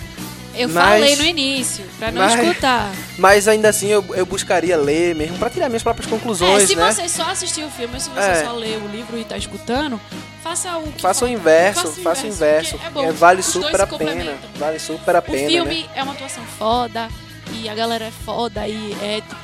Eu 0.57 0.69
Mas- 0.69 0.83
falei 0.83 1.15
no 1.15 1.23
início, 1.23 1.85
pra 1.99 2.11
não 2.11 2.21
mas- 2.21 2.33
escutar. 2.39 2.91
Mas 3.17 3.47
ainda 3.47 3.69
assim 3.69 3.87
eu, 3.87 4.03
eu 4.15 4.25
buscaria 4.25 4.75
ler 4.77 5.13
mesmo 5.15 5.37
pra 5.37 5.49
tirar 5.49 5.69
minhas 5.69 5.83
próprias 5.83 6.07
É, 6.07 6.09
conclusões, 6.09 6.67
se 6.67 6.75
né? 6.75 6.91
você 6.91 7.07
só 7.07 7.23
assistir 7.29 7.63
o 7.63 7.69
filme, 7.69 7.99
se 7.99 8.09
você 8.09 8.19
É. 8.19 8.43
só 8.43 8.51
ler 8.53 8.77
o 8.83 8.87
livro 8.87 9.17
e 9.17 9.23
tá 9.23 9.37
escutando, 9.37 9.99
faça 10.43 10.77
o 10.77 10.91
que 10.91 11.01
Faça 11.01 11.25
o 11.25 11.27
inverso, 11.27 11.87
faça 12.03 12.25
o 12.25 12.29
inverso. 12.29 12.79
É 12.85 12.89
bom. 12.89 13.03
É, 13.05 13.11
vale 13.11 13.43
super 13.43 13.81
a 13.81 13.87
pena. 13.87 14.33
Vale 14.55 14.79
super 14.79 15.15
a 15.15 15.19
O 15.19 15.21
pena, 15.21 15.47
filme 15.49 15.81
né? 15.83 15.89
é 15.95 16.03
uma 16.03 16.13
atuação 16.13 16.43
foda 16.57 17.07
e 17.53 17.69
a 17.69 17.75
galera 17.75 18.05
é 18.05 18.11
foda 18.11 18.67
e 18.67 18.97
é 19.01 19.21
tipo. 19.21 19.35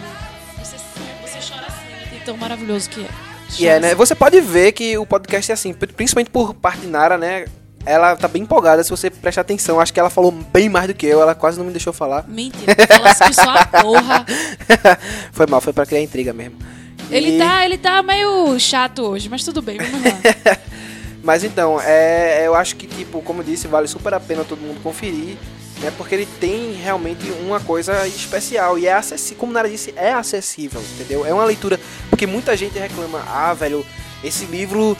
Você, 0.60 0.78
você 0.78 1.54
chora 1.54 1.68
assim, 1.68 2.16
de 2.18 2.24
tão 2.26 2.38
maravilhoso 2.38 2.90
que 2.90 3.02
é. 3.02 3.08
E 3.60 3.68
é, 3.68 3.76
Chora 3.76 3.80
né? 3.82 3.96
Você 3.96 4.16
pode 4.16 4.42
ver 4.42 4.72
que 4.72 4.98
o 4.98 5.06
podcast 5.06 5.52
é 5.52 5.54
assim, 5.54 5.74
pri- 5.74 5.94
principalmente 5.94 6.30
por 6.32 6.54
parte 6.56 6.82
de 6.82 6.88
Nara, 6.88 7.18
né? 7.20 7.46
Ela 7.86 8.16
tá 8.16 8.28
bem 8.28 8.44
empolgada 8.44 8.84
se 8.84 8.90
você 8.90 9.10
prestar 9.10 9.42
atenção. 9.42 9.80
Acho 9.80 9.94
que 9.94 10.00
ela 10.00 10.10
falou 10.10 10.32
bem 10.32 10.70
mais 10.70 10.88
do 10.88 10.94
que 10.94 11.06
eu, 11.06 11.22
ela 11.22 11.36
quase 11.36 11.58
não 11.58 11.66
me 11.66 11.72
deixou 11.72 11.94
falar. 11.94 12.26
Mentira, 12.28 12.76
fala 12.88 13.10
assim 13.12 13.34
só 13.34 13.50
a 13.50 13.66
porra. 13.66 14.26
foi 15.32 15.46
mal, 15.48 15.62
foi 15.62 15.74
pra 15.74 15.86
criar 15.86 16.02
intriga 16.02 16.34
mesmo. 16.34 16.58
Ele 17.10 17.36
E- 17.36 17.38
tá, 17.40 17.66
ele 17.66 17.78
tá 17.78 18.02
meio 18.02 18.58
chato 18.60 19.04
hoje, 19.04 19.28
mas 19.30 19.44
tudo 19.44 19.62
bem, 19.62 19.78
vamos 19.78 20.02
lá. 20.04 20.58
Mas 21.26 21.42
então, 21.46 21.80
é, 21.80 22.46
eu 22.46 22.54
acho 22.54 22.76
que, 22.76 22.86
tipo, 22.86 23.22
como 23.22 23.40
eu 23.40 23.46
disse, 23.46 23.66
vale 23.66 23.88
super 23.88 24.14
a 24.14 24.20
pena 24.20 24.44
todo 24.44 24.60
mundo 24.60 24.82
conferir, 24.84 25.38
né? 25.80 25.90
Porque 25.98 26.14
ele 26.16 26.26
tem 26.26 26.74
realmente 26.74 27.32
uma 27.46 27.62
coisa 27.62 28.06
especial 28.06 28.78
e 28.78 28.88
é 28.88 28.94
acessível, 28.94 29.38
como 29.40 29.54
Nara 29.54 29.70
disse, 29.70 29.94
é 29.96 30.12
acessível, 30.12 30.84
entendeu? 30.96 31.26
É 31.26 31.34
uma 31.34 31.46
leitura, 31.46 31.80
porque 32.10 32.28
muita 32.28 32.58
gente 32.58 32.78
reclama, 32.78 33.24
ah, 33.26 33.54
velho, 33.54 33.86
esse 34.22 34.44
livro 34.48 34.98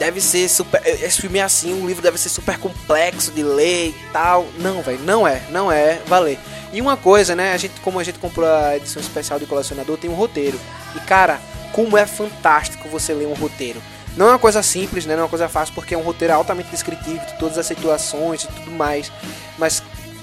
deve 0.00 0.18
ser 0.18 0.48
super, 0.48 0.80
esse 0.84 1.20
filme 1.20 1.38
é 1.38 1.42
assim, 1.42 1.74
o 1.74 1.86
livro 1.86 2.02
deve 2.02 2.16
ser 2.16 2.30
super 2.30 2.58
complexo 2.58 3.30
de 3.30 3.42
ler 3.42 3.90
e 3.90 3.94
tal. 4.14 4.48
Não, 4.58 4.80
velho, 4.80 4.98
não 5.00 5.28
é, 5.28 5.42
não 5.50 5.70
é, 5.70 6.00
valer. 6.06 6.38
E 6.72 6.80
uma 6.80 6.96
coisa, 6.96 7.36
né, 7.36 7.52
a 7.52 7.56
gente, 7.58 7.78
como 7.82 8.00
a 8.00 8.02
gente 8.02 8.18
comprou 8.18 8.48
a 8.48 8.78
edição 8.78 9.02
especial 9.02 9.38
de 9.38 9.44
colecionador, 9.44 9.98
tem 9.98 10.08
um 10.08 10.14
roteiro. 10.14 10.58
E 10.96 11.00
cara, 11.00 11.38
como 11.72 11.98
é 11.98 12.06
fantástico 12.06 12.88
você 12.88 13.12
ler 13.12 13.26
um 13.26 13.34
roteiro. 13.34 13.82
Não 14.16 14.26
é 14.26 14.30
uma 14.30 14.38
coisa 14.38 14.62
simples, 14.62 15.04
né? 15.04 15.14
Não 15.14 15.20
é 15.20 15.24
uma 15.24 15.28
coisa 15.28 15.48
fácil, 15.50 15.74
porque 15.74 15.94
é 15.94 15.98
um 15.98 16.02
roteiro 16.02 16.32
altamente 16.32 16.70
descritivo 16.70 17.24
de 17.26 17.38
todas 17.38 17.58
as 17.58 17.66
situações 17.66 18.44
e 18.44 18.48
tudo 18.48 18.70
mais. 18.70 19.12
Mas, 19.58 19.82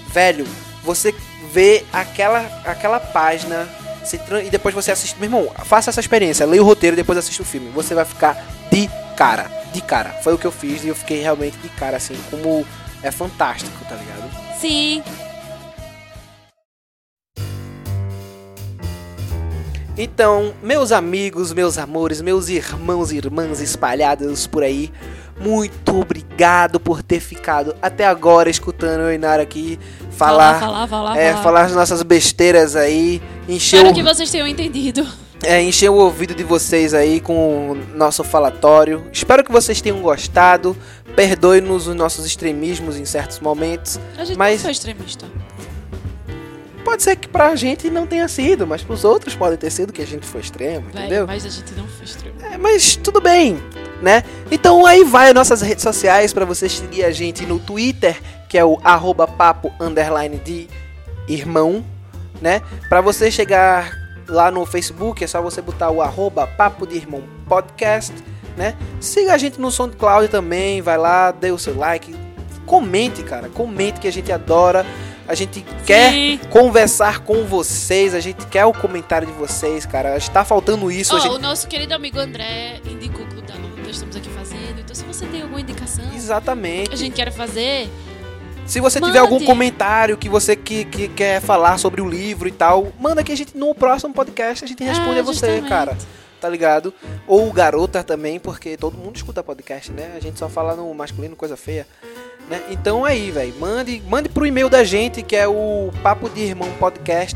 velho, 0.10 0.46
você 0.84 1.14
vê 1.54 1.86
aquela, 1.94 2.40
aquela 2.66 3.00
página 3.00 3.70
e 4.44 4.50
depois 4.50 4.74
você 4.74 4.92
assiste. 4.92 5.16
Meu 5.20 5.26
irmão, 5.26 5.52
faça 5.66 5.92
essa 5.92 6.00
experiência, 6.00 6.46
leia 6.46 6.62
o 6.62 6.66
roteiro 6.66 6.96
e 6.96 6.98
depois 6.98 7.18
assiste 7.18 7.42
o 7.42 7.46
filme. 7.46 7.70
Você 7.70 7.94
vai 7.94 8.04
ficar 8.04 8.57
de 8.72 8.90
cara, 9.16 9.50
de 9.74 9.82
cara. 9.82 10.10
Foi 10.24 10.34
o 10.34 10.38
que 10.38 10.46
eu 10.46 10.52
fiz 10.52 10.84
e 10.84 10.88
eu 10.88 10.96
fiquei 10.96 11.22
realmente 11.22 11.58
de 11.58 11.70
cara, 11.70 11.98
assim, 11.98 12.16
como 12.30 12.66
é 13.02 13.12
fantástico, 13.12 13.78
tá 13.86 13.96
ligado? 13.96 14.30
Sim, 14.60 15.04
Então, 19.98 20.54
meus 20.62 20.92
amigos, 20.92 21.52
meus 21.52 21.76
amores, 21.80 22.22
meus 22.22 22.50
irmãos 22.50 23.12
e 23.12 23.18
irmãs 23.18 23.60
espalhados 23.60 24.46
por 24.46 24.62
aí, 24.62 24.92
muito 25.40 26.00
obrigado 26.00 26.80
por 26.80 27.02
ter 27.02 27.20
ficado 27.20 27.76
até 27.82 28.06
agora 28.06 28.48
escutando 28.48 29.02
eu 29.02 29.12
e 29.12 29.18
Nara 29.18 29.42
aqui 29.42 29.80
falar, 30.12 30.60
falar, 30.60 30.88
falar, 30.88 31.18
é, 31.18 31.32
falar. 31.32 31.44
falar 31.44 31.62
as 31.64 31.74
nossas 31.74 32.04
besteiras 32.04 32.76
aí, 32.76 33.20
encher 33.50 33.78
Espero 33.78 33.90
o, 33.90 33.94
que 33.96 34.04
vocês 34.04 34.30
tenham 34.30 34.48
entendido. 34.48 35.08
É, 35.44 35.62
encher 35.62 35.90
o 35.90 35.96
ouvido 35.96 36.34
de 36.34 36.44
vocês 36.44 36.94
aí 36.94 37.20
com 37.20 37.72
o 37.72 37.76
nosso 37.96 38.24
falatório. 38.24 39.06
Espero 39.12 39.44
que 39.44 39.52
vocês 39.52 39.82
tenham 39.82 40.02
gostado. 40.02 40.76
Perdoe-nos 41.16 41.88
os 41.88 41.96
nossos 41.96 42.26
extremismos 42.26 42.98
em 42.98 43.06
certos 43.06 43.40
momentos. 43.40 44.00
A 44.18 44.26
gente 44.26 44.38
Mas- 44.38 44.56
não 44.58 44.64
foi 44.64 44.72
extremista. 44.72 45.26
Pode 46.84 47.04
ser 47.04 47.18
que 47.18 47.28
pra 47.28 47.54
gente 47.56 47.90
não 47.90 48.08
tenha 48.08 48.28
sido, 48.30 48.66
mas 48.66 48.82
pros 48.82 49.04
outros 49.04 49.36
pode 49.36 49.58
ter 49.58 49.70
sido 49.70 49.92
que 49.92 50.02
a 50.02 50.08
gente 50.08 50.26
foi 50.26 50.40
extremo, 50.40 50.88
Véi, 50.94 51.02
entendeu? 51.04 51.28
mas 51.28 51.46
a 51.46 51.50
gente 51.50 51.74
não 51.74 51.86
foi 51.86 52.06
extremo. 52.06 52.36
É, 52.42 52.58
mas 52.58 52.96
tudo 52.96 53.20
bem, 53.20 53.62
né? 54.02 54.24
Então 54.50 54.86
aí 54.86 55.04
vai 55.04 55.28
as 55.28 55.34
nossas 55.34 55.62
redes 55.62 55.84
sociais 55.84 56.32
para 56.32 56.46
você 56.46 56.70
seguir 56.70 57.04
a 57.04 57.12
gente 57.12 57.46
no 57.46 57.60
Twitter, 57.60 58.18
que 58.48 58.58
é 58.58 58.64
o 58.64 58.80
arroba 58.86 59.28
papo 59.28 59.70
underline 59.82 60.38
de 60.38 60.70
irmão, 61.28 61.84
né? 62.42 62.62
Para 62.88 63.02
você 63.02 63.30
chegar 63.30 63.92
lá 64.28 64.52
no 64.52 64.66
Facebook, 64.66 65.24
é 65.24 65.28
só 65.28 65.42
você 65.42 65.62
botar 65.62 65.90
o 65.90 66.02
arroba 66.02 66.46
papo 66.46 66.86
de 66.86 66.96
irmão 66.96 67.24
podcast, 67.48 68.14
né? 68.56 68.76
Siga 69.00 69.34
a 69.34 69.38
gente 69.38 69.60
no 69.60 69.72
SoundCloud 69.72 70.28
também, 70.30 70.82
vai 70.82 70.98
lá, 70.98 71.32
dê 71.32 71.52
o 71.52 71.58
seu 71.58 71.78
like, 71.78 72.16
comente, 72.66 73.24
cara, 73.24 73.50
comente 73.50 74.00
que 74.00 74.08
a 74.08 74.12
gente 74.12 74.32
adora. 74.32 74.86
A 75.28 75.36
gente 75.36 75.66
quer 75.86 76.12
Sim. 76.12 76.40
conversar 76.50 77.20
com 77.20 77.44
vocês, 77.44 78.16
a 78.16 78.20
gente 78.22 78.46
quer 78.48 78.64
o 78.66 78.72
comentário 78.72 79.28
de 79.28 79.34
vocês, 79.34 79.86
cara. 79.86 80.16
Está 80.16 80.46
faltando 80.46 80.90
isso. 80.90 81.18
A 81.18 81.20
gente... 81.20 81.36
o 81.36 81.40
nosso 81.40 81.68
querido 81.68 81.94
amigo 81.94 82.18
André 82.18 82.80
indicou 82.90 83.26
o 83.26 83.28
Clube 83.28 83.46
da 83.46 83.56
Luta, 83.56 83.82
nós 83.82 83.90
estamos 83.90 84.16
aqui 84.16 84.30
fazendo. 84.30 84.80
Então, 84.80 84.96
se 84.96 85.04
você 85.04 85.26
tem 85.26 85.42
alguma 85.42 85.60
indicação 85.60 86.06
Exatamente. 86.16 86.90
que 86.90 86.96
a 86.96 86.98
gente 86.98 87.14
quer 87.14 87.30
fazer, 87.34 87.90
Se 88.68 88.80
você 88.82 89.00
Mande. 89.00 89.14
tiver 89.14 89.20
algum 89.20 89.44
comentário 89.46 90.18
que 90.18 90.28
você 90.28 90.56
que, 90.56 90.84
que 90.86 91.08
quer 91.08 91.40
falar 91.42 91.78
sobre 91.78 92.02
o 92.02 92.08
livro 92.10 92.48
e 92.48 92.52
tal, 92.52 92.92
manda 93.00 93.24
que 93.24 93.32
a 93.32 93.38
gente 93.38 93.58
no 93.58 93.74
próximo 93.74 94.14
podcast 94.14 94.66
a 94.66 94.68
gente 94.68 94.84
responde 94.84 95.18
Ah, 95.18 95.22
a 95.22 95.24
você, 95.24 95.40
justamente. 95.48 95.70
cara. 95.70 95.98
Tá 96.40 96.48
ligado? 96.50 96.94
Ou 97.26 97.48
o 97.50 97.54
garota 97.54 98.04
também, 98.04 98.40
porque 98.40 98.78
todo 98.78 98.96
mundo 98.98 99.16
escuta 99.16 99.42
podcast, 99.42 99.92
né? 99.92 100.12
A 100.16 100.20
gente 100.20 100.38
só 100.38 100.48
fala 100.48 100.76
no 100.76 100.94
masculino, 100.94 101.36
coisa 101.36 101.58
feia. 101.58 101.88
Né? 102.48 102.62
Então 102.70 103.04
aí, 103.04 103.32
velho, 103.32 103.56
mande, 103.60 104.04
mande 104.08 104.30
pro 104.30 104.46
e-mail 104.46 104.70
da 104.70 104.84
gente, 104.84 105.24
que 105.24 105.36
é 105.36 105.48
o 105.48 105.90
papo 106.04 106.30
de 106.30 106.42
irmão 106.42 106.70
podcast 106.80 107.36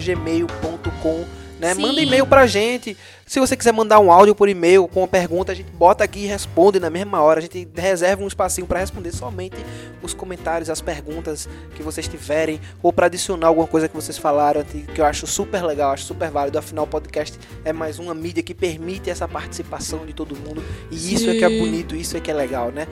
gmail.com, 0.00 1.24
né? 1.58 1.74
Sim. 1.74 1.82
Manda 1.82 2.00
e-mail 2.00 2.26
pra 2.26 2.46
gente. 2.46 2.96
Se 3.24 3.40
você 3.40 3.56
quiser 3.56 3.72
mandar 3.72 3.98
um 3.98 4.12
áudio 4.12 4.34
por 4.34 4.48
e-mail 4.48 4.86
com 4.86 5.00
uma 5.00 5.08
pergunta, 5.08 5.52
a 5.52 5.54
gente 5.54 5.70
bota 5.72 6.04
aqui 6.04 6.20
e 6.20 6.26
responde 6.26 6.78
na 6.78 6.90
mesma 6.90 7.20
hora. 7.20 7.38
A 7.38 7.42
gente 7.42 7.66
reserva 7.74 8.22
um 8.22 8.26
espacinho 8.26 8.66
para 8.66 8.78
responder 8.78 9.12
somente 9.12 9.56
os 10.02 10.14
comentários, 10.14 10.70
as 10.70 10.80
perguntas 10.80 11.48
que 11.74 11.82
vocês 11.82 12.06
tiverem, 12.06 12.60
ou 12.82 12.92
para 12.92 13.06
adicionar 13.06 13.48
alguma 13.48 13.66
coisa 13.66 13.88
que 13.88 13.96
vocês 13.96 14.16
falaram, 14.16 14.62
que 14.62 15.00
eu 15.00 15.04
acho 15.04 15.26
super 15.26 15.64
legal, 15.64 15.92
acho 15.92 16.04
super 16.04 16.30
válido. 16.30 16.58
Afinal, 16.58 16.84
o 16.84 16.88
podcast 16.88 17.38
é 17.64 17.72
mais 17.72 17.98
uma 17.98 18.14
mídia 18.14 18.42
que 18.42 18.54
permite 18.54 19.10
essa 19.10 19.26
participação 19.26 20.06
de 20.06 20.12
todo 20.12 20.36
mundo. 20.36 20.62
E 20.90 21.14
isso 21.14 21.28
é 21.30 21.34
que 21.34 21.44
é 21.44 21.48
Sim. 21.48 21.58
bonito, 21.58 21.96
isso 21.96 22.16
é 22.16 22.20
que 22.20 22.30
é 22.30 22.34
legal, 22.34 22.70
né? 22.70 22.86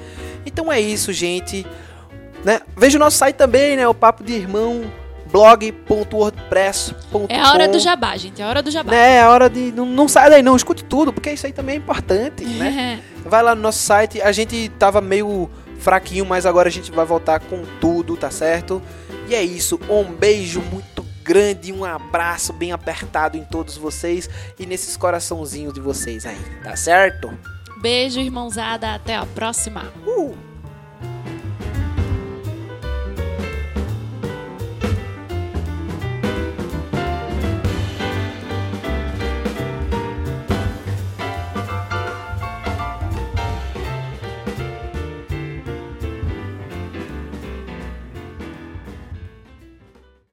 Então 0.45 0.73
é 0.73 0.81
isso, 0.81 1.12
gente. 1.12 1.67
Né? 2.45 2.61
Veja 2.77 2.99
o 2.99 3.01
nosso 3.01 3.19
site 3.19 3.37
também, 3.37 3.77
né? 3.77 3.87
O 3.87 3.95
Papo 3.95 4.25
de 4.25 4.33
Irmão 4.33 4.85
blog.wordpress.com 5.35 7.26
é 7.28 7.41
a 7.41 7.51
hora 7.51 7.66
do 7.66 7.80
jabá, 7.80 8.16
gente. 8.16 8.41
É 8.41 8.45
a 8.45 8.49
hora 8.49 8.62
do 8.62 8.70
jabá. 8.70 8.93
né, 8.93 9.16
é 9.16 9.22
a 9.22 9.28
hora 9.28 9.51
de. 9.51 9.72
Não, 9.72 9.85
não 9.85 10.07
sai 10.07 10.30
daí, 10.30 10.45
não, 10.45 10.55
escute 10.55 10.85
tudo, 10.85 11.12
porque 11.12 11.32
isso 11.32 11.45
aí 11.45 11.53
também 11.53 11.74
é 11.74 11.78
importante, 11.78 12.45
né? 12.45 13.03
Vai 13.24 13.43
lá 13.43 13.53
no 13.53 13.62
nosso 13.62 13.80
site, 13.80 14.22
a 14.22 14.30
gente 14.30 14.68
tava 14.78 15.01
meio 15.01 15.51
fraquinho, 15.80 16.24
mas 16.24 16.47
agora 16.47 16.68
a 16.68 16.72
gente 16.72 16.93
vai 16.93 17.05
voltar 17.05 17.41
com 17.41 17.64
tudo, 17.80 18.16
tá 18.16 18.30
certo? 18.30 18.80
E 19.28 19.35
é 19.35 19.43
isso, 19.43 19.80
um 19.91 20.05
beijo 20.05 20.61
muito 20.61 21.05
grande, 21.24 21.72
um 21.72 21.85
abraço 21.85 22.53
bem 22.53 22.70
apertado 22.70 23.37
em 23.37 23.43
todos 23.43 23.76
vocês 23.76 24.30
e 24.57 24.66
nesses 24.66 24.97
coraçãozinhos 24.97 25.74
de 25.74 25.80
vocês 25.80 26.24
aí, 26.26 26.39
tá 26.62 26.76
certo? 26.76 27.37
Beijo, 27.80 28.20
irmãozada. 28.20 28.95
Até 28.95 29.16
a 29.16 29.26
próxima. 29.26 29.93
Uh! 30.07 30.53